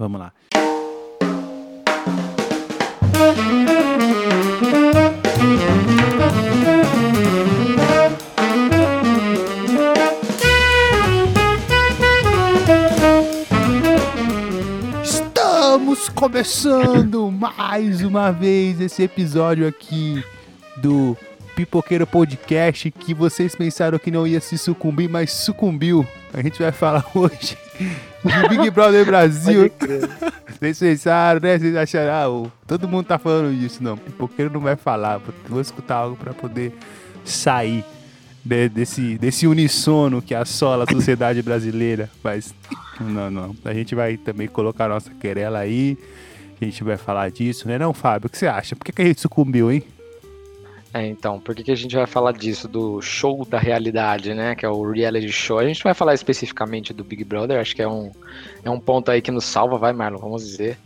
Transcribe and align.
Vamos 0.00 0.18
lá. 0.18 0.32
Estamos 15.02 16.08
começando 16.08 17.30
mais 17.30 18.00
uma 18.00 18.32
vez 18.32 18.80
esse 18.80 19.02
episódio 19.02 19.68
aqui 19.68 20.24
do 20.78 21.14
Pipoqueiro 21.54 22.06
Podcast 22.06 22.90
que 22.90 23.12
vocês 23.12 23.54
pensaram 23.54 23.98
que 23.98 24.10
não 24.10 24.26
ia 24.26 24.40
se 24.40 24.56
sucumbir, 24.56 25.10
mas 25.10 25.30
sucumbiu. 25.30 26.06
A 26.32 26.40
gente 26.40 26.58
vai 26.58 26.72
falar 26.72 27.04
hoje 27.14 27.58
de 27.80 28.48
Big 28.48 28.70
Brother 28.70 29.04
Brasil. 29.04 29.70
Vocês 30.58 30.78
pensaram, 30.78 31.40
né? 31.40 31.58
Vocês 31.58 31.74
acharam, 31.74 32.44
ah, 32.44 32.50
todo 32.66 32.86
mundo 32.86 33.06
tá 33.06 33.18
falando 33.18 33.56
disso. 33.58 33.82
Não, 33.82 33.96
Pipoqueiro 33.96 34.52
não 34.52 34.60
vai 34.60 34.76
falar. 34.76 35.20
Vou, 35.48 35.60
escutar 35.60 35.96
algo 35.96 36.16
pra 36.16 36.34
poder 36.34 36.74
sair 37.24 37.84
né, 38.44 38.68
desse, 38.68 39.16
desse 39.16 39.46
unissono 39.46 40.20
que 40.20 40.34
assola 40.34 40.84
a 40.84 40.92
sociedade 40.92 41.42
brasileira. 41.42 42.10
Mas 42.22 42.54
não, 43.00 43.30
não. 43.30 43.56
A 43.64 43.72
gente 43.72 43.94
vai 43.94 44.16
também 44.16 44.48
colocar 44.48 44.84
a 44.84 44.88
nossa 44.88 45.10
querela 45.10 45.60
aí. 45.60 45.96
A 46.60 46.64
gente 46.64 46.84
vai 46.84 46.98
falar 46.98 47.30
disso, 47.30 47.66
né? 47.66 47.78
Não, 47.78 47.94
Fábio, 47.94 48.26
o 48.26 48.30
que 48.30 48.36
você 48.36 48.46
acha? 48.46 48.76
Por 48.76 48.84
que, 48.84 48.92
que 48.92 49.00
a 49.00 49.06
gente 49.06 49.20
sucumbiu, 49.20 49.72
hein? 49.72 49.82
É, 50.92 51.06
então, 51.06 51.38
por 51.38 51.54
que, 51.54 51.62
que 51.62 51.70
a 51.70 51.76
gente 51.76 51.94
vai 51.94 52.06
falar 52.06 52.32
disso, 52.32 52.66
do 52.66 53.00
show 53.00 53.44
da 53.44 53.58
realidade, 53.58 54.34
né? 54.34 54.54
Que 54.56 54.66
é 54.66 54.68
o 54.68 54.90
reality 54.90 55.30
show. 55.30 55.58
A 55.58 55.66
gente 55.66 55.82
vai 55.84 55.94
falar 55.94 56.14
especificamente 56.14 56.92
do 56.92 57.04
Big 57.04 57.22
Brother, 57.22 57.60
acho 57.60 57.76
que 57.76 57.82
é 57.82 57.88
um, 57.88 58.10
é 58.64 58.70
um 58.70 58.80
ponto 58.80 59.10
aí 59.10 59.22
que 59.22 59.30
nos 59.30 59.44
salva, 59.44 59.78
vai, 59.78 59.92
Marlon, 59.92 60.18
vamos 60.18 60.44
dizer. 60.44 60.76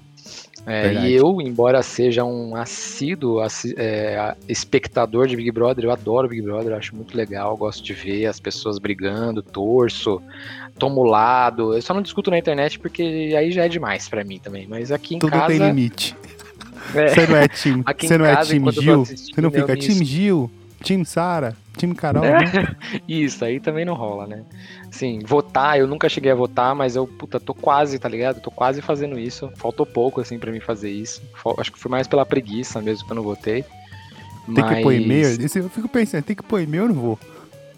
É, 0.67 0.95
e 0.95 1.13
eu, 1.13 1.41
embora 1.43 1.83
seja 1.83 2.25
um 2.25 2.57
assíduo 2.57 3.41
assi- 3.41 3.75
é, 3.77 4.35
espectador 4.49 5.27
de 5.27 5.37
Big 5.37 5.51
Brother, 5.51 5.85
eu 5.85 5.91
adoro 5.91 6.29
Big 6.29 6.41
Brother, 6.41 6.75
acho 6.75 6.97
muito 6.97 7.15
legal, 7.15 7.55
gosto 7.55 7.83
de 7.85 7.93
ver 7.93 8.27
as 8.27 8.41
pessoas 8.41 8.79
brigando, 8.79 9.43
torço, 9.43 10.23
tomo 10.79 11.03
lado. 11.03 11.75
Eu 11.75 11.83
só 11.83 11.93
não 11.93 12.01
discuto 12.01 12.31
na 12.31 12.39
internet 12.39 12.79
porque 12.79 13.35
aí 13.37 13.53
já 13.53 13.67
é 13.67 13.69
demais 13.69 14.09
pra 14.09 14.25
mim 14.25 14.39
também. 14.39 14.67
Mas 14.67 14.91
aqui 14.91 15.17
em 15.17 15.19
Tudo 15.19 15.33
casa. 15.33 15.49
tem 15.49 15.59
limite. 15.59 16.17
É, 16.95 17.09
Você 17.09 17.27
não 17.27 17.37
é 17.37 17.49
time, 17.49 17.83
Aqui 17.87 18.07
você 18.09 18.19
não 18.19 18.27
é 18.27 18.37
time 18.45 18.73
Gil? 18.73 19.05
Você 19.05 19.41
não 19.41 19.51
fica 19.51 19.73
me 19.75 19.79
time 19.81 20.05
Gil, 20.05 20.51
time 20.83 21.05
Sara, 21.05 21.57
time 21.77 21.95
Carol, 21.95 22.25
É. 22.25 22.39
né? 22.53 22.77
Isso, 23.09 23.45
aí 23.45 23.59
também 23.61 23.85
não 23.85 23.95
rola, 23.95 24.27
né? 24.27 24.43
Assim, 24.89 25.19
votar, 25.25 25.79
eu 25.79 25.87
nunca 25.87 26.09
cheguei 26.09 26.31
a 26.31 26.35
votar, 26.35 26.75
mas 26.75 26.95
eu, 26.97 27.07
puta, 27.07 27.41
tô 27.41 27.53
quase, 27.55 27.99
tá 27.99 28.09
ligado? 28.09 28.41
Tô 28.41 28.51
quase 28.51 28.81
fazendo 28.81 29.19
isso. 29.19 29.51
Faltou 29.57 29.85
pouco, 29.85 30.21
assim, 30.21 30.39
pra 30.39 30.53
mim 30.53 30.61
fazer 30.61 30.91
isso. 30.91 31.21
Acho 31.59 31.73
que 31.73 31.79
foi 31.79 31.91
mais 31.91 32.07
pela 32.07 32.25
preguiça 32.25 32.81
mesmo 32.81 33.05
que 33.07 33.13
eu 33.13 33.17
não 33.17 33.23
votei. 33.25 33.65
Tem 34.47 34.55
que 34.63 34.83
pôr 34.83 34.93
Mas- 34.95 35.03
e-mail. 35.03 35.27
Eu 35.57 35.71
fico 35.71 35.89
pensando, 35.89 36.23
tem 36.23 36.37
que 36.37 36.43
pôr 36.43 36.61
e-mail, 36.61 36.85
eu 36.85 36.89
não 36.89 36.95
vou. 36.95 37.19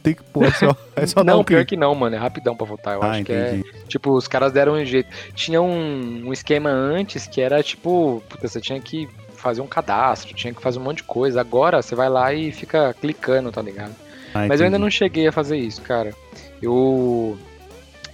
Tem 0.07 0.15
que 0.15 0.23
pôr, 0.23 0.45
é 0.45 0.51
só, 0.53 0.77
é 0.95 1.05
só 1.07 1.25
Não, 1.25 1.41
um 1.41 1.45
pior 1.45 1.59
clique. 1.59 1.71
que 1.71 1.77
não, 1.77 1.93
mano. 1.95 2.15
É 2.15 2.19
rapidão 2.19 2.57
pra 2.57 2.65
votar. 2.65 2.95
Eu 2.95 3.03
Ah, 3.03 3.11
acho 3.11 3.25
que 3.25 3.33
é. 3.33 3.57
entendi. 3.57 3.65
Tipo, 3.89 4.13
os 4.13 4.29
caras 4.29 4.53
deram 4.53 4.75
um 4.75 4.85
jeito. 4.85 5.09
Tinha 5.35 5.61
um, 5.61 6.29
um 6.29 6.33
esquema 6.33 6.71
antes 6.71 7.27
que 7.27 7.41
era 7.41 7.61
tipo, 7.61 8.23
puta, 8.29 8.47
você 8.47 8.61
tinha 8.61 8.81
que 8.81 9.09
fazer 9.35 9.61
um 9.63 9.67
cadastro, 9.67 10.33
tinha 10.33 10.55
que 10.55 10.63
fazer 10.63 10.79
um 10.79 10.83
monte 10.83 10.99
de 10.99 11.03
coisa. 11.03 11.41
Agora 11.41 11.83
você 11.83 11.97
vai 11.97 12.09
lá 12.09 12.33
e 12.33 12.53
fica 12.53 12.95
clicando, 13.01 13.51
tá 13.51 13.61
ligado? 13.61 13.95
Ah, 14.33 14.47
Mas 14.47 14.61
eu 14.61 14.67
ainda 14.67 14.77
entendi. 14.77 14.79
não 14.79 14.91
cheguei 14.91 15.27
a 15.27 15.33
fazer 15.33 15.57
isso, 15.57 15.83
cara. 15.83 16.15
Eu, 16.63 17.37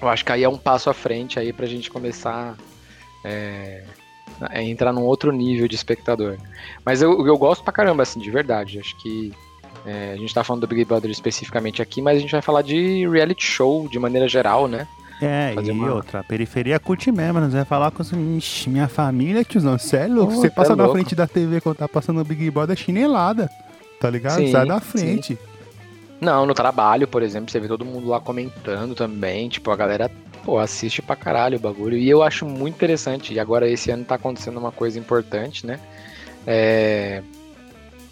eu 0.01 0.09
acho 0.09 0.25
que 0.25 0.33
aí 0.33 0.43
é 0.45 0.49
um 0.49 0.57
passo 0.57 0.89
à 0.89 0.95
frente 0.95 1.39
aí 1.39 1.53
pra 1.53 1.67
gente 1.67 1.91
começar 1.91 2.57
é, 3.25 3.83
a 4.41 4.63
entrar 4.63 4.93
num 4.95 5.03
outro 5.05 5.31
nível 5.31 5.69
de 5.69 5.75
espectador. 5.75 6.39
Mas 6.87 7.03
eu, 7.03 7.27
eu 7.27 7.37
gosto 7.37 7.63
pra 7.63 7.73
caramba, 7.73 8.03
assim, 8.03 8.19
de 8.19 8.31
verdade. 8.31 8.79
Acho 8.81 8.97
que 8.99 9.33
é, 9.87 10.13
a 10.13 10.17
gente 10.17 10.33
tá 10.35 10.43
falando 10.45 10.63
do 10.63 10.67
Big 10.69 10.85
Brother 10.85 11.11
especificamente 11.11 11.81
aqui, 11.83 12.01
mas 12.03 12.17
a 12.19 12.21
gente 12.21 12.33
vai 12.33 12.43
falar 12.43 12.63
de 12.63 13.07
reality 13.09 13.45
show 13.45 13.89
de 13.89 13.99
maneira 13.99 14.29
geral, 14.29 14.67
né? 14.69 14.87
É, 15.21 15.53
fazer 15.55 15.69
e 15.69 15.73
uma- 15.73 15.95
outra, 15.95 16.21
a 16.21 16.25
periferia 16.25 16.79
curte 16.81 17.13
mesmo, 17.13 17.39
nós 17.41 17.53
vai 17.53 17.65
falar 17.65 17.91
com. 17.93 18.03
Ixi, 18.37 18.69
minha 18.69 18.89
família, 18.89 19.45
tiozão, 19.45 19.77
é 19.93 20.07
louco. 20.09 20.33
Pô, 20.35 20.41
você 20.41 20.49
tá 20.51 20.57
passa 20.57 20.75
na 20.77 20.83
louco. 20.85 20.99
frente 20.99 21.15
da 21.15 21.27
TV 21.29 21.61
quando 21.61 21.77
tá 21.77 21.89
passando 21.89 22.21
o 22.21 22.25
Big 22.25 22.51
Brother, 22.51 22.75
é 22.75 22.77
chinelada, 22.77 23.49
tá 24.01 24.11
ligado? 24.11 24.37
Sim, 24.39 24.51
Sai 24.51 24.67
da 24.67 24.81
sim. 24.81 24.87
frente. 24.99 25.39
Não, 26.21 26.45
no 26.47 26.55
trabalho, 26.55 27.07
por 27.09 27.23
exemplo, 27.23 27.51
você 27.51 27.59
vê 27.61 27.67
todo 27.69 27.85
mundo 27.85 28.09
lá 28.09 28.21
comentando 28.21 28.95
também. 28.95 29.49
Tipo, 29.49 29.71
a 29.73 29.77
galera, 29.77 30.11
pô, 30.45 30.59
assiste 30.59 31.03
pra 31.03 31.17
caralho 31.17 31.57
o 31.57 31.61
bagulho. 31.61 31.97
E 31.97 32.09
eu 32.09 32.23
acho 32.23 32.45
muito 32.47 32.75
interessante. 32.75 33.33
E 33.35 33.41
agora 33.41 33.69
esse 33.69 33.91
ano 33.91 34.05
tá 34.05 34.15
acontecendo 34.17 34.57
uma 34.59 34.71
coisa 34.73 34.99
importante, 34.99 35.67
né? 35.67 35.79
É, 36.47 37.23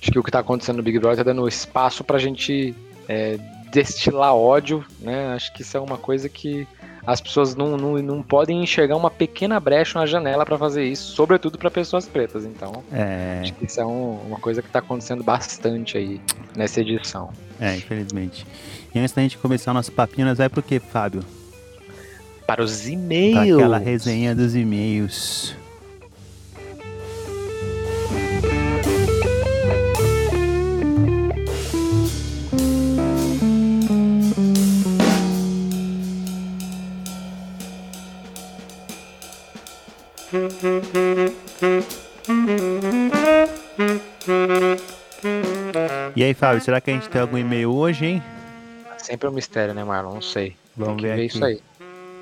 Acho 0.01 0.11
que 0.11 0.19
o 0.19 0.23
que 0.23 0.31
tá 0.31 0.39
acontecendo 0.41 0.77
no 0.77 0.83
Big 0.83 0.99
Brother 0.99 1.19
tá 1.19 1.23
dando 1.25 1.47
espaço 1.47 2.03
pra 2.03 2.19
gente 2.19 2.75
é, 3.09 3.39
destilar 3.71 4.35
ódio, 4.35 4.85
né? 5.01 5.35
Acho 5.35 5.53
que 5.53 5.63
isso 5.63 5.77
é 5.77 5.81
uma 5.81 5.99
coisa 5.99 6.29
que 6.29 6.67
as 7.07 7.21
pessoas 7.21 7.55
não, 7.55 7.77
não, 7.77 7.95
não 7.99 8.23
podem 8.23 8.63
enxergar 8.63 8.97
uma 8.97 9.11
pequena 9.11 9.59
brecha 9.59 9.99
na 9.99 10.07
janela 10.07 10.45
pra 10.45 10.57
fazer 10.59 10.85
isso, 10.85 11.13
sobretudo 11.15 11.59
pra 11.59 11.71
pessoas 11.71 12.07
pretas. 12.07 12.45
Então, 12.45 12.83
É, 12.93 13.41
acho 13.43 13.55
que 13.55 13.65
isso 13.65 13.81
é 13.81 13.85
um- 13.87 14.21
uma 14.27 14.39
coisa 14.39 14.61
que 14.63 14.69
tá 14.69 14.79
acontecendo 14.81 15.23
bastante 15.25 15.97
aí 15.97 16.21
nessa 16.57 16.81
edição. 16.81 17.31
é, 17.61 17.77
infelizmente. 17.77 18.47
E 18.95 18.99
antes 18.99 19.13
da 19.15 19.23
gente 19.23 19.39
começar 19.39 19.71
o 19.71 19.75
nosso 19.75 19.93
papinho, 19.93 20.27
nós 20.27 20.39
vai 20.39 20.49
pro 20.49 20.63
quê, 20.63 20.79
Fábio? 20.81 21.23
Para 22.47 22.63
os 22.63 22.89
e-mails. 22.89 23.55
aquela 23.55 23.79
resenha 23.79 24.35
dos 24.35 24.55
e-mails. 24.57 25.55
E 46.15 46.23
aí, 46.23 46.35
Fábio, 46.35 46.61
será 46.61 46.81
que 46.81 46.91
a 46.91 46.95
gente 46.95 47.09
tem 47.09 47.21
algum 47.21 47.39
e-mail 47.39 47.73
hoje, 47.73 48.05
hein? 48.05 48.23
Sempre 48.99 49.29
um 49.29 49.33
mistério, 49.33 49.73
né, 49.73 49.83
Marlon? 49.83 50.15
Não 50.15 50.23
sei. 50.23 50.55
Vamos 50.77 51.01
ver 51.01 51.17
ver 51.17 51.25
isso 51.25 51.43
aí. 51.43 51.61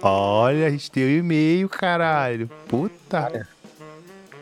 Olha, 0.00 0.68
a 0.68 0.70
gente 0.70 0.88
tem 0.90 1.04
o 1.04 1.10
e-mail, 1.10 1.68
caralho. 1.68 2.48
Puta. 2.68 3.48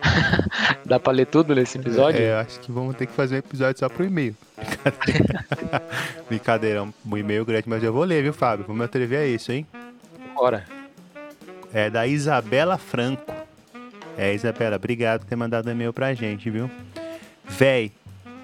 Dá 0.84 1.01
pra 1.01 1.13
ler 1.13 1.27
tudo 1.27 1.55
nesse 1.55 1.78
episódio? 1.78 2.21
É, 2.21 2.39
acho 2.41 2.61
que 2.61 2.71
vamos 2.71 2.97
ter 2.97 3.07
que 3.07 3.13
fazer 3.13 3.37
um 3.37 3.39
episódio 3.39 3.78
só 3.78 3.89
pro 3.89 4.05
e-mail. 4.05 4.37
Brincadeira. 4.57 5.47
Brincadeira, 6.28 6.83
um 6.83 7.17
e-mail 7.17 7.47
grande, 7.47 7.67
mas 7.67 7.83
eu 7.83 7.95
vou 7.95 8.05
ler, 8.05 8.23
viu, 8.23 8.34
Fábio? 8.34 8.67
Vou 8.67 8.77
me 8.77 8.84
atrever 8.84 9.21
a 9.21 9.27
isso, 9.27 9.51
hein? 9.53 9.67
Bora. 10.34 10.67
É 11.73 11.89
da 11.89 12.07
Isabela 12.07 12.77
Franco. 12.77 13.46
É, 14.16 14.34
Isabela, 14.34 14.77
obrigado 14.77 15.21
por 15.21 15.27
ter 15.27 15.37
mandado 15.37 15.71
e-mail 15.71 15.93
pra 15.93 16.15
gente, 16.15 16.49
viu? 16.49 16.71
Véi, 17.49 17.93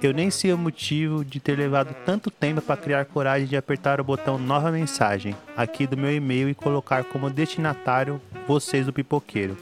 eu 0.02 0.12
nem 0.12 0.30
sei 0.30 0.52
o 0.52 0.58
motivo 0.58 1.24
de 1.24 1.38
ter 1.38 1.56
levado 1.56 1.94
tanto 2.04 2.30
tempo 2.30 2.60
pra 2.60 2.76
criar 2.76 3.04
coragem 3.04 3.46
de 3.46 3.56
apertar 3.56 4.00
o 4.00 4.04
botão 4.04 4.36
nova 4.36 4.70
mensagem 4.70 5.34
aqui 5.56 5.86
do 5.86 5.96
meu 5.96 6.12
e-mail 6.14 6.48
e 6.48 6.54
colocar 6.54 7.04
como 7.04 7.30
destinatário 7.30 8.20
vocês 8.46 8.86
do 8.86 8.92
pipoqueiro. 8.92 9.56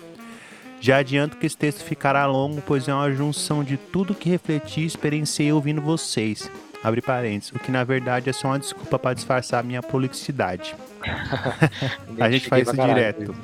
Já 0.81 0.97
adianto 0.97 1.37
que 1.37 1.47
esse 1.47 1.57
texto 1.57 1.85
ficará 1.85 2.25
longo, 2.25 2.63
pois 2.63 2.89
é 2.89 2.95
uma 2.95 3.13
junção 3.13 3.63
de 3.63 3.77
tudo 3.77 4.15
que 4.15 4.31
refleti 4.31 4.81
e 4.81 4.87
experienciei 4.87 5.53
ouvindo 5.53 5.83
vocês. 5.83 6.51
Abre 6.83 7.03
parênteses, 7.03 7.53
o 7.53 7.59
que 7.59 7.71
na 7.71 7.85
verdade 7.85 8.31
é 8.31 8.33
só 8.33 8.49
uma 8.49 8.59
desculpa 8.59 8.99
para 8.99 9.13
disfarçar 9.13 9.61
a 9.61 9.63
minha 9.63 9.83
prolixidade. 9.83 10.75
A 12.19 12.31
gente 12.31 12.49
faz 12.49 12.67
isso 12.67 12.77
direto. 12.77 13.35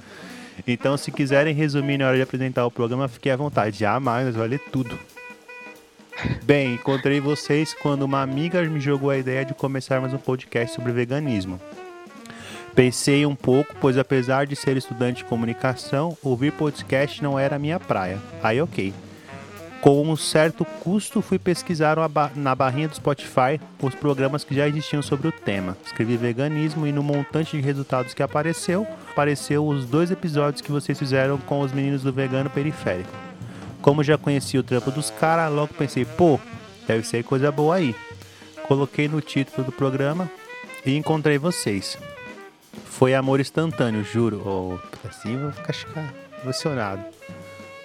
Então, 0.67 0.97
se 0.97 1.11
quiserem 1.11 1.55
resumir 1.55 1.99
na 1.99 2.07
hora 2.07 2.17
de 2.17 2.23
apresentar 2.23 2.65
o 2.67 2.71
programa, 2.71 3.09
fiquem 3.09 3.33
à 3.33 3.37
vontade. 3.37 3.79
Jamais, 3.79 4.35
vai 4.35 4.49
ler 4.49 4.61
tudo. 4.71 4.97
Bem, 6.45 6.75
encontrei 6.75 7.21
vocês 7.21 7.75
quando 7.75 8.03
uma 8.03 8.23
amiga 8.23 8.63
me 8.63 8.81
jogou 8.81 9.11
a 9.11 9.19
ideia 9.19 9.45
de 9.45 9.55
começarmos 9.55 10.15
um 10.15 10.19
podcast 10.19 10.75
sobre 10.75 10.93
veganismo. 10.93 11.61
Pensei 12.75 13.25
um 13.25 13.35
pouco, 13.35 13.75
pois 13.81 13.97
apesar 13.97 14.47
de 14.47 14.55
ser 14.55 14.77
estudante 14.77 15.19
de 15.19 15.25
comunicação, 15.25 16.17
ouvir 16.23 16.53
podcast 16.53 17.23
não 17.23 17.39
era 17.39 17.57
a 17.57 17.59
minha 17.59 17.81
praia. 17.81 18.19
Aí, 18.43 18.61
ok. 18.61 18.93
Com 19.81 20.03
um 20.03 20.17
certo 20.17 20.65
custo, 20.65 21.23
fui 21.23 21.39
pesquisar 21.39 21.97
na 22.35 22.55
barrinha 22.55 22.89
do 22.89 22.97
Spotify 22.97 23.61
os 23.81 23.95
programas 23.95 24.43
que 24.43 24.55
já 24.55 24.67
existiam 24.67 25.03
sobre 25.03 25.29
o 25.29 25.33
tema. 25.33 25.77
Escrevi 25.85 26.17
veganismo 26.17 26.87
e 26.87 26.93
no 26.93 27.03
montante 27.03 27.57
de 27.57 27.63
resultados 27.63 28.13
que 28.13 28.23
apareceu, 28.23 28.87
apareceu 29.11 29.67
os 29.67 29.87
dois 29.87 30.11
episódios 30.11 30.61
que 30.61 30.73
vocês 30.73 30.99
fizeram 30.99 31.39
com 31.39 31.61
os 31.61 31.73
meninos 31.73 32.03
do 32.03 32.13
Vegano 32.13 32.51
Periférico. 32.51 33.11
Como 33.81 34.03
já 34.03 34.19
conhecia 34.19 34.59
o 34.59 34.65
trampo 34.65 34.91
dos 34.91 35.11
caras, 35.11 35.53
logo 35.53 35.73
pensei, 35.75 36.05
pô, 36.05 36.41
deve 36.89 37.07
ser 37.07 37.23
coisa 37.23 37.53
boa 37.53 37.77
aí. 37.77 37.95
Coloquei 38.67 39.07
no 39.07 39.21
título 39.21 39.65
do 39.65 39.71
programa 39.71 40.29
e 40.85 40.97
encontrei 40.97 41.39
vocês. 41.39 41.97
Foi 42.85 43.15
amor 43.15 43.39
instantâneo, 43.39 44.03
juro. 44.03 44.43
Oh, 44.45 45.07
assim 45.09 45.37
vou 45.37 45.53
ficar 45.53 45.75
emocionado. 46.43 47.05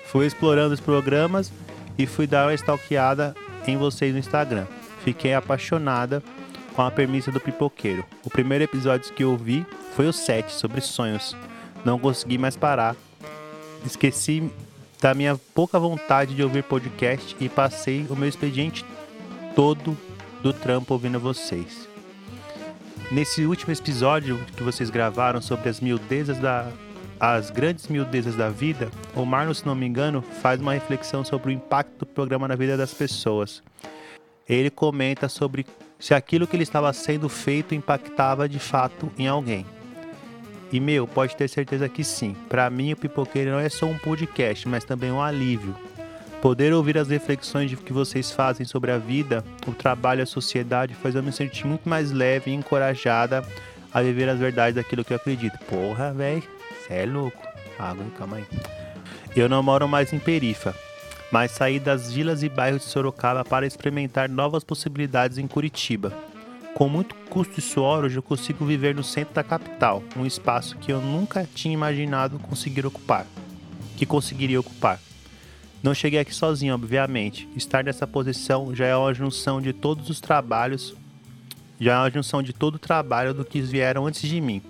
Fui 0.06 0.26
explorando 0.26 0.74
os 0.74 0.80
programas 0.80 1.52
e 2.01 2.07
fui 2.07 2.25
dar 2.25 2.48
uma 2.48 2.53
stalkeada 2.56 3.36
em 3.68 3.77
vocês 3.77 4.12
no 4.12 4.18
Instagram. 4.18 4.65
Fiquei 5.03 5.36
apaixonada 5.36 6.24
com 6.75 6.81
a 6.81 6.89
premissa 6.89 7.31
do 7.31 7.39
pipoqueiro. 7.39 8.03
O 8.24 8.30
primeiro 8.30 8.63
episódio 8.63 9.13
que 9.13 9.24
eu 9.24 9.38
vi 9.38 9.63
foi 9.95 10.07
o 10.07 10.13
7, 10.13 10.51
sobre 10.51 10.81
sonhos. 10.81 11.36
Não 11.86 12.00
consegui 12.00 12.39
mais 12.39 12.57
parar. 12.57 12.95
Esqueci 13.86 14.51
da 15.00 15.13
minha 15.13 15.39
pouca 15.53 15.80
vontade 15.80 16.33
de 16.33 16.44
ouvir 16.44 16.63
podcast 16.63 17.36
e 17.39 17.48
passei 17.48 18.07
o 18.09 18.15
meu 18.15 18.27
expediente 18.27 18.83
todo 19.56 19.95
do 20.42 20.51
trampo 20.51 20.94
ouvindo 20.94 21.19
vocês. 21.19 21.88
Nesse 23.12 23.45
último 23.45 23.74
episódio 23.74 24.39
que 24.56 24.63
vocês 24.63 24.89
gravaram 24.89 25.39
sobre 25.39 25.69
as 25.69 25.80
miudezas 25.80 26.39
da 26.39 26.68
as 27.22 27.52
grandes 27.52 27.88
miudezas 27.88 28.36
da 28.36 28.50
vida, 28.50 28.90
o 29.14 29.24
Marlon, 29.24 29.54
se 29.54 29.64
não 29.64 29.76
me 29.76 29.86
engano, 29.86 30.24
faz 30.24 30.60
uma 30.60 30.74
reflexão 30.74 31.24
sobre 31.24 31.50
o 31.50 31.52
impacto 31.52 32.00
do 32.00 32.06
programa 32.08 32.48
na 32.48 32.56
vida 32.56 32.76
das 32.76 32.96
pessoas. 32.96 33.62
Ele 34.50 34.72
comenta 34.72 35.30
sobre 35.30 35.64
se 36.00 36.16
aquilo 36.16 36.48
que 36.48 36.56
ele 36.56 36.64
estava 36.64 36.92
sendo 36.92 37.30
feito 37.30 37.76
impactava 37.76 38.50
de 38.50 38.58
fato 38.58 39.12
em 39.20 39.28
alguém. 39.28 39.68
E 40.72 40.80
meu, 40.80 41.06
pode 41.06 41.36
ter 41.36 41.48
certeza 41.48 41.88
que 41.88 42.04
sim. 42.04 42.36
Para 42.50 42.68
mim, 42.72 42.94
o 42.94 42.98
Pipoqueiro 42.98 43.52
não 43.52 43.60
é 43.60 43.70
só 43.70 43.86
um 43.86 44.00
podcast, 44.00 44.68
mas 44.68 44.84
também 44.84 45.12
um 45.12 45.22
alívio. 45.22 45.76
Poder 46.42 46.74
ouvir 46.74 46.98
as 46.98 47.10
reflexões 47.10 47.72
que 47.76 47.94
vocês 47.94 48.32
fazem 48.32 48.66
sobre 48.66 48.90
a 48.90 48.98
vida, 48.98 49.46
o 49.68 49.74
trabalho 49.74 50.24
a 50.24 50.26
sociedade 50.26 50.96
faz 50.96 51.14
eu 51.14 51.22
me 51.22 51.32
sentir 51.32 51.68
muito 51.68 51.88
mais 51.88 52.12
leve 52.12 52.50
e 52.50 52.56
encorajada 52.56 53.46
a 53.94 54.02
viver 54.02 54.28
as 54.28 54.40
verdades 54.40 54.74
daquilo 54.74 55.06
que 55.06 55.14
eu 55.14 55.18
acredito. 55.18 55.60
Porra, 55.66 56.12
velho, 56.12 56.61
cê 56.88 56.95
é 56.95 57.06
louco. 57.06 57.42
Água, 57.80 58.06
calma 58.18 58.38
aí. 58.38 58.45
Eu 59.36 59.48
não 59.48 59.63
moro 59.63 59.88
mais 59.88 60.12
em 60.12 60.19
Perifa, 60.19 60.75
mas 61.31 61.51
saí 61.51 61.80
das 61.80 62.12
vilas 62.12 62.44
e 62.44 62.50
bairros 62.50 62.83
de 62.83 62.89
Sorocaba 62.89 63.45
para 63.45 63.66
experimentar 63.66 64.30
novas 64.30 64.63
possibilidades 64.63 65.38
em 65.38 65.48
Curitiba. 65.48 66.13
Com 66.75 66.88
muito 66.89 67.16
custo 67.30 67.60
e 67.60 67.62
suor, 67.62 68.04
hoje 68.04 68.18
eu 68.18 68.24
consigo 68.24 68.66
viver 68.66 68.95
no 68.95 69.04
centro 69.04 69.33
da 69.33 69.44
capital, 69.44 70.04
um 70.16 70.25
espaço 70.25 70.78
que 70.78 70.92
eu 70.92 71.01
nunca 71.01 71.48
tinha 71.54 71.74
imaginado 71.74 72.39
conseguir 72.39 72.86
ocupar, 72.86 73.25
que 73.98 74.06
conseguiria 74.06 74.60
ocupar. 74.60 75.00
Não 75.84 75.94
cheguei 75.94 76.19
aqui 76.19 76.34
sozinho, 76.34 76.75
obviamente. 76.75 77.48
Estar 77.56 77.84
nessa 77.84 78.06
posição 78.06 78.75
já 78.75 78.86
é 78.86 78.95
uma 78.95 79.13
junção 79.13 79.60
de 79.60 79.74
todos 79.74 80.10
os 80.10 80.22
trabalhos, 80.22 80.95
já 81.80 81.94
é 81.94 81.98
uma 81.98 82.12
junção 82.12 82.44
de 82.44 82.54
todo 82.54 82.75
o 82.75 82.80
trabalho 82.80 83.34
do 83.34 83.44
que 83.44 83.60
vieram 83.62 84.06
antes 84.06 84.22
de 84.22 84.39
mim. 84.39 84.62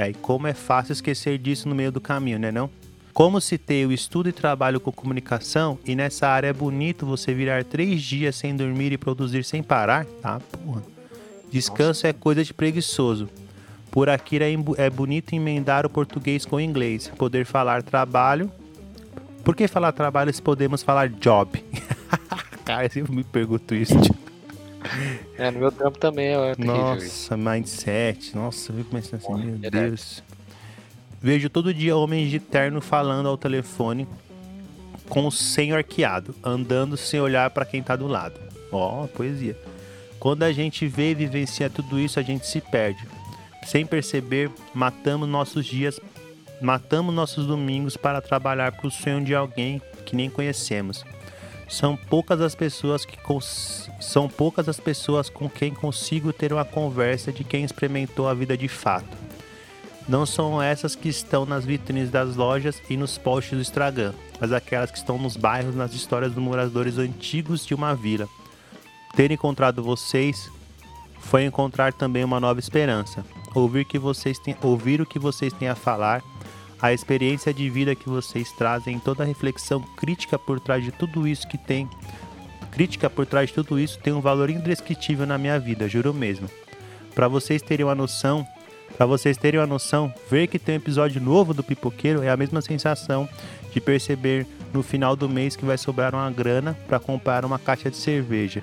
É, 0.00 0.08
e 0.08 0.14
como 0.14 0.46
é 0.46 0.54
fácil 0.54 0.94
esquecer 0.94 1.36
disso 1.36 1.68
no 1.68 1.74
meio 1.74 1.92
do 1.92 2.00
caminho, 2.00 2.38
né 2.38 2.50
não? 2.50 2.70
Como 3.12 3.38
citei 3.38 3.84
o 3.84 3.92
estudo 3.92 4.30
e 4.30 4.32
trabalho 4.32 4.80
com 4.80 4.90
comunicação, 4.90 5.78
e 5.84 5.94
nessa 5.94 6.26
área 6.26 6.48
é 6.48 6.52
bonito 6.54 7.04
você 7.04 7.34
virar 7.34 7.64
três 7.64 8.00
dias 8.00 8.34
sem 8.34 8.56
dormir 8.56 8.92
e 8.92 8.96
produzir 8.96 9.44
sem 9.44 9.62
parar, 9.62 10.06
tá? 10.22 10.40
Porra. 10.64 10.82
Descanso 11.52 12.06
Nossa. 12.06 12.08
é 12.08 12.12
coisa 12.14 12.42
de 12.42 12.54
preguiçoso. 12.54 13.28
Por 13.90 14.08
aqui 14.08 14.38
é, 14.38 14.54
é 14.78 14.88
bonito 14.88 15.34
emendar 15.34 15.84
o 15.84 15.90
português 15.90 16.46
com 16.46 16.56
o 16.56 16.60
inglês, 16.60 17.12
poder 17.18 17.44
falar 17.44 17.82
trabalho. 17.82 18.50
Por 19.44 19.54
que 19.54 19.68
falar 19.68 19.92
trabalho 19.92 20.32
se 20.32 20.40
podemos 20.40 20.82
falar 20.82 21.10
job? 21.10 21.62
Cara, 22.64 22.86
eu 22.86 22.90
sempre 22.90 23.14
me 23.14 23.24
pergunto 23.24 23.74
isso. 23.74 23.94
É, 25.36 25.50
no 25.50 25.58
meu 25.60 25.72
trampo 25.72 25.98
também 25.98 26.28
é 26.28 26.54
terrível. 26.54 26.76
Nossa, 26.76 27.36
mindset. 27.36 28.34
Nossa, 28.34 28.72
eu 28.72 28.84
comecei 28.84 29.18
assim, 29.18 29.34
meu. 29.34 29.70
Deus. 29.70 30.22
Vejo 31.20 31.50
todo 31.50 31.74
dia 31.74 31.96
homens 31.96 32.30
de 32.30 32.40
terno 32.40 32.80
falando 32.80 33.28
ao 33.28 33.36
telefone 33.36 34.08
com 35.08 35.26
o 35.26 35.30
senho 35.30 35.76
arqueado, 35.76 36.34
andando 36.42 36.96
sem 36.96 37.20
olhar 37.20 37.50
para 37.50 37.66
quem 37.66 37.82
tá 37.82 37.96
do 37.96 38.06
lado. 38.06 38.40
Ó, 38.72 39.04
oh, 39.04 39.08
poesia. 39.08 39.56
Quando 40.18 40.44
a 40.44 40.52
gente 40.52 40.86
vê 40.86 41.10
e 41.10 41.14
vivencia 41.14 41.68
tudo 41.68 41.98
isso, 41.98 42.18
a 42.18 42.22
gente 42.22 42.46
se 42.46 42.60
perde. 42.60 43.06
Sem 43.66 43.84
perceber, 43.84 44.50
matamos 44.72 45.28
nossos 45.28 45.66
dias, 45.66 46.00
matamos 46.60 47.14
nossos 47.14 47.46
domingos 47.46 47.96
para 47.96 48.20
trabalhar 48.20 48.72
para 48.72 48.86
o 48.86 48.90
sonho 48.90 49.24
de 49.24 49.34
alguém 49.34 49.82
que 50.06 50.16
nem 50.16 50.30
conhecemos. 50.30 51.04
São 51.70 51.96
poucas 51.96 52.40
as 52.40 52.54
pessoas 52.54 53.04
que 53.04 53.16
são 54.00 54.28
poucas 54.28 54.68
as 54.68 54.80
pessoas 54.80 55.30
com 55.30 55.48
quem 55.48 55.72
consigo 55.72 56.32
ter 56.32 56.52
uma 56.52 56.64
conversa 56.64 57.32
de 57.32 57.44
quem 57.44 57.64
experimentou 57.64 58.28
a 58.28 58.34
vida 58.34 58.56
de 58.56 58.68
fato. 58.68 59.16
Não 60.08 60.26
são 60.26 60.60
essas 60.60 60.96
que 60.96 61.08
estão 61.08 61.46
nas 61.46 61.64
vitrines 61.64 62.10
das 62.10 62.34
lojas 62.34 62.82
e 62.90 62.96
nos 62.96 63.16
posts 63.16 63.56
do 63.56 63.62
Instagram, 63.62 64.12
mas 64.40 64.52
aquelas 64.52 64.90
que 64.90 64.98
estão 64.98 65.16
nos 65.16 65.36
bairros, 65.36 65.76
nas 65.76 65.94
histórias 65.94 66.32
dos 66.32 66.42
moradores 66.42 66.98
antigos 66.98 67.64
de 67.64 67.74
uma 67.74 67.94
vila 67.94 68.28
ter 69.14 69.30
encontrado 69.30 69.82
vocês 69.82 70.50
foi 71.18 71.44
encontrar 71.44 71.92
também 71.92 72.24
uma 72.24 72.40
nova 72.40 72.60
esperança. 72.60 73.24
Ouvir, 73.54 73.84
que 73.84 73.98
vocês 73.98 74.38
têm, 74.38 74.56
ouvir 74.62 75.00
o 75.00 75.06
que 75.06 75.18
vocês 75.18 75.52
têm 75.52 75.68
a 75.68 75.74
falar, 75.74 76.22
a 76.80 76.92
experiência 76.92 77.52
de 77.52 77.68
vida 77.68 77.94
que 77.94 78.08
vocês 78.08 78.50
trazem, 78.52 78.98
toda 78.98 79.22
a 79.22 79.26
reflexão 79.26 79.80
crítica 79.96 80.38
por 80.38 80.58
trás 80.58 80.82
de 80.82 80.90
tudo 80.90 81.28
isso 81.28 81.46
que 81.46 81.58
tem. 81.58 81.88
Crítica 82.70 83.10
por 83.10 83.26
trás 83.26 83.48
de 83.48 83.54
tudo 83.54 83.78
isso 83.78 83.98
tem 83.98 84.12
um 84.12 84.20
valor 84.20 84.48
indescritível 84.48 85.26
na 85.26 85.36
minha 85.36 85.58
vida, 85.58 85.88
juro 85.88 86.14
mesmo. 86.14 86.48
Para 87.14 87.28
vocês 87.28 87.60
terem 87.60 87.84
uma 87.84 87.94
noção, 87.94 88.46
para 88.96 89.06
vocês 89.06 89.36
terem 89.36 89.60
uma 89.60 89.66
noção, 89.66 90.12
ver 90.30 90.46
que 90.46 90.58
tem 90.58 90.76
um 90.76 90.78
episódio 90.78 91.20
novo 91.20 91.52
do 91.52 91.62
Pipoqueiro 91.62 92.22
é 92.22 92.30
a 92.30 92.36
mesma 92.36 92.60
sensação 92.60 93.28
de 93.72 93.80
perceber 93.80 94.46
no 94.72 94.82
final 94.82 95.14
do 95.14 95.28
mês 95.28 95.56
que 95.56 95.64
vai 95.64 95.76
sobrar 95.76 96.14
uma 96.14 96.30
grana 96.30 96.76
para 96.86 96.98
comprar 96.98 97.44
uma 97.44 97.58
caixa 97.58 97.90
de 97.90 97.96
cerveja. 97.96 98.62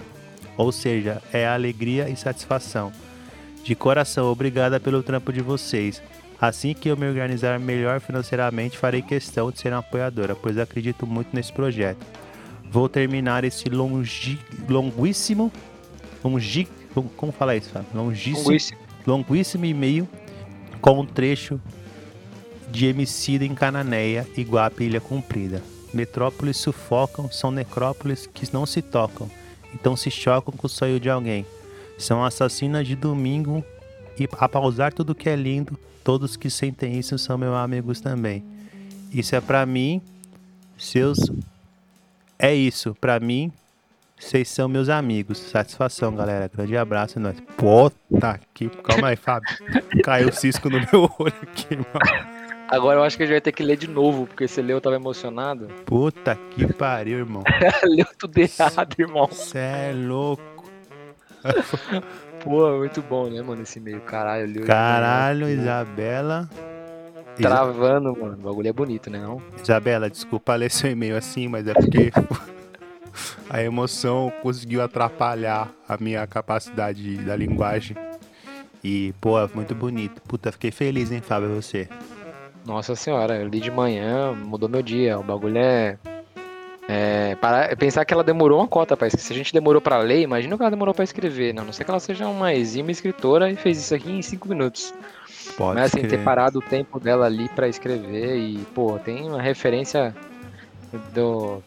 Ou 0.57 0.71
seja, 0.71 1.21
é 1.31 1.47
alegria 1.47 2.09
e 2.09 2.15
satisfação. 2.15 2.91
De 3.63 3.75
coração, 3.75 4.31
obrigada 4.31 4.79
pelo 4.79 5.03
trampo 5.03 5.31
de 5.31 5.41
vocês. 5.41 6.01
Assim 6.39 6.73
que 6.73 6.89
eu 6.89 6.95
me 6.95 7.07
organizar 7.07 7.59
melhor 7.59 7.99
financeiramente, 7.99 8.77
farei 8.77 9.01
questão 9.01 9.51
de 9.51 9.59
ser 9.59 9.73
uma 9.73 9.79
apoiadora, 9.79 10.35
pois 10.35 10.57
acredito 10.57 11.07
muito 11.07 11.35
nesse 11.35 11.51
projeto. 11.51 12.05
Vou 12.69 12.87
terminar 12.87 13.43
esse 13.43 13.69
longi, 13.69 14.39
longuíssimo. 14.69 15.51
Longi, 16.23 16.67
como 17.15 17.31
falar 17.31 17.55
isso? 17.55 17.73
Longíssimo, 17.93 18.43
longuíssimo. 18.43 18.79
longuíssimo 19.05 19.65
e-mail 19.65 20.07
com 20.81 20.99
um 20.99 21.05
trecho 21.05 21.59
de 22.69 22.85
Emicida 22.85 23.45
em 23.45 23.55
Cananéia, 23.55 24.27
Iguape 24.35 24.83
Ilha 24.83 25.01
Comprida. 25.01 25.63
Metrópoles 25.93 26.57
sufocam, 26.57 27.31
são 27.31 27.49
necrópolis 27.49 28.27
que 28.27 28.53
não 28.53 28.65
se 28.65 28.81
tocam 28.81 29.29
então 29.73 29.95
se 29.95 30.09
chocam 30.09 30.53
com 30.55 30.67
o 30.67 30.69
sonho 30.69 30.99
de 30.99 31.09
alguém. 31.09 31.45
São 31.97 32.23
assassinas 32.23 32.87
de 32.87 32.95
domingo 32.95 33.63
e 34.19 34.27
a 34.37 34.49
pausar 34.49 34.93
tudo 34.93 35.15
que 35.15 35.29
é 35.29 35.35
lindo, 35.35 35.77
todos 36.07 36.37
que 36.37 36.49
sentem 36.49 36.97
isso 36.97 37.17
são 37.17 37.37
meus 37.37 37.53
amigos 37.53 37.99
também. 37.99 38.41
Isso 39.11 39.35
é 39.35 39.41
para 39.41 39.65
mim, 39.65 40.01
seus 40.77 41.19
é 42.39 42.55
isso, 42.55 42.95
para 42.95 43.19
mim, 43.19 43.51
vocês 44.17 44.47
são 44.47 44.69
meus 44.69 44.87
amigos. 44.87 45.37
Satisfação, 45.37 46.15
galera. 46.15 46.47
Grande 46.47 46.77
abraço, 46.77 47.19
nós. 47.19 47.35
Puta 47.57 48.39
que. 48.53 48.69
Calma 48.69 49.09
aí, 49.09 49.17
Fábio. 49.17 49.49
Caiu 50.01 50.29
o 50.29 50.31
cisco 50.31 50.69
no 50.69 50.79
meu 50.79 51.11
olho 51.19 51.33
aqui, 51.41 51.75
mano. 51.75 52.37
Agora 52.69 52.99
eu 52.99 53.03
acho 53.03 53.17
que 53.17 53.23
a 53.23 53.25
gente 53.25 53.33
vai 53.33 53.41
ter 53.41 53.51
que 53.51 53.63
ler 53.63 53.75
de 53.75 53.89
novo, 53.89 54.27
porque 54.27 54.47
você 54.47 54.61
leu, 54.61 54.77
eu 54.77 54.81
tava 54.81 54.95
emocionado. 54.95 55.67
Puta 55.85 56.37
que 56.51 56.71
pariu, 56.71 57.17
irmão. 57.17 57.43
leu 57.83 58.07
tudo 58.17 58.37
errado, 58.37 58.95
irmão. 58.97 59.27
Você 59.27 59.57
é 59.57 59.93
louco. 59.93 60.71
Pô, 62.43 62.77
muito 62.77 63.01
bom, 63.01 63.29
né, 63.29 63.41
mano, 63.41 63.63
esse 63.63 63.79
meio. 63.79 64.01
Caralho, 64.01 64.45
leu. 64.45 64.65
Caralho, 64.65 65.49
Isabela. 65.49 66.49
Travando, 67.35 68.17
mano. 68.17 68.33
O 68.33 68.41
bagulho 68.41 68.67
é 68.67 68.73
bonito, 68.73 69.09
né, 69.09 69.19
não? 69.19 69.41
Isabela, 69.61 70.09
desculpa 70.09 70.55
ler 70.55 70.71
seu 70.71 70.89
e-mail 70.89 71.15
assim, 71.15 71.47
mas 71.47 71.67
é 71.67 71.73
porque 71.73 72.11
a 73.49 73.61
emoção 73.61 74.31
conseguiu 74.41 74.81
atrapalhar 74.81 75.69
a 75.87 75.97
minha 75.97 76.25
capacidade 76.25 77.17
da 77.17 77.35
linguagem. 77.35 77.95
E, 78.83 79.13
pô, 79.19 79.35
muito 79.53 79.75
bonito. 79.75 80.21
Puta, 80.21 80.51
fiquei 80.51 80.71
feliz, 80.71 81.11
hein, 81.11 81.21
Fábio, 81.21 81.49
você. 81.49 81.87
Nossa 82.65 82.95
senhora, 82.95 83.35
eu 83.37 83.47
li 83.47 83.59
de 83.59 83.71
manhã, 83.71 84.33
mudou 84.33 84.69
meu 84.69 84.81
dia. 84.81 85.17
O 85.19 85.23
bagulho 85.23 85.57
é. 85.57 85.97
É, 86.87 87.35
para, 87.35 87.75
pensar 87.75 88.05
que 88.05 88.13
ela 88.13 88.23
demorou 88.23 88.59
uma 88.59 88.67
cota 88.67 88.95
para 88.95 89.07
escrever. 89.07 89.25
Se 89.25 89.33
a 89.33 89.35
gente 89.35 89.53
demorou 89.53 89.81
para 89.81 89.97
ler, 89.97 90.21
imagina 90.21 90.55
o 90.55 90.57
que 90.57 90.63
ela 90.63 90.71
demorou 90.71 90.93
para 90.93 91.03
escrever. 91.03 91.53
Não, 91.53 91.63
né? 91.63 91.67
não 91.67 91.73
sei 91.73 91.83
que 91.83 91.91
ela 91.91 91.99
seja 91.99 92.27
uma 92.27 92.53
exímia 92.53 92.91
escritora 92.91 93.51
e 93.51 93.55
fez 93.55 93.77
isso 93.77 93.93
aqui 93.93 94.09
em 94.09 94.21
cinco 94.21 94.47
minutos. 94.47 94.93
Pode 95.57 95.79
Mas 95.79 95.93
assim, 95.93 96.07
ter 96.07 96.23
parado 96.23 96.59
o 96.59 96.61
tempo 96.61 96.99
dela 96.99 97.25
ali 97.25 97.49
para 97.49 97.67
escrever 97.67 98.37
e, 98.37 98.57
pô, 98.73 98.97
tem 98.99 99.27
uma 99.27 99.41
referência 99.41 100.15
do, 101.13 101.61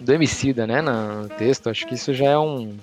do 0.00 0.12
Emicida, 0.12 0.66
né, 0.66 0.80
no 0.80 1.28
texto. 1.30 1.68
Acho 1.68 1.86
que 1.86 1.94
isso 1.94 2.14
já 2.14 2.26
é 2.26 2.38
um. 2.38 2.76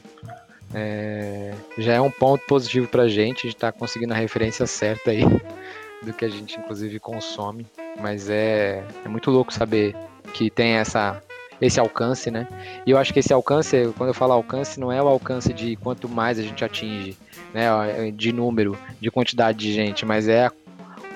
É, 0.74 1.54
já 1.78 1.94
é 1.94 2.02
um 2.02 2.12
ponto 2.12 2.46
positivo 2.46 2.88
pra 2.88 3.08
gente, 3.08 3.44
de 3.44 3.50
estar 3.50 3.72
tá 3.72 3.80
conseguindo 3.80 4.14
a 4.14 4.18
referência 4.18 4.68
certa 4.68 5.12
aí 5.12 5.24
do 6.04 6.12
que 6.12 6.26
a 6.26 6.30
gente 6.30 6.60
inclusive 6.60 7.00
consome. 7.00 7.66
Mas 8.02 8.30
é, 8.30 8.84
é 9.06 9.08
muito 9.08 9.32
louco 9.32 9.54
saber 9.54 9.96
que 10.34 10.50
tem 10.50 10.74
essa, 10.74 11.22
esse 11.62 11.80
alcance, 11.80 12.30
né? 12.30 12.48
E 12.86 12.92
eu 12.92 12.98
acho 12.98 13.14
que 13.14 13.20
esse 13.20 13.34
alcance, 13.34 13.94
quando 13.98 14.10
eu 14.10 14.14
falo 14.14 14.34
alcance, 14.34 14.80
não 14.80 14.92
é 14.92 15.02
o 15.02 15.08
alcance 15.08 15.54
de 15.54 15.76
quanto 15.78 16.10
mais 16.10 16.38
a 16.40 16.42
gente 16.42 16.64
atinge, 16.64 17.18
né? 17.54 17.68
De 18.12 18.32
número, 18.32 18.78
de 19.00 19.10
quantidade 19.10 19.58
de 19.58 19.74
gente, 19.74 20.06
mas 20.06 20.28
é 20.28 20.50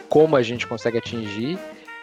como 0.08 0.36
a 0.36 0.42
gente 0.42 0.66
consegue 0.66 0.98
atingir 0.98 1.60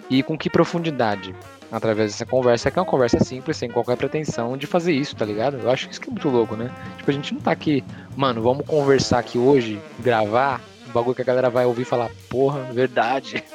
e 0.09 0.23
com 0.23 0.39
que 0.39 0.49
profundidade 0.49 1.35
através 1.71 2.13
dessa 2.13 2.25
conversa, 2.25 2.71
que 2.71 2.79
é 2.79 2.83
uma 2.83 2.89
conversa 2.89 3.23
simples, 3.23 3.57
sem 3.57 3.69
qualquer 3.69 3.97
pretensão 3.97 4.57
de 4.57 4.67
fazer 4.67 4.93
isso, 4.93 5.17
tá 5.17 5.25
ligado? 5.25 5.59
Eu 5.59 5.71
acho 5.71 5.87
que 5.87 5.93
isso 5.93 6.01
que 6.01 6.09
é 6.09 6.13
muito 6.13 6.29
louco, 6.29 6.57
né? 6.57 6.71
Tipo, 6.97 7.11
a 7.11 7.15
gente 7.15 7.35
não 7.35 7.41
tá 7.41 7.51
aqui, 7.51 7.83
mano, 8.17 8.41
vamos 8.41 8.67
conversar 8.67 9.19
aqui 9.19 9.37
hoje, 9.37 9.81
gravar, 9.99 10.61
um 10.89 10.93
bagulho 10.93 11.15
que 11.15 11.23
a 11.23 11.25
galera 11.25 11.51
vai 11.51 11.67
ouvir 11.67 11.83
e 11.83 11.85
falar, 11.85 12.11
porra, 12.29 12.61
verdade. 12.73 13.43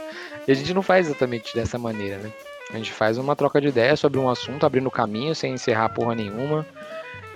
E 0.48 0.52
a 0.52 0.56
gente 0.56 0.74
não 0.74 0.82
faz 0.82 1.06
exatamente 1.06 1.54
dessa 1.54 1.78
maneira, 1.78 2.18
né? 2.18 2.32
A 2.74 2.78
gente 2.78 2.92
faz 2.92 3.18
uma 3.18 3.36
troca 3.36 3.60
de 3.60 3.68
ideias 3.68 4.00
sobre 4.00 4.20
um 4.20 4.30
assunto, 4.30 4.66
abrindo 4.66 4.90
caminho, 4.90 5.36
sem 5.36 5.54
encerrar 5.54 5.90
porra 5.90 6.16
nenhuma. 6.16 6.66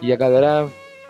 E 0.02 0.14
a 0.14 0.16
galera 0.16 0.68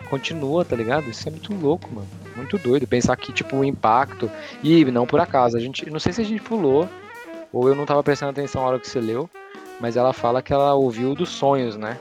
continua, 0.10 0.66
tá 0.66 0.76
ligado? 0.76 1.10
Isso 1.10 1.28
é 1.28 1.32
muito 1.32 1.54
louco, 1.54 1.90
mano. 1.94 2.08
Muito 2.36 2.58
doido. 2.58 2.88
Pensar 2.88 3.16
que, 3.16 3.32
tipo, 3.32 3.58
o 3.58 3.64
impacto. 3.64 4.30
E 4.64 4.84
não 4.86 5.06
por 5.06 5.20
acaso, 5.20 5.58
a 5.58 5.60
gente. 5.60 5.90
Não 5.90 6.00
sei 6.00 6.12
se 6.12 6.22
a 6.22 6.26
gente 6.26 6.42
pulou, 6.42 6.90
ou 7.54 7.68
eu 7.68 7.76
não 7.76 7.86
tava 7.86 8.04
prestando 8.04 8.32
atenção 8.32 8.62
na 8.62 8.68
hora 8.70 8.80
que 8.80 8.88
você 8.88 9.00
leu, 9.00 9.30
mas 9.80 9.96
ela 9.96 10.12
fala 10.12 10.42
que 10.42 10.52
ela 10.52 10.74
ouviu 10.74 11.16
dos 11.16 11.30
sonhos, 11.30 11.78
né? 11.78 11.98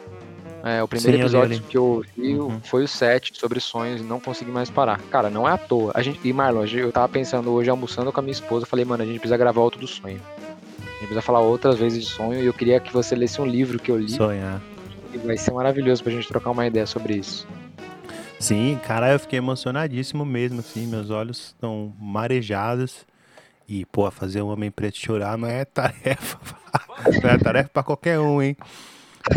É, 0.64 0.82
o 0.82 0.88
primeiro 0.88 1.18
Sim, 1.18 1.22
episódio 1.22 1.60
que 1.60 1.76
eu 1.76 1.84
ouvi 1.84 2.34
uhum. 2.38 2.58
foi 2.62 2.84
o 2.84 2.88
7 2.88 3.38
sobre 3.38 3.60
sonhos 3.60 4.00
e 4.00 4.04
não 4.04 4.18
consegui 4.18 4.50
mais 4.50 4.70
parar. 4.70 4.98
Cara, 5.10 5.28
não 5.28 5.46
é 5.46 5.52
à 5.52 5.58
toa. 5.58 5.92
A 5.94 6.00
gente, 6.00 6.18
e 6.24 6.32
Marlon, 6.32 6.64
eu 6.64 6.90
tava 6.90 7.06
pensando 7.06 7.52
hoje 7.52 7.68
almoçando 7.68 8.10
com 8.10 8.18
a 8.18 8.22
minha 8.22 8.32
esposa, 8.32 8.64
falei, 8.64 8.82
mano, 8.82 9.02
a 9.02 9.06
gente 9.06 9.18
precisa 9.18 9.36
gravar 9.36 9.60
outro 9.60 9.78
do 9.78 9.86
sonho. 9.86 10.18
A 11.04 11.06
gente 11.06 11.12
precisa 11.12 11.22
falar 11.22 11.40
outras 11.40 11.78
vezes 11.78 12.02
de 12.02 12.10
sonho 12.10 12.42
e 12.42 12.46
eu 12.46 12.54
queria 12.54 12.80
que 12.80 12.90
você 12.90 13.14
lesse 13.14 13.38
um 13.38 13.44
livro 13.44 13.78
que 13.78 13.90
eu 13.90 13.98
li. 13.98 14.08
Sonhar. 14.08 14.62
E 15.12 15.18
vai 15.18 15.36
ser 15.36 15.52
maravilhoso 15.52 16.02
pra 16.02 16.10
gente 16.10 16.26
trocar 16.26 16.50
uma 16.50 16.66
ideia 16.66 16.86
sobre 16.86 17.16
isso. 17.16 17.46
Sim, 18.40 18.80
cara, 18.86 19.12
eu 19.12 19.18
fiquei 19.18 19.38
emocionadíssimo 19.38 20.24
mesmo, 20.24 20.60
assim, 20.60 20.86
meus 20.86 21.10
olhos 21.10 21.48
estão 21.48 21.92
marejados. 22.00 23.04
E, 23.68 23.84
pô, 23.84 24.10
fazer 24.10 24.40
um 24.40 24.48
homem 24.48 24.70
preto 24.70 24.96
chorar 24.96 25.36
não 25.36 25.46
é 25.46 25.66
tarefa. 25.66 26.38
não 27.22 27.30
é 27.30 27.36
tarefa 27.36 27.68
pra 27.68 27.82
qualquer 27.82 28.18
um, 28.18 28.40
hein? 28.40 28.56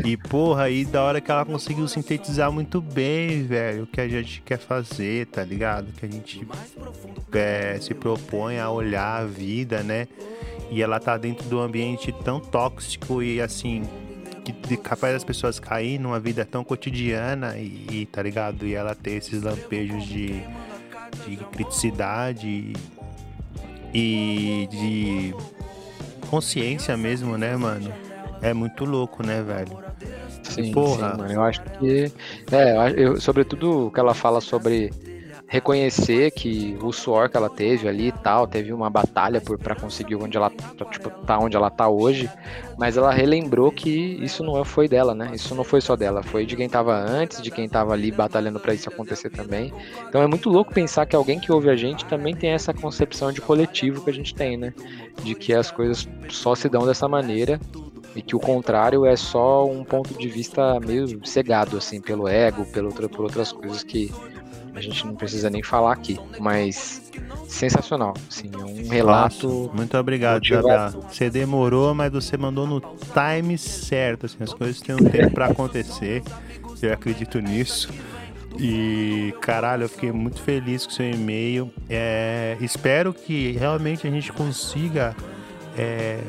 E, 0.03 0.17
porra, 0.17 0.63
aí 0.63 0.83
da 0.83 1.01
hora 1.01 1.21
que 1.21 1.31
ela 1.31 1.45
conseguiu 1.45 1.87
sintetizar 1.87 2.51
muito 2.51 2.81
bem, 2.81 3.43
velho, 3.43 3.83
o 3.83 3.87
que 3.87 4.01
a 4.01 4.07
gente 4.07 4.41
quer 4.41 4.59
fazer, 4.59 5.27
tá 5.27 5.43
ligado? 5.43 5.93
Que 5.93 6.05
a 6.05 6.09
gente 6.09 6.45
é, 7.31 7.77
se 7.79 7.93
propõe 7.93 8.59
a 8.59 8.69
olhar 8.69 9.21
a 9.21 9.25
vida, 9.25 9.81
né? 9.83 10.07
E 10.69 10.81
ela 10.81 10.99
tá 10.99 11.17
dentro 11.17 11.47
de 11.47 11.55
um 11.55 11.59
ambiente 11.59 12.11
tão 12.23 12.39
tóxico 12.39 13.23
e 13.23 13.39
assim, 13.39 13.83
que 14.43 14.75
capaz 14.75 15.13
das 15.13 15.23
pessoas 15.23 15.57
cair 15.57 15.97
numa 15.97 16.19
vida 16.19 16.43
tão 16.43 16.65
cotidiana 16.65 17.57
e, 17.57 17.87
e 17.89 18.05
tá 18.05 18.21
ligado? 18.21 18.65
E 18.67 18.75
ela 18.75 18.93
ter 18.93 19.11
esses 19.11 19.41
lampejos 19.41 20.03
de, 20.03 20.43
de 21.25 21.37
criticidade 21.53 22.73
e 23.93 24.67
de 24.69 25.33
consciência 26.29 26.97
mesmo, 26.97 27.37
né, 27.37 27.55
mano? 27.55 28.06
É 28.41 28.53
muito 28.53 28.85
louco, 28.85 29.25
né, 29.25 29.41
velho? 29.41 29.77
Sim, 30.43 30.71
Porra. 30.71 31.11
Sim, 31.11 31.17
mano, 31.17 31.33
eu 31.33 31.43
acho 31.43 31.61
que. 31.61 32.11
É, 32.51 32.93
eu, 32.95 33.19
sobretudo 33.19 33.87
o 33.87 33.91
que 33.91 33.99
ela 33.99 34.13
fala 34.13 34.41
sobre 34.41 34.91
reconhecer 35.47 36.31
que 36.31 36.77
o 36.81 36.91
suor 36.91 37.29
que 37.29 37.37
ela 37.37 37.49
teve 37.49 37.87
ali 37.87 38.09
e 38.09 38.11
tal, 38.11 38.45
teve 38.45 38.73
uma 38.73 38.89
batalha 38.89 39.41
para 39.41 39.75
conseguir 39.75 40.15
onde 40.15 40.35
ela 40.35 40.51
tipo, 40.91 41.09
tá 41.25 41.39
onde 41.39 41.55
ela 41.55 41.69
tá 41.69 41.87
hoje, 41.87 42.29
mas 42.77 42.97
ela 42.97 43.13
relembrou 43.13 43.71
que 43.71 43.89
isso 44.21 44.43
não 44.43 44.63
foi 44.65 44.89
dela, 44.89 45.15
né? 45.15 45.31
Isso 45.33 45.55
não 45.55 45.63
foi 45.63 45.79
só 45.79 45.95
dela, 45.95 46.21
foi 46.21 46.45
de 46.45 46.55
quem 46.57 46.67
tava 46.67 46.93
antes, 46.93 47.41
de 47.41 47.49
quem 47.49 47.69
tava 47.69 47.93
ali 47.93 48.11
batalhando 48.11 48.59
para 48.59 48.73
isso 48.73 48.89
acontecer 48.89 49.29
também. 49.29 49.73
Então 50.09 50.21
é 50.21 50.27
muito 50.27 50.49
louco 50.49 50.73
pensar 50.73 51.05
que 51.05 51.15
alguém 51.15 51.39
que 51.39 51.51
ouve 51.51 51.69
a 51.69 51.77
gente 51.77 52.03
também 52.05 52.35
tem 52.35 52.49
essa 52.49 52.73
concepção 52.73 53.31
de 53.31 53.39
coletivo 53.39 54.03
que 54.03 54.09
a 54.09 54.13
gente 54.13 54.35
tem, 54.35 54.57
né? 54.57 54.73
De 55.23 55.33
que 55.33 55.53
as 55.53 55.71
coisas 55.71 56.07
só 56.27 56.55
se 56.55 56.67
dão 56.67 56.85
dessa 56.85 57.07
maneira 57.07 57.57
e 58.17 58.21
que 58.23 58.35
o 58.35 58.39
contrário 58.39 59.05
é 59.05 59.15
só 59.15 59.63
um 59.65 59.83
ponto 59.83 60.17
de 60.17 60.27
vista 60.27 60.79
meio 60.79 61.23
cegado 61.23 61.77
assim 61.77 62.01
pelo 62.01 62.27
ego, 62.27 62.65
pelo, 62.65 62.91
por 62.91 63.21
outras 63.21 63.51
coisas 63.51 63.83
que 63.83 64.11
a 64.73 64.81
gente 64.81 65.05
não 65.05 65.15
precisa 65.15 65.49
nem 65.51 65.61
falar 65.61 65.93
aqui, 65.93 66.19
mas 66.39 67.11
sensacional, 67.47 68.13
assim, 68.29 68.49
é 68.53 68.63
um 68.63 68.89
relato. 68.89 69.47
Nossa, 69.47 69.75
muito 69.75 69.97
obrigado, 69.97 70.45
Jabá. 70.45 70.89
Você 70.89 71.29
demorou, 71.29 71.93
mas 71.93 72.11
você 72.11 72.37
mandou 72.37 72.67
no 72.67 72.79
time 72.79 73.57
certo, 73.57 74.25
assim, 74.25 74.37
as 74.41 74.53
coisas 74.53 74.81
têm 74.81 74.95
um 74.95 75.09
tempo 75.09 75.33
para 75.33 75.47
acontecer. 75.47 76.23
Eu 76.81 76.93
acredito 76.93 77.39
nisso. 77.39 77.89
E 78.59 79.33
caralho, 79.41 79.83
eu 79.83 79.89
fiquei 79.89 80.11
muito 80.11 80.41
feliz 80.41 80.85
com 80.85 80.91
o 80.91 80.95
seu 80.95 81.09
e-mail. 81.09 81.71
É, 81.89 82.57
espero 82.61 83.13
que 83.13 83.53
realmente 83.53 84.07
a 84.07 84.11
gente 84.11 84.31
consiga 84.31 85.15
é, 85.75 86.19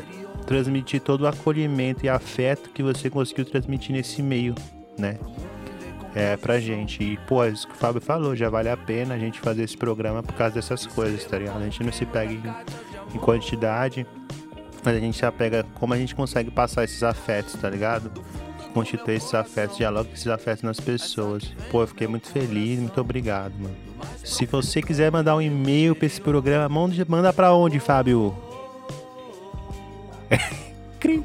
transmitir 0.49 1.01
todo 1.01 1.21
o 1.21 1.27
acolhimento 1.29 2.05
e 2.05 2.09
afeto 2.09 2.71
que 2.71 2.83
você 2.83 3.09
conseguiu 3.09 3.45
transmitir 3.45 3.95
nesse 3.95 4.21
e-mail, 4.21 4.55
né? 4.99 5.19
é, 6.15 6.37
pra 6.37 6.59
gente. 6.59 7.03
E, 7.03 7.17
pô, 7.29 7.45
é 7.45 7.51
isso 7.51 7.67
que 7.67 7.75
o 7.75 7.77
Fábio 7.77 8.01
falou, 8.01 8.35
já 8.35 8.51
vale 8.51 8.69
a 8.69 8.77
pena 8.77 9.15
a 9.15 9.19
gente 9.19 9.39
fazer 9.41 9.63
esse 9.63 9.77
programa 9.77 10.21
por 10.21 10.35
causa 10.35 10.55
dessas 10.57 10.85
coisas, 10.87 11.25
tá 11.25 11.39
ligado? 11.39 11.59
A 11.59 11.65
gente 11.65 11.83
não 11.85 11.93
se 11.93 12.05
pega 12.05 12.33
em, 12.33 12.43
em 13.15 13.19
quantidade, 13.19 14.05
mas 14.85 14.97
a 14.97 15.01
gente 15.01 15.19
já 15.19 15.31
pega 15.31 15.65
como 15.75 15.95
a 15.95 15.97
gente 15.97 16.17
consegue 16.17 16.51
passar 16.51 16.83
esses 16.83 17.03
afetos, 17.05 17.55
tá 17.55 17.71
ligado? 17.71 18.11
Constituir 18.75 19.17
esses 19.17 19.33
afetos, 19.35 19.77
dialogar 19.77 20.11
esses 20.13 20.27
afetos 20.27 20.63
nas 20.63 20.81
pessoas. 20.81 21.53
Pô, 21.71 21.83
eu 21.83 21.87
fiquei 21.87 22.09
muito 22.09 22.29
feliz, 22.29 22.81
muito 22.81 23.01
obrigado, 23.01 23.55
mano. 23.59 23.77
Se 24.25 24.45
você 24.45 24.83
quiser 24.83 25.13
mandar 25.13 25.37
um 25.37 25.43
e-mail 25.43 25.95
pra 25.95 26.07
esse 26.07 26.21
programa, 26.21 26.69
manda 27.09 27.33
pra 27.33 27.55
onde, 27.55 27.79
Fábio? 27.81 28.48
Cri. 31.01 31.25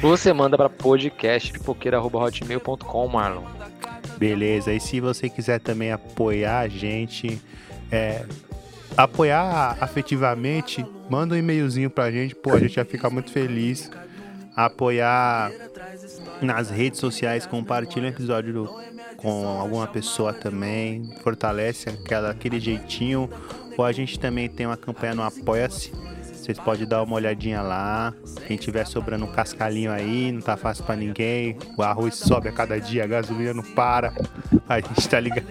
Você 0.00 0.32
manda 0.32 0.56
para 0.56 0.70
podcastpipoqueira.hotmail.com, 0.70 3.08
Marlon. 3.08 3.44
Beleza, 4.16 4.72
e 4.72 4.80
se 4.80 5.00
você 5.00 5.28
quiser 5.28 5.60
também 5.60 5.92
apoiar 5.92 6.60
a 6.60 6.68
gente, 6.68 7.38
é, 7.92 8.24
apoiar 8.96 9.76
afetivamente, 9.80 10.86
manda 11.08 11.34
um 11.34 11.38
e-mailzinho 11.38 11.90
pra 11.90 12.10
gente, 12.10 12.34
pô, 12.34 12.52
a 12.52 12.58
gente 12.58 12.74
já 12.74 12.84
fica 12.84 13.08
muito 13.10 13.30
feliz. 13.30 13.90
Apoiar 14.56 15.52
nas 16.42 16.70
redes 16.70 16.98
sociais, 17.00 17.46
compartilha 17.46 18.06
o 18.06 18.08
episódio 18.08 18.52
do, 18.52 18.68
com 19.16 19.46
alguma 19.46 19.86
pessoa 19.86 20.32
também, 20.32 21.14
fortalece 21.22 21.90
aquela, 21.90 22.30
aquele 22.30 22.58
jeitinho. 22.58 23.30
Ou 23.80 23.84
a 23.86 23.92
gente 23.92 24.20
também 24.20 24.46
tem 24.46 24.66
uma 24.66 24.76
campanha 24.76 25.14
no 25.14 25.22
Apoia-se 25.22 25.90
vocês 26.50 26.58
podem 26.58 26.86
dar 26.86 27.02
uma 27.02 27.14
olhadinha 27.14 27.62
lá. 27.62 28.12
Quem 28.46 28.56
tiver 28.56 28.84
sobrando 28.86 29.24
um 29.24 29.30
cascalhinho 29.30 29.92
aí, 29.92 30.32
não 30.32 30.40
tá 30.40 30.56
fácil 30.56 30.84
para 30.84 30.96
ninguém. 30.96 31.56
O 31.76 31.82
arroz 31.82 32.14
sobe 32.16 32.48
a 32.48 32.52
cada 32.52 32.80
dia, 32.80 33.04
a 33.04 33.06
gasolina 33.06 33.54
não 33.54 33.62
para. 33.62 34.12
A 34.68 34.80
gente 34.80 35.08
tá 35.08 35.20
ligado. 35.20 35.46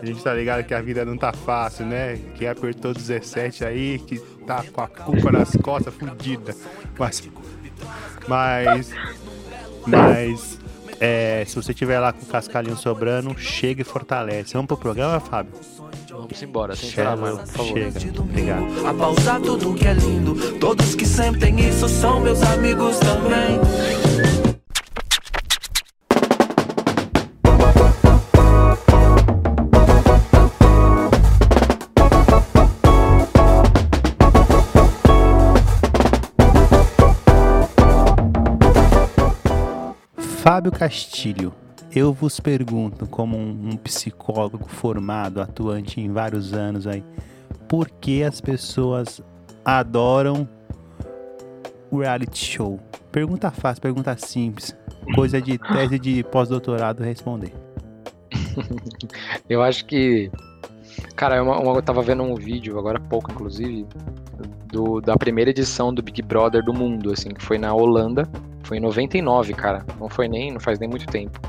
A 0.00 0.06
gente 0.06 0.22
tá 0.22 0.32
ligado 0.32 0.64
que 0.64 0.74
a 0.74 0.80
vida 0.80 1.04
não 1.04 1.16
tá 1.16 1.32
fácil, 1.32 1.86
né? 1.86 2.20
Quem 2.36 2.46
apertou 2.46 2.94
17 2.94 3.64
aí, 3.64 3.98
que 3.98 4.18
tá 4.46 4.62
com 4.62 4.80
a 4.80 4.86
culpa 4.86 5.32
nas 5.32 5.56
costas, 5.56 5.92
fudida. 5.94 6.54
Mas. 6.98 7.28
Mas. 8.28 8.90
Mas. 9.86 10.60
É, 11.00 11.44
se 11.46 11.56
você 11.56 11.74
tiver 11.74 11.98
lá 11.98 12.12
com 12.12 12.22
o 12.22 12.26
cascalhinho 12.26 12.76
sobrando, 12.76 13.36
chega 13.36 13.82
e 13.82 13.84
fortalece. 13.84 14.52
Vamos 14.52 14.68
pro 14.68 14.76
programa, 14.76 15.18
Fábio? 15.18 15.52
Vamos 16.16 16.40
embora, 16.42 16.76
sem 16.76 16.92
parar, 16.92 17.16
mano, 17.16 17.38
por 17.38 17.46
favor. 17.48 17.92
Chega, 17.92 18.20
obrigado. 18.20 18.86
A 18.86 18.94
pausar 18.94 19.40
tudo 19.40 19.74
que 19.74 19.84
é 19.84 19.94
lindo. 19.94 20.58
Todos 20.60 20.94
que 20.94 21.04
sentem 21.04 21.58
isso 21.68 21.88
são 21.88 22.20
meus 22.20 22.40
amigos 22.42 22.98
também. 23.00 23.60
Fábio 40.42 40.70
Castilho 40.70 41.63
eu 41.94 42.12
vos 42.12 42.40
pergunto, 42.40 43.06
como 43.06 43.36
um, 43.36 43.70
um, 43.70 43.76
psicólogo 43.76 44.68
formado, 44.68 45.40
atuante 45.40 46.00
em 46.00 46.10
vários 46.10 46.52
anos 46.52 46.86
aí, 46.86 47.04
por 47.68 47.88
que 47.88 48.22
as 48.22 48.40
pessoas 48.40 49.22
adoram 49.64 50.48
o 51.90 52.00
reality 52.00 52.38
show? 52.38 52.80
Pergunta 53.12 53.50
fácil, 53.50 53.80
pergunta 53.82 54.16
simples, 54.16 54.76
coisa 55.14 55.40
de 55.40 55.56
tese 55.72 55.98
de 55.98 56.24
pós-doutorado 56.24 57.02
responder. 57.02 57.52
eu 59.48 59.62
acho 59.62 59.84
que 59.86 60.30
Cara, 61.16 61.42
uma, 61.42 61.56
eu 61.76 61.82
tava 61.82 62.02
vendo 62.02 62.22
um 62.22 62.34
vídeo, 62.34 62.78
agora 62.78 62.98
há 62.98 63.00
pouco, 63.00 63.30
inclusive, 63.30 63.86
do, 64.66 65.00
da 65.00 65.16
primeira 65.16 65.50
edição 65.50 65.92
do 65.94 66.02
Big 66.02 66.22
Brother 66.22 66.62
do 66.64 66.72
mundo, 66.72 67.12
assim, 67.12 67.30
que 67.30 67.42
foi 67.42 67.58
na 67.58 67.72
Holanda. 67.72 68.28
Foi 68.64 68.78
em 68.78 68.80
99, 68.80 69.54
cara. 69.54 69.84
Não 70.00 70.08
foi 70.08 70.26
nem, 70.26 70.52
não 70.52 70.60
faz 70.60 70.78
nem 70.78 70.88
muito 70.88 71.06
tempo. 71.06 71.40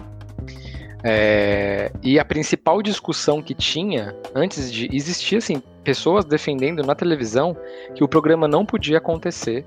É, 1.07 1.91
e 2.01 2.17
a 2.17 2.25
principal 2.25 2.81
discussão 2.81 3.39
que 3.39 3.53
tinha 3.53 4.15
antes 4.33 4.71
de 4.71 4.89
existia 4.91 5.38
assim 5.38 5.62
pessoas 5.83 6.25
defendendo 6.25 6.81
na 6.81 6.95
televisão 6.95 7.55
que 7.93 8.03
o 8.03 8.07
programa 8.07 8.47
não 8.47 8.65
podia 8.65 8.97
acontecer 8.97 9.63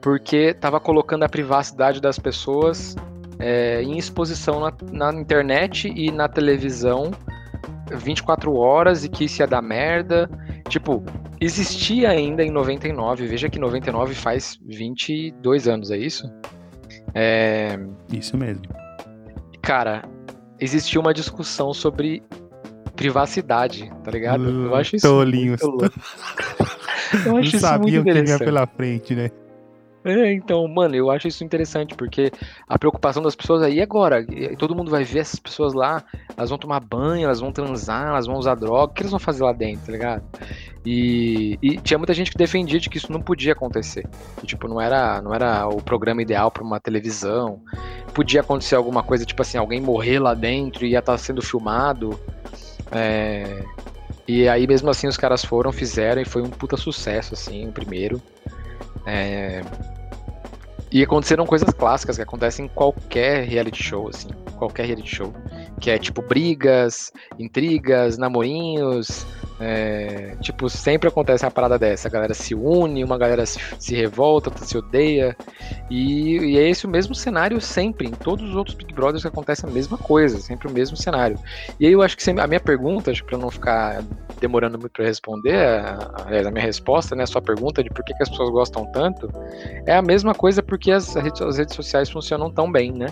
porque 0.00 0.36
estava 0.36 0.80
colocando 0.80 1.22
a 1.22 1.28
privacidade 1.28 2.00
das 2.00 2.18
pessoas 2.18 2.96
é, 3.38 3.82
em 3.82 3.98
exposição 3.98 4.58
na, 4.58 4.72
na, 4.90 5.20
internet 5.20 5.92
e 5.94 6.10
na 6.10 6.28
televisão 6.28 7.10
24 7.92 8.54
horas 8.54 9.04
e 9.04 9.08
que 9.08 9.24
isso 9.24 9.42
ia 9.42 9.46
dar 9.46 9.60
merda. 9.60 10.30
Tipo, 10.68 11.04
existia 11.40 12.08
ainda 12.08 12.42
em 12.42 12.50
99, 12.50 13.26
veja 13.26 13.50
que 13.50 13.58
99 13.58 14.14
faz 14.14 14.58
22 14.66 15.68
anos, 15.68 15.90
é 15.90 15.98
isso? 15.98 16.26
É... 17.14 17.78
Isso 18.10 18.36
mesmo. 18.36 18.64
Cara, 19.60 20.02
existia 20.58 21.00
uma 21.00 21.12
discussão 21.14 21.72
sobre 21.74 22.22
privacidade, 22.96 23.90
tá 24.02 24.10
ligado? 24.10 24.42
Uh, 24.42 24.66
eu 24.66 24.74
acho 24.74 24.96
isso 24.96 25.06
tolinhos. 25.06 25.60
muito 25.62 25.82
louco. 25.82 26.00
eu 27.12 27.18
acho 27.18 27.28
Não 27.28 27.40
isso 27.40 27.78
muito 27.78 27.96
interessante. 27.96 28.38
Que 28.38 28.44
pela 28.44 28.66
frente, 28.66 29.14
né? 29.14 29.30
É, 30.04 30.32
então, 30.34 30.68
mano, 30.68 30.94
eu 30.94 31.10
acho 31.10 31.26
isso 31.26 31.42
interessante, 31.42 31.94
porque 31.94 32.30
a 32.68 32.78
preocupação 32.78 33.22
das 33.22 33.34
pessoas 33.34 33.62
aí 33.62 33.80
agora, 33.80 34.20
e 34.20 34.54
todo 34.54 34.74
mundo 34.74 34.90
vai 34.90 35.02
ver 35.02 35.20
essas 35.20 35.40
pessoas 35.40 35.72
lá, 35.72 36.04
elas 36.36 36.50
vão 36.50 36.58
tomar 36.58 36.80
banho, 36.80 37.24
elas 37.24 37.40
vão 37.40 37.50
transar, 37.50 38.08
elas 38.08 38.26
vão 38.26 38.36
usar 38.36 38.54
droga, 38.54 38.92
o 38.92 38.94
que 38.94 39.02
elas 39.02 39.12
vão 39.12 39.18
fazer 39.18 39.42
lá 39.42 39.52
dentro, 39.52 39.86
tá 39.86 39.92
ligado? 39.92 40.22
E, 40.84 41.58
e 41.62 41.78
tinha 41.78 41.96
muita 41.96 42.12
gente 42.12 42.30
que 42.30 42.36
defendia 42.36 42.78
de 42.78 42.90
que 42.90 42.98
isso 42.98 43.10
não 43.10 43.20
podia 43.22 43.54
acontecer. 43.54 44.06
Que, 44.38 44.46
tipo, 44.46 44.68
não 44.68 44.78
era, 44.78 45.22
não 45.22 45.34
era 45.34 45.66
o 45.66 45.80
programa 45.80 46.20
ideal 46.20 46.50
para 46.50 46.62
uma 46.62 46.78
televisão. 46.78 47.62
Podia 48.12 48.42
acontecer 48.42 48.74
alguma 48.74 49.02
coisa, 49.02 49.24
tipo 49.24 49.40
assim, 49.40 49.56
alguém 49.56 49.80
morrer 49.80 50.18
lá 50.18 50.34
dentro 50.34 50.84
e 50.84 50.90
ia 50.90 50.98
estar 50.98 51.12
tá 51.12 51.18
sendo 51.18 51.40
filmado. 51.40 52.20
É... 52.92 53.64
E 54.28 54.46
aí, 54.46 54.66
mesmo 54.66 54.90
assim, 54.90 55.06
os 55.06 55.16
caras 55.16 55.42
foram, 55.42 55.72
fizeram 55.72 56.20
e 56.20 56.26
foi 56.26 56.42
um 56.42 56.50
puta 56.50 56.76
sucesso, 56.76 57.32
assim, 57.32 57.66
o 57.66 57.72
primeiro. 57.72 58.20
É... 59.06 59.62
E 60.94 61.02
aconteceram 61.02 61.44
coisas 61.44 61.74
clássicas 61.74 62.14
que 62.14 62.22
acontecem 62.22 62.66
em 62.66 62.68
qualquer 62.68 63.42
reality 63.42 63.82
show, 63.82 64.08
assim. 64.08 64.28
Qualquer 64.56 64.86
reality 64.86 65.08
show. 65.08 65.34
Que 65.80 65.90
é 65.90 65.98
tipo 65.98 66.22
brigas, 66.22 67.12
intrigas, 67.38 68.16
namorinhos, 68.16 69.26
é, 69.60 70.36
tipo, 70.40 70.68
sempre 70.68 71.08
acontece 71.08 71.44
uma 71.44 71.50
parada 71.50 71.78
dessa. 71.78 72.08
A 72.08 72.10
galera 72.10 72.34
se 72.34 72.54
une, 72.54 73.04
uma 73.04 73.16
galera 73.16 73.46
se, 73.46 73.60
se 73.78 73.94
revolta, 73.94 74.50
outra 74.50 74.64
se 74.64 74.76
odeia. 74.76 75.36
E, 75.88 76.38
e, 76.38 76.58
é 76.58 76.68
esse 76.68 76.86
o 76.86 76.88
mesmo 76.88 77.14
cenário 77.14 77.60
sempre. 77.60 78.08
Em 78.08 78.12
todos 78.12 78.48
os 78.48 78.56
outros 78.56 78.76
Big 78.76 78.92
Brothers 78.92 79.24
acontece 79.24 79.64
a 79.64 79.70
mesma 79.70 79.96
coisa, 79.96 80.38
sempre 80.40 80.68
o 80.68 80.70
mesmo 80.70 80.96
cenário. 80.96 81.38
E 81.78 81.86
aí 81.86 81.92
eu 81.92 82.02
acho 82.02 82.16
que 82.16 82.30
a 82.30 82.46
minha 82.46 82.60
pergunta, 82.60 83.12
para 83.24 83.38
não 83.38 83.50
ficar 83.50 84.02
demorando 84.40 84.78
muito 84.78 84.92
para 84.92 85.04
responder, 85.04 85.56
aliás, 86.26 86.46
a 86.46 86.50
minha 86.50 86.64
resposta, 86.64 87.14
né, 87.14 87.22
a 87.22 87.26
sua 87.26 87.40
pergunta 87.40 87.82
de 87.82 87.90
por 87.90 88.04
que, 88.04 88.12
que, 88.12 88.22
as 88.22 88.28
pessoas 88.28 88.50
gostam 88.50 88.84
tanto, 88.86 89.30
é 89.86 89.94
a 89.94 90.02
mesma 90.02 90.34
coisa 90.34 90.62
porque 90.62 90.90
as, 90.90 91.16
as 91.16 91.56
redes 91.56 91.74
sociais 91.74 92.10
funcionam 92.10 92.50
tão 92.50 92.70
bem, 92.70 92.92
né? 92.92 93.06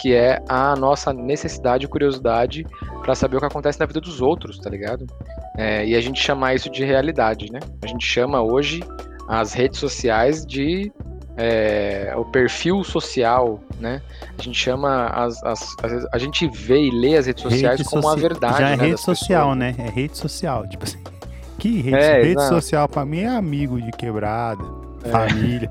Que 0.00 0.14
é 0.14 0.42
a 0.48 0.74
nossa 0.74 1.12
necessidade 1.12 1.86
curiosidade 1.94 2.66
para 3.02 3.14
saber 3.14 3.36
o 3.36 3.40
que 3.40 3.46
acontece 3.46 3.78
na 3.78 3.86
vida 3.86 4.00
dos 4.00 4.20
outros, 4.20 4.58
tá 4.58 4.68
ligado? 4.68 5.06
É, 5.56 5.86
e 5.86 5.94
a 5.94 6.00
gente 6.00 6.20
chama 6.20 6.52
isso 6.52 6.68
de 6.68 6.84
realidade, 6.84 7.52
né? 7.52 7.60
A 7.82 7.86
gente 7.86 8.04
chama 8.04 8.42
hoje 8.42 8.82
as 9.28 9.52
redes 9.52 9.78
sociais 9.78 10.44
de 10.44 10.92
é, 11.36 12.12
o 12.16 12.24
perfil 12.24 12.82
social, 12.82 13.60
né? 13.78 14.02
A 14.36 14.42
gente 14.42 14.58
chama 14.58 15.06
as, 15.06 15.42
as, 15.44 15.60
as, 15.82 16.06
a 16.12 16.18
gente 16.18 16.48
vê 16.48 16.80
e 16.80 16.90
lê 16.90 17.16
as 17.16 17.26
redes 17.26 17.42
sociais 17.42 17.78
rede 17.78 17.88
como 17.88 18.02
soci... 18.02 18.18
a 18.18 18.20
verdade. 18.20 18.58
Já 18.58 18.70
é 18.70 18.76
né, 18.76 18.84
rede 18.84 19.00
social, 19.00 19.50
pessoas. 19.50 19.58
né? 19.58 19.74
É 19.78 19.90
rede 19.90 20.18
social, 20.18 20.68
tipo 20.68 20.84
assim. 20.84 21.02
Que 21.58 21.80
rede, 21.80 21.96
é, 21.96 22.22
rede 22.22 22.48
social 22.48 22.88
para 22.88 23.04
mim 23.04 23.20
é 23.20 23.28
amigo 23.28 23.80
de 23.80 23.90
quebrada, 23.92 24.64
é. 25.04 25.08
família. 25.08 25.70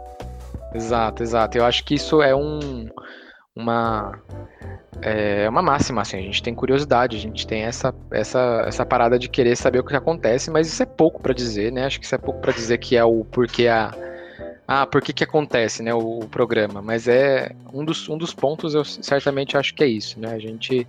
exato, 0.74 1.22
exato. 1.22 1.58
Eu 1.58 1.64
acho 1.64 1.84
que 1.84 1.94
isso 1.94 2.22
é 2.22 2.34
um 2.34 2.88
uma 3.58 4.18
é 5.02 5.48
uma 5.48 5.62
máxima, 5.62 6.02
assim, 6.02 6.16
a 6.16 6.22
gente 6.22 6.42
tem 6.42 6.54
curiosidade, 6.54 7.16
a 7.16 7.20
gente 7.20 7.46
tem 7.46 7.62
essa, 7.62 7.94
essa, 8.10 8.64
essa 8.66 8.84
parada 8.84 9.18
de 9.18 9.28
querer 9.28 9.56
saber 9.56 9.78
o 9.78 9.84
que 9.84 9.94
acontece, 9.94 10.50
mas 10.50 10.66
isso 10.66 10.82
é 10.82 10.86
pouco 10.86 11.20
para 11.20 11.32
dizer, 11.32 11.70
né? 11.72 11.84
Acho 11.84 12.00
que 12.00 12.06
isso 12.06 12.14
é 12.14 12.18
pouco 12.18 12.40
para 12.40 12.52
dizer 12.52 12.78
que 12.78 12.96
é 12.96 13.04
o 13.04 13.24
porquê 13.24 13.68
a. 13.68 13.94
Ah, 14.66 14.86
por 14.86 15.00
que 15.00 15.12
que 15.12 15.24
acontece, 15.24 15.82
né, 15.82 15.94
o, 15.94 16.18
o, 16.18 16.28
programa? 16.28 16.82
Mas 16.82 17.08
é 17.08 17.52
um 17.72 17.84
dos, 17.84 18.08
um 18.08 18.18
dos 18.18 18.34
pontos, 18.34 18.74
eu 18.74 18.84
certamente 18.84 19.56
acho 19.56 19.74
que 19.74 19.82
é 19.82 19.86
isso, 19.86 20.20
né? 20.20 20.32
A 20.34 20.38
gente 20.38 20.86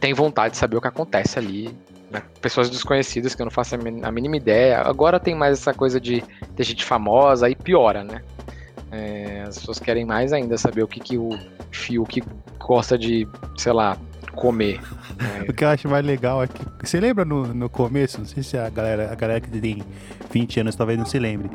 tem 0.00 0.14
vontade 0.14 0.52
de 0.52 0.58
saber 0.58 0.76
o 0.76 0.80
que 0.80 0.88
acontece 0.88 1.38
ali, 1.38 1.76
né? 2.10 2.22
pessoas 2.40 2.70
desconhecidas 2.70 3.34
que 3.34 3.42
eu 3.42 3.44
não 3.44 3.50
faço 3.50 3.74
a 3.74 4.10
mínima 4.12 4.36
ideia. 4.36 4.80
Agora 4.80 5.20
tem 5.20 5.34
mais 5.34 5.58
essa 5.58 5.74
coisa 5.74 6.00
de 6.00 6.22
ter 6.54 6.64
gente 6.64 6.84
famosa, 6.84 7.46
aí 7.46 7.54
piora, 7.54 8.02
né? 8.02 8.22
É, 8.90 9.44
as 9.46 9.58
pessoas 9.58 9.78
querem 9.78 10.04
mais 10.04 10.32
ainda 10.32 10.56
saber 10.56 10.82
o 10.82 10.88
que, 10.88 11.00
que 11.00 11.18
o 11.18 11.30
Fiuk 11.70 12.22
gosta 12.58 12.96
de, 12.96 13.26
sei 13.56 13.72
lá, 13.72 13.96
comer. 14.34 14.80
o 15.48 15.52
que 15.52 15.64
eu 15.64 15.68
acho 15.68 15.88
mais 15.88 16.04
legal 16.04 16.42
é 16.42 16.46
que. 16.46 16.64
Você 16.82 17.00
lembra 17.00 17.24
no, 17.24 17.52
no 17.52 17.68
começo? 17.68 18.18
Não 18.18 18.26
sei 18.26 18.42
se 18.42 18.56
a 18.56 18.68
galera, 18.68 19.10
a 19.10 19.14
galera 19.14 19.40
que 19.40 19.50
tem 19.50 19.82
20 20.30 20.60
anos 20.60 20.76
talvez 20.76 20.98
não 20.98 21.06
se 21.06 21.18
lembre. 21.18 21.50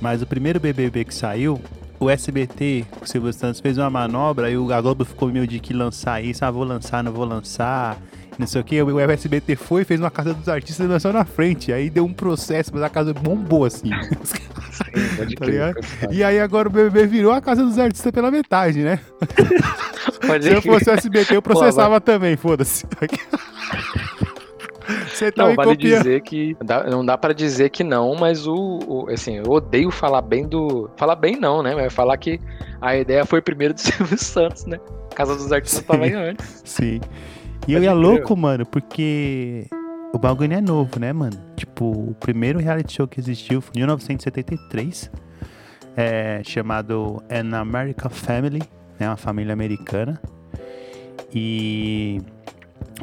Mas 0.00 0.22
o 0.22 0.26
primeiro 0.26 0.58
BBB 0.58 1.04
que 1.04 1.14
saiu, 1.14 1.60
o 2.00 2.10
SBT, 2.10 2.84
o 3.00 3.06
Silvio 3.06 3.32
Santos, 3.32 3.60
fez 3.60 3.78
uma 3.78 3.88
manobra 3.88 4.50
e 4.50 4.54
a 4.54 4.80
Globo 4.80 5.04
ficou 5.04 5.28
meio 5.28 5.46
de 5.46 5.60
que 5.60 5.72
lançar 5.72 6.22
isso. 6.24 6.44
Ah, 6.44 6.50
vou 6.50 6.64
lançar, 6.64 7.04
não 7.04 7.12
vou 7.12 7.24
lançar. 7.24 7.96
Não 8.38 8.46
sei 8.46 8.60
o 8.60 8.64
que. 8.64 8.82
O 8.82 8.98
SBT 8.98 9.56
foi, 9.56 9.84
fez 9.84 10.00
uma 10.00 10.10
casa 10.10 10.32
dos 10.32 10.48
artistas 10.48 10.84
e 10.84 10.88
lançou 10.88 11.12
na 11.12 11.24
frente. 11.24 11.72
Aí 11.72 11.90
deu 11.90 12.04
um 12.04 12.12
processo, 12.12 12.70
mas 12.72 12.82
a 12.82 12.88
casa 12.88 13.12
bombou 13.12 13.64
assim. 13.64 13.90
Sim, 14.72 15.34
tá 15.36 16.10
e 16.10 16.24
aí 16.24 16.40
agora 16.40 16.68
o 16.68 16.70
BBB 16.70 17.06
virou 17.06 17.32
a 17.32 17.40
casa 17.40 17.62
dos 17.62 17.78
artistas 17.78 18.10
pela 18.10 18.30
metade, 18.30 18.80
né? 18.80 18.98
Pode 20.26 20.44
Se 20.44 20.50
eu 20.50 20.62
fosse 20.62 20.88
o 20.88 20.92
SBT, 20.92 21.36
eu 21.36 21.42
processava 21.42 22.00
Pô, 22.00 22.06
também, 22.06 22.36
foda-se. 22.36 22.86
Você 25.08 25.30
tá 25.30 25.46
não, 25.46 25.54
vale 25.54 25.76
dizer 25.76 26.20
que. 26.22 26.56
Dá, 26.64 26.84
não 26.84 27.04
dá 27.04 27.16
para 27.16 27.32
dizer 27.32 27.70
que 27.70 27.84
não, 27.84 28.14
mas 28.14 28.46
o, 28.46 28.80
o, 28.86 29.10
Assim, 29.10 29.38
eu 29.38 29.50
odeio 29.50 29.90
falar 29.90 30.22
bem 30.22 30.46
do. 30.46 30.90
Falar 30.96 31.16
bem 31.16 31.36
não, 31.36 31.62
né? 31.62 31.74
Mas 31.74 31.92
falar 31.92 32.16
que 32.16 32.40
a 32.80 32.96
ideia 32.96 33.24
foi 33.24 33.40
primeiro 33.40 33.74
do 33.74 33.80
Silvio 33.80 34.18
Santos, 34.18 34.64
né? 34.66 34.80
Casa 35.14 35.36
dos 35.36 35.52
Artistas 35.52 35.84
tava 35.84 36.04
aí 36.04 36.12
antes. 36.12 36.62
Sim. 36.64 37.00
E 37.66 37.74
eu 37.74 37.82
ia 37.82 37.92
louco, 37.92 38.36
mano, 38.36 38.66
porque 38.66 39.66
o 40.12 40.18
bagulho 40.18 40.52
é 40.52 40.60
novo, 40.60 40.98
né, 40.98 41.12
mano? 41.12 41.36
Tipo, 41.56 41.84
o 41.86 42.14
primeiro 42.18 42.58
reality 42.58 42.94
show 42.94 43.06
que 43.06 43.20
existiu 43.20 43.60
foi 43.60 43.72
em 43.76 43.78
1973, 43.78 45.10
é, 45.96 46.42
chamado 46.44 47.22
An 47.30 47.56
American 47.56 48.10
Family, 48.10 48.62
né, 48.98 49.08
uma 49.08 49.16
família 49.16 49.52
americana. 49.52 50.20
E 51.32 52.20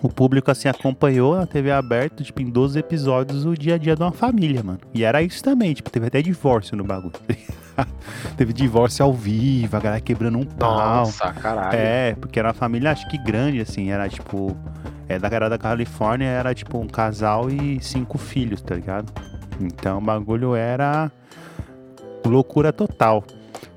o 0.03 0.09
público, 0.09 0.51
assim, 0.51 0.67
acompanhou 0.67 1.37
na 1.37 1.47
TV 1.47 1.71
aberta, 1.71 2.23
tipo, 2.23 2.41
em 2.41 2.49
12 2.49 2.77
episódios, 2.79 3.45
o 3.45 3.55
dia 3.55 3.75
a 3.75 3.77
dia 3.77 3.95
de 3.95 4.03
uma 4.03 4.11
família, 4.11 4.61
mano. 4.61 4.79
E 4.93 5.03
era 5.03 5.21
isso 5.21 5.41
também, 5.43 5.73
tipo, 5.73 5.89
teve 5.89 6.07
até 6.07 6.21
divórcio 6.21 6.77
no 6.77 6.83
bagulho. 6.83 7.13
teve 8.37 8.53
divórcio 8.53 9.03
ao 9.05 9.13
vivo, 9.13 9.75
a 9.75 9.79
galera 9.79 10.01
quebrando 10.01 10.37
um 10.37 10.45
pau. 10.45 11.05
Nossa, 11.05 11.31
caralho. 11.33 11.77
É, 11.77 12.15
porque 12.15 12.39
era 12.39 12.49
uma 12.49 12.53
família, 12.53 12.91
acho 12.91 13.07
que 13.09 13.17
grande, 13.17 13.61
assim, 13.61 13.91
era 13.91 14.07
tipo. 14.09 14.55
É, 15.07 15.17
da 15.17 15.27
galera 15.27 15.49
da 15.49 15.57
Califórnia 15.57 16.27
era 16.27 16.53
tipo 16.53 16.77
um 16.77 16.87
casal 16.87 17.49
e 17.49 17.81
cinco 17.81 18.19
filhos, 18.19 18.61
tá 18.61 18.75
ligado? 18.75 19.11
Então 19.59 19.97
o 19.97 20.01
bagulho 20.01 20.55
era 20.55 21.11
loucura 22.23 22.71
total. 22.71 23.23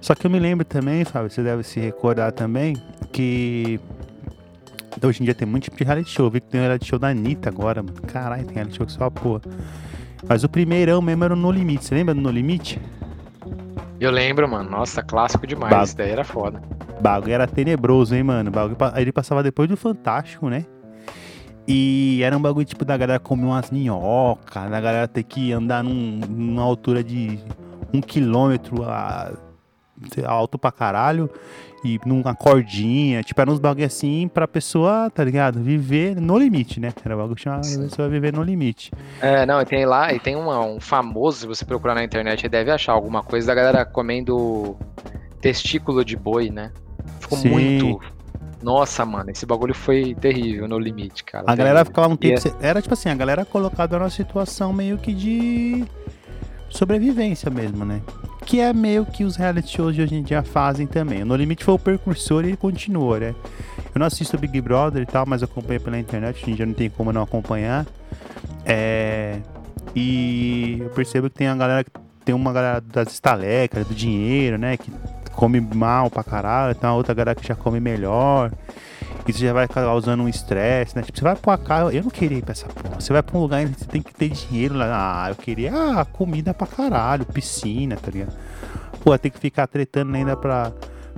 Só 0.00 0.14
que 0.14 0.26
eu 0.26 0.30
me 0.30 0.38
lembro 0.38 0.64
também, 0.64 1.04
Fábio, 1.04 1.30
você 1.30 1.42
deve 1.42 1.62
se 1.62 1.80
recordar 1.80 2.32
também, 2.32 2.76
que 3.12 3.80
hoje 5.02 5.22
em 5.22 5.24
dia 5.24 5.34
tem 5.34 5.46
muito 5.46 5.64
tipo 5.64 5.76
de 5.76 5.84
reality 5.84 6.10
show. 6.10 6.26
Eu 6.26 6.30
vi 6.30 6.40
que 6.40 6.48
tem 6.48 6.60
um 6.60 6.64
reality 6.64 6.86
show 6.86 6.98
da 6.98 7.08
Anitta 7.08 7.48
agora, 7.48 7.82
mano. 7.82 8.00
Caralho, 8.02 8.44
tem 8.44 8.54
reality 8.54 8.76
show 8.76 8.86
que 8.86 8.92
só 8.92 9.08
porra. 9.08 9.42
Mas 10.28 10.44
o 10.44 10.48
primeirão 10.48 11.00
mesmo 11.00 11.24
era 11.24 11.34
o 11.34 11.36
No 11.36 11.50
Limite. 11.50 11.84
Você 11.84 11.94
lembra 11.94 12.14
do 12.14 12.20
No 12.20 12.30
Limite? 12.30 12.80
Eu 14.02 14.10
lembro, 14.10 14.48
mano. 14.48 14.68
Nossa, 14.68 15.00
clássico 15.00 15.46
demais. 15.46 15.70
Bago. 15.70 15.84
Isso 15.84 15.96
daí 15.96 16.10
era 16.10 16.24
foda. 16.24 16.60
Bagulho 17.00 17.34
era 17.34 17.46
tenebroso, 17.46 18.16
hein, 18.16 18.24
mano. 18.24 18.50
Bagulho, 18.50 18.76
ele 18.96 19.12
passava 19.12 19.44
depois 19.44 19.68
do 19.68 19.76
Fantástico, 19.76 20.48
né? 20.48 20.66
E 21.68 22.20
era 22.24 22.36
um 22.36 22.42
bagulho 22.42 22.66
tipo 22.66 22.84
da 22.84 22.96
galera 22.96 23.20
comer 23.20 23.44
umas 23.44 23.70
minhocas, 23.70 24.68
da 24.68 24.80
galera 24.80 25.06
ter 25.06 25.22
que 25.22 25.52
andar 25.52 25.84
num, 25.84 26.18
numa 26.28 26.62
altura 26.62 27.04
de 27.04 27.38
um 27.94 28.00
quilômetro 28.00 28.82
a 28.82 29.32
alto 30.24 30.58
pra 30.58 30.70
caralho 30.72 31.28
e 31.84 31.98
numa 32.06 32.34
cordinha, 32.34 33.22
tipo, 33.22 33.40
era 33.40 33.50
uns 33.50 33.58
bagulho 33.58 33.84
assim 33.84 34.30
pra 34.32 34.46
pessoa, 34.46 35.10
tá 35.10 35.24
ligado? 35.24 35.60
Viver 35.60 36.20
no 36.20 36.38
limite, 36.38 36.78
né? 36.78 36.92
Era 37.04 37.16
bagulho 37.16 37.34
que 37.34 37.42
chamava 37.42 37.62
a 37.66 37.78
pessoa 37.78 38.08
viver 38.08 38.32
no 38.32 38.42
limite. 38.42 38.92
É, 39.20 39.44
não, 39.44 39.60
e 39.60 39.64
tem 39.64 39.84
lá, 39.84 40.12
e 40.12 40.20
tem 40.20 40.36
uma- 40.36 40.64
um 40.64 40.78
famoso, 40.80 41.38
se 41.40 41.46
você 41.46 41.64
procurar 41.64 41.94
na 41.96 42.04
internet, 42.04 42.48
deve 42.48 42.70
achar 42.70 42.92
alguma 42.92 43.22
coisa 43.22 43.48
da 43.48 43.54
galera 43.54 43.84
comendo 43.84 44.76
testículo 45.40 46.04
de 46.04 46.16
boi, 46.16 46.50
né? 46.50 46.70
Ficou 47.20 47.38
Sim. 47.38 47.48
muito. 47.50 48.00
Nossa, 48.62 49.04
mano, 49.04 49.28
esse 49.32 49.44
bagulho 49.44 49.74
foi 49.74 50.14
terrível 50.14 50.68
no 50.68 50.78
limite, 50.78 51.24
cara. 51.24 51.44
A 51.48 51.54
galera 51.56 51.84
ficava 51.84 52.06
um 52.08 52.16
tempo. 52.16 52.40
É- 52.62 52.68
Era 52.68 52.80
tipo 52.80 52.94
assim, 52.94 53.08
a 53.08 53.14
galera 53.16 53.44
colocada 53.44 53.98
numa 53.98 54.08
situação 54.08 54.72
meio 54.72 54.98
que 54.98 55.12
de 55.12 55.84
sobrevivência 56.72 57.50
mesmo, 57.50 57.84
né? 57.84 58.00
Que 58.44 58.60
é 58.60 58.72
meio 58.72 59.06
que 59.06 59.24
os 59.24 59.36
reality 59.36 59.76
shows 59.76 59.94
de 59.94 60.02
hoje 60.02 60.14
em 60.14 60.22
dia 60.22 60.42
fazem 60.42 60.86
também. 60.86 61.22
O 61.22 61.26
No 61.26 61.36
Limite 61.36 61.64
foi 61.64 61.74
o 61.74 61.78
precursor 61.78 62.44
e 62.44 62.48
ele 62.48 62.56
continua, 62.56 63.20
né? 63.20 63.34
Eu 63.94 63.98
não 63.98 64.06
assisto 64.06 64.36
Big 64.38 64.60
Brother 64.60 65.02
e 65.02 65.06
tal, 65.06 65.24
mas 65.26 65.42
acompanho 65.42 65.80
pela 65.80 65.98
internet, 65.98 66.42
hoje 66.42 66.50
em 66.50 66.54
dia 66.54 66.66
não 66.66 66.74
tem 66.74 66.90
como 66.90 67.12
não 67.12 67.22
acompanhar. 67.22 67.86
É... 68.64 69.38
E 69.94 70.78
eu 70.80 70.90
percebo 70.90 71.28
que 71.28 71.36
tem 71.36 71.48
a 71.48 71.54
galera 71.54 71.84
tem 72.24 72.34
uma 72.34 72.52
galera 72.52 72.80
das 72.80 73.12
estalecas, 73.12 73.86
do 73.86 73.94
dinheiro, 73.94 74.56
né? 74.58 74.76
Que 74.76 74.90
come 75.32 75.60
mal 75.60 76.10
pra 76.10 76.22
caralho, 76.22 76.74
tem 76.74 76.88
uma 76.88 76.96
outra 76.96 77.14
galera 77.14 77.34
que 77.34 77.46
já 77.46 77.54
come 77.54 77.80
melhor. 77.80 78.52
Isso 79.26 79.38
já 79.38 79.52
vai 79.52 79.68
causando 79.68 80.22
um 80.22 80.28
estresse, 80.28 80.96
né? 80.96 81.02
Tipo, 81.02 81.18
você 81.18 81.24
vai 81.24 81.36
pra 81.36 81.56
cá, 81.56 81.80
eu 81.92 82.02
não 82.02 82.10
queria 82.10 82.38
ir 82.38 82.42
pra 82.42 82.52
essa 82.52 82.66
porra. 82.66 83.00
Você 83.00 83.12
vai 83.12 83.22
pra 83.22 83.38
um 83.38 83.40
lugar 83.40 83.62
e 83.62 83.66
você 83.66 83.84
tem 83.84 84.02
que 84.02 84.12
ter 84.12 84.28
dinheiro 84.30 84.74
lá. 84.74 85.24
Ah, 85.24 85.30
eu 85.30 85.36
queria 85.36 85.72
ah, 85.72 86.04
comida 86.04 86.52
pra 86.52 86.66
caralho, 86.66 87.24
piscina, 87.26 87.96
tá 87.96 88.10
ligado? 88.10 88.34
Pô, 89.04 89.16
tem 89.16 89.30
que 89.30 89.38
ficar 89.38 89.66
tretando 89.68 90.14
ainda 90.14 90.36
pra, 90.36 90.72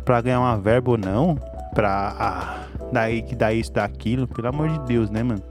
pra 0.04 0.20
ganhar 0.20 0.40
uma 0.40 0.56
verba 0.58 0.90
ou 0.92 0.98
não. 0.98 1.36
Pra. 1.74 2.14
Ah, 2.18 2.64
daí 2.92 3.22
que 3.22 3.34
dá 3.34 3.52
isso, 3.52 3.72
dá 3.72 3.84
aquilo. 3.84 4.26
Pelo 4.28 4.48
amor 4.48 4.68
de 4.68 4.78
Deus, 4.80 5.08
né, 5.10 5.22
mano? 5.22 5.42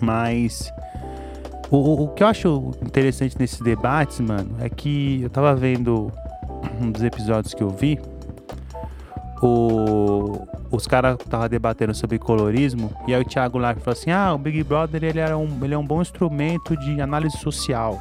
Mas. 0.00 0.70
O- 1.70 2.04
o 2.04 2.08
que 2.08 2.22
eu 2.22 2.26
acho 2.28 2.70
interessante 2.82 3.36
nesses 3.38 3.60
debates, 3.60 4.20
mano, 4.20 4.56
é 4.60 4.68
que 4.68 5.20
eu 5.22 5.28
tava 5.30 5.54
vendo 5.54 6.12
um 6.80 6.90
dos 6.90 7.02
episódios 7.02 7.52
que 7.54 7.62
eu 7.62 7.70
vi. 7.70 7.98
O, 9.42 10.46
os 10.70 10.86
caras 10.86 11.18
estavam 11.20 11.48
debatendo 11.48 11.94
sobre 11.94 12.18
colorismo, 12.18 12.90
e 13.06 13.14
aí 13.14 13.20
o 13.20 13.24
Thiago 13.24 13.58
lá 13.58 13.74
falou 13.74 13.92
assim: 13.92 14.10
Ah, 14.10 14.32
o 14.32 14.38
Big 14.38 14.62
Brother 14.62 15.04
ele, 15.04 15.18
era 15.18 15.36
um, 15.36 15.62
ele 15.62 15.74
é 15.74 15.78
um 15.78 15.86
bom 15.86 16.00
instrumento 16.00 16.76
de 16.76 17.00
análise 17.00 17.36
social. 17.36 18.00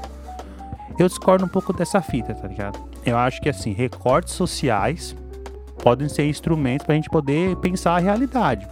Eu 0.97 1.07
discordo 1.07 1.43
um 1.43 1.47
pouco 1.49 1.73
dessa 1.73 2.01
fita, 2.01 2.33
tá 2.33 2.47
ligado? 2.47 2.79
Eu 3.05 3.17
acho 3.17 3.41
que 3.41 3.49
assim, 3.49 3.73
recortes 3.73 4.33
sociais 4.33 5.15
podem 5.83 6.07
ser 6.07 6.25
instrumentos 6.25 6.85
pra 6.85 6.95
gente 6.95 7.09
poder 7.09 7.55
pensar 7.57 7.95
a 7.95 7.99
realidade. 7.99 8.67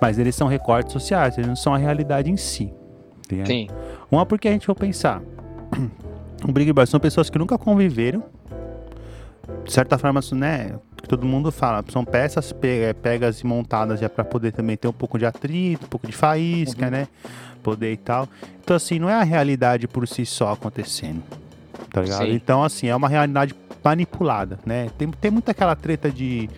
Mas 0.00 0.18
eles 0.18 0.34
são 0.34 0.48
recortes 0.48 0.92
sociais, 0.92 1.38
eles 1.38 1.48
não 1.48 1.56
são 1.56 1.72
a 1.72 1.78
realidade 1.78 2.30
em 2.30 2.36
si. 2.36 2.72
ligado? 3.30 3.46
Sim, 3.46 3.68
Uma 4.10 4.26
porque 4.26 4.48
a 4.48 4.52
gente 4.52 4.66
for 4.66 4.74
pensar. 4.74 5.22
O 6.46 6.52
Big 6.52 6.70
Brother 6.70 6.90
são 6.90 7.00
pessoas 7.00 7.30
que 7.30 7.38
nunca 7.38 7.56
conviveram. 7.56 8.22
De 9.64 9.72
certa 9.72 9.96
forma, 9.96 10.20
né? 10.32 10.78
Que 11.00 11.08
todo 11.08 11.24
mundo 11.26 11.52
fala. 11.52 11.84
São 11.90 12.04
peças 12.04 12.52
pe- 12.52 12.66
eh, 12.84 12.92
pegas 12.92 13.40
e 13.40 13.46
montadas 13.46 14.00
já 14.00 14.08
pra 14.08 14.24
poder 14.24 14.52
também 14.52 14.76
ter 14.76 14.88
um 14.88 14.92
pouco 14.92 15.18
de 15.18 15.26
atrito, 15.26 15.84
um 15.86 15.88
pouco 15.88 16.06
de 16.06 16.12
faísca, 16.12 16.90
né? 16.90 17.06
Poder 17.62 17.92
e 17.92 17.96
tal. 17.96 18.28
Então, 18.62 18.76
assim, 18.76 18.98
não 18.98 19.08
é 19.08 19.14
a 19.14 19.22
realidade 19.22 19.86
por 19.86 20.06
si 20.08 20.24
só 20.26 20.52
acontecendo. 20.52 21.22
Tá 21.90 22.00
ligado? 22.00 22.20
Então, 22.34 22.64
assim, 22.64 22.88
é 22.88 22.96
uma 22.96 23.08
realidade 23.08 23.54
manipulada, 23.84 24.58
né? 24.66 24.88
Tem, 24.98 25.08
tem 25.08 25.30
muita 25.30 25.52
aquela 25.52 25.76
treta 25.76 26.10
de 26.10 26.48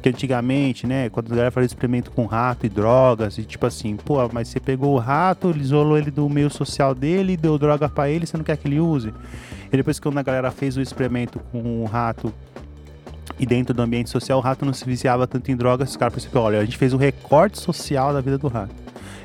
que 0.00 0.08
antigamente, 0.08 0.84
né, 0.84 1.08
quando 1.10 1.26
a 1.26 1.30
galera 1.30 1.50
fazia 1.52 1.66
experimento 1.66 2.10
com 2.10 2.26
rato 2.26 2.66
e 2.66 2.68
drogas, 2.68 3.38
e 3.38 3.44
tipo 3.44 3.64
assim, 3.66 3.94
pô, 3.94 4.16
mas 4.32 4.48
você 4.48 4.58
pegou 4.58 4.94
o 4.94 4.98
rato, 4.98 5.50
ele 5.50 5.60
isolou 5.60 5.96
ele 5.96 6.10
do 6.10 6.28
meio 6.28 6.50
social 6.50 6.92
dele, 6.92 7.36
deu 7.36 7.56
droga 7.56 7.88
pra 7.88 8.08
ele, 8.10 8.26
você 8.26 8.36
não 8.36 8.42
quer 8.42 8.56
que 8.56 8.66
ele 8.66 8.80
use? 8.80 9.14
E 9.72 9.76
depois 9.76 10.00
quando 10.00 10.18
a 10.18 10.22
galera 10.22 10.50
fez 10.50 10.76
o 10.76 10.80
experimento 10.80 11.38
com 11.52 11.82
o 11.82 11.84
rato 11.84 12.34
e 13.38 13.46
dentro 13.46 13.74
do 13.74 13.82
ambiente 13.82 14.10
social, 14.10 14.38
o 14.38 14.42
rato 14.42 14.64
não 14.64 14.72
se 14.72 14.84
viciava 14.84 15.26
tanto 15.26 15.50
em 15.50 15.56
drogas, 15.56 15.90
os 15.90 15.96
caras 15.96 16.14
perceberam, 16.14 16.42
olha, 16.42 16.60
a 16.60 16.64
gente 16.64 16.76
fez 16.76 16.92
um 16.92 16.96
recorte 16.96 17.58
social 17.58 18.12
da 18.12 18.20
vida 18.20 18.38
do 18.38 18.48
rato. 18.48 18.74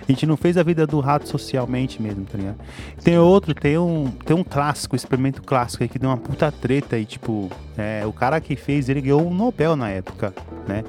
A 0.07 0.11
gente 0.11 0.25
não 0.25 0.37
fez 0.37 0.57
a 0.57 0.63
vida 0.63 0.87
do 0.87 1.01
rato 1.01 1.27
socialmente 1.27 2.01
mesmo, 2.01 2.23
tá 2.23 2.37
ligado? 2.37 2.57
Tem 3.03 3.17
outro, 3.17 3.53
tem 3.53 3.77
um, 3.77 4.09
tem 4.25 4.35
um 4.35 4.43
clássico, 4.43 4.95
experimento 4.95 5.41
clássico 5.41 5.83
aí 5.83 5.89
que 5.89 5.99
deu 5.99 6.09
uma 6.09 6.17
puta 6.17 6.49
treta 6.49 6.95
aí, 6.95 7.05
tipo, 7.05 7.49
é, 7.77 8.05
o 8.05 8.13
cara 8.13 8.39
que 8.39 8.55
fez, 8.55 8.87
ele 8.87 9.01
ganhou 9.01 9.27
um 9.27 9.33
Nobel 9.33 9.75
na 9.75 9.89
época, 9.89 10.33
né? 10.65 10.85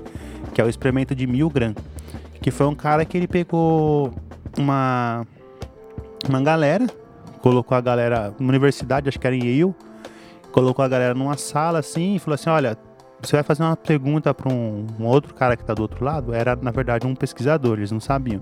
Que 0.55 0.61
é 0.61 0.65
o 0.65 0.69
experimento 0.69 1.17
de 1.17 1.27
Milgram, 1.27 1.75
que 2.41 2.53
foi 2.53 2.67
um 2.67 2.77
cara 2.77 3.05
que 3.05 3.17
ele 3.17 3.27
pegou 3.27 4.15
uma 4.57 5.27
uma 6.29 6.41
galera, 6.41 6.87
colocou 7.41 7.77
a 7.77 7.81
galera 7.81 8.35
numa 8.39 8.51
universidade, 8.51 9.09
acho 9.09 9.19
que 9.19 9.27
era 9.27 9.35
em 9.35 9.43
Yale, 9.45 9.75
colocou 10.53 10.85
a 10.85 10.89
galera 10.89 11.15
numa 11.15 11.37
sala 11.37 11.79
assim 11.79 12.17
e 12.17 12.19
falou 12.19 12.35
assim, 12.35 12.51
olha, 12.51 12.77
você 13.23 13.37
vai 13.37 13.43
fazer 13.43 13.63
uma 13.63 13.77
pergunta 13.77 14.33
para 14.33 14.53
um, 14.53 14.87
um 14.99 15.05
outro 15.05 15.35
cara 15.35 15.57
que 15.57 15.65
tá 15.65 15.75
do 15.75 15.83
outro 15.83 16.05
lado, 16.05 16.33
era 16.33 16.57
na 16.57 16.71
verdade 16.71 17.07
um 17.07 17.15
pesquisador, 17.15 17.79
eles 17.79 17.91
não 17.91 18.01
sabiam. 18.01 18.41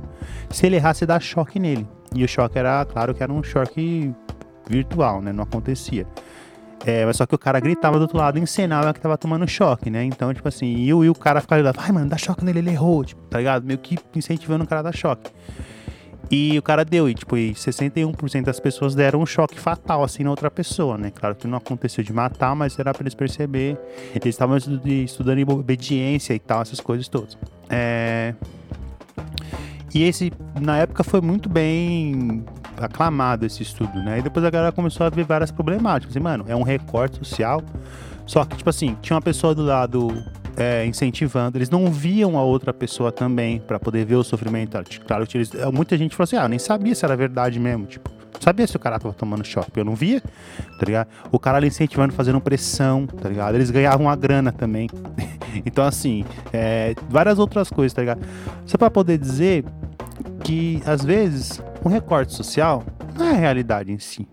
Se 0.51 0.67
ele 0.67 0.81
você 0.81 1.07
dá 1.07 1.19
choque 1.19 1.59
nele. 1.59 1.87
E 2.15 2.25
o 2.25 2.29
choque 2.29 2.59
era, 2.59 2.85
claro 2.85 3.15
que 3.15 3.23
era 3.23 3.33
um 3.33 3.43
choque 3.43 4.15
virtual, 4.69 5.21
né? 5.21 5.33
Não 5.33 5.45
acontecia. 5.45 6.07
É, 6.85 7.05
mas 7.05 7.17
só 7.17 7.27
que 7.27 7.35
o 7.35 7.39
cara 7.39 7.59
gritava 7.59 7.99
do 7.99 8.03
outro 8.03 8.19
lado, 8.19 8.39
encenava 8.39 8.93
que 8.93 9.01
tava 9.01 9.17
tomando 9.17 9.47
choque, 9.49 9.91
né? 9.91 10.05
Então, 10.05 10.33
tipo 10.33 10.47
assim, 10.47 10.67
e, 10.67 10.89
e 10.89 10.93
o 10.93 11.15
cara 11.15 11.41
ficava 11.41 11.63
lá, 11.63 11.73
vai, 11.73 11.91
mano, 11.91 12.09
dá 12.09 12.17
choque 12.17 12.45
nele, 12.45 12.61
ele 12.61 12.71
errou, 12.71 13.05
tipo, 13.05 13.21
tá 13.23 13.39
ligado? 13.39 13.65
Meio 13.65 13.79
que 13.79 13.99
incentivando 14.15 14.65
o 14.65 14.67
cara 14.67 14.81
a 14.81 14.85
dar 14.85 14.95
choque. 14.95 15.31
E 16.31 16.59
o 16.59 16.63
cara 16.63 16.85
deu, 16.85 17.09
e 17.09 17.15
tipo, 17.15 17.37
e 17.37 17.53
61% 17.53 18.43
das 18.45 18.59
pessoas 18.59 18.95
deram 18.95 19.21
um 19.21 19.27
choque 19.27 19.59
fatal, 19.61 20.03
assim, 20.03 20.25
na 20.25 20.31
outra 20.31 20.51
pessoa, 20.51 20.99
né? 20.99 21.13
Claro 21.15 21.37
que 21.37 21.47
não 21.47 21.59
aconteceu 21.59 22.03
de 22.03 22.13
matar, 22.13 22.55
mas 22.57 22.77
era 22.79 22.93
pra 22.93 23.03
eles 23.03 23.15
perceber. 23.15 23.79
Eles 24.13 24.35
estavam 24.35 24.57
estu- 24.57 24.81
estudando 24.89 25.49
obediência 25.53 26.35
e 26.35 26.39
tal, 26.39 26.63
essas 26.63 26.81
coisas 26.81 27.07
todas. 27.09 27.39
É... 27.71 28.35
E 29.95 30.03
esse, 30.03 30.33
na 30.61 30.79
época, 30.79 31.05
foi 31.05 31.21
muito 31.21 31.49
bem 31.49 32.45
aclamado 32.77 33.47
esse 33.47 33.63
estudo, 33.63 33.99
né? 34.03 34.19
E 34.19 34.23
depois 34.23 34.45
a 34.45 34.51
galera 34.51 34.73
começou 34.73 35.07
a 35.07 35.11
ver 35.11 35.25
várias 35.25 35.51
problemáticas. 35.51 36.15
E, 36.17 36.21
mano, 36.21 36.45
é 36.49 36.57
um 36.57 36.63
recorte 36.63 37.19
social. 37.19 37.63
Só 38.27 38.45
que, 38.45 38.57
tipo 38.57 38.69
assim, 38.69 38.97
tinha 39.01 39.15
uma 39.15 39.23
pessoa 39.23 39.55
do 39.55 39.63
lado 39.63 40.09
é, 40.57 40.87
incentivando. 40.87 41.59
Eles 41.59 41.71
não 41.71 41.91
viam 41.91 42.39
a 42.39 42.43
outra 42.43 42.73
pessoa 42.73 43.13
também 43.13 43.61
pra 43.61 43.79
poder 43.79 44.05
ver 44.05 44.17
o 44.17 44.25
sofrimento. 44.25 44.79
Claro 45.07 45.27
que 45.27 45.37
eles, 45.37 45.53
muita 45.73 45.97
gente 45.97 46.17
falou 46.17 46.25
assim: 46.25 46.37
ah, 46.37 46.45
eu 46.45 46.49
nem 46.49 46.59
sabia 46.59 46.95
se 46.95 47.05
era 47.05 47.17
verdade 47.17 47.61
mesmo. 47.61 47.87
Tipo, 47.87 48.11
sabia 48.41 48.67
se 48.67 48.77
o 48.77 48.79
cara 48.79 48.99
tava 48.99 49.15
tomando 49.15 49.45
choque. 49.45 49.79
Eu 49.79 49.85
não 49.85 49.95
via, 49.95 50.21
tá 50.21 50.87
ligado? 50.87 51.09
O 51.31 51.39
cara 51.39 51.59
ali 51.59 51.69
incentivando, 51.69 52.13
fazendo 52.13 52.41
pressão, 52.41 53.07
tá 53.07 53.29
ligado? 53.29 53.55
Eles 53.55 53.71
ganhavam 53.71 54.09
a 54.09 54.17
grana 54.17 54.51
também. 54.51 54.89
então, 55.65 55.85
assim, 55.85 56.25
é, 56.53 56.95
várias 57.09 57.39
outras 57.39 57.71
coisas, 57.71 57.93
tá 57.93 58.03
ligado? 58.03 58.27
Só 58.65 58.79
pra 58.79 58.91
poder 58.91 59.19
dizer 59.19 59.65
que, 60.43 60.83
às 60.87 61.05
vezes, 61.05 61.63
um 61.85 61.89
recorte 61.89 62.33
social 62.35 62.83
não 63.17 63.27
é 63.27 63.31
a 63.31 63.37
realidade 63.37 63.93
em 63.93 63.99
si. 63.99 64.27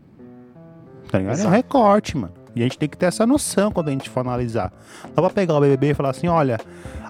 Tá 1.10 1.20
ligado? 1.20 1.40
É 1.40 1.48
um 1.48 1.52
recorte, 1.52 2.18
mano. 2.18 2.43
E 2.56 2.62
a 2.62 2.64
gente 2.64 2.78
tem 2.78 2.88
que 2.88 2.98
ter 2.98 3.08
essa 3.08 3.26
noção 3.26 3.72
quando 3.72 3.88
a 3.88 3.92
gente 3.92 4.10
for 4.10 4.20
analisar. 4.20 4.72
Dá 5.16 5.22
pra 5.22 5.30
pegar 5.30 5.56
o 5.56 5.62
BBB 5.62 5.92
e 5.92 5.94
falar 5.94 6.12
assim, 6.12 6.28
olha, 6.28 6.60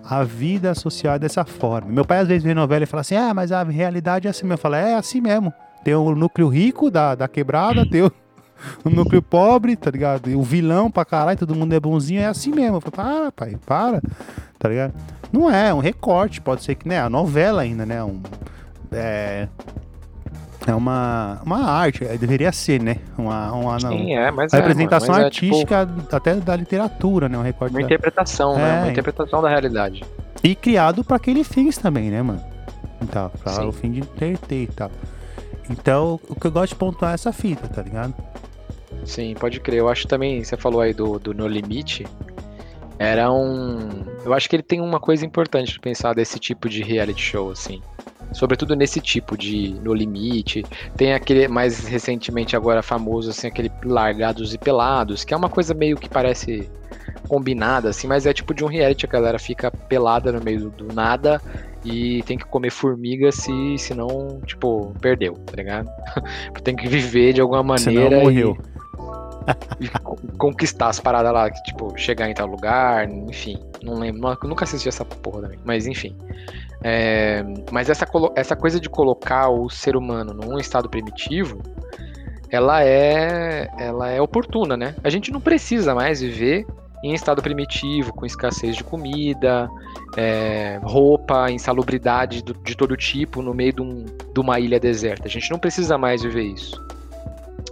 a 0.04 0.24
vida 0.24 0.74
social 0.74 1.16
é 1.16 1.20
dessa 1.20 1.44
forma. 1.44 1.92
Meu 1.92 2.06
pai 2.06 2.20
às 2.20 2.28
vezes 2.28 2.44
vê 2.44 2.54
novela 2.54 2.84
e 2.84 2.88
fala 2.88 3.02
assim, 3.02 3.16
ah, 3.16 3.34
mas 3.34 3.52
a 3.52 3.64
realidade 3.64 4.28
é 4.28 4.32
assim. 4.32 4.50
Eu 4.50 4.58
falo, 4.58 4.76
é 4.76 4.96
assim 4.96 5.20
mesmo. 5.20 5.54
Tem 5.84 5.94
o 5.94 6.16
núcleo 6.16 6.48
rico 6.48 6.90
da, 6.90 7.14
da 7.16 7.28
quebrada, 7.28 7.86
tem 7.90 8.04
o, 8.04 8.12
o 8.86 8.90
núcleo 8.90 9.22
pobre, 9.22 9.76
tá 9.76 9.92
ligado? 9.92 10.30
E 10.30 10.36
o 10.36 10.42
vilão 10.42 10.90
pra 10.90 11.04
caralho, 11.04 11.38
todo 11.38 11.56
mundo 11.56 11.74
é 11.74 11.80
bonzinho, 11.80 12.22
é 12.22 12.26
assim 12.26 12.52
mesmo. 12.52 12.78
Eu 12.78 12.82
falo, 12.82 12.92
para, 12.92 13.32
pai, 13.32 13.58
para, 13.66 14.02
tá 14.58 14.70
ligado? 14.70 14.94
Não 15.32 15.52
é, 15.52 15.70
é 15.70 15.74
um 15.74 15.80
recorte, 15.80 16.40
pode 16.40 16.64
ser 16.64 16.76
que, 16.76 16.88
né, 16.88 17.00
a 17.00 17.10
novela 17.10 17.64
ainda, 17.64 17.86
né, 17.86 18.04
um, 18.04 18.22
é, 18.92 19.48
é 20.66 20.74
uma, 20.74 21.42
uma 21.46 21.70
arte, 21.70 22.04
é, 22.06 22.18
deveria 22.18 22.52
ser, 22.52 22.82
né, 22.82 22.98
uma, 23.18 23.52
uma, 23.52 23.80
sim, 23.80 24.14
é, 24.14 24.32
mas 24.32 24.54
a 24.54 24.58
é, 24.58 24.60
representação 24.62 25.16
mas 25.16 25.26
é, 25.26 25.30
tipo, 25.30 25.56
artística 25.56 25.90
até 26.12 26.36
da 26.36 26.56
literatura, 26.56 27.28
né, 27.28 27.38
um 27.38 27.42
recorte 27.42 27.74
uma 27.74 27.80
da- 27.82 27.86
interpretação, 27.86 28.56
né? 28.56 28.80
É. 28.80 28.82
Uma 28.84 28.92
interpretação 28.92 29.42
da 29.42 29.50
realidade. 29.50 30.04
E 30.44 30.56
criado 30.56 31.04
pra 31.04 31.18
aquele 31.18 31.44
fins 31.44 31.78
também, 31.78 32.10
né, 32.10 32.22
mano? 32.22 32.44
Então, 33.02 33.30
pra 33.42 33.54
Sim. 33.54 33.68
o 33.68 33.72
fim 33.72 33.92
de 33.92 34.00
entreter 34.00 34.64
e 34.64 34.68
tal. 34.68 34.92
Então, 35.70 36.20
o 36.30 36.36
que 36.36 36.48
eu 36.48 36.52
gosto 36.52 36.70
de 36.70 36.76
pontuar 36.76 37.12
é 37.12 37.14
essa 37.16 37.32
fita, 37.32 37.68
tá 37.68 37.82
ligado? 37.82 38.14
Sim, 39.06 39.34
pode 39.38 39.60
crer. 39.60 39.80
Eu 39.80 39.90
acho 39.90 40.08
também, 40.08 40.44
você 40.44 40.56
falou 40.58 40.82
aí 40.82 40.94
do, 40.94 41.20
do 41.20 41.34
No 41.34 41.48
Limite, 41.48 42.06
era 43.00 43.32
um. 43.32 44.06
Eu 44.26 44.34
acho 44.34 44.50
que 44.50 44.56
ele 44.56 44.64
tem 44.64 44.80
uma 44.82 45.00
coisa 45.00 45.26
importante 45.26 45.74
de 45.74 45.80
pensar 45.80 46.14
desse 46.14 46.40
tipo 46.40 46.70
de 46.70 46.84
reality 46.84 47.22
show, 47.22 47.52
assim. 47.52 47.82
Sobretudo 48.34 48.76
nesse 48.76 49.00
tipo 49.00 49.38
de 49.38 49.76
No 49.82 49.94
Limite. 49.94 50.64
Tem 50.98 51.14
aquele, 51.14 51.48
mais 51.48 51.86
recentemente 51.86 52.56
agora 52.56 52.82
famoso, 52.82 53.30
assim, 53.30 53.48
aquele 53.48 53.72
Largados 53.84 54.54
e 54.54 54.58
Pelados, 54.58 55.24
que 55.24 55.34
é 55.34 55.38
uma 55.38 55.50
coisa 55.50 55.74
meio 55.74 55.98
que 55.98 56.10
parece 56.10 56.70
combinada, 57.28 57.90
assim, 57.90 58.08
mas 58.08 58.26
é 58.26 58.34
tipo 58.34 58.54
de 58.54 58.64
um 58.64 58.68
reality, 58.68 59.06
a 59.06 59.10
galera 59.10 59.40
fica 59.40 59.72
pelada 59.72 60.32
no 60.32 60.44
meio 60.44 60.70
do, 60.70 60.94
nada 60.94 61.42
e 61.84 62.22
tem 62.24 62.38
que 62.38 62.46
comer 62.46 62.70
formiga 62.70 63.32
se 63.32 63.78
senão, 63.78 64.40
tipo, 64.46 64.94
perdeu, 65.02 65.34
tá 65.34 65.56
ligado? 65.56 65.90
tem 66.64 66.76
que 66.76 66.88
viver 66.88 67.34
de 67.34 67.42
alguma 67.42 67.64
maneira. 67.64 68.10
Senão 68.10 68.22
morreu. 68.22 68.58
E, 68.60 68.73
e 69.80 69.90
conquistar 70.38 70.90
as 70.90 71.00
paradas 71.00 71.34
lá, 71.34 71.50
que, 71.50 71.62
tipo, 71.64 71.98
chegar 71.98 72.30
em 72.30 72.34
tal 72.34 72.48
lugar, 72.48 73.10
enfim. 73.10 73.58
Não 73.82 73.96
lembro, 73.96 74.38
nunca 74.44 74.64
assisti 74.64 74.88
essa 74.88 75.04
porra 75.04 75.42
também, 75.42 75.60
mas 75.64 75.88
enfim. 75.88 76.16
É, 76.84 77.44
mas 77.72 77.90
essa, 77.90 78.06
essa 78.36 78.56
coisa 78.56 78.80
de 78.80 78.90
colocar 78.90 79.50
o 79.50 79.70
ser 79.70 79.96
humano 79.96 80.34
num 80.34 80.58
estado 80.58 80.90
primitivo, 80.90 81.62
ela 82.50 82.84
é, 82.84 83.70
ela 83.80 84.10
é 84.10 84.22
oportuna, 84.22 84.78
né? 84.78 84.96
A 85.04 85.10
gente 85.10 85.32
não 85.32 85.42
precisa 85.42 85.96
mais 85.96 86.22
viver 86.22 86.66
em 87.04 87.14
estado 87.14 87.42
primitivo, 87.42 88.14
com 88.14 88.26
escassez 88.26 88.78
de 88.78 88.84
comida, 88.84 89.70
é, 90.16 90.80
roupa, 90.84 91.52
insalubridade 91.52 92.42
do, 92.42 92.54
de 92.54 92.78
todo 92.78 92.96
tipo 92.96 93.42
no 93.42 93.54
meio 93.54 93.74
de, 93.74 93.82
um, 93.82 94.06
de, 94.06 94.40
uma 94.40 94.58
ilha 94.58 94.80
deserta. 94.80 95.28
A 95.28 95.30
gente 95.30 95.52
não 95.52 95.60
precisa 95.60 95.98
mais 95.98 96.24
viver 96.24 96.44
isso. 96.44 96.82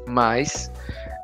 Mas 0.05 0.69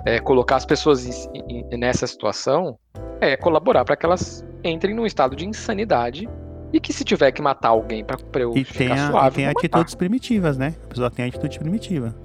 é, 0.07 0.19
colocar 0.19 0.55
as 0.55 0.65
pessoas 0.65 1.27
em, 1.33 1.65
em, 1.69 1.77
nessa 1.77 2.07
situação 2.07 2.79
é 3.19 3.35
colaborar 3.35 3.83
para 3.83 3.97
que 3.97 4.05
elas 4.05 4.45
entrem 4.63 4.95
num 4.95 5.05
estado 5.05 5.35
de 5.35 5.45
insanidade 5.45 6.29
e 6.71 6.79
que 6.79 6.93
se 6.93 7.03
tiver 7.03 7.33
que 7.33 7.41
matar 7.41 7.69
alguém 7.69 8.05
para 8.05 8.41
eu 8.41 8.53
e 8.55 8.63
ficar 8.63 8.77
tem 8.77 8.91
a, 8.91 9.11
suave, 9.11 9.27
e 9.27 9.35
tem 9.35 9.47
atitudes 9.47 9.95
primitivas, 9.95 10.57
né? 10.57 10.73
A 10.85 10.87
pessoa 10.87 11.11
tem 11.11 11.25
atitude 11.25 11.59
primitiva. 11.59 12.15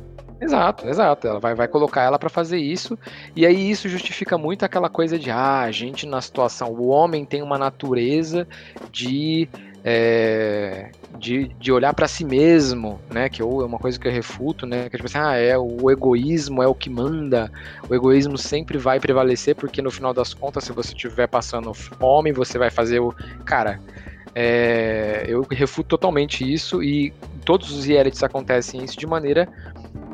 Exato, 0.40 0.88
exato. 0.88 1.26
Ela 1.26 1.40
vai, 1.40 1.54
vai 1.54 1.66
colocar 1.68 2.02
ela 2.02 2.18
para 2.18 2.28
fazer 2.28 2.58
isso. 2.58 2.96
E 3.34 3.44
aí 3.44 3.70
isso 3.70 3.88
justifica 3.88 4.38
muito 4.38 4.64
aquela 4.64 4.88
coisa 4.88 5.18
de 5.18 5.30
ah, 5.30 5.60
a 5.60 5.70
gente 5.72 6.06
na 6.06 6.20
situação. 6.20 6.72
O 6.72 6.88
homem 6.88 7.24
tem 7.24 7.42
uma 7.42 7.58
natureza 7.58 8.46
de. 8.92 9.48
É, 9.84 10.90
de, 11.18 11.48
de 11.58 11.72
olhar 11.72 11.92
para 11.92 12.06
si 12.06 12.24
mesmo, 12.24 13.00
né? 13.10 13.28
Que 13.28 13.42
é 13.42 13.44
uma 13.44 13.78
coisa 13.78 13.98
que 13.98 14.06
eu 14.06 14.12
refuto, 14.12 14.66
né? 14.66 14.88
Que 14.88 14.96
é 14.96 14.98
tipo 14.98 15.06
assim, 15.06 15.18
ah, 15.18 15.36
é 15.36 15.56
o 15.58 15.90
egoísmo 15.90 16.62
é 16.62 16.66
o 16.66 16.74
que 16.74 16.88
manda. 16.88 17.50
O 17.88 17.94
egoísmo 17.94 18.38
sempre 18.38 18.78
vai 18.78 19.00
prevalecer, 19.00 19.54
porque 19.54 19.82
no 19.82 19.90
final 19.90 20.14
das 20.14 20.32
contas, 20.32 20.64
se 20.64 20.72
você 20.72 20.92
estiver 20.92 21.26
passando 21.26 21.72
fome, 21.74 22.32
você 22.32 22.58
vai 22.58 22.70
fazer 22.70 23.00
o. 23.00 23.12
Cara, 23.44 23.80
é, 24.34 25.24
eu 25.28 25.46
refuto 25.50 25.90
totalmente 25.90 26.50
isso 26.50 26.82
e 26.82 27.12
todos 27.44 27.70
os 27.70 27.84
realities 27.84 28.22
acontecem 28.22 28.82
isso 28.82 28.98
de 28.98 29.06
maneira 29.06 29.48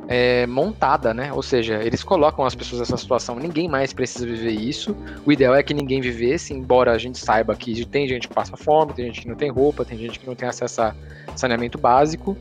é, 0.09 0.47
montada, 0.47 1.12
né? 1.12 1.31
Ou 1.35 1.42
seja, 1.42 1.83
eles 1.85 2.03
colocam 2.03 2.44
as 2.44 2.55
pessoas 2.55 2.81
nessa 2.81 2.97
situação. 2.97 3.37
Ninguém 3.37 3.68
mais 3.68 3.92
precisa 3.92 4.27
viver 4.27 4.53
isso. 4.53 4.97
O 5.25 5.31
ideal 5.31 5.55
é 5.55 5.62
que 5.62 5.75
ninguém 5.75 6.01
vivesse, 6.01 6.55
embora 6.55 6.92
a 6.92 6.99
gente 6.99 7.18
saiba 7.18 7.55
que 7.55 7.85
tem 7.85 8.09
gente 8.09 8.27
que 8.27 8.35
passa 8.35 8.57
fome, 8.57 8.94
tem 8.94 9.05
gente 9.07 9.21
que 9.21 9.29
não 9.29 9.37
tem 9.37 9.51
roupa, 9.51 9.85
tem 9.85 9.99
gente 9.99 10.18
que 10.18 10.27
não 10.27 10.35
tem 10.35 10.49
acesso 10.49 10.81
a 10.81 10.94
saneamento 11.37 11.77
básico 11.77 12.37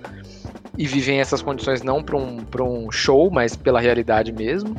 e 0.78 0.88
vivem 0.88 1.20
essas 1.20 1.42
condições 1.42 1.82
não 1.84 2.02
para 2.02 2.16
um, 2.16 2.46
um 2.62 2.90
show, 2.90 3.30
mas 3.30 3.58
pela 3.58 3.82
realidade 3.82 4.32
mesmo. 4.32 4.74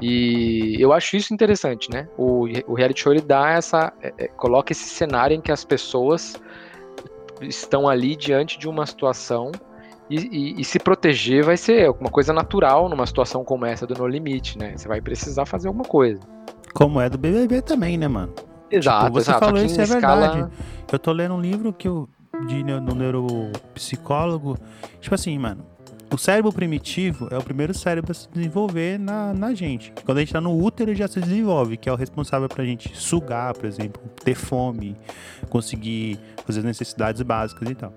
E 0.00 0.76
eu 0.78 0.92
acho 0.92 1.16
isso 1.16 1.34
interessante, 1.34 1.90
né? 1.90 2.08
O, 2.16 2.46
o 2.66 2.74
reality 2.74 3.00
show 3.00 3.12
ele 3.12 3.20
dá 3.20 3.50
essa. 3.50 3.92
É, 4.00 4.12
é, 4.18 4.28
coloca 4.28 4.72
esse 4.72 4.88
cenário 4.88 5.34
em 5.34 5.40
que 5.40 5.50
as 5.50 5.64
pessoas 5.64 6.40
estão 7.40 7.88
ali 7.88 8.14
diante 8.14 8.58
de 8.58 8.68
uma 8.68 8.86
situação 8.86 9.50
e, 10.12 10.28
e, 10.30 10.60
e, 10.60 10.64
se 10.64 10.78
proteger 10.78 11.44
vai 11.44 11.56
ser 11.56 11.90
uma 11.90 12.10
coisa 12.10 12.32
natural 12.32 12.88
numa 12.88 13.06
situação 13.06 13.42
como 13.42 13.64
essa 13.64 13.86
do 13.86 13.94
No 13.94 14.06
Limite, 14.06 14.58
né? 14.58 14.74
Você 14.76 14.86
vai 14.86 15.00
precisar 15.00 15.46
fazer 15.46 15.68
alguma 15.68 15.84
coisa. 15.84 16.20
Como 16.74 17.00
é 17.00 17.08
do 17.08 17.16
BBB 17.16 17.62
também, 17.62 17.96
né, 17.96 18.08
mano? 18.08 18.32
Exato, 18.70 19.06
tipo, 19.06 19.14
você 19.14 19.30
exato. 19.30 19.44
falou 19.44 19.64
isso 19.64 19.80
é 19.80 19.84
escala... 19.84 20.28
verdade. 20.32 20.52
Eu 20.90 20.98
tô 20.98 21.12
lendo 21.12 21.34
um 21.34 21.40
livro 21.40 21.72
que 21.72 21.88
eu, 21.88 22.08
de 22.46 22.62
no 22.62 22.94
neuropsicólogo. 22.94 24.58
Tipo 25.00 25.14
assim, 25.14 25.38
mano. 25.38 25.64
O 26.12 26.18
cérebro 26.18 26.52
primitivo 26.52 27.26
é 27.30 27.38
o 27.38 27.42
primeiro 27.42 27.72
cérebro 27.72 28.10
a 28.10 28.14
se 28.14 28.28
desenvolver 28.30 28.98
na, 28.98 29.32
na 29.32 29.54
gente. 29.54 29.94
Quando 30.04 30.18
a 30.18 30.20
gente 30.20 30.30
tá 30.30 30.42
no 30.42 30.54
útero, 30.62 30.90
ele 30.90 30.98
já 30.98 31.08
se 31.08 31.18
desenvolve, 31.18 31.78
que 31.78 31.88
é 31.88 31.92
o 31.92 31.96
responsável 31.96 32.50
pra 32.50 32.62
gente 32.66 32.94
sugar, 32.94 33.54
por 33.54 33.64
exemplo, 33.64 34.02
ter 34.22 34.34
fome, 34.34 34.94
conseguir 35.48 36.18
fazer 36.44 36.58
as 36.58 36.66
necessidades 36.66 37.22
básicas 37.22 37.70
e 37.70 37.74
tal. 37.74 37.94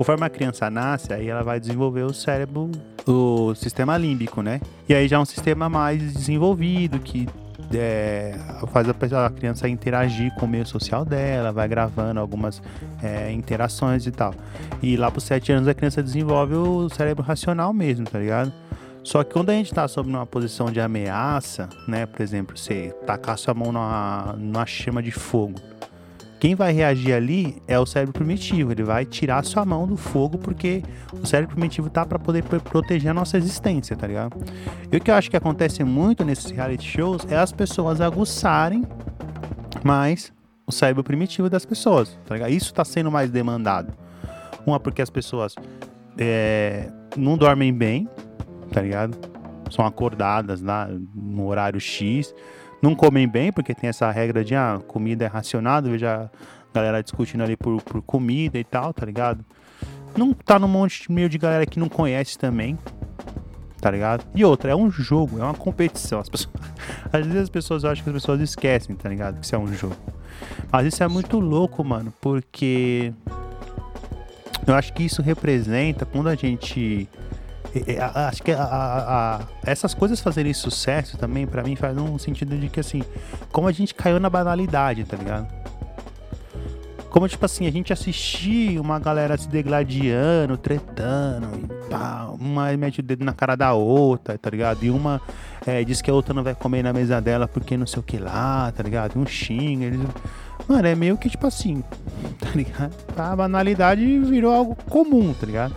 Conforme 0.00 0.24
a 0.24 0.30
criança 0.30 0.70
nasce, 0.70 1.12
aí 1.12 1.28
ela 1.28 1.42
vai 1.42 1.60
desenvolver 1.60 2.04
o 2.04 2.14
cérebro, 2.14 2.70
o 3.06 3.54
sistema 3.54 3.98
límbico, 3.98 4.40
né? 4.40 4.58
E 4.88 4.94
aí 4.94 5.06
já 5.06 5.16
é 5.16 5.18
um 5.18 5.26
sistema 5.26 5.68
mais 5.68 6.14
desenvolvido, 6.14 6.98
que 6.98 7.28
é, 7.74 8.34
faz 8.72 8.88
a, 8.88 8.94
pessoa, 8.94 9.26
a, 9.26 9.30
criança 9.30 9.68
interagir 9.68 10.34
com 10.36 10.46
o 10.46 10.48
meio 10.48 10.64
social 10.64 11.04
dela, 11.04 11.52
vai 11.52 11.68
gravando 11.68 12.18
algumas 12.18 12.62
é, 13.02 13.30
interações 13.30 14.06
e 14.06 14.10
tal. 14.10 14.32
E 14.82 14.96
lá 14.96 15.12
os 15.14 15.22
7 15.22 15.52
anos 15.52 15.68
a 15.68 15.74
criança 15.74 16.02
desenvolve 16.02 16.54
o 16.54 16.88
cérebro 16.88 17.22
racional 17.22 17.70
mesmo, 17.70 18.06
tá 18.06 18.18
ligado? 18.18 18.50
Só 19.04 19.22
que 19.22 19.34
quando 19.34 19.50
a 19.50 19.52
gente 19.52 19.66
está 19.66 19.86
sob 19.86 20.08
uma 20.08 20.24
posição 20.24 20.72
de 20.72 20.80
ameaça, 20.80 21.68
né? 21.86 22.06
Por 22.06 22.22
exemplo, 22.22 22.56
você 22.56 22.94
tacar 23.06 23.36
sua 23.36 23.52
mão 23.52 23.70
numa, 23.70 24.34
numa 24.38 24.64
chama 24.64 25.02
de 25.02 25.10
fogo 25.10 25.60
quem 26.40 26.54
vai 26.54 26.72
reagir 26.72 27.12
ali 27.12 27.62
é 27.68 27.78
o 27.78 27.84
cérebro 27.84 28.14
primitivo. 28.14 28.72
Ele 28.72 28.82
vai 28.82 29.04
tirar 29.04 29.44
sua 29.44 29.62
mão 29.62 29.86
do 29.86 29.94
fogo 29.94 30.38
porque 30.38 30.82
o 31.12 31.26
cérebro 31.26 31.54
primitivo 31.54 31.90
tá 31.90 32.06
para 32.06 32.18
poder 32.18 32.42
proteger 32.42 33.10
a 33.10 33.14
nossa 33.14 33.36
existência, 33.36 33.94
tá 33.94 34.06
ligado? 34.06 34.42
E 34.90 34.96
o 34.96 35.00
que 35.00 35.10
eu 35.10 35.14
acho 35.14 35.30
que 35.30 35.36
acontece 35.36 35.84
muito 35.84 36.24
nesses 36.24 36.50
reality 36.50 36.88
shows 36.88 37.26
é 37.30 37.36
as 37.36 37.52
pessoas 37.52 38.00
aguçarem 38.00 38.86
mais 39.84 40.32
o 40.66 40.72
cérebro 40.72 41.04
primitivo 41.04 41.50
das 41.50 41.66
pessoas, 41.66 42.18
tá 42.26 42.34
ligado? 42.34 42.50
Isso 42.50 42.72
tá 42.72 42.86
sendo 42.86 43.10
mais 43.10 43.30
demandado. 43.30 43.92
Uma 44.66 44.80
porque 44.80 45.02
as 45.02 45.10
pessoas 45.10 45.54
é, 46.16 46.90
não 47.18 47.36
dormem 47.36 47.70
bem, 47.70 48.08
tá 48.72 48.80
ligado? 48.80 49.14
São 49.70 49.84
acordadas 49.84 50.62
lá 50.62 50.88
no 51.14 51.46
horário 51.46 51.78
X 51.78 52.34
não 52.82 52.94
comem 52.94 53.28
bem, 53.28 53.52
porque 53.52 53.74
tem 53.74 53.88
essa 53.90 54.10
regra 54.10 54.44
de 54.44 54.54
ah, 54.54 54.80
comida 54.86 55.24
é 55.24 55.28
racionada, 55.28 55.90
veja 55.90 56.30
a 56.70 56.74
galera 56.74 57.02
discutindo 57.02 57.42
ali 57.42 57.56
por, 57.56 57.82
por 57.82 58.00
comida 58.02 58.58
e 58.58 58.64
tal, 58.64 58.94
tá 58.94 59.04
ligado? 59.04 59.44
Não 60.16 60.32
tá 60.32 60.58
num 60.58 60.68
monte 60.68 61.10
meio 61.10 61.28
de 61.28 61.38
galera 61.38 61.66
que 61.66 61.78
não 61.78 61.88
conhece 61.88 62.38
também, 62.38 62.78
tá 63.80 63.90
ligado? 63.90 64.24
E 64.34 64.44
outra, 64.44 64.70
é 64.72 64.76
um 64.76 64.90
jogo, 64.90 65.38
é 65.38 65.42
uma 65.42 65.54
competição. 65.54 66.20
As 66.20 66.28
pessoas, 66.28 66.54
às 67.12 67.26
vezes 67.26 67.42
as 67.42 67.50
pessoas 67.50 67.84
acham 67.84 68.02
que 68.02 68.10
as 68.10 68.14
pessoas 68.14 68.40
esquecem, 68.40 68.96
tá 68.96 69.08
ligado? 69.08 69.38
Que 69.38 69.44
isso 69.44 69.54
é 69.54 69.58
um 69.58 69.72
jogo. 69.72 69.96
Mas 70.70 70.86
isso 70.86 71.02
é 71.02 71.08
muito 71.08 71.38
louco, 71.38 71.84
mano, 71.84 72.12
porque 72.20 73.12
eu 74.66 74.74
acho 74.74 74.92
que 74.92 75.02
isso 75.02 75.22
representa 75.22 76.04
quando 76.04 76.28
a 76.28 76.34
gente 76.34 77.08
acho 78.28 78.42
que 78.42 78.52
a, 78.52 78.62
a, 78.62 79.36
a, 79.36 79.40
essas 79.64 79.94
coisas 79.94 80.20
fazerem 80.20 80.52
sucesso 80.52 81.16
também, 81.16 81.46
para 81.46 81.62
mim, 81.62 81.76
faz 81.76 81.96
um 81.96 82.18
sentido 82.18 82.56
de 82.56 82.68
que, 82.68 82.80
assim, 82.80 83.02
como 83.52 83.68
a 83.68 83.72
gente 83.72 83.94
caiu 83.94 84.18
na 84.18 84.28
banalidade, 84.28 85.04
tá 85.04 85.16
ligado? 85.16 85.46
Como, 87.10 87.28
tipo 87.28 87.44
assim, 87.44 87.66
a 87.66 87.72
gente 87.72 87.92
assistia 87.92 88.80
uma 88.80 88.98
galera 89.00 89.36
se 89.36 89.48
degladiando, 89.48 90.56
tretando, 90.56 91.48
e 91.56 91.90
pá, 91.90 92.30
uma 92.38 92.72
mete 92.76 93.00
o 93.00 93.02
dedo 93.02 93.24
na 93.24 93.32
cara 93.32 93.56
da 93.56 93.72
outra, 93.72 94.38
tá 94.38 94.48
ligado? 94.48 94.84
E 94.84 94.90
uma 94.90 95.20
é, 95.66 95.82
diz 95.82 96.00
que 96.00 96.08
a 96.08 96.14
outra 96.14 96.32
não 96.32 96.44
vai 96.44 96.54
comer 96.54 96.84
na 96.84 96.92
mesa 96.92 97.20
dela 97.20 97.48
porque 97.48 97.76
não 97.76 97.86
sei 97.86 97.98
o 97.98 98.02
que 98.02 98.16
lá, 98.16 98.70
tá 98.70 98.84
ligado? 98.84 99.16
E 99.16 99.18
um 99.18 99.26
xinga, 99.26 99.86
eles... 99.86 100.00
Mano, 100.68 100.86
é 100.86 100.94
meio 100.94 101.18
que 101.18 101.28
tipo 101.28 101.48
assim, 101.48 101.82
tá 102.38 102.50
ligado? 102.54 102.94
A 103.16 103.34
banalidade 103.34 104.20
virou 104.20 104.54
algo 104.54 104.76
comum, 104.88 105.34
tá 105.34 105.46
ligado? 105.46 105.74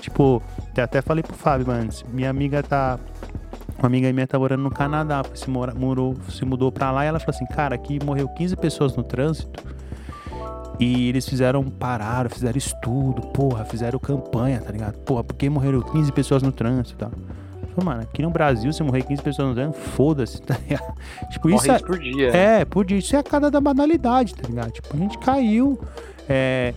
Tipo, 0.00 0.42
até 0.78 1.02
falei 1.02 1.22
pro 1.22 1.34
Fábio 1.34 1.70
antes, 1.70 2.04
minha 2.12 2.30
amiga 2.30 2.62
tá. 2.62 2.98
Uma 3.78 3.86
amiga 3.86 4.12
minha 4.12 4.26
tá 4.26 4.38
morando 4.38 4.62
no 4.62 4.70
Canadá, 4.70 5.22
se, 5.32 5.48
mora, 5.48 5.74
morou, 5.74 6.14
se 6.28 6.44
mudou 6.44 6.70
pra 6.70 6.90
lá 6.90 7.04
e 7.04 7.08
ela 7.08 7.18
falou 7.18 7.34
assim, 7.34 7.46
cara, 7.46 7.74
aqui 7.74 7.98
morreu 8.04 8.28
15 8.28 8.54
pessoas 8.56 8.94
no 8.94 9.02
trânsito. 9.02 9.64
E 10.78 11.08
eles 11.08 11.26
fizeram, 11.26 11.64
pararam, 11.64 12.28
fizeram 12.28 12.58
estudo, 12.58 13.22
porra, 13.28 13.64
fizeram 13.64 13.98
campanha, 13.98 14.60
tá 14.60 14.70
ligado? 14.70 14.98
Porra, 14.98 15.24
por 15.24 15.34
que 15.34 15.48
morreram 15.48 15.80
15 15.80 16.12
pessoas 16.12 16.42
no 16.42 16.52
trânsito 16.52 16.94
e 16.94 16.96
tal? 16.96 17.10
Falei, 17.74 17.84
mano, 17.84 18.02
aqui 18.02 18.22
no 18.22 18.30
Brasil, 18.30 18.72
se 18.72 18.82
morrer 18.82 19.02
15 19.02 19.22
pessoas 19.22 19.48
no 19.48 19.54
trânsito, 19.54 19.78
foda-se, 19.78 20.40
tá 20.42 20.56
ligado? 20.58 20.94
Tipo, 21.30 21.48
Morre 21.48 21.62
isso 21.62 21.72
é, 21.72 21.78
por 21.78 21.98
dia. 21.98 22.36
É, 22.36 22.64
por 22.64 22.84
dia. 22.84 22.98
Isso 22.98 23.16
é 23.16 23.18
a 23.18 23.22
cara 23.22 23.50
da 23.50 23.60
banalidade, 23.60 24.34
tá 24.34 24.46
ligado? 24.46 24.72
Tipo, 24.72 24.88
a 24.94 24.98
gente 24.98 25.18
caiu. 25.18 25.80
É, 26.28 26.74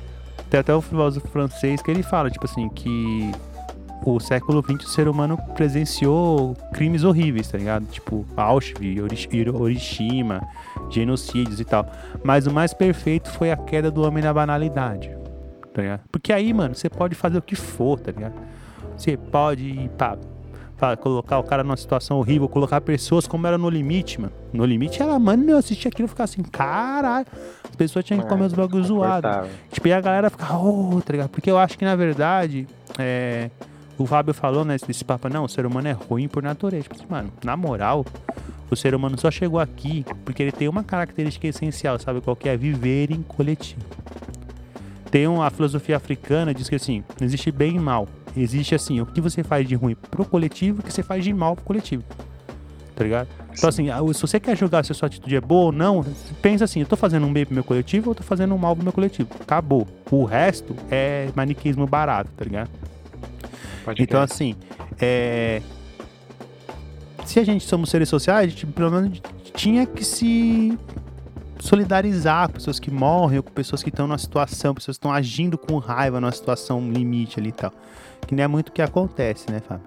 tem 0.49 0.59
até 0.59 0.73
o 0.73 0.81
filósofo 0.81 1.27
francês 1.27 1.81
que 1.81 1.89
ele 1.89 2.03
fala, 2.03 2.29
tipo 2.29 2.45
assim, 2.45 2.69
que 2.69 3.31
o 4.05 4.19
século 4.19 4.61
XX 4.61 4.85
o 4.85 4.89
ser 4.89 5.07
humano 5.07 5.37
presenciou 5.55 6.55
crimes 6.73 7.03
horríveis, 7.03 7.47
tá 7.47 7.57
ligado? 7.57 7.85
Tipo 7.85 8.25
Auschwitz, 8.35 9.27
Hiroshima, 9.31 10.41
genocídios 10.89 11.59
e 11.59 11.65
tal. 11.65 11.85
Mas 12.23 12.45
o 12.45 12.51
mais 12.51 12.73
perfeito 12.73 13.29
foi 13.29 13.51
a 13.51 13.57
queda 13.57 13.89
do 13.89 14.01
homem 14.01 14.23
na 14.23 14.33
banalidade, 14.33 15.09
tá 15.73 15.81
ligado? 15.81 16.01
Porque 16.11 16.33
aí, 16.33 16.53
mano, 16.53 16.75
você 16.75 16.89
pode 16.89 17.15
fazer 17.15 17.37
o 17.37 17.41
que 17.41 17.55
for, 17.55 17.99
tá 17.99 18.11
ligado? 18.11 18.35
Você 18.97 19.17
pode, 19.17 19.89
pá, 19.97 20.17
pra 20.77 20.97
colocar 20.97 21.39
o 21.39 21.43
cara 21.43 21.63
numa 21.63 21.77
situação 21.77 22.17
horrível, 22.17 22.49
colocar 22.49 22.81
pessoas 22.81 23.25
como 23.25 23.47
era 23.47 23.57
no 23.57 23.69
limite, 23.69 24.19
mano. 24.19 24.33
No 24.51 24.65
limite 24.65 25.01
era, 25.01 25.17
mano, 25.17 25.49
eu 25.49 25.57
assistia 25.57 25.89
aquilo 25.89 26.07
e 26.07 26.09
ficava 26.09 26.25
assim, 26.25 26.43
caralho. 26.43 27.25
As 27.63 27.75
pessoas 27.75 28.03
tinham 28.03 28.21
que 28.21 28.27
comer 28.27 28.45
os 28.45 28.53
bagulhos 28.53 28.87
zoados. 28.87 29.29
Cortável. 29.29 29.49
Tipo, 29.71 29.87
e 29.87 29.93
a 29.93 30.01
galera 30.01 30.29
ficava, 30.29 30.57
oh, 30.57 31.01
tá 31.01 31.13
ligado? 31.13 31.29
Porque 31.29 31.49
eu 31.49 31.57
acho 31.57 31.77
que, 31.77 31.85
na 31.85 31.95
verdade, 31.95 32.67
é, 32.99 33.49
o 33.97 34.05
Fábio 34.05 34.33
falou, 34.33 34.65
né, 34.65 34.77
desse 34.87 35.03
papo, 35.03 35.29
não, 35.29 35.45
o 35.45 35.49
ser 35.49 35.65
humano 35.65 35.87
é 35.87 35.91
ruim 35.91 36.27
por 36.27 36.41
natureza. 36.41 36.83
Tipo 36.83 36.95
assim, 36.95 37.05
mano, 37.09 37.31
na 37.43 37.55
moral, 37.55 38.05
o 38.69 38.75
ser 38.75 38.95
humano 38.95 39.19
só 39.19 39.29
chegou 39.29 39.59
aqui 39.59 40.05
porque 40.25 40.41
ele 40.41 40.51
tem 40.51 40.67
uma 40.67 40.83
característica 40.83 41.47
essencial, 41.47 41.99
sabe 41.99 42.21
qual 42.21 42.35
que 42.35 42.49
é? 42.49 42.57
Viver 42.57 43.11
em 43.11 43.21
coletivo. 43.21 43.81
Tem 45.11 45.27
uma 45.27 45.49
filosofia 45.51 45.95
africana, 45.95 46.53
diz 46.53 46.67
que 46.67 46.75
assim, 46.75 47.03
não 47.19 47.25
existe 47.25 47.51
bem 47.51 47.75
e 47.75 47.79
mal. 47.79 48.07
Existe 48.35 48.73
assim, 48.73 48.99
o 48.99 49.05
que 49.05 49.21
você 49.21 49.43
faz 49.43 49.67
de 49.67 49.75
ruim 49.75 49.95
pro 49.95 50.25
coletivo 50.25 50.79
o 50.79 50.83
que 50.83 50.91
você 50.91 51.03
faz 51.03 51.23
de 51.23 51.31
mal 51.31 51.55
pro 51.55 51.65
coletivo. 51.65 52.03
Tá 52.95 53.03
ligado? 53.03 53.27
Então 53.55 53.69
assim, 53.69 53.87
se 54.13 54.21
você 54.21 54.39
quer 54.39 54.57
julgar 54.57 54.83
se 54.83 54.91
a 54.91 54.95
sua 54.95 55.05
atitude 55.05 55.35
é 55.35 55.41
boa 55.41 55.65
ou 55.65 55.71
não, 55.71 56.03
pensa 56.41 56.63
assim, 56.63 56.79
eu 56.79 56.87
tô 56.87 56.95
fazendo 56.95 57.27
um 57.27 57.33
bem 57.33 57.45
pro 57.45 57.53
meu 57.53 57.63
coletivo 57.63 58.09
ou 58.09 58.11
eu 58.13 58.15
tô 58.15 58.23
fazendo 58.23 58.55
um 58.55 58.57
mal 58.57 58.75
pro 58.75 58.83
meu 58.83 58.91
coletivo. 58.91 59.29
Acabou. 59.39 59.87
O 60.09 60.23
resto 60.25 60.75
é 60.89 61.29
maniqueísmo 61.35 61.85
barato, 61.85 62.31
tá 62.35 62.43
ligado? 62.43 62.71
Pode 63.83 64.01
Então, 64.01 64.19
crer. 64.19 64.33
assim, 64.33 64.55
é... 64.99 65.61
se 67.25 67.39
a 67.39 67.43
gente 67.43 67.65
somos 67.65 67.89
seres 67.89 68.09
sociais, 68.09 68.47
a 68.47 68.49
gente 68.49 68.65
pelo 68.67 68.91
menos 68.91 69.21
tinha 69.53 69.85
que 69.85 70.03
se 70.03 70.77
solidarizar 71.59 72.47
com 72.47 72.53
pessoas 72.55 72.79
que 72.79 72.91
morrem, 72.91 73.37
ou 73.37 73.43
com 73.43 73.51
pessoas 73.51 73.81
que 73.81 73.89
estão 73.89 74.07
numa 74.07 74.17
situação, 74.17 74.73
pessoas 74.73 74.97
que 74.97 74.99
estão 74.99 75.13
agindo 75.13 75.57
com 75.57 75.77
raiva 75.77 76.19
numa 76.19 76.31
situação 76.31 76.91
limite 76.91 77.39
ali 77.39 77.49
e 77.49 77.53
tal. 77.53 77.71
Que 78.27 78.35
não 78.35 78.43
é 78.43 78.47
muito 78.47 78.69
o 78.69 78.71
que 78.71 78.81
acontece, 78.81 79.49
né, 79.51 79.59
Fábio? 79.59 79.85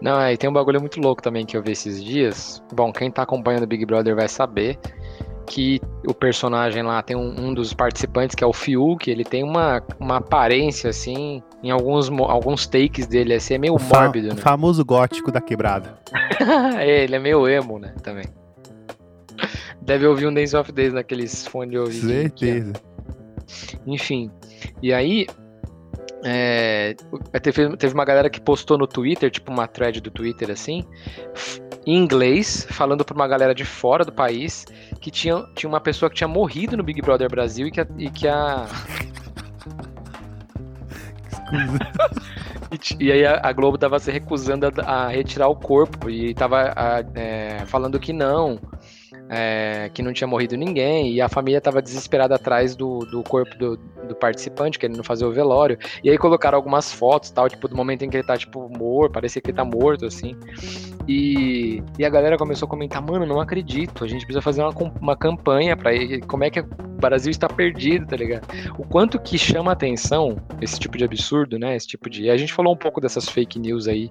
Não, 0.00 0.20
é, 0.20 0.32
e 0.32 0.36
tem 0.36 0.50
um 0.50 0.52
bagulho 0.52 0.80
muito 0.80 1.00
louco 1.00 1.22
também 1.22 1.46
que 1.46 1.56
eu 1.56 1.62
vi 1.62 1.72
esses 1.72 2.02
dias. 2.02 2.62
Bom, 2.72 2.92
quem 2.92 3.10
tá 3.10 3.22
acompanhando 3.22 3.62
o 3.64 3.66
Big 3.66 3.84
Brother 3.86 4.14
vai 4.14 4.28
saber 4.28 4.78
que 5.46 5.80
o 6.06 6.14
personagem 6.14 6.82
lá 6.82 7.02
tem 7.02 7.16
um, 7.16 7.48
um 7.48 7.54
dos 7.54 7.72
participantes, 7.74 8.34
que 8.34 8.42
é 8.42 8.46
o 8.46 8.52
Fiuk, 8.52 9.10
ele 9.10 9.24
tem 9.24 9.42
uma, 9.44 9.82
uma 10.00 10.16
aparência, 10.16 10.88
assim, 10.90 11.42
em 11.62 11.70
alguns, 11.70 12.08
alguns 12.10 12.66
takes 12.66 13.06
dele, 13.06 13.34
assim, 13.34 13.54
é 13.54 13.58
meio 13.58 13.74
O 13.74 13.78
fa- 13.78 14.00
mórbido, 14.02 14.28
né? 14.28 14.36
famoso 14.36 14.84
gótico 14.84 15.30
da 15.30 15.40
quebrada. 15.40 15.98
É, 16.78 17.04
ele 17.04 17.14
é 17.16 17.18
meio 17.18 17.46
emo, 17.48 17.78
né, 17.78 17.94
também. 18.02 18.24
Deve 19.80 20.06
ouvir 20.06 20.26
um 20.26 20.32
Dance 20.34 20.56
of 20.56 20.72
Days 20.72 20.92
naqueles 20.92 21.46
fones 21.46 21.70
de 21.70 21.78
ouvido. 21.78 22.06
Certeza. 22.08 22.72
Enfim. 23.86 24.30
E 24.82 24.92
aí. 24.92 25.26
É, 26.26 26.96
teve, 27.42 27.76
teve 27.76 27.92
uma 27.92 28.04
galera 28.04 28.30
que 28.30 28.40
postou 28.40 28.78
no 28.78 28.86
Twitter, 28.86 29.30
tipo 29.30 29.52
uma 29.52 29.68
thread 29.68 30.00
do 30.00 30.10
Twitter 30.10 30.50
assim, 30.50 30.82
em 31.86 31.98
inglês, 31.98 32.66
falando 32.70 33.04
pra 33.04 33.14
uma 33.14 33.28
galera 33.28 33.54
de 33.54 33.64
fora 33.64 34.06
do 34.06 34.12
país 34.12 34.64
que 35.02 35.10
tinha, 35.10 35.44
tinha 35.54 35.68
uma 35.68 35.80
pessoa 35.80 36.08
que 36.08 36.16
tinha 36.16 36.28
morrido 36.28 36.78
no 36.78 36.82
Big 36.82 37.02
Brother 37.02 37.28
Brasil 37.28 37.66
e 37.66 37.70
que 37.70 37.80
a. 37.80 37.86
E, 37.98 38.10
que 38.10 38.26
a, 38.26 38.66
e, 42.72 43.04
e 43.04 43.12
aí 43.12 43.26
a, 43.26 43.40
a 43.42 43.52
Globo 43.52 43.76
tava 43.76 43.98
se 43.98 44.10
recusando 44.10 44.66
a, 44.66 44.70
a 44.82 45.08
retirar 45.08 45.48
o 45.48 45.56
corpo 45.56 46.08
e 46.08 46.32
tava 46.32 46.72
a, 46.74 47.04
é, 47.14 47.66
falando 47.66 48.00
que 48.00 48.14
não. 48.14 48.58
É, 49.28 49.90
que 49.92 50.02
não 50.02 50.12
tinha 50.12 50.28
morrido 50.28 50.56
ninguém, 50.56 51.12
e 51.12 51.20
a 51.20 51.28
família 51.28 51.60
tava 51.60 51.80
desesperada 51.80 52.34
atrás 52.34 52.76
do, 52.76 53.00
do 53.00 53.22
corpo 53.22 53.56
do, 53.56 53.76
do 53.76 54.14
participante, 54.14 54.78
querendo 54.78 55.02
fazer 55.02 55.24
o 55.24 55.32
velório. 55.32 55.78
E 56.02 56.10
aí 56.10 56.18
colocaram 56.18 56.56
algumas 56.56 56.92
fotos, 56.92 57.30
tal, 57.30 57.48
tipo, 57.48 57.68
do 57.68 57.76
momento 57.76 58.04
em 58.04 58.10
que 58.10 58.16
ele 58.16 58.26
tá, 58.26 58.36
tipo, 58.36 58.68
morto, 58.68 59.12
parecia 59.12 59.40
que 59.40 59.50
ele 59.50 59.56
tá 59.56 59.64
morto, 59.64 60.06
assim. 60.06 60.36
E, 61.06 61.82
e 61.98 62.04
a 62.04 62.08
galera 62.08 62.36
começou 62.36 62.66
a 62.66 62.68
comentar, 62.68 63.02
mano, 63.02 63.26
não 63.26 63.40
acredito, 63.40 64.04
a 64.04 64.08
gente 64.08 64.24
precisa 64.24 64.40
fazer 64.40 64.62
uma, 64.62 64.72
uma 65.00 65.16
campanha 65.16 65.76
ele, 65.86 66.20
como 66.22 66.44
é 66.44 66.50
que 66.50 66.60
o 66.60 66.66
Brasil 67.00 67.30
está 67.30 67.48
perdido, 67.48 68.06
tá 68.06 68.16
ligado? 68.16 68.46
O 68.78 68.84
quanto 68.84 69.18
que 69.18 69.36
chama 69.36 69.72
atenção 69.72 70.36
esse 70.60 70.78
tipo 70.78 70.96
de 70.96 71.04
absurdo, 71.04 71.58
né? 71.58 71.76
Esse 71.76 71.86
tipo 71.86 72.08
de. 72.08 72.30
A 72.30 72.36
gente 72.36 72.52
falou 72.52 72.72
um 72.72 72.76
pouco 72.76 73.00
dessas 73.00 73.28
fake 73.28 73.58
news 73.58 73.86
aí, 73.86 74.10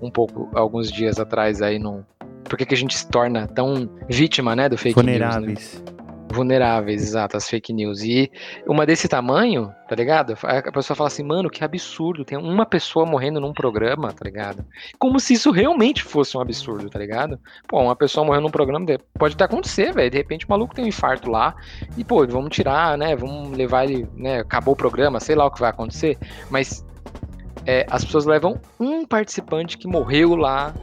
um 0.00 0.10
pouco, 0.10 0.48
alguns 0.54 0.90
dias 0.90 1.18
atrás 1.18 1.60
aí 1.60 1.78
no. 1.78 2.04
Por 2.48 2.56
que, 2.56 2.64
que 2.66 2.74
a 2.74 2.78
gente 2.78 2.96
se 2.96 3.08
torna 3.08 3.46
tão 3.46 3.88
vítima, 4.08 4.56
né, 4.56 4.68
do 4.68 4.76
fake 4.78 4.96
news? 5.02 5.18
né? 5.18 5.26
Vulneráveis. 5.28 5.84
Vulneráveis, 6.30 7.02
exato, 7.02 7.38
as 7.38 7.48
fake 7.48 7.72
news. 7.72 8.02
E 8.02 8.30
uma 8.66 8.84
desse 8.84 9.08
tamanho, 9.08 9.72
tá 9.88 9.96
ligado? 9.96 10.36
A 10.42 10.70
pessoa 10.70 10.94
fala 10.94 11.08
assim, 11.08 11.22
mano, 11.22 11.48
que 11.48 11.64
absurdo, 11.64 12.22
tem 12.22 12.36
uma 12.36 12.66
pessoa 12.66 13.06
morrendo 13.06 13.40
num 13.40 13.54
programa, 13.54 14.12
tá 14.12 14.24
ligado? 14.26 14.62
Como 14.98 15.18
se 15.18 15.32
isso 15.32 15.50
realmente 15.50 16.02
fosse 16.02 16.36
um 16.36 16.40
absurdo, 16.42 16.90
tá 16.90 16.98
ligado? 16.98 17.38
Pô, 17.66 17.80
uma 17.80 17.96
pessoa 17.96 18.26
morrendo 18.26 18.42
num 18.44 18.50
programa, 18.50 18.84
de- 18.84 18.98
pode 19.18 19.34
até 19.34 19.44
acontecer, 19.44 19.90
velho. 19.94 20.10
De 20.10 20.18
repente 20.18 20.44
o 20.44 20.50
maluco 20.50 20.74
tem 20.74 20.84
um 20.84 20.88
infarto 20.88 21.30
lá 21.30 21.54
e, 21.96 22.04
pô, 22.04 22.26
vamos 22.26 22.50
tirar, 22.50 22.98
né? 22.98 23.16
Vamos 23.16 23.56
levar 23.56 23.84
ele, 23.84 24.06
né? 24.14 24.40
Acabou 24.40 24.74
o 24.74 24.76
programa, 24.76 25.20
sei 25.20 25.34
lá 25.34 25.46
o 25.46 25.50
que 25.50 25.60
vai 25.60 25.70
acontecer. 25.70 26.18
Mas 26.50 26.84
é, 27.64 27.86
as 27.90 28.04
pessoas 28.04 28.26
levam 28.26 28.60
um 28.78 29.06
participante 29.06 29.78
que 29.78 29.88
morreu 29.88 30.36
lá 30.36 30.74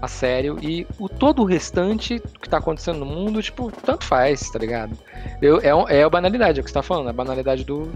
a 0.00 0.08
sério 0.08 0.58
e 0.60 0.86
o 0.98 1.08
todo 1.08 1.42
o 1.42 1.44
restante 1.44 2.20
que 2.40 2.48
tá 2.48 2.58
acontecendo 2.58 2.98
no 2.98 3.06
mundo, 3.06 3.42
tipo, 3.42 3.70
tanto 3.70 4.04
faz, 4.04 4.50
tá 4.50 4.58
ligado? 4.58 4.98
Eu, 5.40 5.60
é, 5.60 5.98
é 5.98 6.02
a 6.02 6.10
banalidade, 6.10 6.58
é 6.58 6.60
o 6.60 6.64
que 6.64 6.70
você 6.70 6.74
tá 6.74 6.82
falando, 6.82 7.08
a 7.08 7.12
banalidade 7.12 7.64
do, 7.64 7.92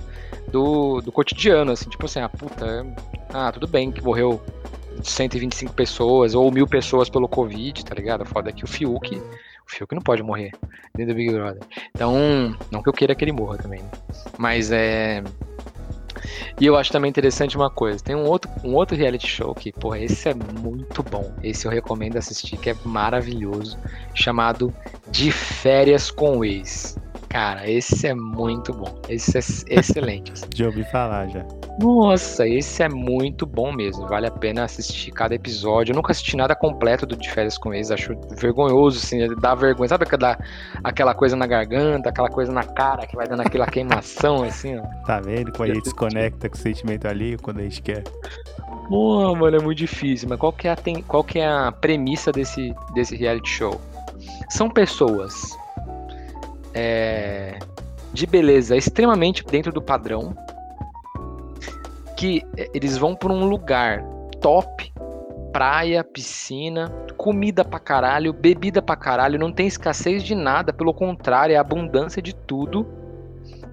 do, 0.51 1.01
do 1.01 1.11
cotidiano, 1.11 1.73
assim, 1.73 1.89
tipo 1.91 2.07
assim, 2.07 2.21
ah, 2.21 2.29
puta, 2.29 2.65
é- 2.65 2.87
ah, 3.33 3.51
tudo 3.51 3.67
bem 3.67 3.91
que 3.91 4.03
morreu 4.03 4.41
125 5.03 5.73
pessoas 5.75 6.35
ou 6.35 6.51
mil 6.51 6.67
pessoas 6.67 7.09
pelo 7.09 7.29
Covid, 7.29 7.85
tá 7.85 7.95
ligado? 7.95 8.25
Foda 8.25 8.51
é 8.51 8.53
que 8.53 8.65
o 8.65 8.69
Fiuk, 8.69 9.17
o 9.17 9.23
Fiuk 9.67 9.95
não 9.95 10.03
pode 10.03 10.23
morrer 10.23 10.53
dentro 10.95 11.13
do 11.13 11.17
Big 11.17 11.33
Brother. 11.33 11.63
Então, 11.95 12.57
não 12.71 12.83
que 12.83 12.89
eu 12.89 12.93
queira 12.93 13.15
que 13.15 13.25
ele 13.25 13.33
morra 13.33 13.59
também, 13.59 13.83
né? 13.83 13.91
mas 14.39 14.71
é. 14.71 15.23
E 16.61 16.67
eu 16.67 16.77
acho 16.77 16.93
também 16.93 17.09
interessante 17.09 17.57
uma 17.57 17.71
coisa, 17.71 18.03
tem 18.03 18.17
um 18.17 18.25
outro, 18.25 18.51
um 18.65 18.75
outro 18.75 18.97
reality 18.97 19.27
show 19.27 19.55
que, 19.55 19.73
porra, 19.73 20.01
esse 20.01 20.29
é 20.29 20.35
muito 20.35 21.03
bom, 21.03 21.33
esse 21.43 21.67
eu 21.67 21.71
recomendo 21.71 22.17
assistir, 22.17 22.57
que 22.57 22.71
é 22.71 22.77
maravilhoso, 22.85 23.79
chamado 24.15 24.73
De 25.11 25.31
Férias 25.31 26.11
com 26.11 26.39
o 26.39 26.45
Ex. 26.45 26.97
Cara, 27.29 27.69
esse 27.69 28.07
é 28.07 28.15
muito 28.15 28.73
bom, 28.73 28.95
esse 29.09 29.37
é 29.37 29.41
excelente. 29.79 30.33
assim. 30.33 30.47
Já 30.55 30.67
ouvi 30.67 30.85
falar 30.85 31.29
já. 31.29 31.45
Nossa, 31.79 32.49
esse 32.49 32.83
é 32.83 32.89
muito 32.89 33.45
bom 33.45 33.71
mesmo. 33.71 34.07
Vale 34.07 34.27
a 34.27 34.31
pena 34.31 34.65
assistir 34.65 35.11
cada 35.11 35.35
episódio. 35.35 35.93
Eu 35.93 35.97
nunca 35.97 36.13
assisti 36.13 36.35
nada 36.37 36.55
completo 36.55 37.05
do 37.05 37.15
De 37.17 37.31
Férias 37.31 37.59
com 37.59 37.75
Ex. 37.75 37.91
Acho 37.91 38.15
vergonhoso, 38.39 38.99
assim, 38.99 39.27
dá 39.41 39.55
vergonha. 39.55 39.89
Sabe 39.89 40.05
aquela, 40.05 40.39
aquela 40.83 41.15
coisa 41.15 41.37
na 41.37 41.47
garganta, 41.47 42.09
aquela 42.09 42.31
coisa 42.31 42.51
na 42.51 42.63
cara 42.65 43.07
que 43.07 43.15
vai 43.15 43.27
dando 43.29 43.41
aquela 43.41 43.67
queimação, 43.67 44.43
assim, 44.43 44.79
ó. 44.79 44.83
Tá 45.05 45.21
vendo? 45.21 45.53
Quando 45.53 45.73
a 45.73 45.75
gente 45.75 45.85
desconecta 45.85 46.49
com 46.49 46.55
o 46.57 46.59
sentimento 46.59 47.07
ali, 47.07 47.37
quando 47.37 47.59
a 47.59 47.63
gente 47.63 47.83
quer. 47.83 48.05
Pô, 48.89 49.35
mano, 49.37 49.57
é 49.59 49.61
muito 49.61 49.77
difícil. 49.79 50.29
Mas 50.31 50.39
qual 50.39 50.53
que 50.53 50.69
é 50.69 50.71
a, 50.71 50.77
tem- 50.77 51.03
qual 51.03 51.23
que 51.23 51.39
é 51.41 51.47
a 51.47 51.71
premissa 51.73 52.33
desse, 52.33 52.75
desse 52.95 53.15
reality 53.17 53.51
show? 53.51 53.79
São 54.49 54.71
pessoas 54.71 55.35
é, 56.79 57.59
de 58.13 58.27
beleza 58.27 58.77
extremamente 58.77 59.43
dentro 59.43 59.73
do 59.73 59.81
padrão 59.81 60.37
que 62.17 62.43
é, 62.57 62.69
eles 62.75 62.99
vão 62.99 63.15
para 63.15 63.33
um 63.33 63.47
lugar 63.47 64.03
top, 64.41 64.93
praia, 65.53 66.05
piscina, 66.05 66.91
comida 67.17 67.65
pra 67.65 67.79
caralho, 67.79 68.33
bebida 68.33 68.83
pra 68.83 68.95
caralho, 68.95 69.39
não 69.39 69.51
tem 69.51 69.67
escassez 69.67 70.23
de 70.23 70.35
nada, 70.35 70.73
pelo 70.73 70.93
contrário, 70.93 71.55
é 71.55 71.57
abundância 71.57 72.21
de 72.21 72.35
tudo. 72.35 72.87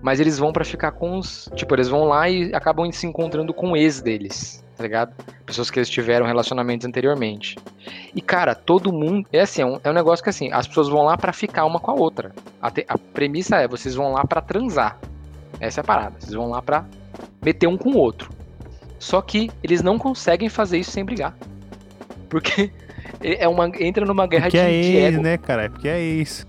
Mas 0.01 0.19
eles 0.19 0.37
vão 0.37 0.51
pra 0.51 0.65
ficar 0.65 0.91
com 0.91 1.17
os. 1.17 1.49
Tipo, 1.55 1.75
eles 1.75 1.87
vão 1.87 2.03
lá 2.05 2.29
e 2.29 2.53
acabam 2.53 2.91
se 2.91 3.07
encontrando 3.07 3.53
com 3.53 3.71
o 3.71 3.77
ex 3.77 4.01
deles, 4.01 4.63
tá 4.75 4.83
ligado? 4.83 5.13
Pessoas 5.45 5.71
que 5.71 5.79
eles 5.79 5.89
tiveram 5.89 6.25
relacionamentos 6.25 6.85
anteriormente. 6.85 7.57
E, 8.13 8.21
cara, 8.21 8.53
todo 8.53 8.91
mundo. 8.91 9.25
É 9.31 9.39
assim, 9.41 9.61
é 9.61 9.65
um, 9.65 9.79
é 9.81 9.89
um 9.89 9.93
negócio 9.93 10.21
que 10.21 10.29
assim, 10.29 10.51
as 10.51 10.67
pessoas 10.67 10.89
vão 10.89 11.03
lá 11.03 11.17
pra 11.17 11.31
ficar 11.31 11.65
uma 11.65 11.79
com 11.79 11.89
a 11.91 11.93
outra. 11.93 12.33
A, 12.61 12.69
te- 12.69 12.85
a 12.87 12.97
premissa 12.97 13.55
é, 13.57 13.67
vocês 13.67 13.95
vão 13.95 14.11
lá 14.11 14.25
pra 14.25 14.41
transar. 14.41 14.99
Essa 15.59 15.79
é 15.79 15.81
a 15.81 15.85
parada. 15.85 16.15
Vocês 16.19 16.33
vão 16.33 16.49
lá 16.49 16.61
pra 16.61 16.83
meter 17.41 17.67
um 17.67 17.77
com 17.77 17.91
o 17.91 17.97
outro. 17.97 18.29
Só 18.99 19.21
que 19.21 19.49
eles 19.63 19.81
não 19.81 19.97
conseguem 19.97 20.49
fazer 20.49 20.79
isso 20.79 20.91
sem 20.91 21.05
brigar. 21.05 21.33
Porque 22.29 22.71
é 23.23 23.47
uma, 23.47 23.71
entra 23.79 24.05
numa 24.05 24.27
guerra 24.27 24.43
Porque 24.49 24.57
de, 24.57 24.63
é 24.65 24.81
de 24.81 24.95
ex, 24.97 25.13
ego. 25.13 25.23
né, 25.23 25.37
cara? 25.37 25.63
É 25.63 25.69
porque 25.69 25.87
é 25.87 25.99
ex. 26.01 26.45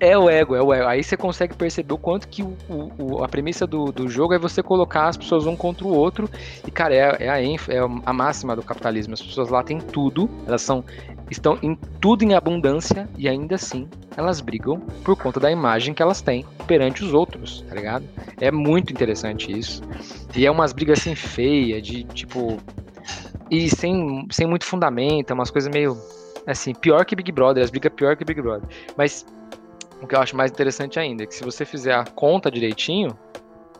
É 0.00 0.16
o 0.18 0.28
ego, 0.28 0.54
é 0.56 0.62
o 0.62 0.72
ego. 0.72 0.86
Aí 0.88 1.02
você 1.02 1.16
consegue 1.16 1.54
perceber 1.54 1.92
o 1.94 1.98
quanto 1.98 2.28
que 2.28 2.42
o, 2.42 2.56
o- 2.98 3.22
a 3.22 3.28
premissa 3.28 3.66
do, 3.66 3.92
do 3.92 4.08
jogo 4.08 4.34
é 4.34 4.38
você 4.38 4.62
colocar 4.62 5.08
as 5.08 5.16
pessoas 5.16 5.46
um 5.46 5.56
contra 5.56 5.86
o 5.86 5.90
outro. 5.90 6.28
E, 6.66 6.70
cara, 6.70 6.94
é, 6.94 7.16
é 7.24 7.28
a, 7.28 7.40
é 7.40 7.78
a 8.04 8.12
máxima 8.12 8.56
do 8.56 8.62
capitalismo. 8.62 9.14
As 9.14 9.22
pessoas 9.22 9.48
lá 9.48 9.62
têm 9.62 9.80
tudo, 9.80 10.28
elas 10.46 10.62
são. 10.62 10.84
estão 11.30 11.58
em 11.62 11.76
tudo 12.00 12.24
em 12.24 12.34
abundância 12.34 13.08
e 13.16 13.28
ainda 13.28 13.54
assim 13.54 13.88
elas 14.16 14.40
brigam 14.40 14.80
por 15.04 15.14
conta 15.16 15.38
da 15.38 15.48
imagem 15.50 15.94
que 15.94 16.02
elas 16.02 16.20
têm 16.20 16.44
perante 16.66 17.04
os 17.04 17.14
outros, 17.14 17.62
tá 17.68 17.74
ligado? 17.74 18.04
É 18.40 18.50
muito 18.50 18.92
interessante 18.92 19.56
isso. 19.56 19.80
E 20.34 20.44
é 20.44 20.50
umas 20.50 20.72
brigas 20.72 20.98
assim 20.98 21.14
feias, 21.14 21.82
de 21.82 22.02
tipo. 22.04 22.58
e 23.50 23.68
sem, 23.70 24.26
sem 24.30 24.46
muito 24.46 24.64
fundamento, 24.64 25.30
é 25.30 25.34
umas 25.34 25.50
coisas 25.50 25.70
meio 25.72 25.96
assim, 26.52 26.72
pior 26.74 27.04
que 27.04 27.14
Big 27.14 27.30
Brother, 27.30 27.62
as 27.62 27.70
brigas 27.70 27.92
pior 27.94 28.16
que 28.16 28.24
Big 28.24 28.40
Brother. 28.40 28.68
Mas 28.96 29.26
o 30.00 30.06
que 30.06 30.14
eu 30.14 30.20
acho 30.20 30.36
mais 30.36 30.50
interessante 30.50 30.98
ainda 30.98 31.24
é 31.24 31.26
que 31.26 31.34
se 31.34 31.44
você 31.44 31.64
fizer 31.64 31.94
a 31.94 32.04
conta 32.04 32.50
direitinho, 32.50 33.16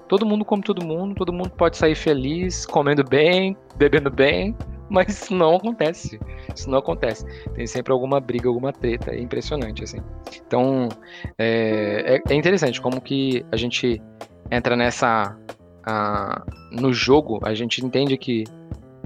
todo 0.09 0.27
mundo 0.27 0.45
come 0.45 0.63
todo 0.63 0.85
mundo, 0.85 1.15
todo 1.15 1.33
mundo 1.33 1.51
pode 1.51 1.77
sair 1.77 1.95
feliz, 1.95 2.67
comendo 2.67 3.05
bem, 3.05 3.57
bebendo 3.77 4.11
bem, 4.11 4.57
mas 4.91 5.09
isso 5.09 5.35
não 5.35 5.57
acontece. 5.57 6.19
Isso 6.55 6.69
não 6.69 6.79
acontece. 6.79 7.25
Tem 7.55 7.67
sempre 7.67 7.93
alguma 7.93 8.21
briga, 8.21 8.49
alguma 8.49 8.73
treta. 8.73 9.13
É 9.13 9.21
impressionante, 9.21 9.85
assim. 9.85 9.99
Então, 10.47 10.89
é, 11.37 12.17
é, 12.17 12.33
é 12.33 12.35
interessante 12.35 12.81
como 12.81 13.01
que 13.01 13.45
a 13.53 13.57
gente 13.57 14.03
entra 14.51 14.75
nessa. 14.77 15.37
A, 15.85 16.45
no 16.71 16.93
jogo, 16.93 17.39
a 17.43 17.55
gente 17.55 17.85
entende 17.85 18.17
que 18.19 18.45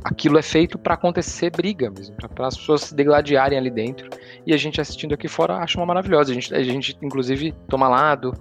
aquilo 0.05 0.39
é 0.39 0.43
feito 0.43 0.79
para 0.79 0.95
acontecer 0.95 1.51
briga 1.51 1.91
mesmo, 1.91 2.17
para 2.17 2.47
as 2.47 2.57
pessoas 2.57 2.83
se 2.83 2.95
degladiarem 2.95 3.59
ali 3.59 3.71
dentro. 3.71 4.11
E 4.47 4.53
a 4.53 4.57
gente 4.57 4.81
assistindo 4.81 5.15
aqui 5.15 5.29
fora 5.29 5.57
acha 5.57 5.79
uma 5.79 5.87
maravilhosa. 5.87 6.33
A 6.33 6.35
gente, 6.35 6.55
a 6.55 6.63
gente 6.63 6.97
inclusive, 7.03 7.53
toma 7.69 7.89
lado, 7.89 8.35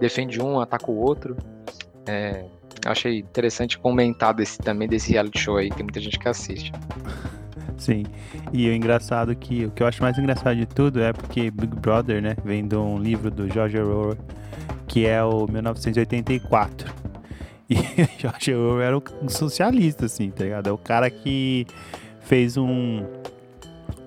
defende 0.00 0.40
um, 0.40 0.60
ataca 0.60 0.90
o 0.90 0.96
outro. 0.96 1.36
É, 2.06 2.44
achei 2.84 3.18
interessante 3.18 3.78
comentar 3.78 4.34
desse, 4.34 4.58
também 4.58 4.88
desse 4.88 5.12
reality 5.12 5.38
show 5.38 5.56
aí, 5.56 5.70
tem 5.70 5.82
muita 5.82 6.00
gente 6.00 6.18
que 6.18 6.28
assiste. 6.28 6.72
Sim. 7.76 8.04
E 8.52 8.68
o 8.68 8.72
engraçado 8.72 9.34
que 9.36 9.66
o 9.66 9.70
que 9.70 9.82
eu 9.82 9.86
acho 9.86 10.02
mais 10.02 10.16
engraçado 10.16 10.56
de 10.56 10.66
tudo 10.66 11.02
é 11.02 11.12
porque 11.12 11.50
Big 11.50 11.76
Brother, 11.76 12.22
né, 12.22 12.36
vem 12.44 12.66
de 12.66 12.76
um 12.76 12.98
livro 12.98 13.30
do 13.30 13.52
George 13.52 13.78
Orwell, 13.78 14.16
que 14.86 15.06
é 15.06 15.22
o 15.22 15.46
1984. 15.46 17.05
E 17.70 17.76
George 18.18 18.54
Orwell 18.54 18.80
era 18.80 18.96
um 18.96 19.28
socialista, 19.28 20.06
assim, 20.06 20.30
tá 20.30 20.44
ligado? 20.44 20.68
É 20.68 20.72
o 20.72 20.78
cara 20.78 21.10
que 21.10 21.66
fez 22.20 22.56
um, 22.56 23.04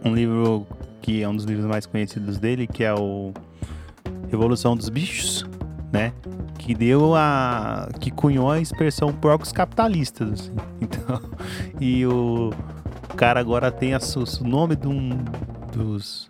um 0.03 0.15
livro 0.15 0.65
que 1.01 1.21
é 1.21 1.27
um 1.27 1.35
dos 1.35 1.45
livros 1.45 1.65
mais 1.65 1.85
conhecidos 1.85 2.37
dele, 2.37 2.67
que 2.67 2.83
é 2.83 2.93
o 2.93 3.33
Revolução 4.29 4.75
dos 4.75 4.89
Bichos, 4.89 5.45
né? 5.91 6.13
Que 6.57 6.73
deu 6.73 7.15
a. 7.15 7.89
que 7.99 8.11
cunhou 8.11 8.51
a 8.51 8.59
expressão 8.59 9.11
porcos 9.11 9.51
capitalistas. 9.51 10.31
Assim. 10.31 10.55
Então, 10.81 11.21
e 11.79 12.05
o, 12.05 12.51
cara 13.15 13.39
agora 13.39 13.71
tem 13.71 13.93
a, 13.93 13.99
o 13.99 14.43
nome 14.47 14.75
de 14.75 14.87
um 14.87 15.09
dos. 15.73 16.28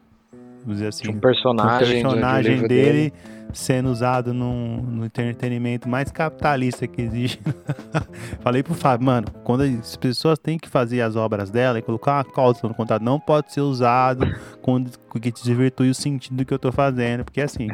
Dizer 0.65 0.87
assim. 0.87 1.09
Um 1.09 1.19
personagem, 1.19 1.99
um 1.99 2.09
personagem 2.09 2.67
dele, 2.67 2.67
dele 2.67 3.13
sendo 3.53 3.89
usado 3.89 4.33
no, 4.33 4.81
no 4.81 5.05
entretenimento 5.05 5.89
mais 5.89 6.11
capitalista 6.11 6.87
que 6.87 7.01
existe. 7.01 7.41
Falei 8.41 8.61
pro 8.61 8.73
Fábio, 8.73 9.05
mano, 9.05 9.27
quando 9.43 9.61
as 9.61 9.95
pessoas 9.95 10.37
têm 10.37 10.57
que 10.57 10.69
fazer 10.69 11.01
as 11.01 11.15
obras 11.15 11.49
dela 11.49 11.79
e 11.79 11.81
colocar 11.81 12.17
uma 12.17 12.23
cláusula 12.23 12.69
no 12.69 12.75
contrato, 12.75 13.03
não 13.03 13.19
pode 13.19 13.51
ser 13.51 13.61
usado 13.61 14.25
quando 14.61 14.91
que 15.19 15.31
desvirtue 15.31 15.89
o 15.89 15.95
sentido 15.95 16.37
do 16.37 16.45
que 16.45 16.53
eu 16.53 16.59
tô 16.59 16.71
fazendo, 16.71 17.25
porque 17.25 17.41
assim, 17.41 17.67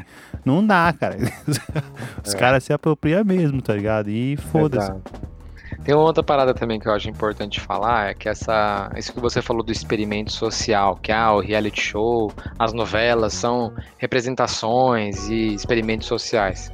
não 0.45 0.65
dá, 0.65 0.93
cara. 0.93 1.17
Os 2.23 2.33
é. 2.33 2.37
caras 2.37 2.63
se 2.63 2.73
apropriam 2.73 3.23
mesmo, 3.23 3.61
tá 3.61 3.73
ligado? 3.73 4.09
E 4.09 4.37
foda-se. 4.37 4.91
Tem 5.85 5.93
uma 5.93 6.03
outra 6.03 6.23
parada 6.23 6.51
também 6.51 6.79
que 6.79 6.87
eu 6.87 6.93
acho 6.93 7.07
importante 7.07 7.61
falar, 7.61 8.09
é 8.09 8.13
que 8.15 8.27
essa, 8.27 8.91
isso 8.97 9.13
que 9.13 9.19
você 9.19 9.39
falou 9.39 9.61
do 9.61 9.71
experimento 9.71 10.31
social, 10.31 10.95
que 10.95 11.11
ah, 11.11 11.31
o 11.31 11.39
reality 11.39 11.79
show, 11.79 12.33
as 12.57 12.73
novelas 12.73 13.33
são 13.33 13.71
representações 13.99 15.29
e 15.29 15.53
experimentos 15.53 16.07
sociais. 16.07 16.71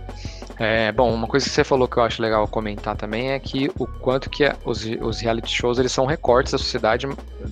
É, 0.58 0.94
bom, 0.94 1.14
uma 1.14 1.28
coisa 1.28 1.46
que 1.46 1.52
você 1.52 1.62
falou 1.62 1.90
que 1.90 1.98
eu 1.98 2.04
acho 2.04 2.22
legal 2.22 2.48
comentar 2.48 2.96
também 2.96 3.32
é 3.32 3.40
que 3.40 3.70
o 3.78 3.86
quanto 3.86 4.30
que 4.30 4.50
os, 4.64 4.86
os 5.02 5.20
reality 5.20 5.52
shows 5.52 5.78
eles 5.78 5.92
são 5.92 6.06
recortes 6.06 6.54
da 6.54 6.58
sociedade, 6.58 7.10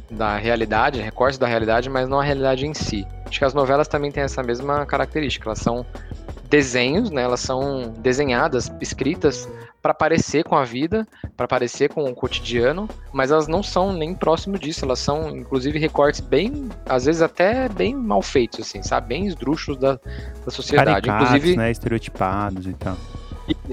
da 0.10 0.38
realidade, 0.38 1.02
recortes 1.02 1.38
da 1.38 1.48
realidade, 1.48 1.90
mas 1.90 2.08
não 2.08 2.22
a 2.22 2.24
realidade 2.24 2.66
em 2.66 2.74
si. 2.74 3.06
Acho 3.26 3.38
que 3.38 3.46
as 3.46 3.54
novelas 3.54 3.90
também 3.90 4.14
têm 4.14 4.24
essa 4.24 4.42
mesma 4.42 4.86
característica, 4.86 5.50
elas 5.50 5.60
são 5.60 5.86
desenhos, 6.50 7.12
né? 7.12 7.24
Elas 7.24 7.42
são 7.42 7.94
desenhadas, 7.98 8.72
escritas 8.82 9.48
para 9.82 9.94
parecer 9.94 10.44
com 10.44 10.56
a 10.56 10.64
vida, 10.64 11.08
para 11.38 11.48
parecer 11.48 11.90
com 11.90 12.04
o 12.04 12.14
cotidiano, 12.14 12.88
mas 13.14 13.32
elas 13.32 13.48
não 13.48 13.64
são 13.64 13.94
nem 13.94 14.14
próximo 14.14 14.58
disso. 14.58 14.86
Elas 14.86 15.00
são, 15.00 15.30
inclusive, 15.30 15.80
recortes 15.80 16.20
bem, 16.20 16.70
às 16.86 17.06
vezes 17.06 17.22
até 17.22 17.70
bem 17.70 17.96
mal 17.96 18.22
feitos, 18.22 18.60
assim, 18.62 18.84
sabe? 18.84 19.08
Bem 19.08 19.28
esdrúxulos 19.28 19.80
da, 19.80 20.00
da 20.46 20.52
sociedade. 20.52 20.90
Caricatos, 20.90 21.28
inclusive, 21.28 21.58
né? 21.58 21.72
Estereotipados 21.72 22.68
e 22.68 22.74
tal. 22.74 22.98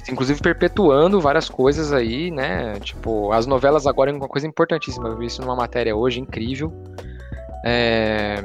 Inclusive 0.09 0.41
perpetuando 0.41 1.21
várias 1.21 1.49
coisas 1.49 1.93
aí, 1.93 2.31
né? 2.31 2.79
Tipo, 2.81 3.33
as 3.33 3.47
novelas 3.47 3.87
agora 3.87 4.11
é 4.11 4.15
uma 4.15 4.29
coisa 4.29 4.47
importantíssima. 4.47 5.09
Eu 5.09 5.19
vi 5.19 5.27
isso 5.27 5.43
numa 5.43 5.57
matéria 5.57 5.95
hoje 5.95 6.21
incrível. 6.21 6.73
É... 7.65 8.43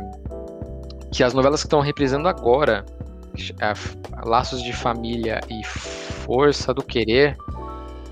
Que 1.12 1.24
as 1.24 1.34
novelas 1.34 1.62
que 1.62 1.68
estão 1.68 1.80
reprisando 1.80 2.28
agora, 2.28 2.86
é, 3.60 3.74
Laços 4.26 4.62
de 4.62 4.74
Família 4.74 5.40
e 5.50 5.62
Força 6.32 6.74
do 6.74 6.82
Querer, 6.82 7.36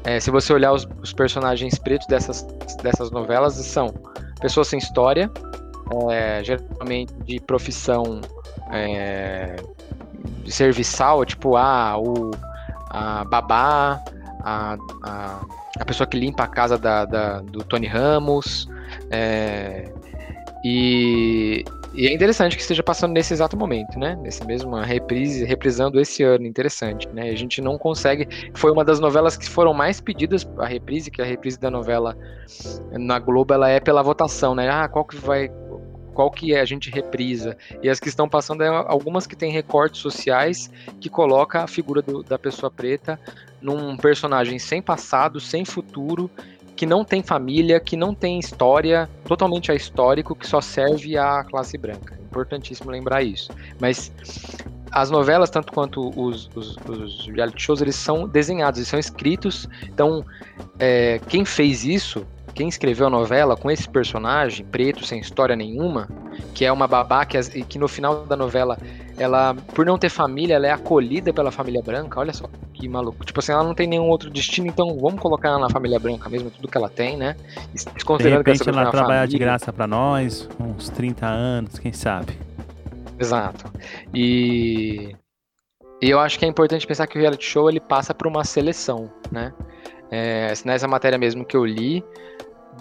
é, 0.03 0.19
se 0.19 0.29
você 0.29 0.51
olhar 0.51 0.73
os, 0.73 0.85
os, 1.01 1.13
personagens 1.13 1.79
pretos 1.79 2.05
dessas, 2.05 2.41
dessas 2.83 3.11
novelas, 3.11 3.53
são 3.53 3.93
pessoas 4.41 4.67
sem 4.67 4.77
história, 4.77 5.31
é, 6.11 6.43
geralmente 6.43 7.13
de 7.23 7.39
profissão 7.39 8.19
é, 8.73 9.55
de 10.43 10.51
serviçal, 10.51 11.23
tipo 11.23 11.55
ah, 11.55 11.97
o, 11.97 12.31
a 12.89 13.23
babá, 13.23 14.03
a, 14.43 14.77
a, 15.05 15.39
a, 15.79 15.85
pessoa 15.85 16.05
que 16.05 16.19
limpa 16.19 16.43
a 16.43 16.47
casa 16.47 16.77
da, 16.77 17.05
da 17.05 17.39
do 17.39 17.63
Tony 17.63 17.87
Ramos. 17.87 18.67
É, 19.09 19.89
e, 20.65 21.63
e 21.99 22.07
é 22.07 22.13
interessante 22.13 22.55
que 22.55 22.61
esteja 22.61 22.81
passando 22.81 23.11
nesse 23.11 23.33
exato 23.33 23.57
momento, 23.57 23.99
né? 23.99 24.17
Nesse 24.21 24.45
mesmo 24.45 24.73
reprise, 24.77 25.43
reprisando 25.43 25.99
esse 25.99 26.23
ano, 26.23 26.45
interessante, 26.45 27.09
né? 27.09 27.29
A 27.29 27.35
gente 27.35 27.59
não 27.59 27.77
consegue. 27.77 28.25
Foi 28.53 28.71
uma 28.71 28.85
das 28.85 29.01
novelas 29.01 29.35
que 29.35 29.49
foram 29.49 29.73
mais 29.73 29.99
pedidas 29.99 30.49
a 30.57 30.65
reprise, 30.65 31.11
que 31.11 31.21
a 31.21 31.25
reprise 31.25 31.59
da 31.59 31.69
novela 31.69 32.15
na 32.93 33.19
Globo 33.19 33.53
ela 33.53 33.67
é 33.67 33.81
pela 33.81 34.01
votação, 34.01 34.55
né? 34.55 34.69
Ah, 34.69 34.87
qual 34.87 35.03
que 35.03 35.17
vai 35.17 35.51
qual 36.13 36.31
que 36.31 36.53
é 36.53 36.61
a 36.61 36.65
gente 36.65 36.89
reprisa. 36.89 37.57
E 37.83 37.89
as 37.89 37.99
que 37.99 38.07
estão 38.07 38.29
passando 38.29 38.63
é 38.63 38.67
algumas 38.67 39.27
que 39.27 39.35
têm 39.35 39.51
recortes 39.51 39.99
sociais 39.99 40.71
que 41.01 41.09
coloca 41.09 41.63
a 41.63 41.67
figura 41.67 42.01
do, 42.01 42.23
da 42.23 42.39
pessoa 42.39 42.71
preta 42.71 43.19
num 43.61 43.97
personagem 43.97 44.57
sem 44.57 44.81
passado, 44.81 45.39
sem 45.41 45.65
futuro 45.65 46.31
que 46.79 46.85
não 46.85 47.03
tem 47.03 47.21
família, 47.21 47.77
que 47.77 47.97
não 47.97 48.15
tem 48.15 48.39
história, 48.39 49.09
totalmente 49.25 49.69
ahistórico, 49.69 50.33
que 50.33 50.47
só 50.47 50.61
serve 50.61 51.17
à 51.17 51.43
classe 51.43 51.77
branca. 51.77 52.17
Importantíssimo 52.23 52.89
lembrar 52.89 53.21
isso. 53.21 53.51
Mas 53.81 54.09
as 54.89 55.11
novelas, 55.11 55.49
tanto 55.49 55.73
quanto 55.73 56.09
os, 56.17 56.49
os, 56.55 56.77
os 56.87 57.27
reality 57.27 57.61
shows, 57.61 57.81
eles 57.81 57.97
são 57.97 58.29
desenhados, 58.29 58.77
eles 58.79 58.87
são 58.87 58.97
escritos. 58.97 59.67
Então, 59.83 60.23
é, 60.79 61.19
quem 61.27 61.43
fez 61.43 61.83
isso, 61.83 62.25
quem 62.55 62.69
escreveu 62.69 63.07
a 63.07 63.09
novela 63.09 63.57
com 63.57 63.69
esse 63.69 63.89
personagem 63.89 64.65
preto, 64.65 65.05
sem 65.05 65.19
história 65.19 65.57
nenhuma, 65.57 66.07
que 66.53 66.63
é 66.63 66.71
uma 66.71 66.87
babá 66.87 67.25
que, 67.25 67.37
que 67.65 67.77
no 67.77 67.89
final 67.89 68.25
da 68.25 68.37
novela 68.37 68.77
ela, 69.17 69.53
por 69.75 69.85
não 69.85 69.97
ter 69.97 70.07
família, 70.07 70.55
ela 70.55 70.67
é 70.67 70.71
acolhida 70.71 71.33
pela 71.33 71.51
família 71.51 71.81
branca. 71.83 72.21
Olha 72.21 72.31
só 72.31 72.49
que 72.79 72.87
maluco. 72.87 73.25
Tipo 73.25 73.39
assim, 73.39 73.51
ela 73.51 73.63
não 73.63 73.75
tem 73.75 73.85
nenhum 73.85 74.07
outro 74.07 74.29
destino, 74.29 74.67
então 74.67 74.97
vamos 74.97 75.19
colocar 75.19 75.49
ela 75.49 75.59
na 75.59 75.69
família 75.69 75.99
branca 75.99 76.29
mesmo, 76.29 76.49
tudo 76.49 76.67
que 76.67 76.77
ela 76.77 76.89
tem, 76.89 77.17
né? 77.17 77.35
Considerando 78.05 78.43
de 78.43 78.51
repente 78.51 78.63
que 78.63 78.69
ela, 78.69 78.81
ela 78.81 78.91
trabalha 78.91 79.27
de 79.27 79.37
graça 79.37 79.73
para 79.73 79.85
nós, 79.85 80.47
uns 80.59 80.89
30 80.89 81.27
anos, 81.27 81.77
quem 81.77 81.91
sabe. 81.91 82.37
Exato. 83.19 83.71
E, 84.13 85.13
e 86.01 86.09
eu 86.09 86.19
acho 86.19 86.39
que 86.39 86.45
é 86.45 86.47
importante 86.47 86.87
pensar 86.87 87.05
que 87.05 87.17
o 87.17 87.21
reality 87.21 87.45
show 87.45 87.69
ele 87.69 87.81
passa 87.81 88.13
por 88.13 88.27
uma 88.27 88.45
seleção, 88.45 89.11
né? 89.29 89.53
É, 90.09 90.53
nessa 90.65 90.87
matéria 90.87 91.19
mesmo 91.19 91.45
que 91.45 91.55
eu 91.55 91.63
li, 91.63 92.03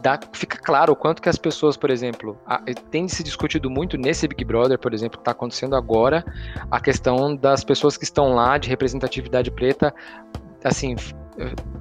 dá, 0.03 0.19
fica 0.33 0.59
claro 0.59 0.93
o 0.93 0.97
quanto 0.97 1.23
que 1.23 1.29
as 1.29 1.37
pessoas, 1.37 1.77
por 1.77 1.91
exemplo, 1.91 2.39
a, 2.47 2.61
tem 2.91 3.09
se 3.09 3.23
discutido 3.23 3.71
muito 3.71 3.97
nesse 3.97 4.27
Big 4.27 4.45
Brother, 4.45 4.79
por 4.79 4.95
exemplo, 4.95 5.19
que 5.19 5.23
está 5.23 5.33
acontecendo 5.33 5.77
agora, 5.77 6.25
a 6.71 6.81
questão 6.81 7.35
das 7.37 7.65
pessoas 7.65 7.97
que 7.97 8.05
estão 8.05 8.35
lá 8.35 8.59
de 8.59 8.69
representatividade 8.69 9.51
preta, 9.51 9.95
assim, 10.65 10.97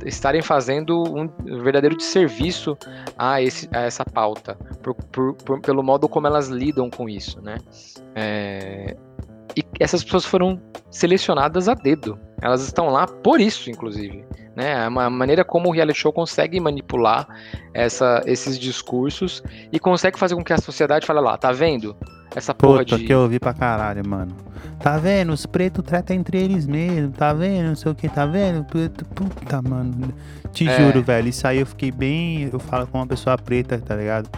estarem 0.05 0.41
fazendo 0.41 1.03
um 1.03 1.27
verdadeiro 1.63 1.95
desserviço 1.95 2.77
a, 3.17 3.41
esse, 3.41 3.67
a 3.73 3.81
essa 3.81 4.05
pauta, 4.05 4.55
por, 4.81 4.93
por, 4.93 5.33
por, 5.35 5.59
pelo 5.61 5.83
modo 5.83 6.07
como 6.07 6.27
elas 6.27 6.47
lidam 6.47 6.89
com 6.89 7.09
isso, 7.09 7.41
né? 7.41 7.57
É, 8.15 8.95
e 9.55 9.63
essas 9.79 10.03
pessoas 10.03 10.25
foram 10.25 10.61
selecionadas 10.91 11.67
a 11.67 11.73
dedo. 11.73 12.19
Elas 12.41 12.61
estão 12.61 12.89
lá 12.89 13.07
por 13.07 13.41
isso, 13.41 13.71
inclusive. 13.71 14.23
Né? 14.57 14.85
É 14.85 14.87
uma 14.87 15.07
maneira 15.07 15.45
como 15.45 15.69
o 15.69 15.71
reality 15.71 15.99
show 15.99 16.11
consegue 16.11 16.59
manipular 16.59 17.27
essa, 17.75 18.23
esses 18.25 18.57
discursos 18.57 19.43
e 19.71 19.79
consegue 19.79 20.17
fazer 20.17 20.33
com 20.33 20.43
que 20.43 20.51
a 20.51 20.57
sociedade 20.57 21.05
fale 21.05 21.19
lá, 21.19 21.37
tá 21.37 21.51
vendo? 21.51 21.95
essa 22.35 22.53
porra 22.53 22.79
Puta, 22.79 22.97
de. 22.97 23.05
que 23.05 23.13
eu 23.13 23.19
ouvi 23.21 23.39
pra 23.39 23.53
caralho, 23.53 24.07
mano. 24.07 24.35
Tá 24.79 24.97
vendo? 24.97 25.31
Os 25.31 25.45
pretos 25.45 25.83
tratam 25.83 26.15
entre 26.15 26.37
eles 26.39 26.67
mesmo, 26.67 27.11
tá 27.11 27.33
vendo? 27.33 27.67
Não 27.69 27.75
sei 27.75 27.91
o 27.91 27.95
que, 27.95 28.09
tá 28.09 28.25
vendo? 28.25 28.63
Puta, 28.65 29.05
puta, 29.05 29.61
mano. 29.61 30.13
Te 30.51 30.67
É. 30.67 30.77
juro, 30.77 31.01
velho. 31.01 31.29
Isso 31.29 31.47
aí 31.47 31.59
eu 31.59 31.65
fiquei 31.65 31.91
bem. 31.91 32.49
Eu 32.51 32.59
falo 32.59 32.85
com 32.85 32.97
uma 32.99 33.07
pessoa 33.07 33.37
preta, 33.37 33.79
tá 33.79 33.95
ligado? 33.95 34.29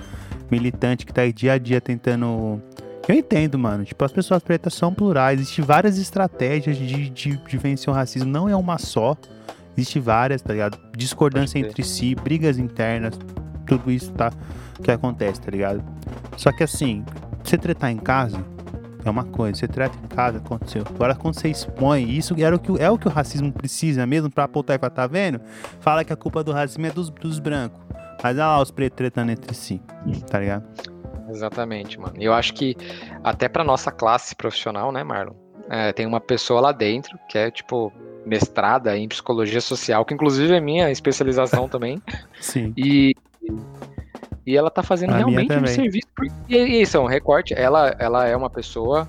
Militante 0.51 1.05
que 1.05 1.13
tá 1.13 1.21
aí 1.21 1.33
dia 1.33 1.53
a 1.53 1.57
dia 1.57 1.81
tentando. 1.81 2.61
Eu 3.07 3.15
entendo, 3.15 3.57
mano. 3.57 3.83
Tipo, 3.83 4.05
as 4.05 4.11
pessoas 4.13 4.43
pretas 4.43 4.73
são 4.73 4.93
plurais. 4.93 5.39
Existem 5.41 5.65
várias 5.65 5.97
estratégias 5.97 6.77
de, 6.77 7.09
de, 7.09 7.37
de 7.37 7.57
vencer 7.57 7.89
o 7.89 7.93
racismo. 7.93 8.29
Não 8.29 8.47
é 8.47 8.55
uma 8.55 8.77
só. 8.77 9.17
Existem 9.77 10.01
várias, 10.01 10.41
tá 10.41 10.53
ligado? 10.53 10.77
Discordância 10.95 11.59
entre 11.59 11.83
si, 11.83 12.15
brigas 12.15 12.57
internas. 12.57 13.17
Tudo 13.65 13.91
isso 13.91 14.11
tá. 14.13 14.31
Que 14.83 14.91
acontece, 14.91 15.41
tá 15.41 15.51
ligado? 15.51 15.83
Só 16.37 16.51
que 16.51 16.63
assim, 16.63 17.03
você 17.43 17.57
tretar 17.57 17.91
em 17.91 17.97
casa 17.97 18.43
é 19.05 19.09
uma 19.09 19.23
coisa, 19.23 19.57
você 19.57 19.67
treta 19.67 19.97
em 20.03 20.07
casa, 20.07 20.37
aconteceu. 20.37 20.83
Agora 20.87 21.15
quando 21.15 21.35
você 21.35 21.49
expõe, 21.49 22.09
isso 22.09 22.35
era 22.37 22.55
o 22.55 22.59
que, 22.59 22.81
é 22.81 22.89
o 22.89 22.97
que 22.97 23.07
o 23.07 23.11
racismo 23.11 23.51
precisa 23.51 24.05
mesmo 24.05 24.29
pra 24.29 24.43
apontar 24.43 24.75
e 24.75 24.79
falar, 24.79 24.89
tá 24.91 25.07
vendo? 25.07 25.39
Fala 25.79 26.03
que 26.03 26.11
a 26.11 26.15
culpa 26.15 26.43
do 26.43 26.51
racismo 26.51 26.85
é 26.85 26.91
dos, 26.91 27.09
dos 27.09 27.39
brancos. 27.39 27.79
Mas 28.21 28.35
olha 28.35 28.47
lá 28.47 28.61
os 28.61 28.71
pretos 28.71 28.97
tretando 28.97 29.31
entre 29.31 29.55
si, 29.55 29.81
tá 30.29 30.39
ligado? 30.39 30.65
Exatamente, 31.29 31.99
mano. 31.99 32.13
Eu 32.17 32.33
acho 32.33 32.53
que 32.53 32.75
até 33.23 33.47
pra 33.47 33.63
nossa 33.63 33.91
classe 33.91 34.35
profissional, 34.35 34.91
né, 34.91 35.03
Marlon? 35.03 35.33
É, 35.69 35.93
tem 35.93 36.05
uma 36.05 36.19
pessoa 36.19 36.59
lá 36.59 36.71
dentro 36.71 37.17
que 37.29 37.37
é, 37.37 37.51
tipo, 37.51 37.93
mestrada 38.29 38.95
em 38.97 39.07
psicologia 39.07 39.59
social, 39.59 40.05
que 40.05 40.13
inclusive 40.13 40.53
é 40.53 40.59
minha 40.61 40.89
especialização 40.91 41.67
também. 41.69 42.01
Sim. 42.39 42.73
E, 42.77 43.15
e 44.45 44.55
ela 44.55 44.69
tá 44.69 44.83
fazendo 44.83 45.13
A 45.13 45.17
realmente 45.17 45.51
um 45.53 45.67
serviço. 45.67 46.07
E, 46.47 46.55
e 46.55 46.81
isso 46.81 46.95
é 46.95 46.99
um 46.99 47.05
recorte. 47.05 47.53
Ela, 47.53 47.95
ela 47.99 48.27
é 48.27 48.35
uma 48.35 48.49
pessoa 48.49 49.07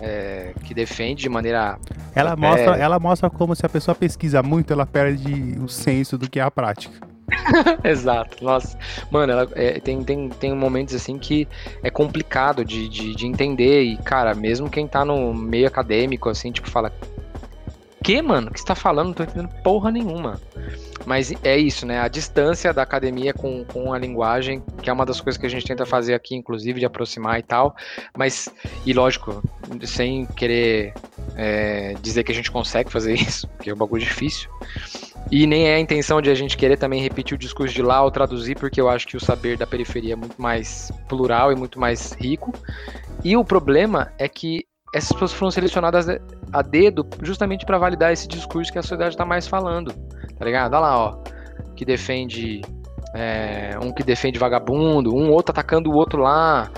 é, 0.00 0.52
que 0.64 0.74
defende 0.74 1.22
de 1.22 1.28
maneira. 1.28 1.78
Ela 2.14 2.32
É. 2.32 2.36
mostra, 2.36 2.76
ela 2.76 2.98
mostra 2.98 3.30
como 3.30 3.54
se 3.54 3.64
a 3.64 3.68
pessoa 3.68 3.94
pesquisa 3.94 4.42
muito, 4.42 4.72
ela 4.72 4.86
perde 4.86 5.56
o 5.60 5.68
senso 5.68 6.16
do 6.18 6.28
que 6.28 6.38
é 6.40 6.42
a 6.42 6.50
prática. 6.50 6.94
Exato. 7.82 8.44
Nossa. 8.44 8.76
Mano, 9.10 9.32
ela, 9.32 9.48
é, 9.54 9.80
tem, 9.80 10.02
tem, 10.04 10.28
tem 10.28 10.54
momentos 10.54 10.94
assim 10.94 11.18
que 11.18 11.48
é 11.82 11.90
complicado 11.90 12.64
de, 12.64 12.88
de, 12.88 13.14
de 13.14 13.26
entender. 13.26 13.82
E, 13.82 13.96
cara, 13.98 14.34
mesmo 14.34 14.68
quem 14.68 14.86
tá 14.86 15.04
no 15.04 15.32
meio 15.32 15.66
acadêmico, 15.66 16.28
assim, 16.28 16.52
tipo, 16.52 16.68
fala. 16.70 16.92
Que, 18.04 18.20
mano? 18.20 18.48
O 18.48 18.50
que 18.52 18.60
você 18.60 18.66
tá 18.66 18.74
falando? 18.74 19.06
Não 19.06 19.14
tô 19.14 19.22
entendendo 19.22 19.48
porra 19.62 19.90
nenhuma. 19.90 20.38
Mas 21.06 21.32
é 21.42 21.56
isso, 21.56 21.86
né? 21.86 22.00
A 22.00 22.06
distância 22.06 22.70
da 22.70 22.82
academia 22.82 23.32
com, 23.32 23.64
com 23.64 23.94
a 23.94 23.98
linguagem, 23.98 24.62
que 24.82 24.90
é 24.90 24.92
uma 24.92 25.06
das 25.06 25.22
coisas 25.22 25.40
que 25.40 25.46
a 25.46 25.48
gente 25.48 25.64
tenta 25.64 25.86
fazer 25.86 26.12
aqui, 26.12 26.34
inclusive, 26.34 26.80
de 26.80 26.84
aproximar 26.84 27.38
e 27.38 27.42
tal. 27.42 27.74
Mas, 28.14 28.50
e 28.84 28.92
lógico, 28.92 29.42
sem 29.84 30.26
querer 30.26 30.92
é, 31.34 31.94
dizer 32.02 32.24
que 32.24 32.32
a 32.32 32.34
gente 32.34 32.50
consegue 32.50 32.92
fazer 32.92 33.14
isso, 33.18 33.48
porque 33.48 33.70
é 33.70 33.74
um 33.74 33.78
bagulho 33.78 34.04
difícil. 34.04 34.50
E 35.32 35.46
nem 35.46 35.68
é 35.68 35.76
a 35.76 35.80
intenção 35.80 36.20
de 36.20 36.28
a 36.28 36.34
gente 36.34 36.58
querer 36.58 36.76
também 36.76 37.00
repetir 37.00 37.34
o 37.34 37.38
discurso 37.38 37.74
de 37.74 37.80
lá 37.80 38.04
ou 38.04 38.10
traduzir, 38.10 38.54
porque 38.54 38.78
eu 38.78 38.90
acho 38.90 39.06
que 39.06 39.16
o 39.16 39.20
saber 39.20 39.56
da 39.56 39.66
periferia 39.66 40.12
é 40.12 40.16
muito 40.16 40.40
mais 40.40 40.92
plural 41.08 41.50
e 41.50 41.56
muito 41.56 41.80
mais 41.80 42.12
rico. 42.12 42.52
E 43.24 43.34
o 43.34 43.42
problema 43.42 44.12
é 44.18 44.28
que 44.28 44.66
essas 44.94 45.10
pessoas 45.10 45.32
foram 45.32 45.50
selecionadas 45.50 46.06
a 46.52 46.62
dedo 46.62 47.04
justamente 47.20 47.66
para 47.66 47.76
validar 47.78 48.12
esse 48.12 48.28
discurso 48.28 48.72
que 48.72 48.78
a 48.78 48.82
sociedade 48.82 49.14
está 49.14 49.24
mais 49.24 49.48
falando, 49.48 49.92
tá 50.38 50.44
ligado? 50.44 50.72
Olha 50.72 50.80
lá, 50.80 50.98
ó, 50.98 51.18
que 51.74 51.84
defende 51.84 52.60
é, 53.12 53.76
um 53.82 53.92
que 53.92 54.04
defende 54.04 54.38
vagabundo, 54.38 55.12
um 55.12 55.32
outro 55.32 55.50
atacando 55.50 55.90
o 55.90 55.94
outro 55.94 56.22
lá, 56.22 56.70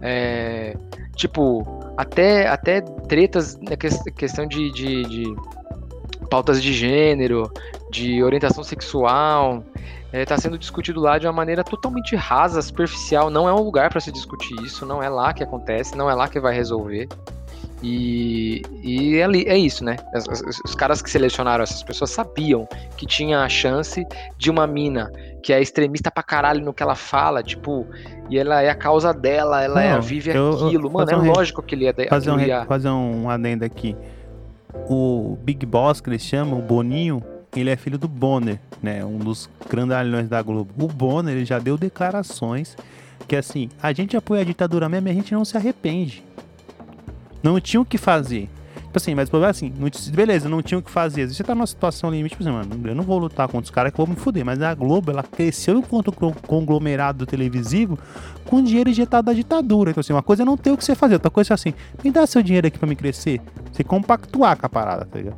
é, 0.00 0.76
tipo 1.16 1.66
até 1.96 2.46
até 2.46 2.80
tretas 2.80 3.58
na 3.60 3.76
ques- 3.76 4.02
questão 4.16 4.46
de, 4.46 4.70
de, 4.70 5.02
de 5.02 5.36
pautas 6.30 6.62
de 6.62 6.72
gênero, 6.72 7.50
de 7.90 8.22
orientação 8.22 8.62
sexual, 8.62 9.64
está 10.12 10.36
sendo 10.36 10.56
discutido 10.56 11.00
lá 11.00 11.18
de 11.18 11.26
uma 11.26 11.32
maneira 11.32 11.64
totalmente 11.64 12.14
rasa, 12.14 12.62
superficial. 12.62 13.30
Não 13.30 13.48
é 13.48 13.52
um 13.52 13.62
lugar 13.62 13.90
para 13.90 14.00
se 14.00 14.12
discutir 14.12 14.54
isso, 14.62 14.86
não 14.86 15.02
é 15.02 15.08
lá 15.08 15.32
que 15.32 15.42
acontece, 15.42 15.96
não 15.96 16.08
é 16.08 16.14
lá 16.14 16.28
que 16.28 16.38
vai 16.38 16.54
resolver. 16.54 17.08
E, 17.86 18.62
e 18.82 19.16
é, 19.16 19.24
é 19.52 19.58
isso, 19.58 19.84
né? 19.84 19.96
As- 20.14 20.26
Os, 20.64 20.74
caras 20.74 21.02
que 21.02 21.10
selecionaram 21.10 21.62
essas 21.62 21.82
pessoas 21.82 22.10
sabiam 22.10 22.66
que 22.96 23.04
tinha 23.04 23.40
a 23.40 23.48
chance 23.48 24.06
de 24.38 24.50
uma 24.50 24.66
mina 24.66 25.12
que 25.42 25.52
é 25.52 25.60
extremista 25.60 26.10
pra 26.10 26.22
caralho 26.22 26.64
no 26.64 26.72
que 26.72 26.82
ela 26.82 26.94
fala, 26.94 27.42
tipo, 27.42 27.86
e 28.30 28.38
ela 28.38 28.62
é 28.62 28.70
a 28.70 28.74
causa 28.74 29.12
dela, 29.12 29.62
ela 29.62 29.82
é, 29.82 29.92
Não, 29.92 30.00
vive 30.00 30.30
eu- 30.34 30.66
aquilo. 30.66 30.90
Mano, 30.90 31.10
é 31.10 31.16
um 31.16 31.26
lógico 31.30 31.62
que 31.62 31.74
ele 31.74 31.84
ia. 31.84 31.94
Fazer 32.08 32.30
um, 32.30 32.40
ia- 32.40 32.64
fazer 32.64 32.88
um 32.88 33.28
adendo 33.28 33.64
aqui. 33.66 33.94
O 34.88 35.36
Big 35.42 35.66
Boss, 35.66 36.00
que 36.00 36.08
eles 36.08 36.22
chamam, 36.22 36.58
o 36.58 36.62
Boninho, 36.62 37.22
ele 37.54 37.68
é 37.70 37.76
filho 37.76 37.98
do 37.98 38.08
Bonner, 38.08 38.58
né? 38.82 39.04
Um 39.04 39.18
dos 39.18 39.48
grandalhões 39.68 40.28
da 40.28 40.40
Globo. 40.40 40.70
O 40.84 40.88
Bonner, 40.88 41.34
ele 41.36 41.44
já 41.44 41.58
deu 41.58 41.76
declarações 41.76 42.76
que, 43.28 43.36
assim, 43.36 43.68
a 43.82 43.92
gente 43.92 44.16
apoia 44.16 44.40
a 44.40 44.44
ditadura 44.44 44.88
mesmo 44.88 45.08
e 45.08 45.10
a 45.10 45.14
gente 45.14 45.32
não 45.34 45.44
se 45.44 45.56
arrepende. 45.56 46.24
Não 47.44 47.60
tinha 47.60 47.80
o 47.80 47.84
que 47.84 47.98
fazer. 47.98 48.48
Tipo 48.76 48.96
assim, 49.02 49.14
mas 49.14 49.28
o 49.28 49.30
problema 49.32 49.50
é 49.50 49.52
assim, 49.52 49.72
não 49.76 49.90
beleza, 50.12 50.48
não 50.48 50.62
tinha 50.62 50.78
o 50.78 50.82
que 50.82 50.90
fazer. 50.90 51.28
Você 51.28 51.42
tá 51.42 51.52
numa 51.54 51.66
situação 51.66 52.10
limite, 52.10 52.30
tipo 52.36 52.42
assim, 52.44 52.52
mano, 52.52 52.88
eu 52.88 52.94
não 52.94 53.02
vou 53.02 53.18
lutar 53.18 53.46
contra 53.48 53.64
os 53.64 53.70
caras 53.70 53.90
que 53.92 53.98
vão 53.98 54.06
me 54.06 54.14
fuder. 54.14 54.44
Mas 54.44 54.62
a 54.62 54.72
Globo, 54.72 55.10
ela 55.10 55.22
cresceu 55.22 55.76
enquanto 55.76 56.12
con- 56.12 56.32
conglomerado 56.46 57.26
televisivo 57.26 57.98
com 58.46 58.62
dinheiro 58.62 58.88
injetado 58.88 59.26
da 59.26 59.32
ditadura. 59.32 59.90
Então, 59.90 60.00
assim, 60.00 60.12
uma 60.12 60.22
coisa 60.22 60.42
é 60.42 60.46
não 60.46 60.56
ter 60.56 60.70
o 60.70 60.76
que 60.76 60.84
você 60.84 60.94
fazer, 60.94 61.14
outra 61.14 61.30
coisa 61.30 61.52
é 61.52 61.54
assim, 61.54 61.74
me 62.02 62.10
dá 62.10 62.24
seu 62.26 62.40
dinheiro 62.42 62.68
aqui 62.68 62.78
pra 62.78 62.88
me 62.88 62.94
crescer. 62.96 63.40
Você 63.72 63.82
compactuar 63.82 64.56
com 64.56 64.64
a 64.66 64.68
parada, 64.68 65.04
tá 65.04 65.18
ligado? 65.18 65.36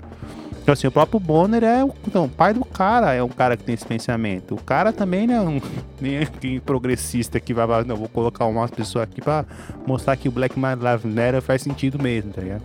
Então, 0.66 0.72
assim, 0.72 0.88
o 0.88 0.90
próprio 0.90 1.20
Bonner 1.20 1.62
é 1.62 1.84
o, 1.84 1.94
então, 2.08 2.24
o 2.24 2.28
pai 2.28 2.52
do 2.52 2.64
cara, 2.64 3.14
é 3.14 3.22
um 3.22 3.28
cara 3.28 3.56
que 3.56 3.62
tem 3.62 3.76
esse 3.76 3.86
pensamento. 3.86 4.56
O 4.56 4.60
cara 4.60 4.92
também 4.92 5.24
não 5.24 5.34
é 5.36 5.40
um 5.40 5.60
nem 6.02 6.16
é 6.16 6.26
progressista 6.58 7.38
que 7.38 7.54
vai, 7.54 7.84
não, 7.84 7.94
vou 7.94 8.08
colocar 8.08 8.46
umas 8.46 8.68
pessoas 8.72 9.04
aqui 9.04 9.20
pra 9.20 9.44
mostrar 9.86 10.16
que 10.16 10.28
o 10.28 10.32
Black 10.32 10.56
Lives 10.56 11.04
Matter 11.04 11.40
faz 11.40 11.62
sentido 11.62 12.02
mesmo, 12.02 12.32
tá 12.32 12.40
ligado? 12.40 12.62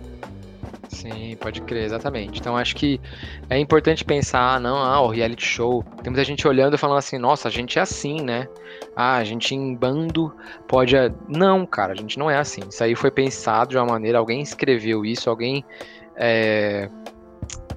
Sim, 0.88 1.36
pode 1.40 1.62
crer, 1.62 1.84
exatamente. 1.84 2.40
Então 2.40 2.56
acho 2.56 2.74
que 2.74 3.00
é 3.48 3.56
importante 3.56 4.04
pensar, 4.04 4.56
ah, 4.56 4.58
não, 4.58 4.78
ah, 4.78 5.00
o 5.00 5.08
reality 5.08 5.46
show. 5.46 5.84
Tem 6.02 6.10
muita 6.10 6.24
gente 6.24 6.46
olhando 6.48 6.74
e 6.74 6.78
falando 6.78 6.98
assim, 6.98 7.18
nossa, 7.18 7.46
a 7.46 7.52
gente 7.52 7.78
é 7.78 7.82
assim, 7.82 8.20
né? 8.20 8.48
Ah, 8.96 9.18
a 9.18 9.22
gente 9.22 9.54
em 9.54 9.76
bando 9.76 10.34
pode. 10.66 10.96
a-" 10.96 11.12
Não, 11.28 11.64
cara, 11.64 11.92
a 11.92 11.96
gente 11.96 12.18
não 12.18 12.28
é 12.28 12.36
assim. 12.36 12.62
Isso 12.68 12.82
aí 12.82 12.96
foi 12.96 13.12
pensado 13.12 13.70
de 13.70 13.76
uma 13.76 13.86
maneira, 13.86 14.18
alguém 14.18 14.42
escreveu 14.42 15.04
isso, 15.04 15.30
alguém 15.30 15.64
é, 16.16 16.90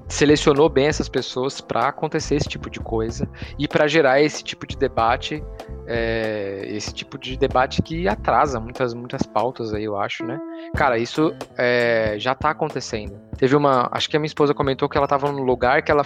selecionou 0.07 0.69
bem 0.69 0.87
essas 0.87 1.09
pessoas 1.09 1.59
para 1.59 1.87
acontecer 1.87 2.35
esse 2.35 2.47
tipo 2.47 2.69
de 2.69 2.79
coisa 2.79 3.27
e 3.57 3.67
para 3.67 3.87
gerar 3.87 4.21
esse 4.21 4.43
tipo 4.43 4.65
de 4.65 4.77
debate, 4.77 5.43
é, 5.87 6.63
esse 6.67 6.93
tipo 6.93 7.17
de 7.17 7.35
debate 7.35 7.81
que 7.81 8.07
atrasa 8.07 8.59
muitas, 8.59 8.93
muitas 8.93 9.23
pautas 9.23 9.73
aí, 9.73 9.83
eu 9.83 9.97
acho, 9.97 10.25
né? 10.25 10.39
Cara, 10.75 10.97
isso 10.97 11.35
é, 11.57 12.15
já 12.17 12.35
tá 12.35 12.51
acontecendo. 12.51 13.19
Teve 13.37 13.55
uma. 13.55 13.89
Acho 13.91 14.09
que 14.09 14.15
a 14.15 14.19
minha 14.19 14.27
esposa 14.27 14.53
comentou 14.53 14.87
que 14.87 14.97
ela 14.97 15.07
tava 15.07 15.31
num 15.31 15.43
lugar 15.43 15.81
que 15.81 15.91
ela. 15.91 16.05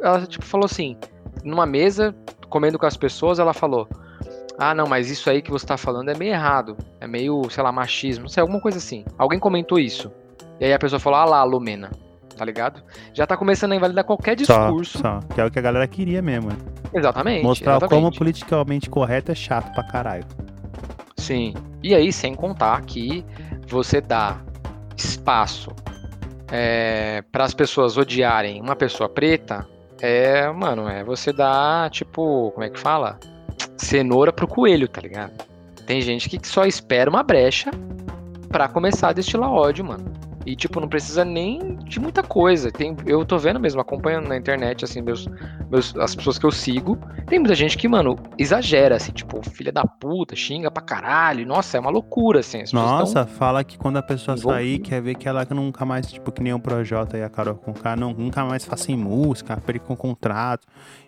Ela, 0.00 0.26
tipo, 0.26 0.44
falou 0.44 0.66
assim: 0.66 0.96
numa 1.42 1.66
mesa, 1.66 2.14
comendo 2.48 2.78
com 2.78 2.86
as 2.86 2.96
pessoas, 2.96 3.38
ela 3.38 3.52
falou. 3.52 3.88
Ah, 4.56 4.72
não, 4.72 4.86
mas 4.86 5.10
isso 5.10 5.28
aí 5.28 5.42
que 5.42 5.50
você 5.50 5.66
tá 5.66 5.76
falando 5.76 6.10
é 6.10 6.14
meio 6.16 6.32
errado. 6.32 6.76
É 7.00 7.08
meio, 7.08 7.50
sei 7.50 7.64
lá, 7.64 7.72
machismo, 7.72 8.22
não 8.22 8.28
sei, 8.28 8.40
alguma 8.40 8.60
coisa 8.60 8.78
assim. 8.78 9.04
Alguém 9.18 9.40
comentou 9.40 9.80
isso. 9.80 10.12
E 10.60 10.64
aí 10.64 10.72
a 10.72 10.78
pessoa 10.78 11.00
falou, 11.00 11.18
ah 11.18 11.24
lá, 11.24 11.42
Lumena. 11.42 11.90
Tá 12.36 12.44
ligado? 12.44 12.82
Já 13.12 13.26
tá 13.26 13.36
começando 13.36 13.72
a 13.72 13.76
invalidar 13.76 14.04
qualquer 14.04 14.38
Só, 14.40 14.64
discurso. 14.66 14.98
só. 14.98 15.20
Que 15.34 15.40
é 15.40 15.44
o 15.44 15.50
que 15.50 15.58
a 15.58 15.62
galera 15.62 15.86
queria 15.86 16.20
mesmo. 16.20 16.50
né? 16.50 16.56
Exatamente. 16.92 17.42
Mostrar 17.44 17.74
como 17.80 17.86
exatamente. 17.86 18.18
politicamente 18.18 18.90
correto 18.90 19.30
é 19.32 19.34
chato 19.34 19.72
pra 19.72 19.84
caralho. 19.84 20.24
Sim. 21.16 21.54
E 21.82 21.94
aí, 21.94 22.12
sem 22.12 22.34
contar 22.34 22.80
que 22.82 23.24
você 23.68 24.00
dá 24.00 24.38
espaço 24.96 25.70
para 27.32 27.44
as 27.44 27.54
pessoas 27.54 27.96
odiarem 27.96 28.60
uma 28.60 28.76
pessoa 28.76 29.08
preta, 29.08 29.66
é, 30.00 30.48
mano, 30.52 30.88
é 30.88 31.02
você 31.02 31.32
dar, 31.32 31.90
tipo, 31.90 32.50
como 32.52 32.64
é 32.64 32.70
que 32.70 32.78
fala? 32.78 33.18
Cenoura 33.76 34.32
pro 34.32 34.46
coelho, 34.46 34.86
tá 34.88 35.00
ligado? 35.00 35.32
Tem 35.86 36.00
gente 36.00 36.28
que 36.28 36.46
só 36.46 36.64
espera 36.64 37.10
uma 37.10 37.22
brecha 37.22 37.70
pra 38.48 38.68
começar 38.68 39.08
a 39.08 39.12
destilar 39.12 39.50
ódio, 39.50 39.84
mano. 39.84 40.12
E, 40.46 40.54
tipo, 40.54 40.80
não 40.80 40.88
precisa 40.88 41.24
nem 41.24 41.76
de 41.84 41.98
muita 41.98 42.22
coisa. 42.22 42.70
Tem, 42.70 42.96
eu 43.06 43.24
tô 43.24 43.38
vendo 43.38 43.58
mesmo, 43.58 43.80
acompanhando 43.80 44.28
na 44.28 44.36
internet, 44.36 44.84
assim, 44.84 45.00
meus, 45.00 45.26
meus, 45.70 45.96
as 45.96 46.14
pessoas 46.14 46.38
que 46.38 46.44
eu 46.44 46.50
sigo. 46.50 46.98
Tem 47.26 47.38
muita 47.38 47.54
gente 47.54 47.78
que, 47.78 47.88
mano, 47.88 48.16
exagera, 48.38 48.96
assim, 48.96 49.12
tipo, 49.12 49.42
filha 49.50 49.72
da 49.72 49.84
puta, 49.84 50.36
xinga 50.36 50.70
pra 50.70 50.82
caralho. 50.82 51.46
Nossa, 51.46 51.76
é 51.76 51.80
uma 51.80 51.90
loucura, 51.90 52.40
assim. 52.40 52.62
As 52.62 52.72
Nossa, 52.72 53.26
fala 53.26 53.64
que 53.64 53.78
quando 53.78 53.96
a 53.96 54.02
pessoa 54.02 54.36
envolvido. 54.36 54.62
sair, 54.62 54.78
quer 54.78 55.00
ver 55.00 55.14
que 55.14 55.28
ela 55.28 55.46
nunca 55.50 55.84
mais, 55.84 56.10
tipo, 56.10 56.30
que 56.30 56.42
nem 56.42 56.52
o 56.52 56.60
Projota 56.60 57.16
e 57.16 57.22
a 57.22 57.28
Carol 57.28 57.54
com 57.54 57.72
K, 57.72 57.96
não, 57.96 58.12
nunca 58.12 58.44
mais 58.44 58.64
façam 58.64 58.96
música, 58.96 59.56
percam 59.56 59.96
contrato. 59.96 60.66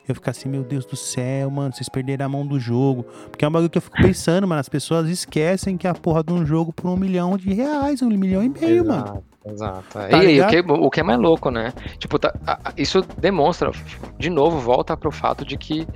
Eu 0.09 0.15
ficar 0.15 0.31
assim, 0.31 0.49
meu 0.49 0.63
Deus 0.63 0.85
do 0.87 0.95
céu, 0.95 1.51
mano, 1.51 1.75
vocês 1.75 1.89
perderam 1.89 2.27
a 2.27 2.29
mão 2.29 2.47
do 2.47 2.61
jogo. 2.61 3.05
Porque 3.31 3.45
é 3.45 3.49
um 3.49 3.51
bagulho 3.51 3.69
que 3.71 3.79
eu 3.79 3.83
fico 3.83 3.97
pensando, 3.97 4.47
mano, 4.47 4.61
as 4.61 4.69
pessoas 4.69 5.09
esquecem 5.09 5.77
que 5.77 5.87
a 5.89 5.95
porra 5.95 6.23
de 6.23 6.33
um 6.33 6.47
jogo 6.47 6.73
por 6.73 6.89
um 6.89 6.97
milhão 6.97 7.37
de 7.37 7.53
reais, 7.53 8.03
um 8.03 8.09
milhão 8.09 8.43
e 8.43 8.49
meio, 8.49 8.87
mano. 8.87 9.25
Exato. 9.45 9.83
Tá 9.93 10.09
e 10.11 10.15
aí, 10.15 10.41
o 10.41 10.47
que, 10.49 10.61
o 10.73 10.91
que 10.91 11.01
é 11.01 11.03
mais 11.03 11.19
louco, 11.19 11.51
né? 11.51 11.73
Tipo, 11.99 12.19
tá- 12.19 12.33
isso 12.77 13.03
demonstra, 13.19 13.71
de 14.19 14.31
novo, 14.31 14.59
volta 14.59 14.97
pro 14.97 15.11
fato 15.11 15.45
de 15.45 15.57
que 15.57 15.87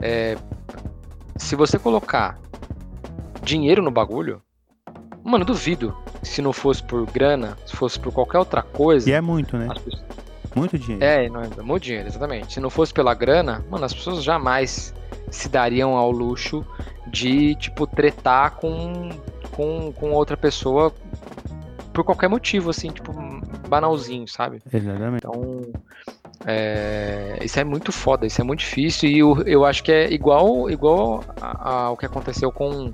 é, 0.00 0.36
se 1.36 1.54
você 1.56 1.78
colocar 1.78 2.38
dinheiro 3.42 3.82
no 3.82 3.90
bagulho, 3.90 4.42
mano, 5.24 5.44
duvido. 5.44 5.94
Se 6.22 6.42
não 6.42 6.52
fosse 6.52 6.82
por 6.82 7.06
grana, 7.10 7.56
se 7.64 7.76
fosse 7.76 7.98
por 7.98 8.12
qualquer 8.12 8.38
outra 8.38 8.60
coisa. 8.62 9.08
E 9.08 9.12
é 9.12 9.20
muito, 9.20 9.56
né? 9.56 9.68
as 9.70 9.78
pessoas- 9.78 10.04
Muito 10.54 10.78
dinheiro. 10.78 11.04
É, 11.04 11.28
não 11.28 11.42
é 11.42 11.48
muito 11.62 11.84
dinheiro, 11.84 12.08
exatamente. 12.08 12.54
Se 12.54 12.60
não 12.60 12.70
fosse 12.70 12.92
pela 12.92 13.14
grana, 13.14 13.64
mano, 13.70 13.84
as 13.84 13.94
pessoas 13.94 14.22
jamais 14.22 14.94
se 15.30 15.48
dariam 15.48 15.96
ao 15.96 16.10
luxo 16.10 16.64
de, 17.06 17.54
tipo, 17.56 17.86
tretar 17.86 18.52
com, 18.52 19.10
com, 19.52 19.92
com 19.92 20.10
outra 20.12 20.36
pessoa 20.36 20.92
por 21.92 22.04
qualquer 22.04 22.28
motivo, 22.28 22.70
assim, 22.70 22.90
tipo, 22.90 23.12
banalzinho, 23.68 24.26
sabe? 24.28 24.62
Exatamente. 24.72 25.26
Então, 25.26 25.62
é, 26.46 27.38
isso 27.42 27.58
é 27.58 27.64
muito 27.64 27.90
foda, 27.90 28.26
isso 28.26 28.40
é 28.40 28.44
muito 28.44 28.60
difícil 28.60 29.08
e 29.08 29.18
eu, 29.18 29.42
eu 29.44 29.64
acho 29.64 29.82
que 29.82 29.90
é 29.90 30.12
igual, 30.12 30.70
igual 30.70 31.24
ao 31.40 31.96
que 31.96 32.06
aconteceu 32.06 32.52
com, 32.52 32.92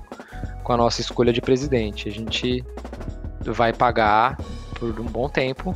com 0.63 0.73
a 0.73 0.77
nossa 0.77 1.01
escolha 1.01 1.31
de 1.31 1.41
presidente. 1.41 2.09
A 2.09 2.11
gente 2.11 2.63
vai 3.43 3.71
pagar 3.71 4.37
por 4.79 4.99
um 4.99 5.05
bom 5.05 5.29
tempo 5.29 5.75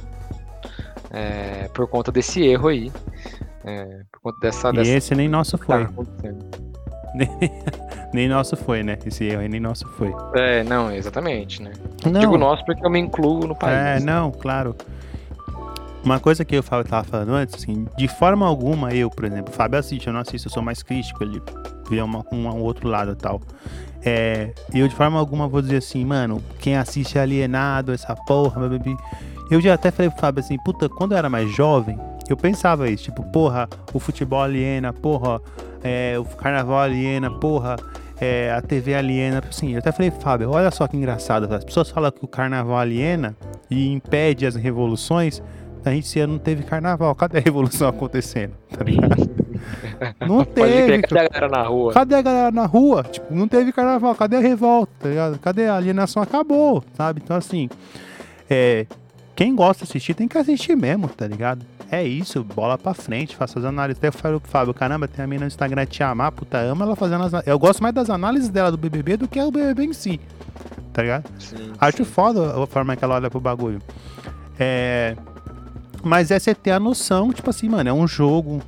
é, 1.12 1.70
por 1.74 1.88
conta 1.88 2.12
desse 2.12 2.44
erro 2.44 2.68
aí. 2.68 2.92
é, 3.64 4.02
por 4.12 4.22
conta 4.22 4.38
dessa. 4.42 4.70
E 4.70 4.74
dessa 4.74 4.92
esse 4.92 5.16
nem 5.16 5.28
nosso 5.28 5.58
tá 5.58 5.66
foi. 5.66 5.84
acontecendo. 5.84 6.46
nem 8.14 8.28
nosso 8.28 8.56
foi, 8.56 8.84
né? 8.84 8.98
Esse 9.06 9.26
erro 9.26 9.42
aí 9.42 9.50
nem 9.50 9.60
nosso 9.60 9.88
foi. 9.90 10.14
É, 10.36 10.64
não, 10.64 10.92
exatamente, 10.92 11.62
né? 11.62 11.72
Não, 12.06 12.20
Digo 12.20 12.38
nosso 12.38 12.64
porque 12.66 12.86
eu 12.86 12.90
me 12.90 13.00
incluo 13.00 13.48
no 13.48 13.56
país. 13.56 14.02
É, 14.02 14.06
não, 14.06 14.32
claro. 14.32 14.76
Uma 16.04 16.20
coisa 16.20 16.46
que 16.46 16.56
eu 16.56 16.64
tava 16.64 17.04
falando 17.04 17.34
antes, 17.34 17.56
assim, 17.56 17.86
de 17.98 18.08
forma 18.08 18.46
alguma 18.48 18.94
eu, 18.94 19.10
por 19.10 19.26
exemplo, 19.26 19.52
o 19.52 19.56
Fábio 19.56 19.78
assiste, 19.78 20.08
eu 20.08 20.14
não 20.14 20.22
assisto, 20.22 20.48
eu 20.48 20.52
sou 20.52 20.64
mais 20.64 20.82
crítico, 20.82 21.22
ele 21.22 21.42
vê 21.90 22.02
uma, 22.02 22.24
um, 22.32 22.48
um 22.48 22.62
outro 22.62 22.88
lado 22.88 23.12
e 23.12 23.16
tal. 23.16 23.42
É, 24.02 24.54
eu 24.74 24.88
de 24.88 24.96
forma 24.96 25.20
alguma 25.20 25.48
vou 25.48 25.62
dizer 25.62 25.78
assim, 25.78 26.06
mano, 26.06 26.42
quem 26.58 26.78
assiste 26.78 27.18
é 27.18 27.22
alienado, 27.22 27.92
essa 27.92 28.16
porra, 28.16 28.66
blá, 28.66 28.80
blá. 28.80 28.98
Eu 29.50 29.60
já 29.60 29.74
até 29.74 29.90
falei 29.90 30.10
pro 30.12 30.20
Fábio 30.20 30.42
assim, 30.42 30.58
puta, 30.58 30.88
quando 30.88 31.14
eu 31.14 31.18
era 31.18 31.30
mais 31.30 31.50
jovem, 31.56 32.00
eu 32.30 32.38
pensava 32.38 32.90
isso, 32.90 33.06
tipo, 33.06 33.24
porra, 33.24 33.68
o 33.94 34.00
futebol 34.00 34.42
aliena, 34.42 34.94
porra, 34.94 35.42
é, 35.84 36.16
o 36.20 36.24
carnaval 36.24 36.80
aliena, 36.80 37.32
porra, 37.32 37.76
é, 38.22 38.52
a 38.52 38.62
TV 38.62 38.94
aliena. 38.94 39.42
Assim, 39.48 39.72
eu 39.74 39.80
até 39.80 39.92
falei, 39.92 40.12
Fábio, 40.12 40.52
olha 40.52 40.70
só 40.70 40.88
que 40.88 40.96
engraçado, 40.96 41.52
as 41.54 41.64
pessoas 41.64 41.90
falam 41.90 42.12
que 42.12 42.24
o 42.24 42.28
carnaval 42.28 42.78
aliena 42.78 43.36
e 43.70 43.92
impede 43.92 44.46
as 44.46 44.56
revoluções. 44.56 45.42
A 45.84 45.92
gente 45.92 46.06
esse 46.06 46.20
ano 46.20 46.34
não 46.34 46.40
teve 46.40 46.64
carnaval. 46.64 47.16
Cadê 47.16 47.38
a 47.38 47.42
revolução 47.42 47.88
acontecendo? 47.88 48.54
Tá 48.70 48.84
ligado? 48.84 49.30
Não 50.26 50.46
teve. 50.46 50.86
crer, 50.86 51.02
cadê 51.02 51.20
a 51.20 51.28
galera 51.28 51.50
na 51.50 51.64
rua? 51.64 51.94
Cadê 51.94 52.16
a 52.16 52.22
galera 52.22 52.52
na 52.52 52.66
rua? 52.66 53.04
Tipo, 53.04 53.36
não 53.36 53.46
teve 53.46 53.74
carnaval. 53.74 54.16
Cadê 54.16 54.38
a 54.38 54.40
revolta? 54.40 54.92
Tá 55.00 55.10
ligado? 55.10 55.40
Cadê 55.40 55.68
a 55.68 55.76
alienação? 55.76 56.24
Acabou, 56.24 56.82
sabe? 56.94 57.20
Então, 57.22 57.36
assim, 57.36 57.68
é, 58.50 58.86
quem 59.40 59.56
gosta 59.56 59.86
de 59.86 59.90
assistir 59.90 60.14
tem 60.14 60.28
que 60.28 60.38
assistir 60.38 60.76
mesmo, 60.76 61.08
tá 61.08 61.26
ligado? 61.26 61.66
É 61.90 62.04
isso, 62.04 62.44
bola 62.44 62.78
pra 62.78 62.94
frente, 62.94 63.38
faça 63.38 63.58
as 63.58 63.64
análises. 63.64 63.98
Até 63.98 64.10
eu 64.10 64.12
falo 64.12 64.42
pro 64.42 64.52
Fábio, 64.52 64.74
caramba, 64.74 65.08
tem 65.08 65.24
a 65.24 65.28
mina 65.30 65.44
no 65.44 65.48
Instagram 65.48 65.86
te 65.86 66.04
amar, 66.04 66.30
puta, 66.34 66.58
ama 66.58 66.84
ela 66.84 66.94
fazendo 66.94 67.24
as 67.24 67.48
Eu 67.48 67.58
gosto 67.58 67.82
mais 67.82 67.96
das 67.96 68.10
análises 68.10 68.50
dela 68.50 68.70
do 68.70 68.78
BBB 68.78 69.16
do 69.16 69.30
que 69.30 69.40
o 69.42 69.50
BBB 69.50 69.86
em 69.86 69.94
si, 69.94 70.20
tá 70.92 71.04
ligado? 71.04 71.32
Sim, 71.40 71.72
Acho 71.80 72.00
sim. 72.00 72.04
foda 72.04 72.62
a 72.62 72.68
forma 72.68 72.98
que 72.98 73.06
ela 73.06 73.16
olha 73.16 73.30
pro 73.30 73.40
bagulho. 73.40 73.82
É. 74.60 75.16
Mas 76.04 76.32
é 76.32 76.38
você 76.38 76.54
ter 76.54 76.72
a 76.72 76.80
noção, 76.80 77.32
tipo 77.32 77.50
assim, 77.50 77.70
mano, 77.70 77.90
é 77.90 77.94
um 77.94 78.06
jogo. 78.06 78.62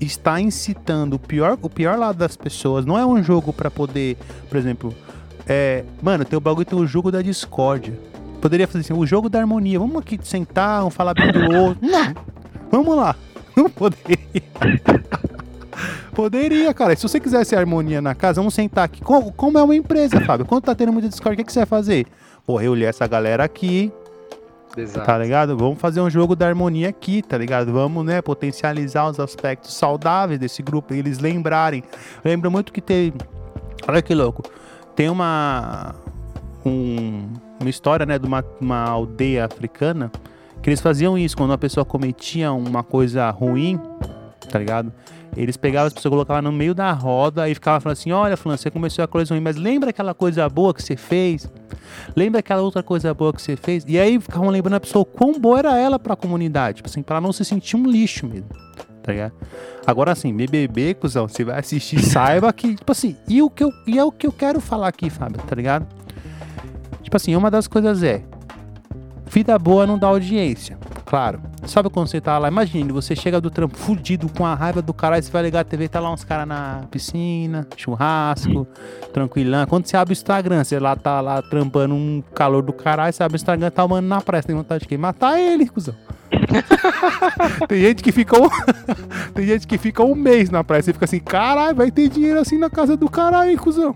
Está 0.00 0.40
incitando 0.40 1.12
o 1.14 1.18
pior, 1.20 1.56
o 1.62 1.70
pior 1.70 1.96
lado 1.96 2.18
das 2.18 2.36
pessoas. 2.36 2.84
Não 2.84 2.98
é 2.98 3.06
um 3.06 3.22
jogo 3.22 3.52
pra 3.52 3.70
poder, 3.70 4.16
por 4.48 4.56
exemplo, 4.56 4.92
é, 5.46 5.84
mano, 6.02 6.24
tem 6.24 6.36
o 6.36 6.40
bagulho, 6.40 6.66
tem 6.66 6.76
o 6.76 6.84
jogo 6.84 7.12
da 7.12 7.22
discórdia. 7.22 7.96
Poderia 8.46 8.68
fazer 8.68 8.78
assim, 8.80 8.92
o 8.92 9.04
jogo 9.04 9.28
da 9.28 9.40
harmonia. 9.40 9.76
Vamos 9.76 9.96
aqui 9.96 10.16
sentar, 10.22 10.84
um 10.84 10.90
falar 10.90 11.14
bem 11.14 11.32
do 11.32 11.40
outro. 11.52 11.78
Não, 11.84 12.14
vamos 12.70 12.96
lá. 12.96 13.16
Não 13.56 13.68
poderia. 13.68 14.16
Poderia, 16.14 16.72
cara. 16.72 16.94
Se 16.94 17.02
você 17.02 17.18
quisesse 17.18 17.56
harmonia 17.56 18.00
na 18.00 18.14
casa, 18.14 18.40
vamos 18.40 18.54
sentar 18.54 18.84
aqui. 18.84 19.00
Como, 19.02 19.32
como 19.32 19.58
é 19.58 19.62
uma 19.64 19.74
empresa, 19.74 20.20
Fábio? 20.20 20.46
Quando 20.46 20.62
tá 20.62 20.76
tendo 20.76 20.92
muita 20.92 21.08
discórdia, 21.08 21.34
o 21.34 21.36
que, 21.38 21.44
que 21.44 21.52
você 21.52 21.58
vai 21.60 21.66
fazer? 21.66 22.06
Pô, 22.46 22.56
reunir 22.56 22.84
essa 22.84 23.04
galera 23.08 23.42
aqui, 23.42 23.90
Exato. 24.76 25.04
tá 25.04 25.18
ligado? 25.18 25.56
Vamos 25.56 25.80
fazer 25.80 26.00
um 26.00 26.08
jogo 26.08 26.36
da 26.36 26.46
harmonia 26.46 26.88
aqui, 26.88 27.22
tá 27.22 27.36
ligado? 27.36 27.72
Vamos, 27.72 28.04
né, 28.06 28.22
potencializar 28.22 29.08
os 29.10 29.18
aspectos 29.18 29.74
saudáveis 29.74 30.38
desse 30.38 30.62
grupo 30.62 30.94
e 30.94 30.98
eles 31.00 31.18
lembrarem. 31.18 31.82
Lembro 32.24 32.48
muito 32.48 32.72
que 32.72 32.80
teve. 32.80 33.18
Olha 33.88 34.00
que 34.00 34.14
louco. 34.14 34.42
Tem 34.94 35.08
uma. 35.10 35.96
um- 36.64 37.28
uma 37.60 37.70
história, 37.70 38.06
né, 38.06 38.18
de 38.18 38.26
uma, 38.26 38.44
uma 38.60 38.82
aldeia 38.88 39.44
africana 39.44 40.10
que 40.62 40.70
eles 40.70 40.80
faziam 40.80 41.16
isso 41.16 41.36
quando 41.36 41.50
uma 41.50 41.58
pessoa 41.58 41.84
cometia 41.84 42.52
uma 42.52 42.82
coisa 42.82 43.30
ruim, 43.30 43.80
tá 44.50 44.58
ligado? 44.58 44.92
Eles 45.36 45.56
pegavam 45.56 45.86
as 45.86 45.92
pessoas, 45.92 46.10
colocavam 46.10 46.42
no 46.42 46.52
meio 46.52 46.74
da 46.74 46.90
roda 46.92 47.48
e 47.48 47.54
ficavam 47.54 47.80
falando 47.80 47.92
assim: 47.92 48.10
Olha, 48.10 48.36
Fulano, 48.36 48.58
você 48.58 48.70
começou 48.70 49.04
a 49.04 49.08
coisa 49.08 49.34
ruim, 49.34 49.40
mas 49.40 49.56
lembra 49.56 49.90
aquela 49.90 50.14
coisa 50.14 50.48
boa 50.48 50.72
que 50.72 50.82
você 50.82 50.96
fez? 50.96 51.48
Lembra 52.16 52.40
aquela 52.40 52.62
outra 52.62 52.82
coisa 52.82 53.12
boa 53.12 53.32
que 53.32 53.42
você 53.42 53.54
fez? 53.54 53.84
E 53.86 53.98
aí 53.98 54.18
ficavam 54.18 54.48
lembrando 54.48 54.74
a 54.74 54.80
pessoa 54.80 55.04
quão 55.04 55.38
boa 55.38 55.58
era 55.58 55.78
ela 55.78 55.98
pra 55.98 56.16
comunidade, 56.16 56.76
tipo 56.76 56.88
assim, 56.88 57.02
pra 57.02 57.16
ela 57.16 57.26
não 57.26 57.32
se 57.32 57.44
sentir 57.44 57.76
um 57.76 57.86
lixo 57.86 58.26
mesmo, 58.26 58.48
tá 59.02 59.12
ligado? 59.12 59.34
Agora 59.86 60.12
assim, 60.12 60.34
BBB, 60.34 60.94
cuzão, 60.94 61.28
você 61.28 61.44
vai 61.44 61.60
assistir, 61.60 62.00
saiba 62.02 62.52
que, 62.52 62.74
tipo 62.74 62.90
assim, 62.90 63.14
e, 63.28 63.42
o 63.42 63.50
que 63.50 63.62
eu, 63.62 63.72
e 63.86 63.98
é 63.98 64.04
o 64.04 64.10
que 64.10 64.26
eu 64.26 64.32
quero 64.32 64.60
falar 64.60 64.88
aqui, 64.88 65.10
Fábio, 65.10 65.40
tá 65.46 65.54
ligado? 65.54 65.86
Tipo 67.06 67.18
assim, 67.18 67.36
uma 67.36 67.52
das 67.52 67.68
coisas 67.68 68.02
é, 68.02 68.24
vida 69.30 69.56
boa 69.60 69.86
não 69.86 69.96
dá 69.96 70.08
audiência, 70.08 70.76
claro. 71.04 71.40
Sabe 71.66 71.90
quando 71.90 72.06
você 72.06 72.20
tá 72.20 72.38
lá, 72.38 72.48
imagine, 72.48 72.92
você 72.92 73.16
chega 73.16 73.40
do 73.40 73.50
trampo 73.50 73.76
fudido 73.76 74.28
com 74.28 74.46
a 74.46 74.54
raiva 74.54 74.80
do 74.80 74.94
caralho, 74.94 75.22
você 75.22 75.30
vai 75.30 75.42
ligar 75.42 75.60
a 75.60 75.64
TV, 75.64 75.88
tá 75.88 76.00
lá 76.00 76.12
uns 76.12 76.24
caras 76.24 76.46
na 76.46 76.84
piscina, 76.90 77.66
churrasco, 77.76 78.66
tranquilão. 79.12 79.66
Quando 79.66 79.86
você 79.86 79.96
abre 79.96 80.12
o 80.12 80.14
Instagram, 80.14 80.62
você 80.62 80.78
lá 80.78 80.94
tá 80.94 81.20
lá 81.20 81.42
trampando 81.42 81.94
um 81.94 82.22
calor 82.34 82.62
do 82.62 82.72
caralho, 82.72 83.12
você 83.12 83.22
abre 83.22 83.34
o 83.34 83.38
Instagram, 83.38 83.70
tá 83.70 83.84
o 83.84 83.88
mano 83.88 84.06
na 84.06 84.20
praia, 84.20 84.42
você 84.42 84.48
tem 84.48 84.56
vontade 84.56 84.82
de 84.82 84.88
quê? 84.88 84.96
Matar 84.96 85.38
ele, 85.40 85.68
cuzão. 85.68 85.94
tem 87.68 87.80
gente 87.80 88.02
que 88.02 88.12
fica 88.12 88.40
um... 88.40 88.48
tem 89.34 89.46
gente 89.46 89.66
que 89.66 89.78
fica 89.78 90.02
um 90.02 90.14
mês 90.14 90.50
na 90.50 90.62
praia, 90.62 90.82
você 90.82 90.92
fica 90.92 91.04
assim, 91.04 91.20
caralho, 91.20 91.76
vai 91.76 91.90
ter 91.90 92.08
dinheiro 92.08 92.38
assim 92.38 92.58
na 92.58 92.70
casa 92.70 92.96
do 92.96 93.08
caralho, 93.10 93.50
hein, 93.50 93.56
cuzão. 93.56 93.94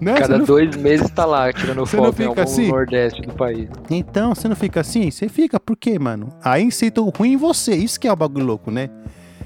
Né? 0.00 0.14
Cada 0.14 0.38
não 0.38 0.44
dois 0.44 0.76
meses 0.76 1.10
tá 1.10 1.24
lá 1.24 1.52
tirando 1.52 1.84
foto 1.84 2.22
algum 2.22 2.40
assim? 2.40 2.68
nordeste 2.68 3.20
do 3.22 3.32
país. 3.34 3.68
Então, 3.90 4.34
você 4.34 4.46
não 4.48 4.54
fica 4.54 4.80
assim? 4.80 5.10
Você 5.10 5.28
fica, 5.28 5.58
por 5.58 5.76
quê, 5.76 5.98
mano? 5.98 6.28
Aí 6.42 6.62
incita 6.62 7.00
o 7.08 7.10
ruim 7.10 7.32
em 7.32 7.36
você. 7.36 7.74
Isso 7.74 7.98
que 7.98 8.06
é 8.06 8.12
o 8.12 8.16
bagulho 8.16 8.44
louco, 8.44 8.70
né? 8.70 8.90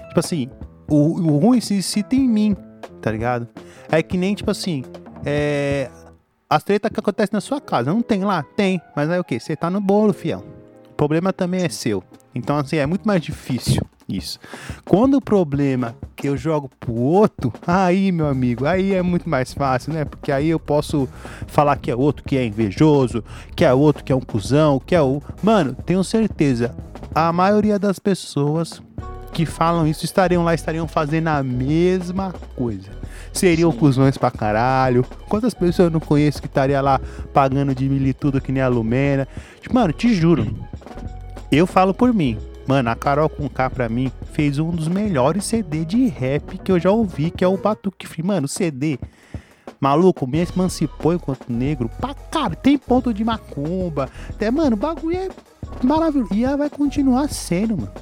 Tipo 0.09 0.21
assim, 0.21 0.51
o, 0.89 1.21
o 1.21 1.39
ruim 1.39 1.61
se 1.61 1.75
incita 1.75 2.17
em 2.17 2.29
mim, 2.29 2.57
tá 3.01 3.11
ligado? 3.11 3.49
É 3.91 4.03
que 4.03 4.19
nem, 4.19 4.35
tipo 4.35 4.51
assim, 4.51 4.85
é. 5.25 5.89
As 6.51 6.63
tretas 6.63 6.91
que 6.93 7.01
acontecem 7.01 7.31
na 7.33 7.41
sua 7.41 7.61
casa. 7.61 7.93
Não 7.93 8.03
tem 8.03 8.25
lá? 8.25 8.43
Tem. 8.57 8.81
Mas 8.95 9.09
aí 9.09 9.19
o 9.19 9.25
quê? 9.25 9.41
Você 9.41 9.57
tá 9.57 9.71
no 9.71 9.81
bolo, 9.81 10.13
fião. 10.13 10.45
O 10.91 10.95
problema 10.95 11.33
também 11.33 11.65
é 11.65 11.69
seu. 11.71 12.05
Então, 12.35 12.59
assim, 12.59 12.77
é 12.77 12.85
muito 12.85 13.07
mais 13.07 13.23
difícil 13.23 13.81
isso. 14.17 14.39
Quando 14.85 15.15
o 15.15 15.21
problema 15.21 15.95
que 16.15 16.29
eu 16.29 16.37
jogo 16.37 16.71
pro 16.79 16.95
outro, 16.95 17.53
aí, 17.67 18.13
meu 18.13 18.29
amigo, 18.29 18.67
aí 18.67 18.93
é 18.93 19.03
muito 19.03 19.29
mais 19.29 19.53
fácil, 19.53 19.93
né? 19.93 20.05
Porque 20.05 20.31
aí 20.31 20.49
eu 20.49 20.61
posso 20.61 21.09
falar 21.47 21.77
que 21.77 21.91
é 21.91 21.97
outro 21.97 22.25
que 22.25 22.37
é 22.37 22.45
invejoso, 22.45 23.25
que 23.57 23.65
é 23.65 23.73
outro 23.73 24.05
que 24.05 24.13
é 24.13 24.17
um 24.17 24.21
cuzão, 24.21 24.79
que 24.79 24.95
é 24.95 25.03
o. 25.03 25.23
Mano, 25.43 25.75
tenho 25.75 26.03
certeza, 26.05 26.75
a 27.15 27.33
maioria 27.33 27.79
das 27.79 27.99
pessoas 27.99 28.83
que 29.33 29.47
falam 29.47 29.87
isso 29.87 30.05
estariam 30.05 30.45
lá, 30.45 30.55
estariam 30.55 30.87
fazendo 30.87 31.29
a 31.29 31.43
mesma 31.43 32.33
coisa. 32.55 32.91
Seriam 33.33 33.73
Sim. 33.73 33.79
cuzões 33.79 34.19
pra 34.19 34.31
caralho. 34.31 35.05
Quantas 35.29 35.55
pessoas 35.55 35.87
eu 35.87 35.91
não 35.91 36.01
conheço 36.01 36.41
que 36.41 36.47
estaria 36.47 36.81
lá 36.81 37.01
pagando 37.33 37.75
de 37.75 37.89
militudo 37.89 38.41
que 38.41 38.53
nem 38.53 38.63
a 38.63 38.69
Lumena? 38.69 39.27
Mano, 39.73 39.93
te 39.93 40.15
juro. 40.15 40.55
Eu 41.51 41.67
falo 41.67 41.95
por 41.95 42.13
mim. 42.13 42.39
Mano, 42.67 42.91
a 42.91 42.95
Carol 42.95 43.29
com 43.29 43.49
K 43.49 43.69
pra 43.71 43.89
mim 43.89 44.11
fez 44.33 44.59
um 44.59 44.71
dos 44.71 44.89
melhores 44.89 45.45
CD 45.45 45.85
de 45.85 46.07
rap 46.07 46.59
que 46.59 46.71
eu 46.71 46.79
já 46.79 46.91
ouvi, 46.91 47.31
que 47.31 47.45
é 47.45 47.49
o 47.49 47.57
Batuque 47.57 48.07
Free. 48.07 48.23
Mano, 48.23 48.47
CD. 48.47 48.99
Maluco, 49.81 50.29
me 50.29 50.47
emancipou 50.47 51.13
enquanto 51.13 51.53
negro. 51.53 51.91
Pra 52.01 52.15
cara, 52.15 52.55
tem 52.55 52.79
ponto 52.79 53.13
de 53.13 53.25
macumba. 53.25 54.09
Até, 54.29 54.51
mano, 54.51 54.77
o 54.77 54.79
bagulho 54.79 55.17
é 55.17 55.29
maravilhoso. 55.83 56.33
E 56.33 56.45
ela 56.45 56.57
vai 56.57 56.71
continuar 56.71 57.29
sendo, 57.29 57.77
mano. 57.77 57.93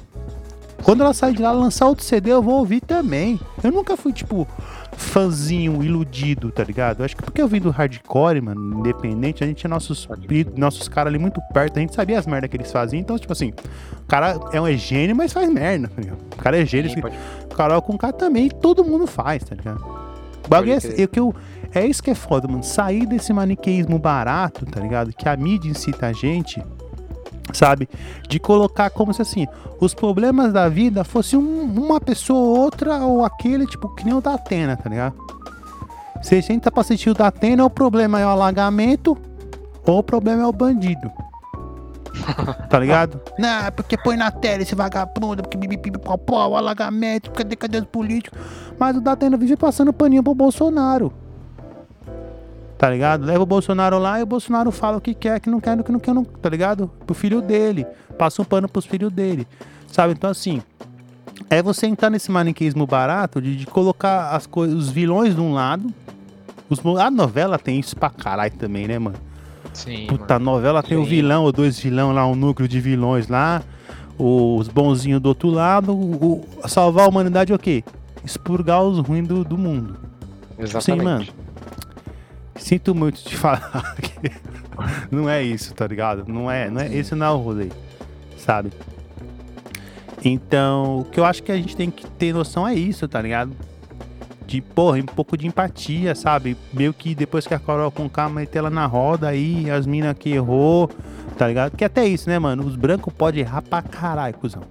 Quando 0.83 1.01
ela 1.01 1.13
sair 1.13 1.35
de 1.35 1.41
lá 1.41 1.51
lançar 1.51 1.87
outro 1.87 2.03
CD, 2.03 2.31
eu 2.31 2.41
vou 2.41 2.59
ouvir 2.59 2.81
também. 2.81 3.39
Eu 3.63 3.71
nunca 3.71 3.95
fui, 3.95 4.13
tipo, 4.13 4.47
fãzinho 4.97 5.83
iludido, 5.83 6.51
tá 6.51 6.63
ligado? 6.63 7.03
Acho 7.03 7.15
que 7.15 7.23
porque 7.23 7.41
eu 7.41 7.47
vim 7.47 7.59
do 7.59 7.69
hardcore, 7.69 8.41
mano, 8.41 8.79
independente, 8.79 9.43
a 9.43 9.47
gente 9.47 9.57
tinha 9.57 9.69
nossos, 9.69 10.07
nossos 10.55 10.87
caras 10.87 11.11
ali 11.11 11.19
muito 11.19 11.41
perto, 11.53 11.77
a 11.77 11.79
gente 11.79 11.95
sabia 11.95 12.19
as 12.19 12.27
merdas 12.27 12.49
que 12.49 12.57
eles 12.57 12.71
faziam, 12.71 12.99
então, 12.99 13.17
tipo 13.17 13.31
assim, 13.33 13.53
o 14.03 14.05
cara 14.07 14.39
é 14.51 14.59
um 14.61 14.71
gênio, 14.77 15.15
mas 15.15 15.33
faz 15.33 15.49
merda, 15.51 15.87
tá 15.87 16.01
ligado? 16.01 16.17
O 16.33 16.35
cara 16.37 16.57
é 16.61 16.65
gênio, 16.65 16.91
Sim, 16.91 17.01
pode- 17.01 17.17
Carol 17.55 17.81
com 17.81 17.97
K 17.97 18.11
também, 18.13 18.49
todo 18.49 18.83
mundo 18.83 19.05
faz, 19.07 19.43
tá 19.43 19.55
ligado? 19.55 19.83
O 20.45 20.49
bagulho 20.49 20.73
é, 20.73 21.01
é 21.01 21.07
que 21.07 21.19
eu, 21.19 21.33
é 21.73 21.85
isso 21.85 22.01
que 22.03 22.09
é 22.09 22.15
foda, 22.15 22.47
mano. 22.47 22.63
Sair 22.63 23.05
desse 23.05 23.31
maniqueísmo 23.31 23.97
barato, 23.99 24.65
tá 24.65 24.79
ligado? 24.81 25.13
Que 25.13 25.29
a 25.29 25.37
mídia 25.37 25.69
incita 25.69 26.07
a 26.07 26.13
gente, 26.13 26.61
sabe? 27.53 27.87
De 28.27 28.39
colocar 28.39 28.89
como 28.89 29.13
se 29.13 29.21
assim, 29.21 29.47
os 29.79 29.93
problemas 29.93 30.53
da 30.53 30.67
vida 30.69 31.03
fosse 31.03 31.35
um- 31.35 31.63
uma 31.63 31.99
pessoa 31.99 32.39
ou 32.39 32.57
outra, 32.59 32.99
ou 32.99 33.23
aquele, 33.25 33.65
tipo, 33.65 33.89
que 33.95 34.05
nem 34.05 34.13
o 34.13 34.21
da 34.21 34.33
Atena, 34.35 34.77
tá 34.77 34.89
ligado? 34.89 35.15
Você 36.21 36.41
senta 36.41 36.69
pra 36.71 36.81
assistir 36.81 37.09
o 37.09 37.13
da 37.13 37.27
Atena, 37.27 37.65
o 37.65 37.69
problema 37.69 38.19
é 38.19 38.25
o 38.25 38.29
alagamento, 38.29 39.17
ou 39.85 39.99
o 39.99 40.03
problema 40.03 40.43
é 40.43 40.45
o 40.45 40.51
bandido. 40.53 41.11
Tá 42.69 42.77
ligado? 42.79 43.19
Não, 43.39 43.71
porque 43.75 43.97
põe 43.97 44.15
na 44.15 44.29
tela 44.31 44.61
esse 44.61 44.75
vagabundo, 44.75 45.41
porque 45.43 45.57
bibibi, 45.57 45.91
pau, 45.97 46.17
pau, 46.17 46.55
alagamento, 46.55 47.31
cadê, 47.31 47.55
cadê 47.55 47.79
os 47.79 47.85
políticos? 47.85 48.37
Mas 48.79 48.95
o 48.95 49.01
Datena 49.01 49.37
vive 49.37 49.55
passando 49.57 49.91
paninho 49.93 50.23
pro 50.23 50.35
Bolsonaro. 50.35 51.11
Tá 52.81 52.89
ligado? 52.89 53.23
Leva 53.27 53.43
o 53.43 53.45
Bolsonaro 53.45 53.99
lá 53.99 54.19
e 54.19 54.23
o 54.23 54.25
Bolsonaro 54.25 54.71
fala 54.71 54.97
o 54.97 55.01
que 55.01 55.13
quer, 55.13 55.39
que 55.39 55.51
não 55.51 55.59
quer, 55.59 55.83
que 55.83 55.91
não 55.91 55.99
quer, 55.99 56.15
não, 56.15 56.23
tá 56.23 56.49
ligado? 56.49 56.89
Pro 57.05 57.13
filho 57.13 57.39
dele. 57.39 57.85
Passa 58.17 58.41
um 58.41 58.45
pano 58.45 58.67
pros 58.67 58.87
filhos 58.87 59.11
dele. 59.13 59.45
Sabe? 59.85 60.13
Então, 60.13 60.31
assim, 60.31 60.63
é 61.47 61.61
você 61.61 61.85
entrar 61.85 62.09
nesse 62.09 62.31
maniqueísmo 62.31 62.87
barato 62.87 63.39
de, 63.39 63.55
de 63.55 63.67
colocar 63.67 64.31
as 64.35 64.47
coisas, 64.47 64.75
os 64.75 64.89
vilões 64.89 65.35
de 65.35 65.39
um 65.41 65.53
lado. 65.53 65.93
Os, 66.71 66.79
a 66.99 67.11
novela 67.11 67.59
tem 67.59 67.79
isso 67.79 67.95
pra 67.95 68.09
caralho 68.09 68.53
também, 68.57 68.87
né, 68.87 68.97
mano? 68.97 69.17
Sim, 69.75 70.07
Puta, 70.07 70.33
a 70.33 70.39
mano. 70.39 70.51
novela 70.53 70.81
tem 70.81 70.97
o 70.97 71.03
Sim. 71.03 71.09
vilão, 71.09 71.43
ou 71.43 71.51
dois 71.51 71.79
vilão 71.79 72.11
lá, 72.11 72.25
um 72.25 72.33
núcleo 72.33 72.67
de 72.67 72.79
vilões 72.79 73.27
lá, 73.27 73.61
os 74.17 74.67
bonzinhos 74.67 75.21
do 75.21 75.27
outro 75.27 75.49
lado, 75.51 75.93
o, 75.93 76.41
o- 76.63 76.67
salvar 76.67 77.05
a 77.05 77.09
humanidade 77.09 77.51
é 77.51 77.55
o 77.55 77.59
quê? 77.59 77.83
Expurgar 78.25 78.81
os 78.81 78.97
ruins 78.97 79.27
do, 79.27 79.43
do 79.43 79.55
mundo. 79.55 79.97
Exatamente. 80.57 81.03
mano. 81.03 81.25
Sinto 82.55 82.93
muito 82.93 83.21
te 83.23 83.35
falar 83.35 83.95
que 84.01 84.31
não 85.09 85.29
é 85.29 85.41
isso, 85.41 85.73
tá 85.73 85.87
ligado? 85.87 86.25
Não 86.27 86.49
é, 86.49 86.69
não 86.69 86.81
é, 86.81 86.93
esse 86.93 87.15
não 87.15 87.25
é 87.25 87.29
o 87.31 87.37
rolê, 87.37 87.69
sabe? 88.37 88.71
Então, 90.23 90.99
o 90.99 91.05
que 91.05 91.19
eu 91.19 91.25
acho 91.25 91.41
que 91.41 91.51
a 91.51 91.55
gente 91.55 91.75
tem 91.75 91.89
que 91.89 92.05
ter 92.05 92.33
noção 92.33 92.67
é 92.67 92.75
isso, 92.75 93.07
tá 93.07 93.21
ligado? 93.21 93.51
De, 94.45 94.61
porra, 94.61 94.99
um 94.99 95.05
pouco 95.05 95.35
de 95.35 95.47
empatia, 95.47 96.13
sabe? 96.13 96.55
Meio 96.73 96.93
que 96.93 97.15
depois 97.15 97.47
que 97.47 97.53
a 97.53 97.59
Carol 97.59 97.89
com 97.89 98.07
calma 98.09 98.41
meter 98.41 98.59
ela 98.59 98.69
na 98.69 98.85
roda 98.85 99.29
aí, 99.29 99.69
as 99.71 99.87
minas 99.87 100.15
que 100.17 100.29
errou, 100.29 100.89
tá 101.37 101.47
ligado? 101.47 101.75
Que 101.75 101.83
até 101.83 102.05
isso, 102.05 102.29
né, 102.29 102.37
mano? 102.37 102.65
Os 102.65 102.75
brancos 102.75 103.13
podem 103.13 103.41
errar 103.41 103.61
pra 103.61 103.81
caralho, 103.81 104.35
cuzão. 104.35 104.63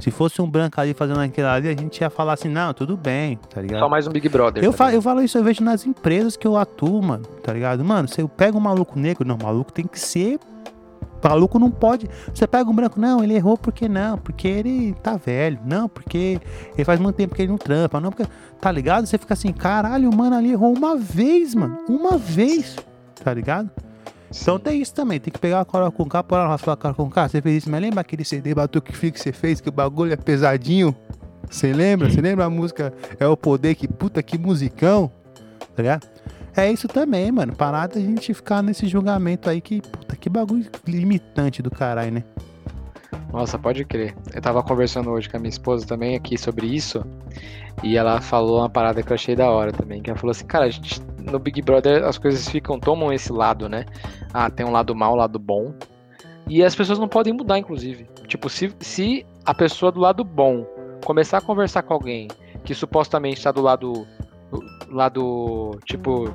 Se 0.00 0.10
fosse 0.10 0.40
um 0.40 0.48
branco 0.48 0.80
ali 0.80 0.94
fazendo 0.94 1.20
aquilo 1.20 1.46
ali, 1.46 1.68
a 1.68 1.76
gente 1.76 2.00
ia 2.00 2.10
falar 2.10 2.32
assim, 2.32 2.48
não, 2.48 2.72
tudo 2.72 2.96
bem, 2.96 3.38
tá 3.52 3.60
ligado? 3.60 3.80
Só 3.80 3.88
mais 3.88 4.06
um 4.06 4.10
Big 4.10 4.28
Brother. 4.28 4.62
Eu, 4.64 4.70
tá 4.72 4.76
fa 4.78 4.84
ligado? 4.86 4.98
eu 4.98 5.02
falo 5.02 5.22
isso, 5.22 5.36
eu 5.36 5.44
vejo 5.44 5.62
nas 5.62 5.86
empresas 5.86 6.36
que 6.36 6.46
eu 6.46 6.56
atuo, 6.56 7.02
mano, 7.02 7.24
tá 7.42 7.52
ligado? 7.52 7.84
Mano, 7.84 8.08
você 8.08 8.26
pega 8.26 8.56
um 8.56 8.60
maluco 8.60 8.98
negro, 8.98 9.26
não, 9.26 9.36
maluco 9.36 9.72
tem 9.72 9.86
que 9.86 9.98
ser. 9.98 10.38
Maluco 11.22 11.58
não 11.58 11.70
pode. 11.70 12.08
Você 12.32 12.46
pega 12.46 12.70
um 12.70 12.74
branco, 12.74 12.98
não, 12.98 13.22
ele 13.22 13.34
errou 13.34 13.58
porque 13.58 13.86
não, 13.88 14.16
porque 14.16 14.48
ele 14.48 14.94
tá 15.02 15.16
velho, 15.16 15.58
não, 15.66 15.86
porque 15.86 16.40
ele 16.74 16.84
faz 16.84 16.98
muito 16.98 17.16
tempo 17.16 17.34
que 17.34 17.42
ele 17.42 17.50
não 17.50 17.58
trampa, 17.58 18.00
não, 18.00 18.10
porque. 18.10 18.30
Tá 18.58 18.72
ligado? 18.72 19.06
Você 19.06 19.18
fica 19.18 19.34
assim, 19.34 19.52
caralho, 19.52 20.08
o 20.08 20.16
mano 20.16 20.36
ali 20.36 20.52
errou 20.52 20.74
uma 20.74 20.96
vez, 20.96 21.54
mano. 21.54 21.78
Uma 21.88 22.16
vez, 22.16 22.76
tá 23.22 23.32
ligado? 23.34 23.70
Então 24.30 24.58
tem 24.58 24.80
isso 24.80 24.94
também, 24.94 25.18
tem 25.18 25.32
que 25.32 25.38
pegar 25.38 25.60
a 25.60 25.64
Coral 25.64 25.90
com 25.90 26.04
K, 26.04 26.22
pôr 26.22 26.36
ela 26.36 26.56
falar 26.56 26.76
Coral 26.76 26.94
com 26.94 27.10
K, 27.10 27.28
você 27.28 27.42
fez 27.42 27.56
isso, 27.58 27.70
mas 27.70 27.80
lembra 27.80 28.00
aquele 28.00 28.24
CD 28.24 28.54
Batuque 28.54 28.92
Free 28.92 29.10
que 29.10 29.20
você 29.20 29.32
fez, 29.32 29.60
que 29.60 29.68
o 29.68 29.72
bagulho 29.72 30.12
é 30.12 30.16
pesadinho? 30.16 30.94
Você 31.50 31.72
lembra? 31.72 32.08
Você 32.08 32.20
lembra 32.20 32.44
a 32.44 32.50
música 32.50 32.92
É 33.18 33.26
o 33.26 33.36
Poder, 33.36 33.74
que 33.74 33.88
puta, 33.88 34.22
que 34.22 34.38
musicão? 34.38 35.10
Tá 35.74 35.82
ligado? 35.82 36.06
É 36.56 36.70
isso 36.70 36.86
também, 36.86 37.30
mano, 37.32 37.54
parada 37.54 37.98
a 37.98 38.02
gente 38.02 38.32
ficar 38.34 38.62
nesse 38.62 38.86
julgamento 38.86 39.48
aí 39.48 39.60
que, 39.60 39.80
puta, 39.80 40.16
que 40.16 40.28
bagulho 40.28 40.64
limitante 40.86 41.62
do 41.62 41.70
caralho, 41.70 42.12
né? 42.12 42.24
Nossa, 43.32 43.58
pode 43.58 43.84
crer. 43.84 44.14
Eu 44.34 44.40
tava 44.42 44.62
conversando 44.62 45.10
hoje 45.10 45.28
com 45.28 45.36
a 45.36 45.40
minha 45.40 45.50
esposa 45.50 45.86
também 45.86 46.16
aqui 46.16 46.36
sobre 46.36 46.66
isso. 46.66 47.04
E 47.82 47.96
ela 47.96 48.20
falou 48.20 48.58
uma 48.58 48.68
parada 48.68 49.02
que 49.02 49.10
eu 49.10 49.14
achei 49.14 49.34
da 49.36 49.50
hora 49.50 49.72
também. 49.72 50.02
Que 50.02 50.10
ela 50.10 50.18
falou 50.18 50.32
assim, 50.32 50.46
cara, 50.46 50.64
a 50.66 50.68
gente, 50.70 51.00
no 51.18 51.38
Big 51.38 51.62
Brother 51.62 52.04
as 52.04 52.18
coisas 52.18 52.48
ficam, 52.48 52.78
tomam 52.78 53.12
esse 53.12 53.32
lado, 53.32 53.68
né? 53.68 53.84
Ah, 54.34 54.50
tem 54.50 54.66
um 54.66 54.70
lado 54.72 54.94
mal, 54.94 55.12
um 55.14 55.16
lado 55.16 55.38
bom. 55.38 55.72
E 56.48 56.64
as 56.64 56.74
pessoas 56.74 56.98
não 56.98 57.08
podem 57.08 57.32
mudar, 57.32 57.58
inclusive. 57.58 58.08
Tipo, 58.26 58.48
se, 58.48 58.72
se 58.80 59.24
a 59.44 59.54
pessoa 59.54 59.92
do 59.92 60.00
lado 60.00 60.24
bom 60.24 60.66
começar 61.04 61.38
a 61.38 61.40
conversar 61.40 61.82
com 61.82 61.94
alguém 61.94 62.28
que 62.64 62.74
supostamente 62.74 63.38
está 63.38 63.52
do 63.52 63.62
lado. 63.62 64.06
do 64.50 64.64
lado, 64.94 65.78
tipo, 65.84 66.28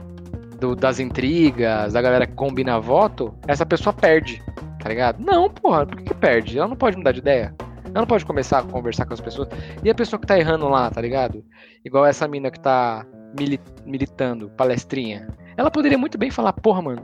do- 0.60 0.76
das 0.76 1.00
intrigas, 1.02 1.92
da 1.94 2.02
galera 2.02 2.26
que 2.26 2.34
combina 2.34 2.80
voto, 2.80 3.34
essa 3.46 3.66
pessoa 3.66 3.92
perde 3.94 4.42
tá 4.86 4.90
ligado? 4.90 5.20
Não, 5.20 5.50
porra, 5.50 5.84
por 5.84 6.00
que, 6.00 6.14
perde? 6.14 6.60
Ela 6.60 6.68
não 6.68 6.76
pode 6.76 6.96
mudar 6.96 7.12
de 7.12 7.18
ideia. 7.18 7.56
Ela 7.86 8.02
não 8.02 8.06
pode 8.06 8.24
começar 8.24 8.60
a 8.60 8.64
conversar 8.64 9.08
com 9.08 9.16
as 9.16 9.20
pessoas. 9.20 9.50
E 9.84 9.90
a 9.90 9.96
pessoa 9.96 10.20
que 10.20 10.28
tá 10.28 10.38
errando 10.38 10.70
lá, 10.70 10.92
tá 10.92 11.02
ligado? 11.02 11.44
Igual 11.84 12.06
essa 12.06 12.28
mina 12.28 12.52
que 12.52 12.60
tá 12.60 13.04
mili- 13.36 13.60
militando, 13.84 14.48
palestrinha. 14.52 15.28
Ela 15.58 15.72
poderia 15.72 15.98
muito 15.98 16.20
bem 16.20 16.30
falar, 16.30 16.54
porra, 16.54 16.84
mano, 16.84 17.02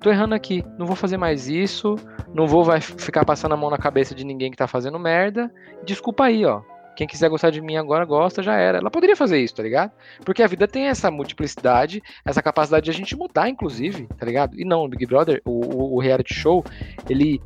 tô 0.00 0.10
errando 0.10 0.34
aqui, 0.34 0.62
não 0.78 0.84
vou 0.84 0.94
fazer 0.94 1.16
mais 1.16 1.48
isso, 1.48 1.96
não 2.34 2.46
vou 2.46 2.62
vai 2.62 2.82
ficar 2.82 3.24
passando 3.24 3.52
a 3.52 3.56
mão 3.56 3.70
na 3.70 3.78
cabeça 3.78 4.14
de 4.14 4.22
ninguém 4.22 4.50
que 4.50 4.56
tá 4.58 4.66
fazendo 4.66 4.98
merda. 4.98 5.50
Desculpa 5.82 6.24
aí, 6.24 6.44
ó. 6.44 6.60
Quem 6.96 7.06
quiser 7.06 7.28
gostar 7.28 7.50
de 7.50 7.60
mim 7.60 7.76
agora 7.76 8.04
gosta, 8.04 8.42
já 8.42 8.54
era. 8.56 8.78
Ela 8.78 8.90
poderia 8.90 9.16
fazer 9.16 9.40
isso, 9.40 9.54
tá 9.54 9.62
ligado? 9.62 9.90
Porque 10.24 10.42
a 10.42 10.46
vida 10.46 10.68
tem 10.68 10.86
essa 10.86 11.10
multiplicidade, 11.10 12.02
essa 12.24 12.42
capacidade 12.42 12.84
de 12.84 12.90
a 12.90 12.94
gente 12.94 13.16
mudar, 13.16 13.48
inclusive, 13.48 14.06
tá 14.18 14.24
ligado? 14.24 14.58
E 14.58 14.64
não, 14.64 14.84
o 14.84 14.88
Big 14.88 15.06
Brother, 15.06 15.40
o, 15.44 15.94
o- 15.96 16.00
reality 16.00 16.34
show, 16.34 16.64
ele 17.08 17.40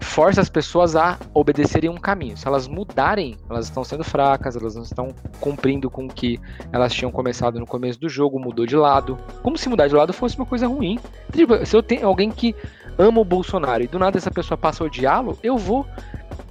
força 0.00 0.40
as 0.40 0.48
pessoas 0.48 0.96
a 0.96 1.16
obedecerem 1.32 1.88
um 1.88 1.96
caminho. 1.96 2.36
Se 2.36 2.46
elas 2.46 2.66
mudarem, 2.66 3.36
elas 3.48 3.66
estão 3.66 3.84
sendo 3.84 4.02
fracas, 4.02 4.56
elas 4.56 4.74
não 4.74 4.82
estão 4.82 5.14
cumprindo 5.40 5.88
com 5.90 6.06
o 6.06 6.08
que 6.08 6.40
elas 6.72 6.92
tinham 6.92 7.10
começado 7.12 7.58
no 7.60 7.66
começo 7.66 8.00
do 8.00 8.08
jogo, 8.08 8.38
mudou 8.38 8.66
de 8.66 8.76
lado. 8.76 9.16
Como 9.42 9.56
se 9.56 9.68
mudar 9.68 9.86
de 9.88 9.94
lado 9.94 10.12
fosse 10.12 10.36
uma 10.36 10.46
coisa 10.46 10.66
ruim. 10.66 10.98
Tipo, 11.32 11.64
se 11.64 11.76
eu 11.76 11.82
tenho 11.82 12.06
alguém 12.06 12.30
que 12.30 12.54
ama 12.98 13.20
o 13.20 13.24
Bolsonaro 13.24 13.82
e 13.84 13.86
do 13.86 13.98
nada 13.98 14.18
essa 14.18 14.30
pessoa 14.30 14.58
passa 14.58 14.82
a 14.82 14.86
odiá-lo, 14.86 15.38
eu 15.42 15.56
vou 15.56 15.86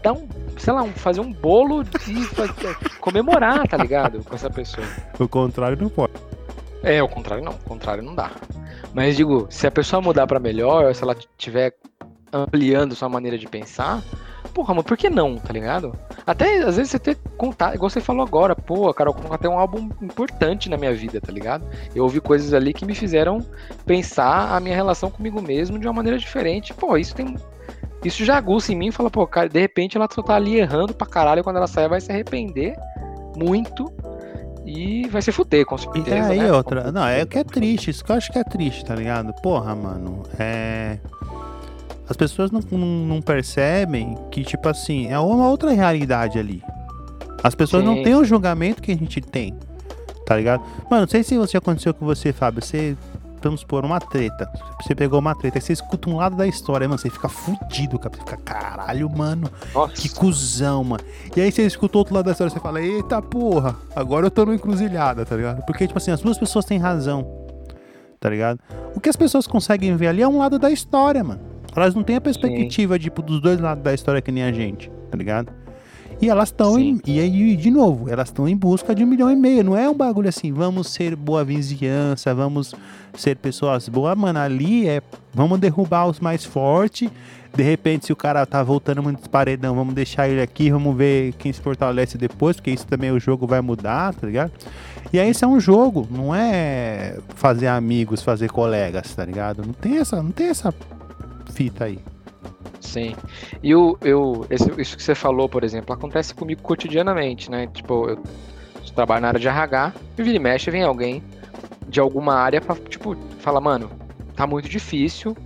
dar 0.02 0.14
um, 0.14 0.28
sei 0.62 0.74
lá, 0.74 0.84
um- 0.84 0.94
fazer 0.94 1.20
um 1.22 1.32
bolo 1.34 1.84
e 2.08 3.00
comemorar, 3.00 3.68
tá 3.68 3.78
ligado? 3.78 4.24
Com 4.24 4.36
essa 4.36 4.50
pessoa. 4.50 4.86
O 5.20 5.28
contrário 5.28 5.78
não 5.80 5.90
pode. 5.90 6.14
É, 6.84 7.02
o 7.02 7.08
contrário 7.08 7.44
não, 7.44 7.54
o 7.54 7.58
contrário 7.70 8.04
não 8.04 8.16
dá. 8.16 8.32
Mas 8.94 9.16
digo, 9.16 9.48
se 9.50 9.68
a 9.68 9.72
pessoa 9.72 10.02
mudar 10.02 10.28
pra 10.28 10.40
melhor, 10.40 10.94
se 10.94 11.04
ela 11.04 11.16
tiver 11.38 11.74
ampliando 12.34 12.96
sua 12.96 13.10
maneira 13.10 13.38
de 13.38 13.48
pensar, 13.48 14.02
porra, 14.54 14.74
mas 14.74 14.84
por 14.84 14.98
que 14.98 15.10
não, 15.10 15.38
tá 15.38 15.54
ligado? 15.54 15.94
Até 16.26 16.58
às 16.64 16.78
vezes 16.78 16.92
você 16.92 17.00
ter 17.00 17.18
contato, 17.38 17.76
igual 17.76 17.90
você 17.90 18.02
falou 18.02 18.26
agora, 18.26 18.56
pô, 18.56 18.90
a 18.90 18.94
Carol 18.94 19.14
Conká 19.14 19.38
tem 19.38 19.50
um 19.50 19.58
álbum 19.60 19.90
importante 20.02 20.70
na 20.70 20.78
minha 20.78 20.94
vida, 20.94 21.22
tá 21.22 21.32
ligado? 21.32 21.66
Eu 21.96 22.04
ouvi 22.04 22.20
coisas 22.20 22.54
ali 22.54 22.74
que 22.74 22.86
me 22.86 22.96
fizeram 22.96 23.46
pensar 23.86 24.56
a 24.56 24.60
minha 24.60 24.76
relação 24.76 25.10
comigo 25.12 25.42
mesmo 25.42 25.78
de 25.80 25.88
uma 25.88 25.94
maneira 25.94 26.18
diferente. 26.18 26.74
Pô, 26.74 26.98
isso 26.98 27.14
tem. 27.16 27.36
Isso 28.04 28.26
já 28.26 28.36
aguça 28.38 28.72
em 28.72 28.76
mim 28.76 28.88
e 28.88 28.92
fala, 28.92 29.10
pô, 29.12 29.26
cara, 29.28 29.48
de 29.48 29.60
repente 29.60 29.96
ela 29.96 30.08
só 30.12 30.22
tá 30.24 30.36
ali 30.36 30.56
errando 30.58 30.94
pra 30.94 31.06
caralho, 31.08 31.44
quando 31.44 31.58
ela 31.58 31.68
sair 31.68 31.88
vai 31.88 32.02
se 32.02 32.12
arrepender 32.12 32.76
muito 33.38 33.92
e 34.66 35.08
vai 35.10 35.22
se 35.22 35.32
fuder, 35.32 35.66
com 35.66 35.76
E 35.76 35.80
certeza. 35.80 36.30
aí 36.30 36.40
né? 36.40 36.52
outra, 36.52 36.92
não, 36.92 37.06
é 37.06 37.24
o 37.24 37.28
que 37.28 37.38
é 37.38 37.44
triste, 37.44 37.90
isso 37.92 38.04
que 38.04 38.12
eu 38.12 38.16
acho 38.16 38.32
que 38.32 38.40
é 38.40 38.44
triste, 38.44 38.84
tá 38.86 38.96
ligado? 38.96 39.34
Porra, 39.42 39.76
mano, 39.76 40.24
é. 40.40 40.98
As 42.10 42.18
pessoas 42.18 42.52
não, 42.52 42.60
não, 42.72 42.78
não 42.78 43.22
percebem 43.22 44.18
que, 44.30 44.44
tipo 44.44 44.68
assim, 44.68 45.08
é 45.10 45.18
uma 45.18 45.48
outra 45.50 45.72
realidade 45.72 46.38
ali. 46.38 46.62
As 47.44 47.56
pessoas 47.56 47.84
não 47.84 48.04
têm 48.04 48.16
o 48.16 48.24
julgamento 48.26 48.82
que 48.82 48.92
a 48.92 48.96
gente 48.96 49.22
tem, 49.22 49.56
tá 50.26 50.36
ligado? 50.36 50.62
Mano, 50.90 51.04
não 51.04 51.08
sei 51.08 51.24
se 51.24 51.36
isso 51.36 51.58
aconteceu 51.58 51.94
com 51.94 52.06
você, 52.06 52.34
Fábio. 52.34 52.62
Você, 52.62 52.98
vamos 53.44 53.62
supor, 53.62 53.86
uma 53.86 54.00
treta. 54.00 54.52
Você 54.82 54.94
pegou 54.96 55.20
uma 55.20 55.36
treta, 55.36 55.58
aí 55.58 55.62
você 55.62 55.74
escuta 55.74 56.10
um 56.10 56.18
lado 56.18 56.36
da 56.36 56.48
história, 56.48 56.88
mano, 56.88 57.00
você 57.00 57.10
fica 57.10 57.30
fudido, 57.30 57.98
cara. 58.00 58.16
Você 58.16 58.22
fica, 58.22 58.38
caralho, 58.38 59.10
mano. 59.10 59.50
Nossa. 59.74 59.94
Que 59.94 60.10
cuzão, 60.10 60.84
mano. 60.84 61.04
E 61.36 61.42
aí 61.42 61.52
você 61.52 61.64
escuta 61.66 61.98
outro 61.98 62.14
lado 62.14 62.26
da 62.26 62.32
história 62.32 62.52
você 62.52 62.60
fala, 62.60 62.82
eita 62.82 63.22
porra, 63.22 63.76
agora 63.96 64.26
eu 64.26 64.32
tô 64.32 64.46
numa 64.46 64.56
encruzilhada, 64.56 65.26
tá 65.26 65.36
ligado? 65.36 65.66
Porque, 65.66 65.88
tipo 65.88 65.98
assim, 65.98 66.12
as 66.12 66.22
duas 66.22 66.38
pessoas 66.38 66.66
têm 66.66 66.78
razão, 66.78 67.28
tá 68.20 68.30
ligado? 68.30 68.60
O 68.96 69.00
que 69.00 69.10
as 69.10 69.16
pessoas 69.16 69.48
conseguem 69.48 69.96
ver 69.96 70.08
ali 70.08 70.22
é 70.22 70.28
um 70.28 70.38
lado 70.38 70.60
da 70.60 70.70
história, 70.70 71.24
mano. 71.24 71.42
Elas 71.76 71.96
não 71.96 72.04
têm 72.04 72.18
a 72.18 72.22
perspectiva, 72.22 73.00
tipo, 73.00 73.22
dos 73.22 73.42
dois 73.42 73.60
lados 73.60 73.84
da 73.84 73.94
história 73.94 74.22
que 74.22 74.32
nem 74.32 74.44
a 74.44 74.52
gente, 74.52 74.92
tá 75.10 75.18
ligado? 75.18 75.61
E 76.22 76.30
elas 76.30 76.50
estão. 76.50 76.80
E 76.80 77.20
aí, 77.20 77.56
de 77.56 77.72
novo, 77.72 78.08
elas 78.08 78.28
estão 78.28 78.48
em 78.48 78.56
busca 78.56 78.94
de 78.94 79.04
um 79.04 79.08
milhão 79.08 79.32
e 79.32 79.36
meio. 79.36 79.64
Não 79.64 79.76
é 79.76 79.90
um 79.90 79.96
bagulho 79.96 80.30
assim, 80.30 80.54
vamos 80.54 80.90
ser 80.90 81.16
boa 81.16 81.44
vizinhança, 81.44 82.34
vamos 82.36 82.76
ser 83.16 83.36
pessoas 83.38 83.90
boas. 83.90 84.16
Mano, 84.16 84.38
ali 84.38 84.88
é. 84.88 85.02
Vamos 85.34 85.60
derrubar 85.60 86.06
os 86.08 86.20
mais 86.20 86.46
fortes. 86.46 87.10
De 87.54 87.64
repente, 87.64 88.06
se 88.06 88.14
o 88.14 88.16
cara 88.16 88.46
tá 88.46 88.62
voltando 88.62 89.02
muito 89.02 89.30
paredão, 89.30 89.76
vamos 89.76 89.94
deixar 89.94 90.30
ele 90.30 90.42
aqui, 90.42 90.70
vamos 90.70 90.96
ver 90.96 91.34
quem 91.34 91.52
se 91.52 91.60
fortalece 91.60 92.18
depois, 92.18 92.56
porque 92.56 92.72
isso 92.72 92.88
também 92.88 93.12
o 93.12 93.20
jogo 93.20 93.46
vai 93.46 93.60
mudar, 93.60 94.14
tá 94.14 94.26
ligado? 94.26 94.52
E 95.12 95.20
aí, 95.20 95.30
isso 95.30 95.44
é 95.44 95.48
um 95.48 95.60
jogo, 95.60 96.08
não 96.10 96.34
é 96.34 97.18
fazer 97.36 97.68
amigos, 97.68 98.22
fazer 98.22 98.50
colegas, 98.50 99.14
tá 99.14 99.26
ligado? 99.26 99.66
Não 99.66 99.74
tem 99.74 99.98
essa, 99.98 100.22
não 100.24 100.32
tem 100.32 100.48
essa 100.48 100.74
fita 101.54 101.86
aí. 101.86 102.00
Sim. 102.82 103.16
E 103.62 103.74
o, 103.76 103.98
eu, 104.04 104.46
esse- 104.50 104.72
isso 104.82 104.98
que 104.98 105.04
você 105.04 105.14
falou, 105.16 105.48
por 105.48 105.64
exemplo, 105.64 105.94
acontece 105.94 106.34
comigo 106.34 106.62
cotidianamente, 106.62 107.50
né? 107.50 107.68
Tipo, 107.68 108.10
eu 108.10 108.20
trabalho 108.96 109.22
na 109.22 109.28
área 109.30 109.40
de 109.40 109.48
RH 109.48 109.94
e 110.18 110.24
vira 110.24 110.36
e 110.36 110.40
mexe 110.40 110.70
vem 110.72 110.84
alguém 110.84 111.24
de 111.88 112.00
alguma 112.00 112.34
área 112.36 112.60
pra, 112.60 112.76
tipo, 112.76 113.16
fala, 113.40 113.62
mano, 113.62 113.90
tá 114.36 114.48
muito 114.48 114.68
difícil, 114.68 115.38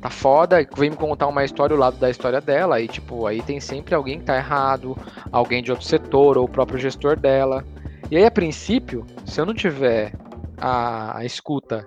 tá 0.00 0.08
foda, 0.08 0.62
e 0.62 0.68
vem 0.76 0.90
me 0.90 0.96
contar 0.96 1.26
uma 1.26 1.44
história, 1.44 1.74
o 1.74 1.78
lado 1.78 1.96
da 1.98 2.08
história 2.08 2.40
dela, 2.40 2.76
aí, 2.76 2.86
tipo, 2.86 3.26
aí 3.26 3.42
tem 3.42 3.58
sempre 3.58 3.94
alguém 3.94 4.20
que 4.20 4.24
tá 4.26 4.36
errado, 4.36 4.96
alguém 5.32 5.62
de 5.62 5.70
outro 5.72 5.86
setor, 5.86 6.38
ou 6.38 6.44
o 6.44 6.48
próprio 6.48 6.78
gestor 6.78 7.16
dela. 7.18 7.64
E 8.10 8.16
aí, 8.16 8.24
a 8.24 8.30
princípio, 8.30 9.04
se 9.26 9.40
eu 9.40 9.44
não 9.46 9.52
tiver 9.54 10.12
a, 10.60 11.18
a 11.18 11.24
escuta 11.24 11.84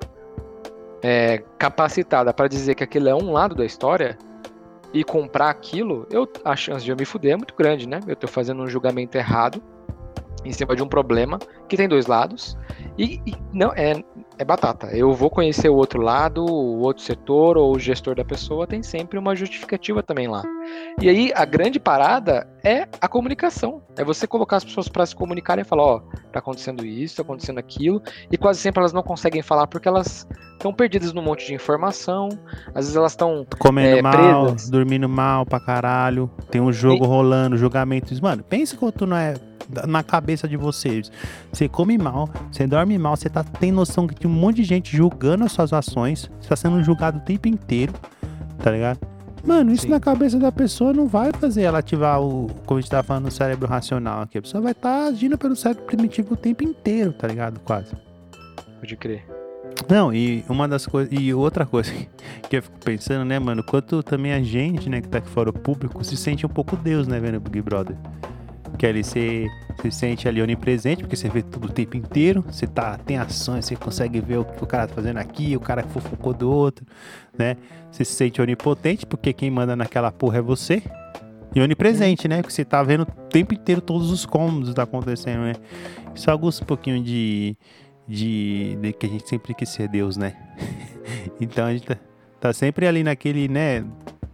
é, 1.02 1.40
capacitada 1.58 2.34
para 2.34 2.48
dizer 2.48 2.76
que 2.76 2.84
aquilo 2.84 3.10
é 3.10 3.16
um 3.16 3.32
lado 3.32 3.56
da 3.56 3.66
história, 3.66 4.18
e 4.94 5.04
comprar 5.04 5.50
aquilo, 5.50 6.06
eu, 6.10 6.28
a 6.44 6.56
chance 6.56 6.84
de 6.84 6.92
eu 6.92 6.98
me 6.98 7.06
fuder 7.06 7.34
é 7.34 7.38
muito 7.38 7.56
grande, 7.56 7.88
né? 7.88 8.00
Eu 8.08 8.16
tô 8.16 8.28
fazendo 8.28 8.62
um 8.62 8.68
julgamento 8.68 9.18
errado 9.18 9.62
em 10.44 10.52
cima 10.52 10.76
de 10.76 10.84
um 10.84 10.88
problema 10.88 11.40
que 11.70 11.78
tem 11.78 11.88
dois 11.88 12.08
lados 12.08 12.58
e, 13.02 13.20
e 13.26 13.36
não 13.52 13.72
é, 13.74 13.94
é 14.38 14.46
batata. 14.46 14.88
Eu 14.96 15.12
vou 15.14 15.30
conhecer 15.30 15.70
o 15.70 15.76
outro 15.76 16.00
lado, 16.02 16.46
o 16.46 16.80
outro 16.82 17.02
setor 17.04 17.58
ou 17.58 17.76
o 17.76 17.80
gestor 17.80 18.14
da 18.16 18.24
pessoa 18.24 18.68
tem 18.68 18.84
sempre 18.84 19.18
uma 19.18 19.36
justificativa 19.36 20.04
também 20.04 20.28
lá. 20.28 20.44
E 21.02 21.10
aí 21.10 21.32
a 21.36 21.44
grande 21.44 21.80
parada 21.80 22.48
é 22.64 22.88
a 23.02 23.08
comunicação. 23.08 23.82
É 23.98 24.04
você 24.04 24.28
colocar 24.28 24.58
as 24.58 24.64
pessoas 24.64 24.88
para 24.88 25.04
se 25.06 25.16
comunicarem 25.16 25.64
e 25.64 25.68
falar, 25.68 25.84
ó, 25.84 26.00
tá 26.32 26.38
acontecendo 26.40 26.86
isso, 26.86 27.16
tá 27.16 27.24
acontecendo 27.24 27.58
aquilo, 27.58 28.02
e 28.32 28.38
quase 28.38 28.60
sempre 28.60 28.80
elas 28.80 28.94
não 28.94 29.02
conseguem 29.02 29.42
falar 29.42 29.66
porque 29.66 29.88
elas 29.88 30.28
estão 30.54 30.72
perdidas 30.72 31.12
num 31.12 31.24
monte 31.24 31.48
de 31.48 31.56
informação. 31.56 32.30
Às 32.68 32.86
vezes 32.86 32.96
elas 32.96 33.14
estão 33.14 33.46
Comendo 33.58 33.98
É, 33.98 34.02
mal, 34.04 34.14
presas. 34.46 34.70
dormindo 34.70 35.10
mal 35.10 35.44
pra 35.44 35.60
caralho. 35.60 36.30
Tem 36.52 36.62
um 36.62 36.72
jogo 36.72 37.04
rolando, 37.06 37.58
julgamentos. 37.58 38.20
Mano, 38.20 38.44
pensa 38.44 38.78
quanto 38.78 39.08
não 39.08 39.18
é 39.18 39.34
na 39.88 40.04
cabeça 40.04 40.48
de 40.48 40.58
vocês. 40.58 41.12
Você 41.52 41.68
come 41.70 41.98
mal, 41.98 42.30
você 42.52 42.68
dorme 42.68 42.91
mal, 42.98 43.16
você 43.16 43.30
tá, 43.30 43.44
tem 43.44 43.72
noção 43.72 44.08
que 44.08 44.16
tem 44.16 44.30
um 44.30 44.34
monte 44.34 44.58
de 44.58 44.64
gente 44.64 44.96
julgando 44.96 45.44
as 45.44 45.52
suas 45.52 45.74
ações. 45.74 46.30
Você 46.40 46.50
tá 46.50 46.56
sendo 46.56 46.84
julgado 46.84 47.18
o 47.18 47.22
tempo 47.22 47.48
inteiro, 47.48 47.94
tá 48.62 48.72
ligado? 48.72 49.00
Mano, 49.44 49.72
isso 49.72 49.84
Sim. 49.84 49.90
na 49.90 50.00
cabeça 50.00 50.38
da 50.38 50.52
pessoa 50.52 50.94
não 50.94 51.08
vai 51.08 51.32
fazer 51.32 51.64
ela 51.64 51.80
ativar 51.80 52.22
o, 52.22 52.48
como 52.66 52.78
a 52.78 52.82
gente 52.82 52.92
tá 52.92 53.02
falando, 53.02 53.28
o 53.28 53.32
cérebro 53.32 53.68
racional 53.68 54.22
aqui. 54.22 54.38
A 54.38 54.42
pessoa 54.42 54.62
vai 54.62 54.72
estar 54.72 55.06
agindo 55.06 55.38
pelo 55.38 55.56
cérebro 55.56 55.84
primitivo 55.86 56.34
o 56.34 56.38
tempo 56.38 56.64
inteiro, 56.64 57.12
tá 57.12 57.28
ligado? 57.28 57.60
Quase. 57.62 57.96
Pode 58.80 58.96
crer. 58.98 59.26
Não, 59.90 60.14
e 60.14 60.44
uma 60.48 60.68
das 60.68 60.86
coisas. 60.86 61.12
E 61.12 61.34
outra 61.34 61.66
coisa 61.66 61.92
que 62.50 62.58
eu 62.58 62.62
fico 62.62 62.78
pensando, 62.80 63.26
né, 63.26 63.40
mano? 63.40 63.64
Quanto 63.64 64.04
também 64.04 64.34
a 64.34 64.42
gente, 64.42 64.90
né, 64.90 65.02
que 65.02 65.08
tá 65.08 65.18
aqui 65.18 65.30
fora 65.30 65.50
o 65.50 65.54
público, 65.54 66.04
se 66.04 66.16
sente 66.16 66.46
um 66.46 66.50
pouco 66.50 66.76
Deus, 66.76 67.08
né, 67.08 67.20
vendo 67.20 67.38
o 67.38 67.40
Big 67.40 67.62
Brother. 67.62 67.96
Que 68.82 68.88
ali 68.88 69.04
você 69.04 69.48
se 69.80 69.92
sente 69.92 70.28
ali 70.28 70.42
onipresente, 70.42 71.04
porque 71.04 71.16
você 71.16 71.30
vê 71.30 71.44
tudo 71.44 71.66
o 71.66 71.72
tempo 71.72 71.96
inteiro, 71.96 72.44
você 72.50 72.66
tá, 72.66 72.98
tem 72.98 73.16
ações, 73.16 73.66
você 73.66 73.76
consegue 73.76 74.20
ver 74.20 74.40
o 74.40 74.44
que 74.44 74.64
o 74.64 74.66
cara 74.66 74.88
tá 74.88 74.96
fazendo 74.96 75.18
aqui, 75.18 75.56
o 75.56 75.60
cara 75.60 75.84
fofocou 75.84 76.34
do 76.34 76.50
outro, 76.50 76.84
né? 77.38 77.58
Você 77.92 78.04
se 78.04 78.14
sente 78.14 78.42
onipotente, 78.42 79.06
porque 79.06 79.34
quem 79.34 79.52
manda 79.52 79.76
naquela 79.76 80.12
porra 80.12 80.40
é 80.40 80.42
você. 80.42 80.82
E 81.54 81.62
onipresente, 81.62 82.28
né? 82.28 82.38
Porque 82.38 82.52
você 82.52 82.66
tá 82.66 82.82
vendo 82.82 83.04
o 83.04 83.06
tempo 83.30 83.54
inteiro 83.54 83.82
todos 83.82 84.10
os 84.10 84.26
cômodos 84.26 84.74
tá 84.74 84.82
acontecendo, 84.82 85.42
né? 85.42 85.54
Isso 86.16 86.32
aguça 86.32 86.64
um 86.64 86.66
pouquinho 86.66 87.04
de, 87.04 87.56
de, 88.08 88.80
de 88.82 88.94
que 88.94 89.06
a 89.06 89.10
gente 89.10 89.30
sempre 89.30 89.54
quis 89.54 89.70
ser 89.70 89.90
Deus, 89.90 90.18
né? 90.18 90.34
então 91.40 91.68
a 91.68 91.72
gente 91.72 91.86
tá, 91.86 91.98
tá 92.40 92.52
sempre 92.52 92.88
ali 92.88 93.04
naquele, 93.04 93.48
né? 93.48 93.86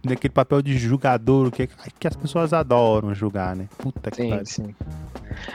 Naquele 0.04 0.32
papel 0.32 0.62
de 0.62 0.78
julgador 0.78 1.50
que, 1.50 1.66
que 1.66 2.06
as 2.06 2.14
pessoas 2.16 2.52
adoram 2.52 3.12
julgar, 3.14 3.56
né? 3.56 3.68
Puta 3.78 4.10
que 4.10 4.16
Sim, 4.22 4.28
pariu. 4.30 4.46
sim. 4.46 4.74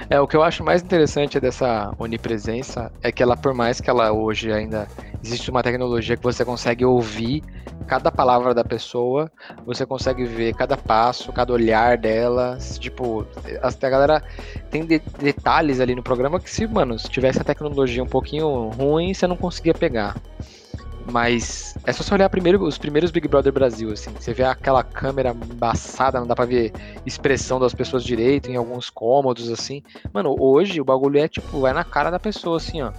É, 0.10 0.20
o 0.20 0.28
que 0.28 0.36
eu 0.36 0.44
acho 0.44 0.64
mais 0.64 0.82
interessante 0.82 1.40
dessa 1.40 1.94
onipresença 1.98 2.92
é 3.02 3.12
que 3.12 3.24
ela, 3.24 3.36
por 3.38 3.54
mais 3.54 3.80
que 3.80 3.90
ela 3.90 4.12
hoje 4.12 4.52
ainda 4.52 4.88
existe 5.24 5.50
uma 5.50 5.64
tecnologia 5.64 6.18
que 6.18 6.24
você 6.24 6.44
consegue 6.44 6.84
ouvir 6.86 7.42
cada 7.88 8.12
palavra 8.12 8.54
da 8.54 8.64
pessoa, 8.64 9.32
você 9.66 9.86
consegue 9.86 10.26
ver 10.26 10.54
cada 10.56 10.76
passo, 10.78 11.32
cada 11.32 11.54
olhar 11.54 11.98
dela, 11.98 12.58
tipo, 12.80 13.26
as- 13.62 13.82
a 13.82 13.90
galera 13.90 14.24
tem 14.70 14.86
de- 14.86 15.02
detalhes 15.20 15.80
ali 15.80 15.96
no 15.96 16.04
programa 16.04 16.40
que 16.40 16.50
se, 16.50 16.68
mano, 16.68 16.98
se 17.00 17.10
tivesse 17.10 17.40
a 17.42 17.44
tecnologia 17.44 18.04
um 18.04 18.08
pouquinho 18.08 18.70
ruim, 18.70 19.14
você 19.14 19.26
não 19.28 19.38
conseguia 19.38 19.74
pegar. 19.74 20.16
Mas 21.12 21.76
é 21.86 21.92
só 21.92 22.02
você 22.02 22.14
olhar 22.14 22.30
primeiro, 22.30 22.64
os 22.64 22.78
primeiros 22.78 23.12
Big 23.12 23.28
Brother 23.28 23.52
Brasil, 23.52 23.92
assim. 23.92 24.12
Você 24.18 24.34
vê 24.34 24.44
aquela 24.44 24.84
câmera 24.84 25.36
embaçada, 25.52 26.20
não 26.20 26.28
dá 26.28 26.36
pra 26.36 26.46
ver 26.46 26.72
expressão 27.06 27.60
das 27.60 27.74
pessoas 27.74 28.04
direito 28.04 28.50
em 28.50 28.56
alguns 28.56 28.90
cômodos, 28.90 29.50
assim. 29.52 29.84
Mano, 30.14 30.36
hoje 30.40 30.80
o 30.80 30.86
bagulho 30.86 31.20
é 31.20 31.28
tipo, 31.28 31.60
vai 31.60 31.74
na 31.74 31.84
cara 31.84 32.10
da 32.10 32.20
pessoa, 32.20 32.58
assim, 32.58 32.82
ó. 32.82 32.92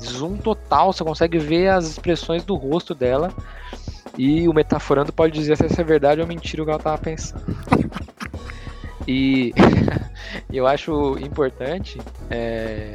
Zoom 0.00 0.36
total, 0.36 0.92
você 0.92 1.04
consegue 1.04 1.38
ver 1.38 1.68
as 1.68 1.86
expressões 1.86 2.44
do 2.44 2.54
rosto 2.54 2.94
dela. 2.94 3.32
E 4.16 4.46
o 4.48 4.52
metaforando 4.52 5.12
pode 5.12 5.32
dizer 5.32 5.56
se 5.56 5.66
isso 5.66 5.80
é 5.80 5.84
verdade 5.84 6.20
ou 6.20 6.26
mentira 6.26 6.62
o 6.62 6.66
que 6.66 6.70
ela 6.70 6.80
tava 6.80 6.98
pensando. 6.98 7.56
e 9.08 9.52
eu 10.52 10.66
acho 10.66 11.18
importante 11.18 11.98
é, 12.30 12.94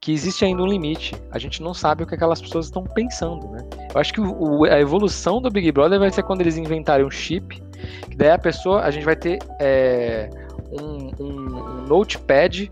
que 0.00 0.12
existe 0.12 0.44
ainda 0.44 0.62
um 0.62 0.66
limite. 0.66 1.14
A 1.30 1.38
gente 1.38 1.62
não 1.62 1.74
sabe 1.74 2.02
o 2.02 2.06
que 2.06 2.14
aquelas 2.14 2.40
pessoas 2.40 2.66
estão 2.66 2.84
pensando, 2.84 3.46
né? 3.50 3.58
Eu 3.94 4.00
acho 4.00 4.12
que 4.14 4.20
o- 4.20 4.64
a 4.64 4.80
evolução 4.80 5.42
do 5.42 5.50
Big 5.50 5.70
Brother 5.70 5.98
vai 5.98 6.10
ser 6.10 6.22
quando 6.22 6.40
eles 6.40 6.56
inventarem 6.56 7.04
um 7.04 7.10
chip, 7.10 7.62
que 8.08 8.16
daí 8.16 8.30
a 8.30 8.38
pessoa, 8.38 8.80
a 8.80 8.90
gente 8.90 9.04
vai 9.04 9.14
ter 9.14 9.38
é, 9.60 10.30
um, 10.72 11.10
um- 11.22 11.56
um 11.56 11.86
notepad 11.86 12.70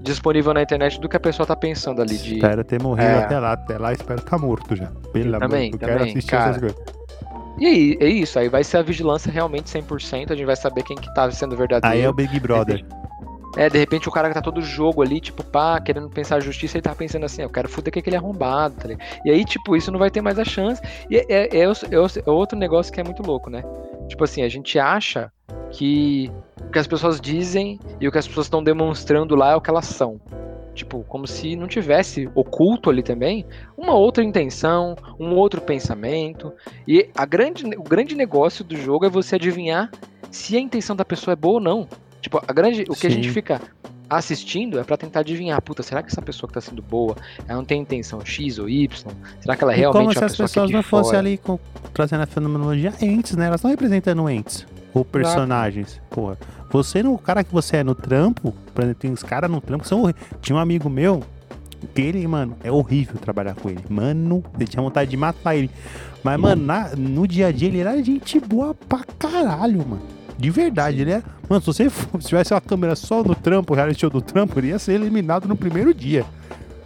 disponível 0.00 0.54
na 0.54 0.62
internet 0.62 1.00
do 1.00 1.08
que 1.08 1.16
a 1.16 1.20
pessoa 1.20 1.44
tá 1.44 1.56
pensando 1.56 2.00
ali. 2.00 2.16
De, 2.16 2.34
Espero 2.36 2.62
ter 2.62 2.80
morrido 2.80 3.08
É. 3.08 3.18
até 3.24 3.38
lá. 3.40 3.52
Até 3.52 3.76
lá 3.78 3.92
espero 3.92 4.20
estar 4.20 4.38
morto 4.38 4.76
já. 4.76 4.86
Pelo 5.12 5.30
amor 5.34 5.40
também, 5.40 5.72
eu 5.72 5.78
quero 5.78 5.92
também, 5.92 6.10
assistir 6.12 6.30
cara. 6.30 6.50
essas 6.50 6.60
coisas. 6.60 6.78
E 7.58 7.66
aí, 7.66 7.96
é 8.00 8.06
isso, 8.08 8.38
aí 8.38 8.48
vai 8.48 8.62
ser 8.62 8.76
a 8.78 8.82
vigilância 8.82 9.30
realmente 9.30 9.70
100%, 9.70 10.30
a 10.32 10.36
gente 10.36 10.46
vai 10.46 10.56
saber 10.56 10.82
quem 10.84 10.96
que 10.96 11.12
tá 11.14 11.28
sendo 11.32 11.56
verdadeiro. 11.56 11.96
Aí 11.96 12.02
é 12.02 12.08
o 12.08 12.12
Big 12.12 12.38
Brother. 12.40 12.84
É, 13.56 13.70
de 13.70 13.78
repente 13.78 14.08
o 14.08 14.12
cara 14.12 14.28
que 14.28 14.34
tá 14.34 14.42
todo 14.42 14.60
jogo 14.60 15.00
ali, 15.02 15.20
tipo, 15.20 15.44
pá, 15.44 15.80
querendo 15.80 16.08
pensar 16.10 16.40
justiça, 16.40 16.76
ele 16.76 16.82
tá 16.82 16.94
pensando 16.94 17.24
assim, 17.24 17.42
eu 17.42 17.50
quero 17.50 17.68
foder 17.68 17.92
com 17.92 18.00
aquele 18.00 18.16
arrombado, 18.16 18.74
tá 18.76 18.88
ligado? 18.88 19.06
E 19.24 19.30
aí, 19.30 19.44
tipo, 19.44 19.76
isso 19.76 19.92
não 19.92 19.98
vai 19.98 20.10
ter 20.10 20.20
mais 20.20 20.38
a 20.38 20.44
chance. 20.44 20.82
E 21.08 21.16
é, 21.16 21.24
é- 21.28 21.56
é 21.58 21.60
é 21.62 21.68
o- 21.68 21.72
é 22.26 22.30
outro 22.30 22.58
negócio 22.58 22.92
que 22.92 23.00
é 23.00 23.04
muito 23.04 23.22
louco, 23.22 23.48
né? 23.50 23.62
Tipo 24.08 24.24
assim, 24.24 24.42
a 24.42 24.48
gente 24.48 24.78
acha 24.78 25.30
que 25.70 26.30
o 26.66 26.70
que 26.70 26.78
as 26.78 26.86
pessoas 26.86 27.20
dizem 27.20 27.78
e 28.00 28.08
o 28.08 28.12
que 28.12 28.18
as 28.18 28.26
pessoas 28.26 28.46
estão 28.46 28.62
demonstrando 28.62 29.36
lá 29.36 29.52
é 29.52 29.56
o 29.56 29.60
que 29.60 29.70
elas 29.70 29.86
são. 29.86 30.20
Tipo, 30.74 31.04
como 31.04 31.24
se 31.26 31.54
não 31.54 31.68
tivesse 31.68 32.28
oculto 32.34 32.90
ali 32.90 33.02
também 33.02 33.46
uma 33.78 33.94
outra 33.94 34.24
intenção, 34.24 34.96
um 35.20 35.32
outro 35.36 35.60
pensamento. 35.60 36.52
E 36.88 37.08
a 37.16 37.24
grande, 37.24 37.64
o 37.78 37.82
grande 37.84 38.16
negócio 38.16 38.64
do 38.64 38.76
jogo 38.76 39.04
é 39.06 39.08
você 39.08 39.36
adivinhar 39.36 39.92
se 40.32 40.56
a 40.56 40.60
intenção 40.60 40.96
da 40.96 41.04
pessoa 41.04 41.32
é 41.32 41.36
boa 41.36 41.54
ou 41.54 41.60
não. 41.60 41.88
Tipo, 42.24 42.42
a 42.48 42.52
grande, 42.54 42.84
o 42.88 42.94
que 42.94 43.06
a 43.06 43.10
gente 43.10 43.26
Sim. 43.28 43.34
fica 43.34 43.60
assistindo 44.08 44.78
é 44.78 44.82
pra 44.82 44.96
tentar 44.96 45.20
adivinhar, 45.20 45.60
puta, 45.60 45.82
será 45.82 46.02
que 46.02 46.08
essa 46.10 46.22
pessoa 46.22 46.48
que 46.48 46.54
tá 46.54 46.60
sendo 46.62 46.80
boa, 46.80 47.14
ela 47.46 47.58
não 47.58 47.66
tem 47.66 47.82
intenção 47.82 48.24
X 48.24 48.58
ou 48.58 48.66
Y? 48.66 48.88
Será 49.40 49.54
que 49.54 49.62
ela 49.62 49.74
é 49.74 49.76
E 49.76 49.80
realmente 49.80 49.98
como 49.98 50.08
uma 50.08 50.14
se 50.18 50.24
as 50.24 50.32
pessoa 50.32 50.48
pessoas 50.48 50.70
não 50.70 50.82
fossem 50.82 51.18
ali 51.18 51.36
com- 51.36 51.58
trazendo 51.92 52.22
a 52.22 52.26
fenomenologia 52.26 52.94
entes, 53.02 53.36
né? 53.36 53.48
Elas 53.48 53.56
estão 53.60 53.70
representando 53.70 54.26
entes. 54.30 54.66
Ou 54.94 55.04
personagens. 55.04 56.00
Porra. 56.08 56.38
Você, 56.70 57.02
no 57.02 57.12
o 57.12 57.18
cara 57.18 57.44
que 57.44 57.52
você 57.52 57.76
é 57.78 57.84
no 57.84 57.94
trampo, 57.94 58.54
por 58.74 58.84
exemplo, 58.84 59.00
tem 59.00 59.10
uns 59.10 59.22
caras 59.22 59.50
no 59.50 59.60
trampo 59.60 59.82
que 59.82 59.88
são 59.88 60.00
horríveis. 60.00 60.24
Tinha 60.40 60.56
um 60.56 60.58
amigo 60.58 60.88
meu, 60.88 61.22
que 61.94 62.00
ele, 62.00 62.26
mano, 62.26 62.56
é 62.64 62.72
horrível 62.72 63.16
trabalhar 63.20 63.54
com 63.54 63.68
ele. 63.68 63.84
Mano, 63.90 64.42
eu 64.58 64.66
tinha 64.66 64.82
vontade 64.82 65.10
de 65.10 65.16
matar 65.18 65.56
ele. 65.56 65.70
Mas, 66.22 66.40
mano, 66.40 66.64
na- 66.64 66.96
no 66.96 67.28
dia 67.28 67.48
a 67.48 67.52
dia 67.52 67.68
ele 67.68 67.80
era 67.80 68.02
gente 68.02 68.40
boa 68.40 68.74
pra 68.74 69.00
caralho, 69.18 69.86
mano. 69.86 70.02
De 70.38 70.50
verdade, 70.50 71.00
ele 71.02 71.12
era. 71.12 71.24
Mano, 71.48 71.60
se 71.60 71.66
você 71.66 71.90
se 72.20 72.26
tivesse 72.26 72.52
uma 72.52 72.60
câmera 72.60 72.96
só 72.96 73.22
no 73.22 73.34
trampo, 73.34 73.72
o 73.72 73.76
reality 73.76 74.00
show 74.00 74.10
do 74.10 74.20
trampo, 74.20 74.58
ele 74.58 74.68
ia 74.68 74.78
ser 74.78 74.92
eliminado 74.92 75.46
no 75.46 75.56
primeiro 75.56 75.92
dia. 75.94 76.24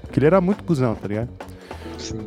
Porque 0.03 0.19
ele 0.19 0.27
era 0.27 0.41
muito 0.41 0.65
cuzão, 0.65 0.95
tá 0.95 1.09
ligado? 1.09 1.29
Sim. 1.99 2.27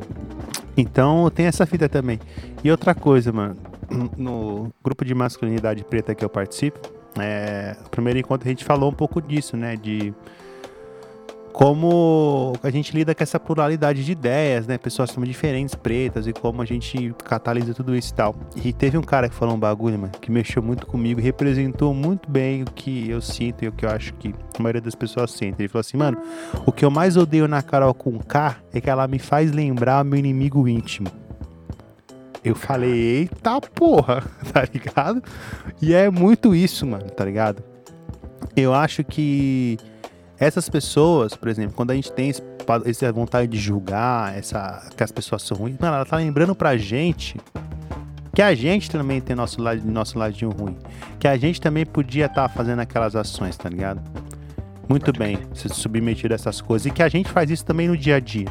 Então 0.76 1.30
tem 1.30 1.46
essa 1.46 1.66
fita 1.66 1.90
também. 1.90 2.20
E 2.64 2.72
outra 2.72 2.94
coisa, 2.96 3.32
mano, 3.32 3.58
no 4.18 4.72
grupo 4.84 5.04
de 5.04 5.14
masculinidade 5.14 5.84
preta 5.84 6.16
que 6.16 6.24
eu 6.24 6.30
participo, 6.30 6.80
é, 7.20 7.76
no 7.84 7.90
primeiro 7.90 8.20
encontro 8.20 8.48
a 8.48 8.52
gente 8.52 8.64
falou 8.64 8.90
um 8.90 8.94
pouco 8.94 9.22
disso, 9.22 9.58
né? 9.58 9.76
De 9.76 10.14
como 11.52 12.54
a 12.64 12.70
gente 12.70 12.96
lida 12.96 13.14
com 13.14 13.22
essa 13.22 13.40
pluralidade 13.40 14.04
de 14.04 14.12
ideias, 14.12 14.66
né? 14.66 14.78
Pessoas 14.78 15.12
são 15.12 15.24
diferentes, 15.24 15.76
pretas, 15.76 16.28
e 16.28 16.34
como 16.34 16.62
a 16.62 16.66
gente 16.66 17.14
catalisa 17.24 17.74
tudo 17.74 17.96
isso 17.96 18.12
e 18.12 18.16
tal. 18.16 18.36
E 18.64 18.74
teve 18.74 18.98
um 18.98 19.02
cara 19.02 19.30
que 19.30 19.36
falou 19.36 19.56
um 19.56 19.60
bagulho, 19.60 20.00
mano, 20.00 20.14
que 20.20 20.32
mexeu 20.32 20.62
muito 20.62 20.88
comigo 20.88 21.20
e 21.20 21.24
representou 21.24 21.94
muito 21.94 22.30
bem 22.30 22.64
o 22.64 22.66
que 22.66 23.10
eu 23.10 23.22
sinto 23.22 23.64
e 23.64 23.68
o 23.68 23.72
que 23.72 23.86
eu 23.86 23.90
acho 23.90 24.14
que 24.16 24.34
a 24.58 24.62
maioria 24.62 24.82
das 24.82 24.96
pessoas 24.96 25.32
sente. 25.32 25.62
Ele 25.62 25.68
falou 25.68 25.82
assim, 25.82 25.98
mano, 25.98 26.18
o 26.66 26.72
que 26.72 26.86
eu 26.86 26.92
mais 26.92 27.18
odeio 27.18 27.48
na 27.48 27.62
Carol 27.62 27.94
com 27.94 28.18
K 28.20 28.58
é 28.74 28.80
que 28.80 28.90
ela 28.90 29.08
me 29.08 29.20
faz 29.20 29.52
lembrar 29.52 30.04
meu 30.04 30.18
inimigo 30.18 30.68
íntimo. 30.68 31.08
Eu 32.44 32.56
falei, 32.56 32.92
eita 32.92 33.62
porra, 33.62 34.24
tá 34.52 34.64
ligado? 34.74 35.22
E 35.82 35.94
é 35.94 36.10
muito 36.10 36.56
isso, 36.56 36.88
mano, 36.88 37.10
tá 37.12 37.24
ligado? 37.24 37.64
Eu 38.56 38.74
acho 38.74 39.04
que 39.04 39.78
essas 40.42 40.68
pessoas, 40.68 41.36
por 41.36 41.48
exemplo, 41.48 41.76
quando 41.76 41.92
a 41.92 41.94
gente 41.94 42.12
tem 42.12 42.32
essa 42.86 43.14
vontade 43.14 43.48
de 43.48 43.60
julgar, 43.60 44.36
essa, 44.36 44.90
que 44.98 45.04
as 45.04 45.12
pessoas 45.12 45.44
são 45.44 45.56
ruins, 45.56 45.78
mano, 45.80 45.98
ela 45.98 46.06
tá 46.06 46.18
lembrando 46.18 46.56
pra 46.56 46.76
gente 46.76 47.40
que 48.34 48.42
a 48.42 48.56
gente 48.56 48.90
também 48.90 49.22
tem 49.22 49.36
nosso, 49.36 49.62
lado, 49.62 49.86
nosso 49.86 50.18
ladinho 50.18 50.50
ruim. 50.50 50.76
Que 51.20 51.28
a 51.28 51.38
gente 51.38 51.62
também 51.62 51.86
podia 51.86 52.26
estar 52.26 52.48
tá 52.48 52.50
fazendo 52.50 52.80
aquelas 52.80 53.16
ações, 53.16 53.56
tá 53.56 53.70
ligado? 53.70 54.02
Muito 54.90 55.14
bem, 55.14 55.38
se 55.54 55.70
submeter 55.70 56.32
a 56.32 56.36
essas 56.36 56.60
coisas. 56.60 56.88
E 56.88 56.92
que 56.92 57.04
a 57.04 57.08
gente 57.08 57.30
faz 57.30 57.52
isso 57.52 57.64
também 57.64 57.88
no 57.88 57.96
dia 57.96 58.16
a 58.16 58.20
dia, 58.20 58.48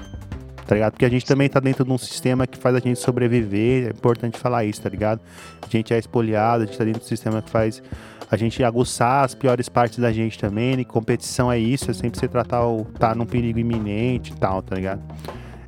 tá 0.71 0.77
ligado? 0.77 0.93
Porque 0.93 1.05
a 1.05 1.09
gente 1.09 1.27
também 1.27 1.49
tá 1.49 1.59
dentro 1.59 1.85
de 1.85 1.91
um 1.91 1.99
sistema 1.99 2.47
que 2.47 2.57
faz 2.57 2.77
a 2.77 2.79
gente 2.79 3.01
sobreviver. 3.01 3.89
É 3.89 3.91
importante 3.91 4.39
falar 4.39 4.65
isso, 4.65 4.81
tá 4.81 4.89
ligado? 4.89 5.21
A 5.61 5.69
gente 5.69 5.93
é 5.93 5.99
espoliado, 5.99 6.63
a 6.63 6.67
gente 6.67 6.79
tá 6.79 6.85
dentro 6.85 7.01
de 7.01 7.07
um 7.07 7.09
sistema 7.09 7.43
que 7.43 7.51
faz 7.51 7.83
a 8.31 8.37
gente 8.37 8.63
aguçar 8.63 9.25
as 9.25 9.35
piores 9.35 9.69
partes 9.69 9.99
da 9.99 10.13
gente 10.13 10.39
também. 10.39 10.77
Né? 10.77 10.85
Competição 10.85 11.51
é 11.51 11.59
isso, 11.59 11.91
é 11.91 11.95
sempre 11.95 12.21
você 12.21 12.29
tratar 12.29 12.65
o. 12.65 12.85
tá 12.85 13.17
num 13.17 13.27
perigo 13.27 13.59
iminente 13.59 14.31
e 14.33 14.37
tal, 14.37 14.63
tá 14.63 14.77
ligado? 14.77 15.03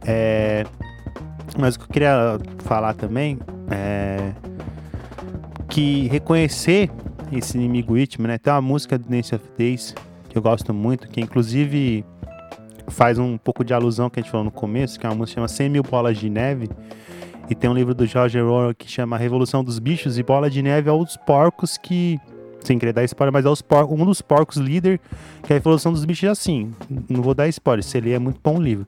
É, 0.07 0.65
mas 1.59 1.75
o 1.75 1.81
que 1.81 1.85
eu 1.87 1.89
queria 1.89 2.39
falar 2.59 2.95
também 2.95 3.41
é 3.73 4.31
que 5.69 6.07
reconhecer 6.07 6.89
esse 7.33 7.59
inimigo 7.59 7.99
íntimo, 7.99 8.29
né? 8.29 8.39
Tem 8.39 8.53
uma 8.53 8.63
música 8.63 8.97
do 8.97 9.11
Nancy 9.11 9.35
of 9.35 9.45
Days 9.59 9.97
que 10.29 10.39
eu 10.39 10.43
gosto 10.43 10.73
muito, 10.73 11.09
que 11.09 11.21
inclusive 11.21 12.05
faz 12.89 13.19
um 13.19 13.37
pouco 13.39 13.65
de 13.65 13.73
alusão 13.73 14.11
que 14.11 14.21
a 14.21 14.23
gente 14.23 14.31
falou 14.31 14.45
no 14.45 14.51
começo, 14.51 14.99
que 14.99 15.07
é 15.07 15.09
uma 15.09 15.15
música 15.15 15.35
que 15.35 15.35
chama 15.35 15.49
100 15.49 15.69
mil 15.69 15.83
bolas 15.83 16.19
de 16.19 16.29
neve. 16.29 16.69
E 17.49 17.55
tem 17.55 17.69
um 17.69 17.75
livro 17.75 17.95
do 17.95 18.07
George 18.07 18.41
Orwell 18.41 18.75
que 18.75 18.89
chama 18.89 19.17
Revolução 19.17 19.63
dos 19.63 19.79
Bichos, 19.79 20.19
e 20.19 20.23
Bola 20.23 20.49
de 20.49 20.63
Neve 20.63 20.89
é 20.89 20.93
um 20.93 21.05
dos 21.05 21.17
porcos 21.17 21.77
que 21.77 22.19
sem 22.65 22.79
querer 22.79 22.93
dar 22.93 23.05
spoiler, 23.05 23.33
mas 23.33 23.45
é 23.45 23.49
um 23.89 24.05
dos 24.05 24.23
porcos 24.23 24.57
líder, 24.57 25.01
que 25.43 25.53
é 25.53 25.57
a 25.57 25.59
evolução 25.59 25.93
dos 25.93 26.05
bichos 26.05 26.25
é 26.25 26.31
assim. 26.31 26.73
Não 27.09 27.23
vou 27.23 27.35
dar 27.35 27.49
spoiler, 27.49 27.83
se 27.83 27.99
ele 27.99 28.13
é 28.13 28.19
muito 28.19 28.41
bom 28.43 28.61
livro. 28.61 28.87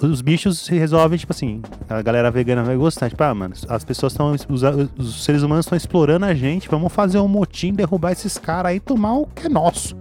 Os 0.00 0.20
bichos 0.20 0.60
se 0.60 0.78
resolvem, 0.78 1.18
tipo 1.18 1.32
assim, 1.32 1.60
a 1.88 2.00
galera 2.02 2.30
vegana 2.30 2.62
vai 2.62 2.76
gostar, 2.76 3.08
tipo, 3.08 3.22
ah, 3.24 3.34
mano, 3.34 3.54
as 3.68 3.84
pessoas 3.84 4.12
estão, 4.12 4.30
os, 4.30 4.62
os, 4.96 5.24
seres 5.24 5.42
humanos 5.42 5.66
estão 5.66 5.76
explorando 5.76 6.24
a 6.24 6.34
gente, 6.34 6.68
vamos 6.68 6.92
fazer 6.92 7.18
um 7.18 7.26
motim, 7.26 7.72
derrubar 7.72 8.12
esses 8.12 8.38
caras 8.38 8.70
aí 8.70 8.76
e 8.76 8.80
tomar 8.80 9.14
o 9.14 9.26
que 9.26 9.46
é 9.46 9.48
nosso. 9.48 9.96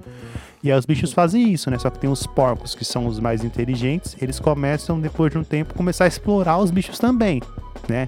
E 0.64 0.72
aí 0.72 0.78
os 0.78 0.86
bichos 0.86 1.14
fazem 1.14 1.52
isso, 1.54 1.70
né? 1.70 1.78
Só 1.78 1.90
que 1.90 2.00
tem 2.00 2.10
os 2.10 2.26
porcos, 2.26 2.74
que 2.74 2.84
são 2.84 3.06
os 3.06 3.20
mais 3.20 3.44
inteligentes, 3.44 4.16
eles 4.22 4.40
começam, 4.40 5.00
depois 5.00 5.32
de 5.32 5.38
um 5.38 5.44
tempo, 5.44 5.74
começar 5.74 6.06
a 6.06 6.08
explorar 6.08 6.58
os 6.58 6.72
bichos 6.72 6.98
também, 6.98 7.42
né? 7.88 8.08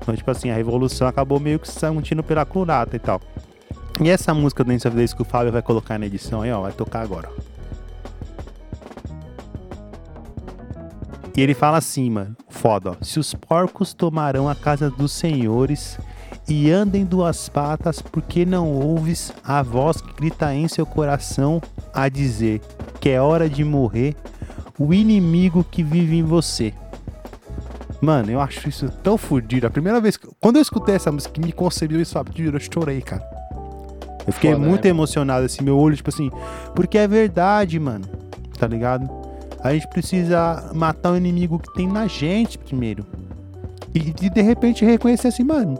Então, 0.00 0.14
tipo 0.14 0.30
assim, 0.30 0.50
a 0.50 0.54
revolução 0.54 1.06
acabou 1.06 1.40
meio 1.40 1.58
que 1.58 1.68
se 1.68 1.78
sentindo 1.78 2.22
pela 2.22 2.44
culata 2.44 2.96
e 2.96 2.98
tal. 2.98 3.20
E 4.00 4.10
essa 4.10 4.34
música 4.34 4.64
do 4.64 4.68
Dance 4.68 4.86
of 4.88 4.96
Days 4.96 5.14
que 5.14 5.22
o 5.22 5.24
Fábio 5.24 5.52
vai 5.52 5.62
colocar 5.62 5.98
na 5.98 6.06
edição 6.06 6.42
aí, 6.42 6.50
ó, 6.50 6.60
vai 6.62 6.72
tocar 6.72 7.00
agora. 7.00 7.30
E 11.36 11.40
ele 11.40 11.54
fala 11.54 11.78
assim, 11.78 12.10
mano, 12.10 12.36
foda, 12.48 12.92
ó. 12.92 12.96
Se 13.02 13.18
os 13.18 13.34
porcos 13.34 13.92
tomarão 13.92 14.48
a 14.48 14.54
casa 14.54 14.90
dos 14.90 15.12
senhores 15.12 15.98
e 16.48 16.70
andem 16.70 17.04
duas 17.04 17.48
patas, 17.48 18.02
porque 18.02 18.44
não 18.44 18.70
ouves 18.70 19.32
a 19.42 19.62
voz 19.62 20.00
que 20.00 20.12
grita 20.14 20.54
em 20.54 20.68
seu 20.68 20.84
coração 20.84 21.60
a 21.92 22.08
dizer 22.08 22.60
que 23.00 23.08
é 23.08 23.20
hora 23.20 23.48
de 23.48 23.64
morrer 23.64 24.14
o 24.78 24.92
inimigo 24.92 25.64
que 25.64 25.82
vive 25.82 26.16
em 26.16 26.22
você. 26.22 26.72
Mano, 28.00 28.30
eu 28.30 28.40
acho 28.40 28.68
isso 28.68 28.88
tão 29.02 29.16
fodido. 29.16 29.66
A 29.66 29.70
primeira 29.70 30.00
vez 30.00 30.16
que. 30.16 30.28
Quando 30.38 30.56
eu 30.56 30.62
escutei 30.62 30.94
essa 30.94 31.10
música 31.10 31.32
que 31.32 31.40
me 31.40 31.52
concebeu 31.52 32.00
isso, 32.00 32.18
eu 32.18 32.60
chorei, 32.60 33.00
cara. 33.00 33.22
Eu 34.26 34.32
fiquei 34.32 34.52
Foda, 34.52 34.66
muito 34.66 34.84
né? 34.84 34.90
emocionado, 34.90 35.46
assim, 35.46 35.62
meu 35.62 35.78
olho, 35.78 35.96
tipo 35.96 36.10
assim, 36.10 36.30
porque 36.74 36.98
é 36.98 37.06
verdade, 37.06 37.78
mano, 37.78 38.04
tá 38.58 38.66
ligado? 38.66 39.08
A 39.62 39.72
gente 39.72 39.88
precisa 39.88 40.70
matar 40.74 41.12
o 41.12 41.16
inimigo 41.16 41.58
que 41.58 41.72
tem 41.74 41.86
na 41.86 42.06
gente 42.06 42.58
primeiro. 42.58 43.06
E, 43.94 43.98
e 43.98 44.30
de 44.30 44.42
repente 44.42 44.84
reconhecer 44.84 45.28
assim, 45.28 45.44
mano, 45.44 45.78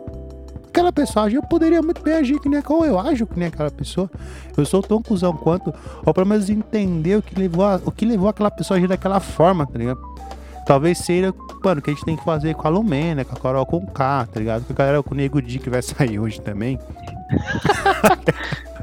aquela 0.75 0.93
pessoa 0.93 1.31
eu 1.31 1.43
poderia 1.43 1.81
muito 1.81 2.03
bem 2.03 2.15
agir 2.15 2.41
que 2.41 2.49
nem 2.49 2.61
como 2.61 2.85
eu 2.85 2.99
ajo 2.99 3.27
que 3.29 3.39
nem 3.39 3.47
aquela 3.47 3.71
pessoa. 3.71 4.11
Eu 4.57 4.67
sou 4.67 4.83
tão 4.83 5.01
cuzão 5.01 5.33
quanto, 5.33 5.73
ou 6.05 6.13
pelo 6.13 6.27
menos 6.27 6.51
entender 6.51 7.17
o 7.17 7.23
que 7.23 7.39
levou, 7.39 7.65
a, 7.65 7.81
o 7.85 7.93
que 7.93 8.05
levou 8.05 8.29
aquela 8.29 8.51
pessoa 8.51 8.77
a 8.77 8.79
agir 8.79 8.89
daquela 8.89 9.21
forma, 9.21 9.65
tá 9.65 9.79
ligado? 9.79 10.01
Talvez 10.67 10.99
seja, 10.99 11.33
mano, 11.63 11.81
o 11.81 11.83
que 11.83 11.91
a 11.91 11.95
gente 11.95 12.05
tem 12.05 12.17
que 12.17 12.25
fazer 12.25 12.55
com 12.55 12.67
a 12.67 12.71
Lumena, 12.71 13.25
com 13.25 13.37
a 13.37 13.39
Carol 13.39 13.67
com 13.67 13.87
K, 13.87 14.27
tá 14.27 14.41
ligado? 14.41 14.65
Com 14.65 14.73
a 14.73 14.77
galera 14.77 15.03
com 15.03 15.15
o 15.15 15.17
Nego 15.17 15.41
Di 15.41 15.61
que 15.61 15.71
vai 15.71 15.81
sair 15.83 16.19
hoje 16.19 16.41
também 16.41 16.79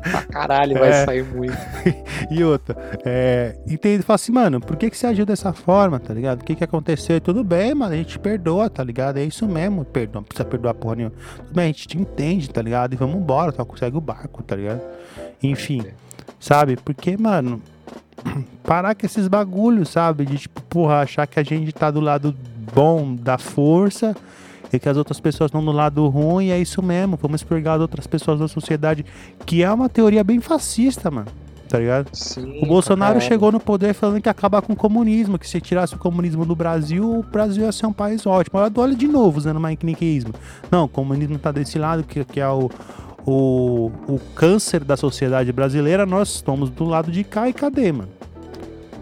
pra 0.02 0.22
caralho, 0.24 0.78
vai 0.78 0.90
é. 0.90 1.06
sair 1.06 1.24
muito. 1.24 1.58
e 2.30 2.44
outra, 2.44 2.76
é, 3.06 3.56
entende? 3.68 4.04
Fala 4.04 4.16
assim, 4.16 4.32
mano, 4.32 4.60
por 4.60 4.76
que, 4.76 4.90
que 4.90 4.98
você 4.98 5.08
agiu 5.08 5.26
dessa 5.26 5.54
forma, 5.54 6.00
tá 6.00 6.14
ligado? 6.14 6.42
O 6.42 6.44
que, 6.44 6.56
que 6.56 6.64
aconteceu? 6.64 7.18
E 7.18 7.20
tudo 7.20 7.44
bem, 7.44 7.74
mano, 7.74 7.94
a 7.94 7.98
gente 7.98 8.18
perdoa, 8.20 8.70
tá 8.70 8.84
ligado? 8.84 9.18
É 9.18 9.24
isso 9.24 9.48
mesmo, 9.48 9.86
perdoa, 9.86 10.22
não 10.22 10.24
precisa 10.24 10.46
perdoar 10.46 10.74
porra 10.74 10.96
nenhuma. 10.96 11.16
Tudo 11.38 11.54
bem, 11.54 11.66
a 11.66 11.68
gente 11.68 11.88
te 11.88 11.98
entende, 11.98 12.50
tá 12.50 12.62
ligado? 12.62 12.94
E 12.94 12.96
vamos 12.96 13.16
embora, 13.16 13.52
tá? 13.52 13.64
Consegue 13.64 13.98
o 13.98 14.02
barco, 14.02 14.44
tá 14.44 14.56
ligado? 14.56 14.82
Enfim, 15.42 15.84
sabe? 16.40 16.78
Porque, 16.78 17.18
mano, 17.18 17.62
parar 18.64 18.96
com 18.96 19.06
esses 19.06 19.28
bagulhos, 19.28 19.90
sabe? 19.90 20.26
De 20.26 20.38
tipo, 20.38 20.62
porra, 20.64 21.02
achar 21.02 21.28
que 21.28 21.40
a 21.40 21.44
gente 21.44 21.72
tá 21.72 21.92
do 21.92 22.00
lado 22.00 22.36
bom 22.74 23.16
da 23.16 23.38
força 23.38 24.16
e 24.72 24.80
que 24.80 24.88
as 24.88 24.98
outras 24.98 25.20
pessoas 25.20 25.50
estão 25.50 25.62
no 25.62 25.72
lado 25.72 26.08
ruim, 26.08 26.50
é 26.50 26.60
isso 26.60 26.82
mesmo, 26.82 27.18
vamos 27.22 27.42
expurgar 27.42 27.76
as 27.76 27.82
outras 27.82 28.08
pessoas 28.08 28.40
da 28.40 28.48
sociedade, 28.48 29.06
que 29.46 29.64
é 29.64 29.72
uma 29.72 29.90
teoria 29.90 30.24
bem 30.24 30.40
fascista, 30.40 31.12
mano. 31.12 31.28
Tá 31.68 31.80
ligado? 31.80 32.10
Sim, 32.12 32.60
o 32.62 32.66
Bolsonaro 32.66 33.22
chegou 33.22 33.50
no 33.50 33.60
poder 33.60 33.94
falando 33.94 34.22
que 34.22 34.28
ia 34.28 34.32
acabar 34.32 34.62
com 34.62 34.74
o 34.74 34.76
comunismo, 34.76 35.40
que 35.40 35.48
se 35.48 35.62
tirasse 35.62 35.96
o 35.96 35.98
comunismo 35.98 36.46
do 36.46 36.54
Brasil, 36.54 37.20
o 37.20 37.24
Brasil 37.24 37.64
ia 37.64 37.72
ser 37.72 37.86
um 37.86 37.94
país 37.94 38.26
ótimo. 38.26 38.60
Olha, 38.60 38.72
olha 38.76 38.94
de 38.94 39.08
novo 39.08 39.38
usando 39.38 39.58
maniqueísmo. 39.58 40.34
Não, 40.70 40.84
o 40.84 40.88
comunismo 40.90 41.40
tá 41.40 41.50
desse 41.50 41.80
lado, 41.80 42.04
que, 42.04 42.26
que 42.26 42.42
é 42.42 42.50
o, 42.50 42.70
o, 43.26 43.90
o 44.06 44.20
câncer 44.36 44.84
da 44.84 44.98
sociedade 44.98 45.54
brasileira, 45.54 46.06
nós 46.06 46.36
estamos 46.36 46.70
do 46.70 46.84
lado 46.84 47.10
de 47.10 47.24
cá 47.24 47.48
e 47.48 47.54
cadê, 47.54 47.90
mano? 47.94 48.10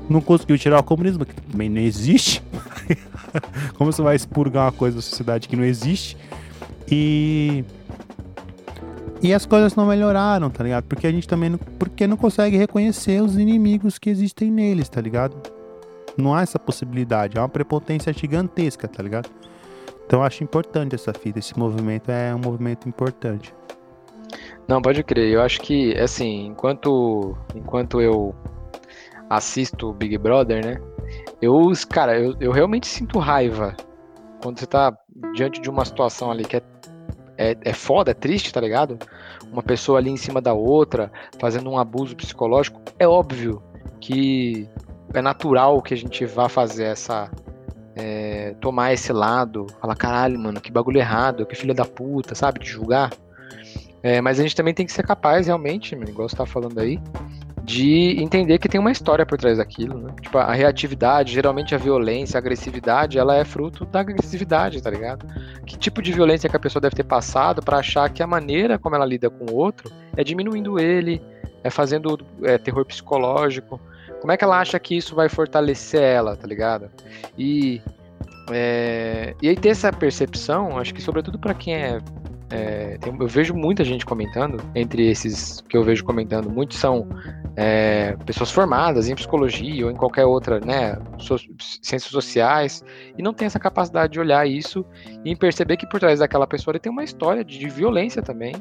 Não 0.07 0.21
conseguiu 0.21 0.57
tirar 0.59 0.79
o 0.79 0.83
comunismo, 0.83 1.25
que 1.25 1.33
também 1.41 1.69
não 1.69 1.81
existe. 1.81 2.43
Como 3.77 3.91
você 3.91 4.01
vai 4.01 4.15
expurgar 4.15 4.65
uma 4.65 4.71
coisa 4.71 4.97
da 4.97 5.01
sociedade 5.01 5.47
que 5.47 5.55
não 5.55 5.63
existe? 5.63 6.17
E. 6.89 7.63
E 9.21 9.33
as 9.33 9.45
coisas 9.45 9.75
não 9.75 9.85
melhoraram, 9.85 10.49
tá 10.49 10.63
ligado? 10.63 10.85
Porque 10.85 11.05
a 11.05 11.11
gente 11.11 11.27
também 11.27 11.49
não, 11.49 11.57
porque 11.57 12.07
não 12.07 12.15
consegue 12.15 12.55
reconhecer 12.55 13.21
os 13.21 13.37
inimigos 13.37 13.99
que 13.99 14.09
existem 14.09 14.49
neles, 14.49 14.87
tá 14.87 15.01
ligado? 15.01 15.35
Não 16.17 16.33
há 16.33 16.41
essa 16.41 16.57
possibilidade, 16.57 17.37
há 17.37 17.41
uma 17.41 17.49
prepotência 17.49 18.13
gigantesca, 18.13 18.87
tá 18.87 19.03
ligado? 19.03 19.29
Então 20.05 20.19
eu 20.19 20.23
acho 20.23 20.41
importante 20.41 20.95
essa 20.95 21.13
fita, 21.13 21.37
esse 21.37 21.57
movimento 21.59 22.09
é 22.09 22.33
um 22.33 22.39
movimento 22.39 22.87
importante. 22.87 23.53
Não, 24.67 24.81
pode 24.81 25.03
crer. 25.03 25.33
Eu 25.33 25.41
acho 25.41 25.59
que, 25.61 25.97
assim, 25.97 26.45
enquanto, 26.45 27.35
enquanto 27.55 27.99
eu 27.99 28.35
assisto 29.29 29.93
Big 29.93 30.17
Brother, 30.17 30.65
né? 30.65 30.81
Eu, 31.41 31.71
cara, 31.89 32.19
eu, 32.19 32.35
eu 32.39 32.51
realmente 32.51 32.87
sinto 32.87 33.19
raiva 33.19 33.75
quando 34.41 34.59
você 34.59 34.65
tá 34.65 34.95
diante 35.33 35.61
de 35.61 35.69
uma 35.69 35.85
situação 35.85 36.31
ali 36.31 36.45
que 36.45 36.57
é, 36.57 36.61
é, 37.37 37.57
é 37.61 37.73
foda, 37.73 38.11
é 38.11 38.13
triste, 38.13 38.53
tá 38.53 38.59
ligado? 38.59 38.97
Uma 39.51 39.61
pessoa 39.61 39.99
ali 39.99 40.09
em 40.09 40.17
cima 40.17 40.41
da 40.41 40.53
outra, 40.53 41.11
fazendo 41.39 41.69
um 41.69 41.77
abuso 41.77 42.15
psicológico. 42.15 42.81
É 42.97 43.07
óbvio 43.07 43.61
que 43.99 44.67
é 45.13 45.21
natural 45.21 45.81
que 45.81 45.93
a 45.93 45.97
gente 45.97 46.25
vá 46.25 46.49
fazer 46.49 46.85
essa. 46.85 47.29
É, 47.95 48.55
tomar 48.61 48.93
esse 48.93 49.11
lado, 49.11 49.67
falar, 49.81 49.95
caralho, 49.95 50.39
mano, 50.39 50.61
que 50.61 50.71
bagulho 50.71 50.99
errado, 50.99 51.45
que 51.45 51.53
filha 51.55 51.73
da 51.73 51.83
puta, 51.83 52.33
sabe? 52.33 52.59
De 52.59 52.67
julgar. 52.67 53.11
É, 54.01 54.21
mas 54.21 54.39
a 54.39 54.43
gente 54.43 54.55
também 54.55 54.73
tem 54.73 54.85
que 54.85 54.93
ser 54.93 55.05
capaz, 55.05 55.47
realmente, 55.47 55.95
igual 55.95 56.29
você 56.29 56.35
tá 56.35 56.45
falando 56.45 56.79
aí, 56.79 56.97
de 57.69 58.19
entender 58.19 58.57
que 58.57 58.67
tem 58.67 58.79
uma 58.79 58.91
história 58.91 59.23
por 59.23 59.37
trás 59.37 59.59
daquilo, 59.59 59.99
né? 59.99 60.11
Tipo, 60.19 60.39
a 60.39 60.53
reatividade, 60.53 61.31
geralmente 61.31 61.75
a 61.75 61.77
violência, 61.77 62.35
a 62.35 62.39
agressividade, 62.39 63.19
ela 63.19 63.35
é 63.35 63.45
fruto 63.45 63.85
da 63.85 63.99
agressividade, 63.99 64.81
tá 64.81 64.89
ligado? 64.89 65.27
Que 65.67 65.77
tipo 65.77 66.01
de 66.01 66.11
violência 66.11 66.49
que 66.49 66.55
a 66.55 66.59
pessoa 66.59 66.81
deve 66.81 66.95
ter 66.95 67.03
passado 67.03 67.61
para 67.61 67.77
achar 67.77 68.09
que 68.09 68.23
a 68.23 68.27
maneira 68.27 68.79
como 68.79 68.95
ela 68.95 69.05
lida 69.05 69.29
com 69.29 69.51
o 69.51 69.55
outro 69.55 69.91
é 70.17 70.23
diminuindo 70.23 70.79
ele, 70.79 71.21
é 71.63 71.69
fazendo 71.69 72.17
é, 72.41 72.57
terror 72.57 72.83
psicológico. 72.85 73.79
Como 74.19 74.31
é 74.31 74.37
que 74.37 74.43
ela 74.43 74.59
acha 74.59 74.79
que 74.79 74.97
isso 74.97 75.13
vai 75.13 75.29
fortalecer 75.29 76.01
ela, 76.01 76.35
tá 76.35 76.47
ligado? 76.47 76.89
E 77.37 77.83
é, 78.49 79.35
e 79.43 79.47
aí 79.47 79.55
ter 79.55 79.69
essa 79.69 79.93
percepção, 79.93 80.79
acho 80.79 80.91
que 80.91 81.03
sobretudo 81.03 81.37
para 81.37 81.53
quem 81.53 81.75
é 81.75 82.01
é, 82.51 82.97
eu 83.03 83.27
vejo 83.27 83.53
muita 83.53 83.83
gente 83.83 84.05
comentando, 84.05 84.59
entre 84.73 85.07
esses 85.07 85.61
que 85.69 85.77
eu 85.77 85.83
vejo 85.83 86.03
comentando, 86.03 86.49
muitos 86.49 86.77
são 86.77 87.07
é, 87.61 88.15
pessoas 88.25 88.49
formadas 88.49 89.09
em 89.09 89.15
psicologia 89.15 89.85
ou 89.85 89.91
em 89.91 89.95
qualquer 89.95 90.23
outra, 90.23 90.61
né, 90.61 90.97
so, 91.17 91.35
ciências 91.81 92.09
sociais, 92.09 92.81
e 93.17 93.21
não 93.21 93.33
tem 93.33 93.47
essa 93.47 93.59
capacidade 93.59 94.13
de 94.13 94.19
olhar 94.19 94.47
isso 94.47 94.85
e 95.25 95.35
perceber 95.35 95.75
que 95.75 95.85
por 95.85 95.99
trás 95.99 96.19
daquela 96.19 96.47
pessoa 96.47 96.79
tem 96.79 96.89
uma 96.89 97.03
história 97.03 97.43
de, 97.43 97.59
de 97.59 97.67
violência 97.67 98.21
também, 98.21 98.53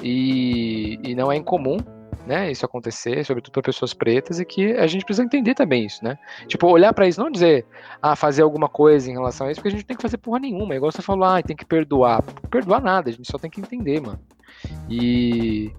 e, 0.00 0.96
e 1.02 1.12
não 1.16 1.32
é 1.32 1.36
incomum 1.36 1.78
né, 2.24 2.52
isso 2.52 2.64
acontecer, 2.64 3.24
sobretudo 3.24 3.54
para 3.54 3.62
pessoas 3.62 3.92
pretas, 3.92 4.38
e 4.38 4.44
que 4.44 4.74
a 4.74 4.86
gente 4.86 5.04
precisa 5.04 5.24
entender 5.24 5.54
também 5.54 5.86
isso, 5.86 6.04
né? 6.04 6.16
Tipo, 6.46 6.68
olhar 6.68 6.92
para 6.92 7.08
isso, 7.08 7.20
não 7.20 7.30
dizer, 7.30 7.66
ah, 8.00 8.14
fazer 8.14 8.42
alguma 8.42 8.68
coisa 8.68 9.10
em 9.10 9.14
relação 9.14 9.48
a 9.48 9.50
isso, 9.50 9.58
porque 9.58 9.68
a 9.68 9.70
gente 9.72 9.80
não 9.80 9.86
tem 9.86 9.96
que 9.96 10.02
fazer 10.02 10.18
porra 10.18 10.38
nenhuma. 10.38 10.76
Igual 10.76 10.92
você 10.92 11.02
falou, 11.02 11.24
ah, 11.24 11.42
tem 11.42 11.56
que 11.56 11.64
perdoar. 11.64 12.22
Perdoar 12.48 12.80
nada, 12.80 13.08
a 13.08 13.12
gente 13.12 13.28
só 13.28 13.38
tem 13.38 13.50
que 13.50 13.60
entender, 13.60 14.00
mano. 14.00 14.20
E 14.88 15.72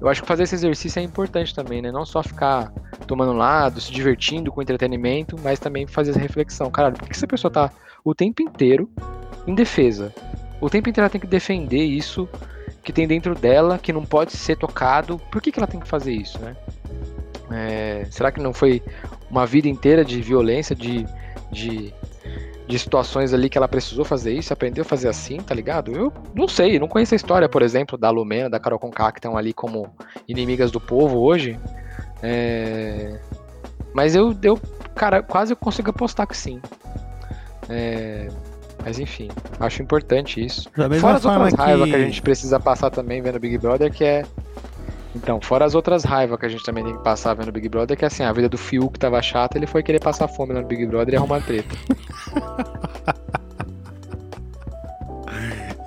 eu 0.00 0.08
acho 0.08 0.22
que 0.22 0.28
fazer 0.28 0.44
esse 0.44 0.54
exercício 0.54 1.00
é 1.00 1.02
importante 1.02 1.54
também, 1.54 1.82
né? 1.82 1.90
Não 1.90 2.06
só 2.06 2.22
ficar 2.22 2.72
tomando 3.06 3.32
lado, 3.32 3.80
se 3.80 3.92
divertindo 3.92 4.52
com 4.52 4.62
entretenimento, 4.62 5.36
mas 5.42 5.58
também 5.58 5.86
fazer 5.86 6.10
essa 6.10 6.20
reflexão. 6.20 6.70
Caralho, 6.70 6.96
por 6.96 7.08
que 7.08 7.16
essa 7.16 7.26
pessoa 7.26 7.50
tá 7.50 7.70
o 8.04 8.14
tempo 8.14 8.42
inteiro 8.42 8.88
em 9.46 9.54
defesa? 9.54 10.14
O 10.60 10.70
tempo 10.70 10.88
inteiro 10.88 11.04
ela 11.04 11.10
tem 11.10 11.20
que 11.20 11.26
defender 11.26 11.82
isso 11.82 12.28
que 12.82 12.92
tem 12.92 13.06
dentro 13.06 13.34
dela 13.34 13.78
que 13.78 13.92
não 13.92 14.04
pode 14.04 14.32
ser 14.32 14.56
tocado. 14.56 15.18
Por 15.30 15.42
que, 15.42 15.50
que 15.50 15.58
ela 15.58 15.66
tem 15.66 15.80
que 15.80 15.88
fazer 15.88 16.12
isso, 16.12 16.38
né? 16.38 16.56
É, 17.50 18.06
será 18.10 18.30
que 18.30 18.40
não 18.40 18.52
foi 18.52 18.82
uma 19.30 19.46
vida 19.46 19.68
inteira 19.68 20.04
de 20.04 20.20
violência, 20.20 20.76
de, 20.76 21.06
de, 21.50 21.92
de 22.68 22.78
situações 22.78 23.32
ali 23.32 23.48
que 23.48 23.56
ela 23.56 23.66
precisou 23.66 24.04
fazer 24.04 24.32
isso, 24.34 24.52
aprendeu 24.52 24.82
a 24.82 24.84
fazer 24.84 25.08
assim, 25.08 25.38
tá 25.38 25.54
ligado? 25.54 25.90
Eu 25.90 26.12
não 26.34 26.46
sei, 26.46 26.78
não 26.78 26.86
conheço 26.86 27.14
a 27.14 27.16
história, 27.16 27.48
por 27.48 27.62
exemplo, 27.62 27.96
da 27.96 28.10
Lumena, 28.10 28.50
da 28.50 28.60
Carol 28.60 28.78
Conká, 28.78 29.10
que 29.10 29.18
estão 29.18 29.38
ali 29.38 29.54
como 29.54 29.90
inimigas 30.28 30.70
do 30.70 30.78
povo 30.78 31.18
hoje. 31.18 31.58
É, 32.22 33.18
mas 33.94 34.14
eu, 34.14 34.36
eu, 34.42 34.60
cara, 34.94 35.22
quase 35.22 35.54
eu 35.54 35.56
consigo 35.56 35.88
apostar 35.88 36.26
que 36.26 36.36
sim. 36.36 36.60
É, 37.70 38.28
mas 38.84 38.98
enfim, 38.98 39.28
acho 39.58 39.82
importante 39.82 40.44
isso. 40.44 40.70
Fora 41.00 41.16
as 41.16 41.24
outras 41.24 41.54
que... 41.54 41.60
raivas 41.60 41.88
que 41.88 41.96
a 41.96 42.00
gente 42.00 42.20
precisa 42.20 42.60
passar 42.60 42.90
também 42.90 43.22
vendo 43.22 43.40
Big 43.40 43.56
Brother, 43.56 43.90
que 43.90 44.04
é. 44.04 44.26
Então, 45.14 45.40
fora 45.40 45.64
as 45.64 45.74
outras 45.74 46.04
raivas 46.04 46.38
que 46.38 46.46
a 46.46 46.48
gente 46.48 46.62
também 46.64 46.84
tem 46.84 46.96
que 46.96 47.02
passar 47.02 47.34
vendo 47.34 47.50
Big 47.50 47.68
Brother, 47.68 47.96
que 47.96 48.04
é 48.04 48.08
assim, 48.08 48.22
a 48.22 48.32
vida 48.32 48.48
do 48.48 48.58
Fiuk 48.58 48.98
tava 48.98 49.20
chata, 49.22 49.56
ele 49.58 49.66
foi 49.66 49.82
querer 49.82 50.00
passar 50.00 50.28
fome 50.28 50.52
no 50.52 50.62
Big 50.62 50.86
Brother 50.86 51.14
e 51.14 51.16
arrumar 51.16 51.40
treta. 51.40 51.74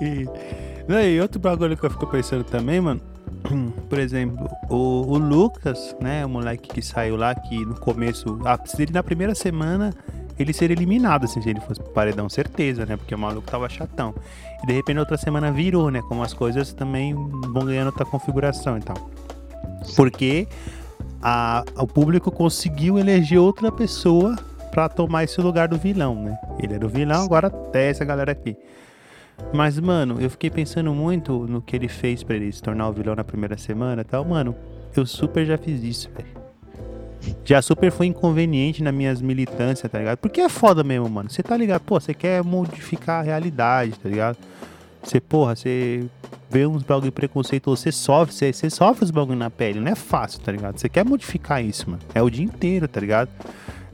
e, 0.00 0.26
e 0.88 1.20
outro 1.20 1.40
bagulho 1.40 1.76
que 1.76 1.84
eu 1.84 1.90
fico 1.90 2.06
pensando 2.06 2.44
também, 2.44 2.80
mano. 2.80 3.00
Por 3.88 3.98
exemplo, 3.98 4.48
o, 4.68 5.12
o 5.12 5.18
Lucas, 5.18 5.96
né? 6.00 6.24
O 6.24 6.28
moleque 6.28 6.68
que 6.68 6.82
saiu 6.82 7.16
lá, 7.16 7.34
que 7.34 7.64
no 7.64 7.74
começo. 7.74 8.40
Ah, 8.44 8.58
ele 8.78 8.92
na 8.92 9.02
primeira 9.02 9.34
semana 9.34 9.92
ele 10.38 10.52
seria 10.52 10.74
eliminado, 10.74 11.24
assim, 11.24 11.40
se 11.40 11.50
ele 11.50 11.60
fosse 11.60 11.80
pro 11.80 11.92
paredão, 11.92 12.28
certeza, 12.28 12.86
né? 12.86 12.96
Porque 12.96 13.14
o 13.14 13.18
maluco 13.18 13.48
tava 13.50 13.68
chatão. 13.68 14.14
E 14.62 14.66
de 14.66 14.72
repente, 14.72 14.98
outra 14.98 15.16
semana 15.16 15.50
virou, 15.50 15.90
né? 15.90 16.00
Como 16.02 16.22
as 16.22 16.32
coisas 16.32 16.72
também 16.72 17.14
vão 17.14 17.64
ganhando 17.64 17.86
outra 17.86 18.04
configuração 18.04 18.78
e 18.78 18.80
tal. 18.80 18.96
Porque 19.96 20.46
a, 21.20 21.64
o 21.76 21.86
público 21.86 22.30
conseguiu 22.30 22.98
eleger 22.98 23.38
outra 23.38 23.72
pessoa 23.72 24.36
para 24.70 24.88
tomar 24.88 25.24
esse 25.24 25.40
lugar 25.40 25.68
do 25.68 25.76
vilão, 25.76 26.14
né? 26.14 26.38
Ele 26.58 26.74
era 26.74 26.86
o 26.86 26.88
vilão, 26.88 27.24
agora 27.24 27.48
até 27.48 27.90
essa 27.90 28.04
galera 28.04 28.32
aqui. 28.32 28.56
Mas, 29.52 29.78
mano, 29.78 30.20
eu 30.20 30.30
fiquei 30.30 30.50
pensando 30.50 30.94
muito 30.94 31.46
no 31.46 31.60
que 31.60 31.74
ele 31.74 31.88
fez 31.88 32.22
para 32.22 32.36
ele 32.36 32.52
se 32.52 32.62
tornar 32.62 32.88
o 32.88 32.92
vilão 32.92 33.16
na 33.16 33.24
primeira 33.24 33.58
semana 33.58 34.02
e 34.02 34.04
tal. 34.04 34.24
Mano, 34.24 34.54
eu 34.96 35.04
super 35.04 35.44
já 35.44 35.58
fiz 35.58 35.82
isso, 35.82 36.10
velho 36.16 36.41
já 37.44 37.60
super 37.60 37.90
foi 37.90 38.06
inconveniente 38.06 38.82
nas 38.82 38.94
minhas 38.94 39.20
militâncias, 39.20 39.90
tá 39.90 39.98
ligado? 39.98 40.18
Porque 40.18 40.40
é 40.40 40.48
foda 40.48 40.82
mesmo, 40.82 41.08
mano. 41.08 41.30
Você 41.30 41.42
tá 41.42 41.56
ligado? 41.56 41.82
Pô, 41.82 42.00
você 42.00 42.14
quer 42.14 42.42
modificar 42.42 43.20
a 43.20 43.22
realidade, 43.22 43.98
tá 43.98 44.08
ligado? 44.08 44.36
Você, 45.02 45.20
porra, 45.20 45.56
você 45.56 46.04
vê 46.48 46.66
uns 46.66 46.82
bagulho 46.82 47.10
preconceituoso, 47.10 47.82
você 47.82 47.90
sofre, 47.90 48.34
você, 48.34 48.52
você 48.52 48.70
sofre 48.70 49.04
os 49.04 49.10
bagulho 49.10 49.38
na 49.38 49.50
pele. 49.50 49.80
Não 49.80 49.90
é 49.90 49.94
fácil, 49.94 50.40
tá 50.40 50.52
ligado? 50.52 50.78
Você 50.78 50.88
quer 50.88 51.04
modificar 51.04 51.64
isso, 51.64 51.90
mano. 51.90 52.02
É 52.14 52.22
o 52.22 52.30
dia 52.30 52.44
inteiro, 52.44 52.86
tá 52.86 53.00
ligado? 53.00 53.28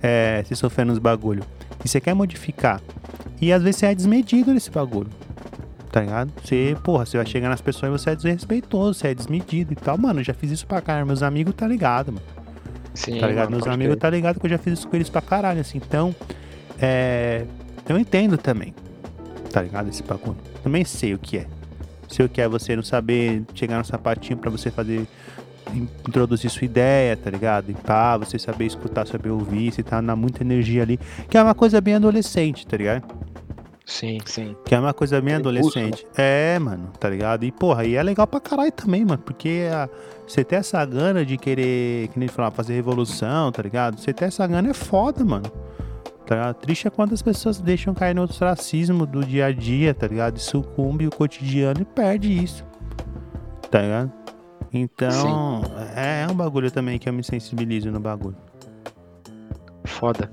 É, 0.03 0.43
você 0.45 0.55
sofrendo 0.55 0.93
os 0.93 0.99
bagulho. 0.99 1.45
E 1.85 1.89
você 1.89 2.01
quer 2.01 2.15
modificar. 2.15 2.81
E 3.41 3.53
às 3.53 3.63
vezes 3.63 3.77
você 3.77 3.87
é 3.87 3.95
desmedido 3.95 4.53
nesse 4.53 4.71
bagulho. 4.71 5.11
Tá 5.91 6.01
ligado? 6.03 6.31
Você, 6.45 6.77
porra, 6.83 7.07
você 7.07 7.17
vai 7.17 7.25
chegar 7.27 7.49
nas 7.49 7.61
pessoas 7.63 7.89
e 7.89 7.99
você 7.99 8.11
é 8.11 8.17
desrespeitoso, 8.17 8.99
você 8.99 9.09
é 9.09 9.15
desmedido 9.15 9.73
e 9.73 9.77
tal. 9.77 9.97
Mano, 9.97 10.21
eu 10.21 10.25
já 10.25 10.35
fiz 10.35 10.51
isso 10.51 10.67
pra 10.67 10.83
caramba. 10.83 11.07
Meus 11.07 11.23
amigos 11.23 11.55
tá 11.55 11.67
ligado, 11.67 12.13
mano. 12.13 12.38
Sim, 12.99 13.21
tá 13.21 13.29
ligado? 13.29 13.51
Meus 13.51 13.67
amigos 13.67 13.95
ter. 13.95 14.01
tá 14.01 14.11
ligado 14.11 14.41
que 14.41 14.47
eu 14.47 14.51
já 14.51 14.59
fiz 14.59 14.81
isso 14.81 14.89
com 14.89 14.97
eles 14.97 15.09
pra 15.09 15.21
caralho, 15.21 15.61
assim. 15.61 15.79
Então, 15.79 16.15
é, 16.81 17.45
eu 17.89 17.97
entendo 17.97 18.37
também, 18.37 18.75
tá 19.53 19.63
ligado? 19.63 19.89
Esse 19.89 20.03
bagulho. 20.03 20.37
Também 20.65 20.85
sei 20.85 21.15
o 21.15 21.19
que 21.19 21.39
é. 21.39 21.47
Sei 22.09 22.27
o 22.27 22.29
que 22.29 22.41
é 22.41 22.49
você 22.49 22.75
não 22.75 22.83
saber 22.83 23.45
chegar 23.55 23.79
no 23.79 23.85
sapatinho 23.85 24.37
para 24.37 24.51
você 24.51 24.71
fazer 24.71 25.07
introduzir 26.07 26.51
sua 26.51 26.65
ideia, 26.65 27.17
tá 27.17 27.31
ligado? 27.31 27.71
E 27.71 27.75
pá, 27.75 28.17
você 28.17 28.39
saber 28.39 28.67
escutar, 28.67 29.07
saber 29.07 29.31
ouvir, 29.31 29.71
você 29.71 29.83
tá 29.83 30.01
na 30.01 30.17
muita 30.17 30.43
energia 30.43 30.83
ali, 30.83 30.99
que 31.29 31.37
é 31.37 31.43
uma 31.43 31.55
coisa 31.55 31.81
bem 31.81 31.95
adolescente, 31.95 32.67
tá 32.67 32.77
ligado? 32.77 33.05
Sim, 33.89 34.19
sim. 34.27 34.55
Que 34.67 34.75
é 34.75 34.79
uma 34.79 34.93
coisa 34.93 35.19
bem 35.19 35.37
adolescente. 35.37 36.07
É, 36.15 36.59
mano, 36.59 36.93
tá 37.01 37.09
ligado? 37.09 37.45
E, 37.45 37.51
porra, 37.51 37.87
e 37.87 37.95
é 37.95 38.03
legal 38.03 38.27
pra 38.27 38.39
caralho 38.39 38.71
também, 38.71 39.03
mano. 39.03 39.23
Porque 39.25 39.67
a, 39.73 39.89
você 40.27 40.45
ter 40.45 40.57
essa 40.57 40.85
gana 40.85 41.25
de 41.25 41.39
querer, 41.39 42.09
que 42.09 42.19
nem 42.19 42.29
falar, 42.29 42.51
fazer 42.51 42.75
revolução, 42.75 43.51
tá 43.51 43.63
ligado? 43.63 43.99
Você 43.99 44.13
ter 44.13 44.27
essa 44.27 44.47
gana 44.47 44.69
é 44.69 44.75
foda, 44.75 45.25
mano. 45.25 45.51
Tá 46.27 46.35
ligado? 46.35 46.55
Triste 46.57 46.87
é 46.87 46.91
quando 46.91 47.15
as 47.15 47.23
pessoas 47.23 47.63
deixam 47.63 47.95
cair 47.95 48.15
no 48.15 48.25
ostracismo 48.25 49.07
do 49.07 49.25
dia 49.25 49.47
a 49.47 49.53
dia, 49.53 49.95
tá 49.95 50.07
ligado? 50.07 50.37
E 50.37 50.41
sucumbe 50.41 51.07
o 51.07 51.11
cotidiano 51.11 51.81
e 51.81 51.85
perde 51.87 52.31
isso. 52.31 52.67
Tá 53.71 53.81
ligado? 53.81 54.13
Então, 54.71 55.63
é, 55.97 56.25
é 56.25 56.31
um 56.31 56.35
bagulho 56.35 56.71
também 56.71 56.99
que 56.99 57.09
eu 57.09 57.13
me 57.15 57.25
sensibilizo 57.25 57.91
no 57.91 57.99
bagulho. 57.99 58.37
Foda. 59.85 60.31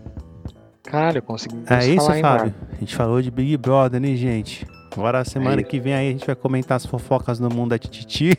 Caralho. 0.96 1.24
É 1.70 1.88
isso, 1.88 2.14
Fábio. 2.22 2.54
A 2.72 2.76
gente 2.80 2.96
falou 2.96 3.22
de 3.22 3.30
Big 3.30 3.58
Brother, 3.58 4.00
né, 4.00 4.16
gente? 4.16 4.66
Agora, 4.96 5.26
semana 5.26 5.60
é 5.60 5.64
que 5.64 5.78
vem 5.78 5.93
aí, 5.93 6.08
a 6.08 6.12
gente 6.12 6.26
vai 6.26 6.36
comentar 6.36 6.78
as 6.78 6.86
fofocas 6.86 7.38
no 7.38 7.50
mundo 7.50 7.72
da 7.72 7.78
Tititi. 7.78 8.38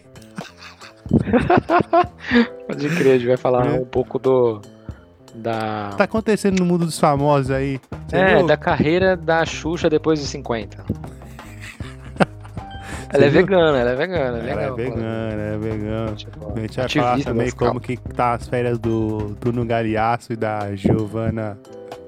Pode 2.66 2.88
crer, 2.96 3.12
a 3.12 3.18
gente 3.18 3.26
vai 3.26 3.36
falar 3.36 3.66
é. 3.66 3.78
um 3.78 3.84
pouco 3.84 4.18
do. 4.18 4.62
Da... 5.34 5.90
Tá 5.98 6.04
acontecendo 6.04 6.58
no 6.60 6.64
mundo 6.64 6.86
dos 6.86 6.98
famosos 6.98 7.50
aí. 7.50 7.78
é, 8.10 8.36
viu? 8.36 8.46
da 8.46 8.56
carreira 8.56 9.14
da 9.16 9.44
Xuxa 9.44 9.90
depois 9.90 10.18
dos 10.18 10.30
50. 10.30 10.82
Ela 13.12 13.24
é 13.24 13.28
vegana, 13.28 13.78
ela 13.78 13.90
é 13.90 13.94
vegana. 13.94 14.38
É 14.38 14.50
ela 14.50 14.62
é 14.62 14.70
vegana, 14.72 15.32
ela 15.32 15.42
é 15.42 15.58
vegana. 15.58 16.12
A 16.12 16.60
gente 16.60 16.76
vai 16.76 16.88
falar 16.88 17.20
também 17.20 17.50
como 17.52 17.80
que 17.80 17.96
tá 17.96 18.34
as 18.34 18.48
férias 18.48 18.78
do 18.78 19.36
Bruno 19.40 19.64
Galeasso 19.64 20.32
e 20.32 20.36
da 20.36 20.74
Giovanna 20.74 21.58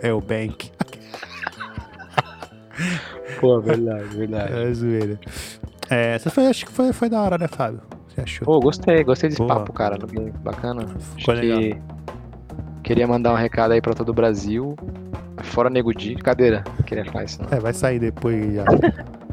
Elbank. 0.03 0.73
Pô, 3.41 3.61
verdade, 3.61 4.05
verdade. 4.17 4.53
É 4.53 4.73
zoeira. 4.73 5.21
É, 5.91 6.15
essa 6.15 6.31
foi, 6.31 6.47
acho 6.47 6.67
que 6.67 6.73
foi, 6.73 6.93
foi 6.93 7.09
da 7.09 7.23
hora, 7.23 7.39
né, 7.39 7.49
Fábio? 7.49 7.81
Você 8.09 8.21
achou? 8.21 8.45
Pô, 8.45 8.61
gostei, 8.61 9.03
gostei 9.05 9.31
desse 9.31 9.41
Boa. 9.41 9.57
papo, 9.57 9.73
cara. 9.73 9.97
Bacana. 10.43 10.87
Ficou 11.17 11.35
legal. 11.35 11.59
Que... 11.59 11.77
Queria 12.83 13.07
mandar 13.07 13.33
um 13.33 13.37
recado 13.37 13.73
aí 13.73 13.81
pra 13.81 13.95
todo 13.95 14.11
o 14.11 14.15
Brasil. 14.15 14.75
Fora 15.43 15.71
Nego 15.71 15.95
Di. 15.95 16.15
Cadeira. 16.17 16.65
Queria 16.87 17.05
falar 17.05 17.25
isso, 17.25 17.43
não. 17.43 17.57
É, 17.57 17.61
vai 17.61 17.73
sair 17.73 17.99
depois 17.99 18.55
já. 18.55 18.65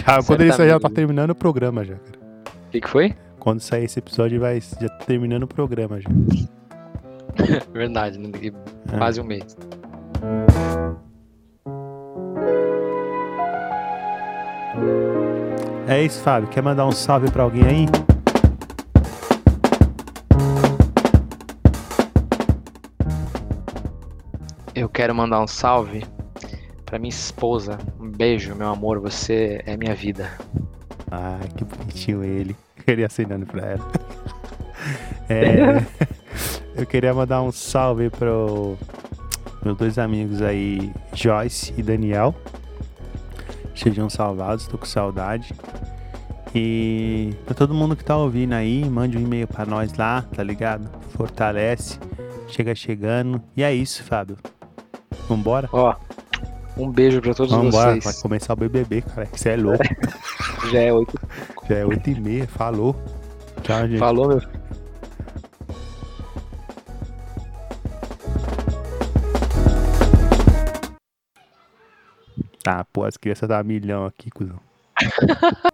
Já, 0.06 0.22
quando 0.22 0.40
ele 0.40 0.50
tá 0.50 0.56
sair, 0.56 0.68
já 0.70 0.80
tá 0.80 0.88
terminando 0.88 1.30
o 1.30 1.34
programa 1.34 1.84
já, 1.84 1.96
cara. 1.96 2.18
O 2.66 2.70
que, 2.70 2.80
que 2.80 2.88
foi? 2.88 3.14
Quando 3.38 3.60
sair 3.60 3.84
esse 3.84 3.98
episódio, 3.98 4.40
vai 4.40 4.60
já 4.60 4.88
terminando 4.88 5.42
o 5.42 5.46
programa 5.46 6.00
já. 6.00 6.08
Verdade, 7.72 8.18
né? 8.18 8.30
é. 8.92 8.96
quase 8.96 9.20
é. 9.20 9.22
um 9.22 9.26
mês. 9.26 9.56
É 15.86 16.02
isso, 16.02 16.22
Fábio. 16.22 16.48
Quer 16.48 16.62
mandar 16.62 16.86
um 16.86 16.92
salve 16.92 17.30
para 17.30 17.42
alguém 17.42 17.64
aí? 17.64 17.86
Eu 24.74 24.88
quero 24.88 25.14
mandar 25.14 25.42
um 25.42 25.46
salve 25.46 26.04
pra 26.90 26.98
minha 26.98 27.08
esposa. 27.08 27.78
Um 28.00 28.10
beijo, 28.10 28.54
meu 28.56 28.68
amor, 28.68 28.98
você 28.98 29.62
é 29.64 29.76
minha 29.76 29.94
vida. 29.94 30.28
Ah, 31.08 31.38
que 31.56 31.64
bonitinho 31.64 32.24
ele. 32.24 32.56
Ele 32.84 33.04
assinando 33.04 33.46
pra 33.46 33.66
ela. 33.66 33.90
É, 35.28 35.86
eu 36.74 36.84
queria 36.84 37.14
mandar 37.14 37.40
um 37.40 37.52
salve 37.52 38.10
pro 38.10 38.76
meus 39.62 39.76
dois 39.76 39.96
amigos 39.96 40.42
aí, 40.42 40.90
Joyce 41.14 41.72
e 41.76 41.82
Daniel. 41.84 42.34
Sejam 43.76 44.10
salvados, 44.10 44.66
tô 44.66 44.76
com 44.76 44.86
saudade. 44.86 45.54
E 46.52 47.32
pra 47.44 47.54
todo 47.54 47.72
mundo 47.72 47.94
que 47.94 48.02
tá 48.02 48.16
ouvindo 48.16 48.54
aí, 48.54 48.84
mande 48.88 49.16
um 49.18 49.20
e-mail 49.20 49.46
pra 49.46 49.64
nós 49.64 49.92
lá, 49.96 50.22
tá 50.34 50.42
ligado? 50.42 50.90
Fortalece, 51.10 52.00
chega 52.48 52.74
chegando. 52.74 53.40
E 53.56 53.62
é 53.62 53.72
isso, 53.72 54.02
Fábio. 54.02 54.36
Vambora? 55.28 55.68
Ó, 55.72 55.94
um 56.80 56.90
beijo 56.90 57.20
pra 57.20 57.34
todos 57.34 57.52
vai 57.72 58.00
vocês. 58.00 58.22
começar 58.22 58.52
o 58.54 58.56
BBB, 58.56 59.02
cara. 59.02 59.28
Você 59.32 59.50
é 59.50 59.56
louco. 59.56 59.84
Já 60.72 60.80
é 60.80 60.92
oito. 60.92 61.20
Já 61.68 61.76
é 61.76 61.86
8 61.86 62.10
e 62.10 62.20
meia, 62.20 62.46
falou. 62.46 62.96
Tchau, 63.62 63.86
gente. 63.86 63.98
Falou, 63.98 64.28
meu 64.28 64.40
filho. 64.40 64.60
Tá, 72.62 72.84
pô, 72.92 73.04
as 73.04 73.16
crianças 73.16 73.48
dá 73.48 73.62
milhão 73.62 74.04
aqui, 74.04 74.30
cuzão. 74.30 74.60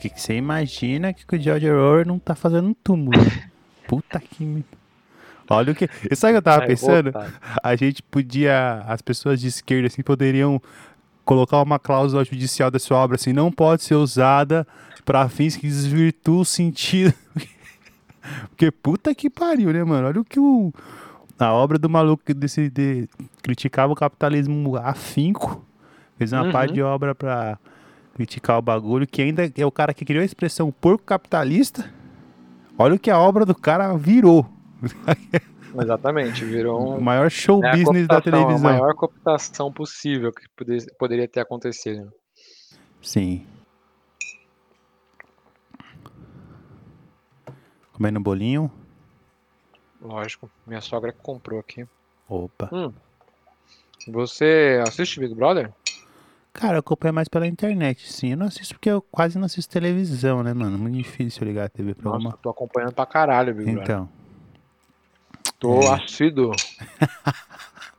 que, 0.00 0.08
que 0.08 0.20
você 0.20 0.34
imagina 0.34 1.12
que, 1.12 1.24
o 1.30 1.38
George 1.38 1.70
Orwell 1.70 2.06
não 2.06 2.18
tá 2.18 2.34
fazendo 2.34 2.68
um 2.68 2.74
túmulo? 2.74 3.18
Puta 3.86 4.18
que. 4.18 4.64
Olha 5.48 5.72
o 5.72 5.74
que... 5.74 5.88
Sabe 6.14 6.32
o 6.32 6.34
que 6.34 6.38
eu 6.38 6.42
tava 6.42 6.66
pensando? 6.66 7.12
A 7.62 7.74
gente 7.74 8.02
podia... 8.04 8.84
As 8.86 9.02
pessoas 9.02 9.40
de 9.40 9.48
esquerda, 9.48 9.88
assim, 9.88 10.00
poderiam 10.00 10.62
colocar 11.24 11.60
uma 11.60 11.78
cláusula 11.78 12.24
judicial 12.24 12.70
da 12.70 12.78
sua 12.78 12.98
obra, 12.98 13.16
assim, 13.16 13.32
não 13.32 13.50
pode 13.50 13.82
ser 13.82 13.96
usada 13.96 14.66
pra 15.04 15.28
fins 15.28 15.56
que 15.56 15.66
desvirtuam 15.66 16.40
o 16.40 16.44
sentido. 16.44 17.12
Porque 18.50 18.70
puta 18.70 19.14
que 19.14 19.28
pariu, 19.28 19.72
né, 19.72 19.82
mano? 19.82 20.06
Olha 20.06 20.20
o 20.20 20.24
que 20.24 20.38
o... 20.38 20.72
A 21.38 21.52
obra 21.52 21.78
do 21.78 21.88
maluco 21.88 22.22
que 22.24 22.34
desse, 22.34 22.68
de, 22.70 23.08
criticava 23.42 23.92
o 23.92 23.96
capitalismo 23.96 24.76
afinco, 24.76 25.64
fez 26.16 26.32
uma 26.32 26.44
Uhum. 26.44 26.52
parte 26.52 26.74
de 26.74 26.82
obra 26.82 27.14
pra 27.14 27.58
criticar 28.14 28.58
o 28.58 28.62
bagulho, 28.62 29.06
que 29.06 29.22
ainda 29.22 29.50
é 29.56 29.64
o 29.66 29.70
cara 29.72 29.94
que 29.94 30.04
criou 30.04 30.22
a 30.22 30.24
expressão 30.24 30.70
porco 30.70 31.04
capitalista. 31.04 31.90
Olha 32.78 32.94
o 32.94 32.98
que 32.98 33.10
a 33.10 33.18
obra 33.18 33.44
do 33.44 33.54
cara 33.54 33.94
virou. 33.96 34.46
Exatamente, 35.80 36.44
virou 36.44 36.80
O 36.80 36.96
um. 36.96 37.00
maior 37.00 37.30
show 37.30 37.64
é 37.64 37.70
business 37.76 38.08
da 38.08 38.20
televisão. 38.20 38.70
A 38.70 38.72
maior 38.72 38.94
cooptação 38.94 39.72
possível 39.72 40.32
que 40.32 40.48
poder- 40.56 40.84
poderia 40.98 41.28
ter 41.28 41.40
acontecido. 41.40 42.12
Sim. 43.00 43.46
Comendo 47.92 48.18
bolinho. 48.20 48.70
Lógico. 50.00 50.50
Minha 50.66 50.80
sogra 50.80 51.12
comprou 51.12 51.60
aqui. 51.60 51.86
Opa. 52.28 52.70
Você 54.08 54.82
assiste 54.86 55.20
Big 55.20 55.34
Brother? 55.34 55.72
Cara, 56.52 56.76
eu 56.76 56.80
acompanho 56.80 57.14
mais 57.14 57.28
pela 57.28 57.46
internet, 57.46 58.10
sim. 58.12 58.32
Eu 58.32 58.36
não 58.36 58.46
assisto 58.46 58.74
porque 58.74 58.90
eu 58.90 59.00
quase 59.00 59.38
não 59.38 59.46
assisto 59.46 59.72
televisão, 59.72 60.42
né, 60.42 60.52
mano? 60.52 60.76
Muito 60.76 60.96
difícil 60.96 61.44
ligar 61.44 61.66
a 61.66 61.68
TV 61.68 61.94
pra 61.94 62.10
Nossa, 62.10 62.28
uma. 62.28 62.36
tô 62.36 62.50
acompanhando 62.50 62.92
pra 62.92 63.06
caralho, 63.06 63.54
Brother. 63.54 63.74
Então. 63.74 64.08
Tô 65.58 65.80
é. 65.80 65.94
assíduo. 65.94 66.52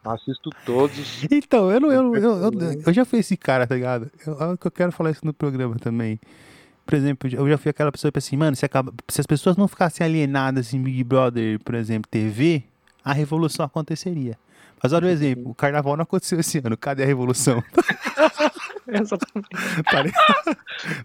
Assisto 0.03 0.49
todos. 0.65 1.23
Então, 1.29 1.71
eu, 1.71 1.79
não, 1.79 1.91
eu, 1.91 2.15
eu, 2.15 2.41
eu, 2.41 2.81
eu 2.87 2.93
já 2.93 3.05
fui 3.05 3.19
esse 3.19 3.37
cara, 3.37 3.67
tá 3.67 3.75
ligado? 3.75 4.09
Eu, 4.25 4.33
eu, 4.33 4.57
eu 4.63 4.71
quero 4.71 4.91
falar 4.91 5.11
isso 5.11 5.23
no 5.23 5.31
programa 5.31 5.75
também. 5.75 6.19
Por 6.85 6.95
exemplo, 6.95 7.29
eu 7.31 7.47
já 7.47 7.57
fui 7.57 7.69
aquela 7.69 7.91
pessoa 7.91 8.11
que 8.11 8.17
assim, 8.17 8.35
mano, 8.35 8.55
se, 8.55 8.65
acaba, 8.65 8.91
se 9.07 9.21
as 9.21 9.27
pessoas 9.27 9.55
não 9.57 9.67
ficassem 9.67 10.03
alienadas 10.03 10.73
em 10.73 10.81
Big 10.81 11.03
Brother, 11.03 11.59
por 11.59 11.75
exemplo, 11.75 12.09
TV, 12.09 12.63
a 13.05 13.13
revolução 13.13 13.63
aconteceria. 13.63 14.37
Mas 14.81 14.93
olha 14.93 15.07
o 15.07 15.09
exemplo, 15.09 15.51
o 15.51 15.55
carnaval 15.55 15.95
não 15.95 16.03
aconteceu 16.03 16.39
esse 16.39 16.59
ano, 16.59 16.77
cadê 16.77 17.03
a 17.03 17.05
revolução? 17.05 17.63
Exatamente. 18.87 19.49
tá 19.83 20.03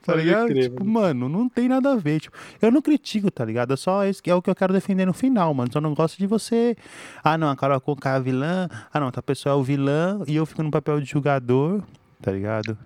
tá 0.02 0.14
ligado? 0.14 0.48
crer, 0.48 0.70
tipo, 0.70 0.84
mano, 0.84 1.28
não 1.28 1.48
tem 1.48 1.68
nada 1.68 1.92
a 1.92 1.96
ver. 1.96 2.20
Tipo, 2.20 2.36
eu 2.60 2.70
não 2.70 2.82
critico, 2.82 3.30
tá 3.30 3.44
ligado? 3.44 3.74
É 3.74 3.76
só 3.76 4.04
isso 4.04 4.22
que 4.22 4.30
é 4.30 4.34
o 4.34 4.42
que 4.42 4.50
eu 4.50 4.54
quero 4.54 4.72
defender 4.72 5.06
no 5.06 5.12
final, 5.12 5.52
mano. 5.54 5.70
Só 5.72 5.80
não 5.80 5.94
gosto 5.94 6.18
de 6.18 6.26
você. 6.26 6.76
Ah, 7.22 7.38
não, 7.38 7.48
a 7.48 7.56
Carol 7.56 7.80
Conká 7.80 8.10
é 8.10 8.16
a 8.16 8.18
vilã. 8.18 8.68
Ah, 8.92 8.98
não, 8.98 9.10
tá 9.10 9.22
pessoa 9.22 9.54
é 9.54 9.56
o 9.56 9.62
vilã 9.62 10.20
e 10.26 10.34
eu 10.34 10.46
fico 10.46 10.62
no 10.62 10.70
papel 10.70 11.00
de 11.00 11.06
julgador, 11.06 11.82
tá 12.20 12.32
ligado? 12.32 12.76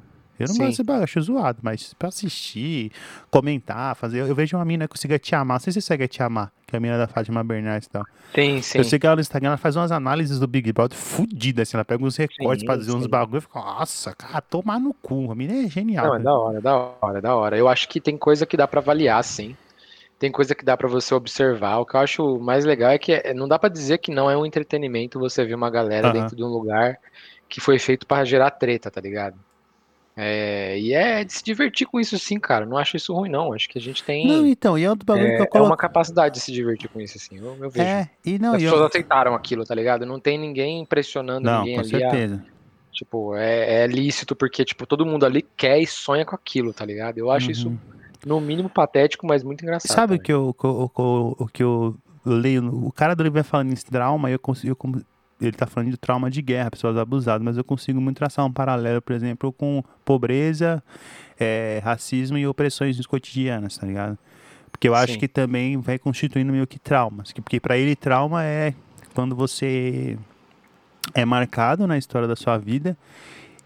Eu 0.40 0.48
não 0.48 0.54
Sim. 0.54 0.66
gosto 0.66 0.84
bagulho, 0.84 1.04
acho 1.04 1.20
zoado, 1.20 1.58
mas 1.62 1.92
pra 1.94 2.08
assistir, 2.08 2.90
comentar, 3.30 3.94
fazer. 3.94 4.20
Eu 4.20 4.34
vejo 4.34 4.56
uma 4.56 4.64
mina 4.64 4.86
que 4.88 4.92
consiga 4.94 5.18
te 5.18 5.34
amar. 5.34 5.56
Não 5.56 5.60
sei 5.60 5.72
se 5.72 5.80
você 5.80 5.86
segue 5.88 6.04
a 6.04 6.08
te 6.08 6.22
amar, 6.22 6.50
que 6.66 6.74
é 6.74 6.78
a 6.78 6.80
mina 6.80 6.96
da 6.96 7.06
Fátima 7.06 7.44
Bernardes 7.44 7.86
e 7.86 7.90
tal. 7.90 8.04
Sim, 8.34 8.62
sim. 8.62 8.78
Eu 8.78 8.84
sei 8.84 8.98
que 8.98 9.06
ela 9.06 9.16
no 9.16 9.20
Instagram 9.20 9.48
ela 9.50 9.56
faz 9.58 9.76
umas 9.76 9.92
análises 9.92 10.38
do 10.38 10.46
Big 10.46 10.72
Brother 10.72 10.96
fodidas, 10.96 11.68
assim. 11.68 11.76
Ela 11.76 11.84
pega 11.84 12.02
uns 12.04 12.16
recortes 12.16 12.60
Sim, 12.60 12.66
pra 12.66 12.76
dizer 12.76 12.92
uns 12.92 13.06
bagulho 13.06 13.38
e 13.38 13.40
fica, 13.42 13.58
nossa, 13.60 14.14
cara, 14.14 14.40
tomar 14.40 14.80
no 14.80 14.94
cu. 14.94 15.30
A 15.30 15.34
mina 15.34 15.52
é 15.64 15.68
genial. 15.68 16.06
Não, 16.06 16.14
é 16.14 16.18
velho. 16.18 16.24
da 16.24 16.34
hora, 16.34 16.60
da 16.60 16.76
hora, 17.02 17.20
da 17.20 17.36
hora. 17.36 17.56
Eu 17.58 17.68
acho 17.68 17.88
que 17.88 18.00
tem 18.00 18.16
coisa 18.16 18.46
que 18.46 18.56
dá 18.56 18.66
pra 18.66 18.80
avaliar, 18.80 19.22
sim. 19.22 19.54
Tem 20.18 20.30
coisa 20.30 20.54
que 20.54 20.64
dá 20.64 20.76
pra 20.76 20.86
você 20.88 21.14
observar. 21.14 21.78
O 21.78 21.86
que 21.86 21.96
eu 21.96 22.00
acho 22.00 22.38
mais 22.38 22.64
legal 22.64 22.90
é 22.90 22.98
que 22.98 23.12
é- 23.12 23.32
não 23.32 23.48
dá 23.48 23.58
pra 23.58 23.68
dizer 23.70 23.98
que 23.98 24.10
não 24.10 24.30
é 24.30 24.36
um 24.36 24.44
entretenimento 24.44 25.18
você 25.18 25.44
ver 25.44 25.54
uma 25.54 25.70
galera 25.70 26.12
dentro 26.12 26.36
de 26.36 26.44
um 26.44 26.48
lugar 26.48 26.98
que 27.48 27.60
foi 27.60 27.78
feito 27.78 28.06
pra 28.06 28.24
gerar 28.24 28.50
treta, 28.50 28.90
tá 28.90 29.00
ligado? 29.00 29.34
É, 30.16 30.78
e 30.78 30.92
é 30.92 31.24
de 31.24 31.32
se 31.32 31.42
divertir 31.42 31.86
com 31.86 31.98
isso 32.00 32.18
sim, 32.18 32.38
cara. 32.38 32.66
Não 32.66 32.76
acho 32.76 32.96
isso 32.96 33.14
ruim, 33.14 33.30
não. 33.30 33.52
Acho 33.52 33.68
que 33.68 33.78
a 33.78 33.80
gente 33.80 34.02
tem. 34.04 34.26
Não, 34.26 34.46
então, 34.46 34.76
e 34.78 34.84
é 34.84 34.90
outro 34.90 35.06
bagulho 35.06 35.28
que 35.28 35.32
é, 35.34 35.40
eu 35.40 35.44
é 35.44 35.48
coloco. 35.48 35.70
uma 35.70 35.76
capacidade 35.76 36.34
de 36.34 36.40
se 36.40 36.52
divertir 36.52 36.90
com 36.90 37.00
isso, 37.00 37.16
assim. 37.16 37.38
Eu, 37.38 37.56
eu 37.62 37.70
vejo. 37.70 37.86
É, 37.88 38.10
e 38.26 38.38
não, 38.38 38.54
As 38.54 38.62
e 38.62 38.64
eu... 38.66 38.70
pessoas 38.72 38.90
aceitaram 38.90 39.34
aquilo, 39.34 39.64
tá 39.64 39.74
ligado? 39.74 40.04
Não 40.04 40.20
tem 40.20 40.36
ninguém 40.38 40.84
pressionando 40.84 41.40
Não, 41.48 41.58
ninguém 41.60 41.76
com 41.76 41.80
ali. 41.80 41.94
a- 42.04 42.10
certeza. 42.10 42.44
tipo, 42.92 43.34
é, 43.36 43.84
é 43.84 43.86
lícito 43.86 44.34
porque, 44.36 44.64
tipo, 44.64 44.86
todo 44.86 45.06
mundo 45.06 45.24
ali 45.24 45.42
quer 45.56 45.78
e 45.80 45.86
sonha 45.86 46.24
com 46.26 46.34
aquilo, 46.34 46.74
tá 46.74 46.84
ligado? 46.84 47.16
Eu 47.18 47.30
acho 47.30 47.50
isso, 47.50 47.68
Uhum. 47.68 47.78
no 48.26 48.40
mínimo, 48.40 48.68
patético, 48.68 49.26
mas 49.26 49.42
muito 49.42 49.62
engraçado. 49.62 49.94
Sabe 49.96 50.16
o 50.16 50.20
que 50.20 50.32
eu, 50.32 50.54
o, 50.62 50.90
o, 51.02 51.36
o 51.44 51.46
que 51.46 51.62
eu 51.62 51.96
leio? 52.26 52.66
O 52.84 52.92
cara 52.92 53.14
do 53.14 53.22
livro 53.22 53.34
vai 53.34 53.44
falando 53.44 53.72
em 53.72 53.76
trauma, 53.76 54.28
e 54.28 54.34
eu 54.34 54.38
consigo. 54.38 54.72
eu 54.72 54.76
con- 54.76 55.00
ele 55.40 55.52
tá 55.52 55.66
falando 55.66 55.90
de 55.90 55.96
trauma 55.96 56.30
de 56.30 56.42
guerra, 56.42 56.70
pessoas 56.70 56.96
abusadas, 56.96 57.42
mas 57.42 57.56
eu 57.56 57.64
consigo 57.64 58.00
muito 58.00 58.16
traçar 58.18 58.44
um 58.44 58.52
paralelo, 58.52 59.00
por 59.00 59.14
exemplo, 59.14 59.52
com 59.52 59.82
pobreza, 60.04 60.82
é, 61.38 61.80
racismo 61.82 62.36
e 62.38 62.46
opressões 62.46 63.04
cotidianas, 63.06 63.76
tá 63.78 63.86
ligado? 63.86 64.18
Porque 64.70 64.88
eu 64.88 64.94
acho 64.94 65.14
Sim. 65.14 65.18
que 65.18 65.28
também 65.28 65.76
vai 65.78 65.98
constituindo 65.98 66.52
meio 66.52 66.66
que 66.66 66.78
traumas. 66.78 67.32
que- 67.32 67.40
Porque 67.40 67.58
pra 67.60 67.76
ele, 67.76 67.96
trauma 67.96 68.44
é 68.44 68.74
quando 69.14 69.34
você 69.34 70.16
é 71.14 71.24
marcado 71.24 71.86
na 71.86 71.98
história 71.98 72.28
da 72.28 72.36
sua 72.36 72.56
vida 72.58 72.96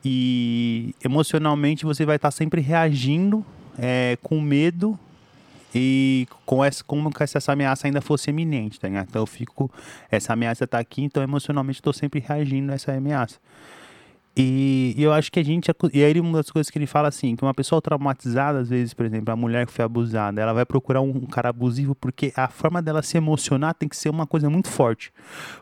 e 0.04 0.94
emocionalmente 1.04 1.84
você 1.84 2.04
vai 2.04 2.16
estar 2.16 2.30
sempre 2.30 2.60
reagindo 2.60 3.44
é, 3.78 4.16
com 4.22 4.40
medo 4.40 4.98
e 5.74 6.28
com 6.46 6.64
essa, 6.64 6.84
como 6.84 7.10
se 7.26 7.36
essa 7.36 7.52
ameaça 7.52 7.86
ainda 7.86 8.00
fosse 8.00 8.30
iminente, 8.30 8.78
tá 8.78 8.88
ligado? 8.88 9.08
Então 9.08 9.22
eu 9.22 9.26
fico, 9.26 9.70
essa 10.10 10.32
ameaça 10.32 10.66
tá 10.66 10.78
aqui, 10.78 11.02
então 11.02 11.22
emocionalmente 11.22 11.80
estou 11.80 11.92
sempre 11.92 12.20
reagindo 12.20 12.70
a 12.70 12.76
essa 12.76 12.92
ameaça. 12.92 13.38
E, 14.36 14.94
e 14.96 15.02
eu 15.02 15.12
acho 15.12 15.30
que 15.30 15.38
a 15.38 15.44
gente, 15.44 15.70
e 15.92 16.02
aí 16.02 16.18
uma 16.18 16.38
das 16.38 16.50
coisas 16.50 16.68
que 16.68 16.76
ele 16.76 16.86
fala 16.86 17.06
assim, 17.06 17.36
que 17.36 17.44
uma 17.44 17.54
pessoa 17.54 17.80
traumatizada, 17.80 18.58
às 18.58 18.68
vezes, 18.68 18.92
por 18.92 19.06
exemplo, 19.06 19.32
a 19.32 19.36
mulher 19.36 19.64
que 19.64 19.72
foi 19.72 19.84
abusada, 19.84 20.40
ela 20.40 20.52
vai 20.52 20.66
procurar 20.66 21.00
um, 21.00 21.10
um 21.10 21.26
cara 21.26 21.50
abusivo 21.50 21.94
porque 21.94 22.32
a 22.36 22.48
forma 22.48 22.82
dela 22.82 23.00
se 23.00 23.16
emocionar 23.16 23.74
tem 23.74 23.88
que 23.88 23.96
ser 23.96 24.08
uma 24.10 24.26
coisa 24.26 24.50
muito 24.50 24.68
forte. 24.68 25.12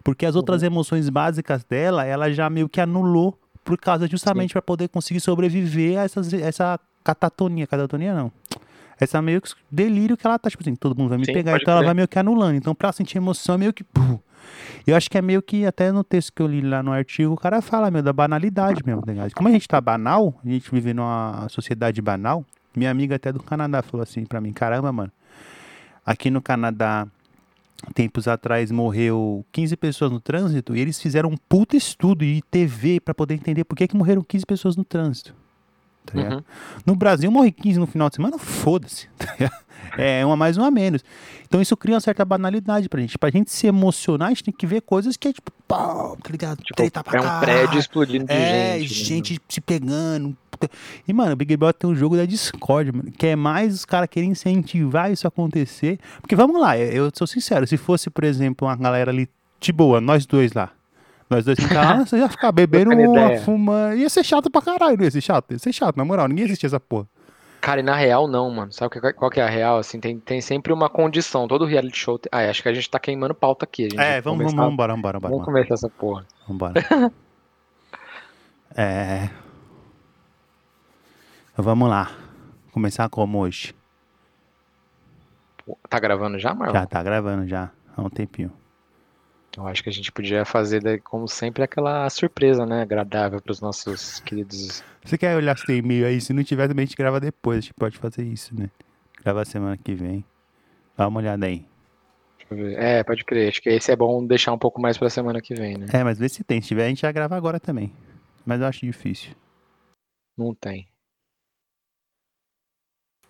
Porque 0.02 0.24
as 0.24 0.34
outras 0.34 0.62
emoções 0.62 1.10
básicas 1.10 1.64
dela, 1.64 2.04
ela 2.06 2.32
já 2.32 2.48
meio 2.48 2.66
que 2.66 2.80
anulou 2.80 3.38
por 3.62 3.78
causa 3.78 4.08
justamente 4.08 4.52
para 4.52 4.62
poder 4.62 4.88
conseguir 4.88 5.20
sobreviver 5.20 5.98
a 5.98 6.04
essas, 6.04 6.32
essa 6.32 6.80
catatonia, 7.04 7.66
catatonia 7.66 8.14
não, 8.14 8.32
essa 9.02 9.20
meio 9.20 9.40
que 9.40 9.52
delírio 9.70 10.16
que 10.16 10.26
ela 10.26 10.38
tá, 10.38 10.48
tipo 10.48 10.62
assim, 10.62 10.74
todo 10.74 10.96
mundo 10.96 11.10
vai 11.10 11.18
me 11.18 11.26
Sim, 11.26 11.32
pegar, 11.32 11.56
então 11.56 11.74
ela 11.74 11.84
vai 11.84 11.94
meio 11.94 12.08
que 12.08 12.18
anulando. 12.18 12.56
Então, 12.56 12.74
pra 12.74 12.92
sentir 12.92 13.18
emoção, 13.18 13.56
é 13.56 13.58
meio 13.58 13.72
que. 13.72 13.84
pum. 13.84 14.18
Eu 14.86 14.96
acho 14.96 15.10
que 15.10 15.16
é 15.16 15.22
meio 15.22 15.40
que, 15.40 15.64
até 15.64 15.92
no 15.92 16.02
texto 16.02 16.32
que 16.32 16.42
eu 16.42 16.46
li 16.46 16.60
lá 16.60 16.82
no 16.82 16.92
artigo, 16.92 17.32
o 17.32 17.36
cara 17.36 17.62
fala, 17.62 17.90
meu, 17.90 18.02
da 18.02 18.12
banalidade 18.12 18.82
mesmo, 18.84 19.02
tá? 19.02 19.12
Como 19.34 19.48
a 19.48 19.52
gente 19.52 19.68
tá 19.68 19.80
banal, 19.80 20.34
a 20.44 20.48
gente 20.48 20.70
vive 20.70 20.92
numa 20.92 21.46
sociedade 21.48 22.02
banal, 22.02 22.44
minha 22.74 22.90
amiga 22.90 23.16
até 23.16 23.32
do 23.32 23.42
Canadá 23.42 23.82
falou 23.82 24.02
assim 24.02 24.24
pra 24.24 24.40
mim, 24.40 24.52
caramba, 24.52 24.92
mano, 24.92 25.12
aqui 26.04 26.30
no 26.30 26.42
Canadá, 26.42 27.06
tempos 27.94 28.26
atrás, 28.26 28.70
morreu 28.70 29.44
15 29.52 29.76
pessoas 29.76 30.10
no 30.10 30.20
trânsito, 30.20 30.74
e 30.74 30.80
eles 30.80 31.00
fizeram 31.00 31.30
um 31.30 31.36
puta 31.36 31.76
estudo 31.76 32.24
e 32.24 32.42
TV 32.42 33.00
pra 33.00 33.14
poder 33.14 33.34
entender 33.34 33.64
por 33.64 33.76
que, 33.76 33.86
que 33.86 33.96
morreram 33.96 34.22
15 34.22 34.44
pessoas 34.46 34.76
no 34.76 34.84
trânsito. 34.84 35.34
Tá? 36.04 36.18
Uhum. 36.18 36.42
No 36.84 36.96
Brasil 36.96 37.30
morre 37.30 37.52
15 37.52 37.78
no 37.78 37.86
final 37.86 38.08
de 38.08 38.16
semana, 38.16 38.38
foda-se. 38.38 39.08
tá? 39.16 39.50
É 39.98 40.24
uma 40.24 40.36
mais, 40.36 40.56
uma 40.56 40.70
menos. 40.70 41.02
Então 41.46 41.60
isso 41.60 41.76
cria 41.76 41.94
uma 41.94 42.00
certa 42.00 42.24
banalidade 42.24 42.88
pra 42.88 43.00
gente. 43.00 43.18
Pra 43.18 43.30
gente 43.30 43.50
se 43.52 43.66
emocionar, 43.66 44.28
a 44.28 44.30
gente 44.30 44.44
tem 44.44 44.54
que 44.54 44.66
ver 44.66 44.80
coisas 44.82 45.16
que 45.16 45.28
é 45.28 45.32
tipo, 45.32 45.50
pau, 45.68 46.16
tá 46.22 46.30
ligado? 46.30 46.58
Tipo, 46.62 46.74
Treta 46.76 47.02
pra 47.04 47.18
é 47.18 47.22
um 47.22 47.40
prédio 47.40 47.78
explodindo 47.78 48.24
de 48.26 48.32
É, 48.32 48.78
gente. 48.80 48.88
né? 49.00 49.04
gente 49.16 49.40
se 49.48 49.60
pegando. 49.60 50.36
E, 51.06 51.12
mano, 51.12 51.32
o 51.32 51.36
Big 51.36 51.56
Brother 51.56 51.74
tem 51.74 51.90
um 51.90 51.94
jogo 51.94 52.16
da 52.16 52.24
Discord, 52.24 52.92
mano, 52.92 53.10
que 53.10 53.26
é 53.26 53.36
mais 53.36 53.74
os 53.74 53.84
caras 53.84 54.08
querem 54.08 54.30
incentivar 54.30 55.10
isso 55.10 55.26
a 55.26 55.28
acontecer. 55.28 55.98
Porque 56.20 56.36
vamos 56.36 56.60
lá, 56.60 56.78
eu 56.78 57.10
sou 57.12 57.26
sincero, 57.26 57.66
se 57.66 57.76
fosse, 57.76 58.08
por 58.08 58.22
exemplo, 58.22 58.68
uma 58.68 58.76
galera 58.76 59.10
ali 59.10 59.28
de 59.60 59.72
boa, 59.72 60.00
nós 60.00 60.24
dois 60.24 60.52
lá. 60.52 60.70
Nós 61.32 61.44
dois 61.46 61.58
ficar 61.58 61.80
lá, 61.98 62.04
você 62.04 62.18
ia 62.18 62.28
ficar 62.28 62.52
bebendo, 62.52 62.90
fuma. 63.44 63.94
Ia 63.94 64.08
ser 64.10 64.22
chato 64.22 64.50
pra 64.50 64.60
caralho, 64.60 64.96
não 64.98 65.04
ia 65.04 65.10
ser 65.10 65.20
chato? 65.22 65.50
Ia 65.52 65.58
ser 65.58 65.72
chato, 65.72 65.96
na 65.96 66.04
moral, 66.04 66.28
ninguém 66.28 66.44
assistia 66.44 66.66
essa 66.66 66.78
porra. 66.80 67.06
Cara, 67.60 67.80
e 67.80 67.82
na 67.82 67.94
real 67.94 68.26
não, 68.28 68.50
mano. 68.50 68.72
Sabe 68.72 69.00
qual- 69.14 69.30
que 69.30 69.40
é 69.40 69.44
a 69.44 69.48
real? 69.48 69.78
Assim, 69.78 69.98
tem, 70.00 70.18
tem 70.18 70.40
sempre 70.40 70.72
uma 70.72 70.90
condição. 70.90 71.46
Todo 71.48 71.64
reality 71.64 71.96
show. 71.96 72.18
tem- 72.18 72.28
Ah, 72.32 72.50
acho 72.50 72.60
que 72.62 72.68
a 72.68 72.74
gente 72.74 72.90
tá 72.90 72.98
queimando 72.98 73.34
pauta 73.34 73.64
aqui. 73.64 73.88
É, 73.96 74.20
vamos, 74.20 74.38
vamos, 74.40 74.54
vamos 74.54 74.72
embora, 74.72 74.92
vamos 74.92 74.98
embora, 74.98 75.18
vamos 75.20 75.38
Vamos 75.38 75.48
embora. 75.48 75.64
começar 75.66 75.74
essa 75.74 75.88
porra. 75.88 76.26
Vambora. 76.48 76.74
é. 78.76 79.30
Vamos 81.56 81.88
lá. 81.88 82.10
Começar 82.72 83.08
como 83.08 83.38
hoje? 83.38 83.74
Tá 85.88 86.00
gravando 86.00 86.38
já, 86.38 86.52
Marlon? 86.54 86.74
Já 86.74 86.86
tá 86.86 87.02
gravando 87.02 87.46
já 87.46 87.70
há 87.96 88.02
um 88.02 88.10
tempinho. 88.10 88.52
Eu 89.56 89.66
acho 89.66 89.82
que 89.82 89.90
a 89.90 89.92
gente 89.92 90.10
podia 90.10 90.44
fazer, 90.44 91.00
como 91.02 91.28
sempre, 91.28 91.62
aquela 91.62 92.08
surpresa, 92.08 92.64
né? 92.64 92.82
Agradável 92.82 93.40
pros 93.40 93.60
nossos 93.60 94.20
queridos. 94.20 94.82
Você 95.04 95.18
quer 95.18 95.36
olhar 95.36 95.56
se 95.58 95.66
tem 95.66 95.78
e-mail 95.78 96.06
aí? 96.06 96.20
Se 96.20 96.32
não 96.32 96.42
tiver, 96.42 96.68
também 96.68 96.84
a 96.84 96.86
gente 96.86 96.96
grava 96.96 97.20
depois. 97.20 97.58
A 97.58 97.60
gente 97.60 97.74
pode 97.74 97.98
fazer 97.98 98.24
isso, 98.24 98.58
né? 98.58 98.70
Grava 99.22 99.44
semana 99.44 99.76
que 99.76 99.94
vem. 99.94 100.24
Dá 100.96 101.06
uma 101.06 101.20
olhada 101.20 101.44
aí. 101.44 101.66
Deixa 102.38 102.54
eu 102.54 102.56
ver. 102.56 102.78
É, 102.78 103.04
pode 103.04 103.24
crer. 103.24 103.50
Acho 103.50 103.60
que 103.60 103.68
esse 103.68 103.92
é 103.92 103.96
bom 103.96 104.26
deixar 104.26 104.52
um 104.52 104.58
pouco 104.58 104.80
mais 104.80 104.96
pra 104.96 105.10
semana 105.10 105.40
que 105.40 105.54
vem, 105.54 105.76
né? 105.76 105.86
É, 105.92 106.02
mas 106.02 106.18
vê 106.18 106.28
se 106.28 106.42
tem. 106.42 106.62
Se 106.62 106.68
tiver, 106.68 106.86
a 106.86 106.88
gente 106.88 107.02
já 107.02 107.12
grava 107.12 107.36
agora 107.36 107.60
também. 107.60 107.92
Mas 108.46 108.60
eu 108.60 108.66
acho 108.66 108.86
difícil. 108.86 109.34
Não 110.36 110.54
tem. 110.54 110.88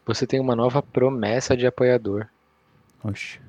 Você 0.06 0.26
tem 0.26 0.40
uma 0.40 0.56
nova 0.56 0.82
promessa 0.82 1.56
de 1.56 1.66
apoiador. 1.66 2.28
Oxe. 3.04 3.40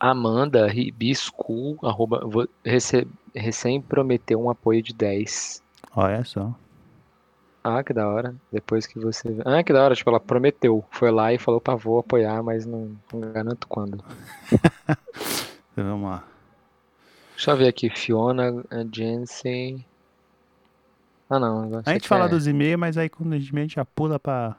Amanda 0.00 0.66
Ribiscu, 0.66 1.78
arroba, 1.82 2.48
rece- 2.64 3.06
recém 3.34 3.80
prometeu 3.80 4.40
um 4.40 4.50
apoio 4.50 4.82
de 4.82 4.94
10. 4.94 5.62
Olha 5.94 6.24
só. 6.24 6.54
Ah, 7.64 7.82
que 7.82 7.92
da 7.92 8.08
hora. 8.08 8.34
Depois 8.52 8.86
que 8.86 8.98
você. 8.98 9.36
Ah, 9.44 9.62
que 9.62 9.72
da 9.72 9.82
hora. 9.82 9.94
Tipo, 9.94 10.10
ela 10.10 10.20
prometeu. 10.20 10.84
Foi 10.90 11.10
lá 11.10 11.32
e 11.32 11.38
falou 11.38 11.60
pra 11.60 11.74
vou 11.74 11.98
apoiar, 11.98 12.42
mas 12.42 12.64
não, 12.64 12.96
não 13.12 13.20
garanto 13.32 13.66
quando. 13.66 14.02
Vamos 15.76 16.08
lá. 16.08 16.24
Deixa 17.34 17.50
eu 17.50 17.56
ver 17.56 17.68
aqui. 17.68 17.90
Fiona 17.90 18.64
eh, 18.70 18.86
Jensen. 18.92 19.84
Ah, 21.28 21.38
não. 21.38 21.80
A 21.84 21.92
gente 21.92 22.08
fala 22.08 22.24
é- 22.26 22.28
dos 22.28 22.46
e-mails, 22.46 22.78
mas 22.78 22.96
aí 22.96 23.08
quando 23.08 23.32
a 23.34 23.38
gente, 23.38 23.54
a 23.56 23.60
gente 23.60 23.74
já 23.74 23.84
pula 23.84 24.18
pra, 24.18 24.56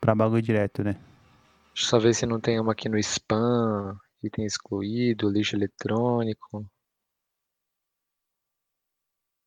pra 0.00 0.14
bagulho 0.14 0.42
direto, 0.42 0.82
né? 0.82 0.94
Deixa 1.74 1.86
eu 1.86 1.90
só 1.90 1.98
ver 1.98 2.14
se 2.14 2.26
não 2.26 2.40
tem 2.40 2.58
uma 2.58 2.72
aqui 2.72 2.88
no 2.88 2.98
spam. 2.98 3.96
Item 4.22 4.44
excluído, 4.44 5.30
lixo 5.30 5.56
eletrônico. 5.56 6.66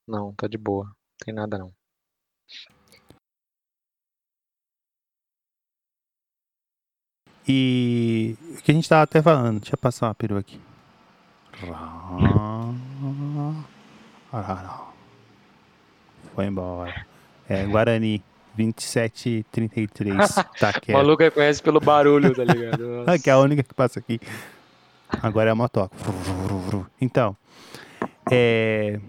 Não, 0.07 0.33
tá 0.35 0.47
de 0.47 0.57
boa. 0.57 0.85
Não 0.85 0.93
tem 1.23 1.33
nada 1.33 1.57
não. 1.57 1.73
E 7.47 8.37
o 8.57 8.61
que 8.61 8.71
a 8.71 8.75
gente 8.75 8.87
tava 8.87 9.03
até 9.03 9.21
falando, 9.21 9.59
deixa 9.59 9.75
eu 9.75 9.77
passar 9.77 10.07
uma 10.07 10.15
perua 10.15 10.39
aqui. 10.39 10.59
Foi 16.33 16.45
embora. 16.45 17.05
É, 17.47 17.65
Guarani, 17.65 18.23
2733. 18.55 20.15
Tá 20.59 20.71
O 20.87 20.91
maluco 20.93 21.21
reconhece 21.21 21.61
pelo 21.61 21.79
barulho, 21.79 22.33
tá 22.33 22.43
ligado? 22.43 23.05
Que 23.21 23.29
é 23.29 23.33
a 23.33 23.39
única 23.39 23.63
que 23.63 23.73
passa 23.73 23.99
aqui. 23.99 24.19
Agora 25.21 25.49
é 25.49 25.51
a 25.51 25.55
motoca. 25.55 25.95
Então, 26.99 27.35
é, 28.31 28.99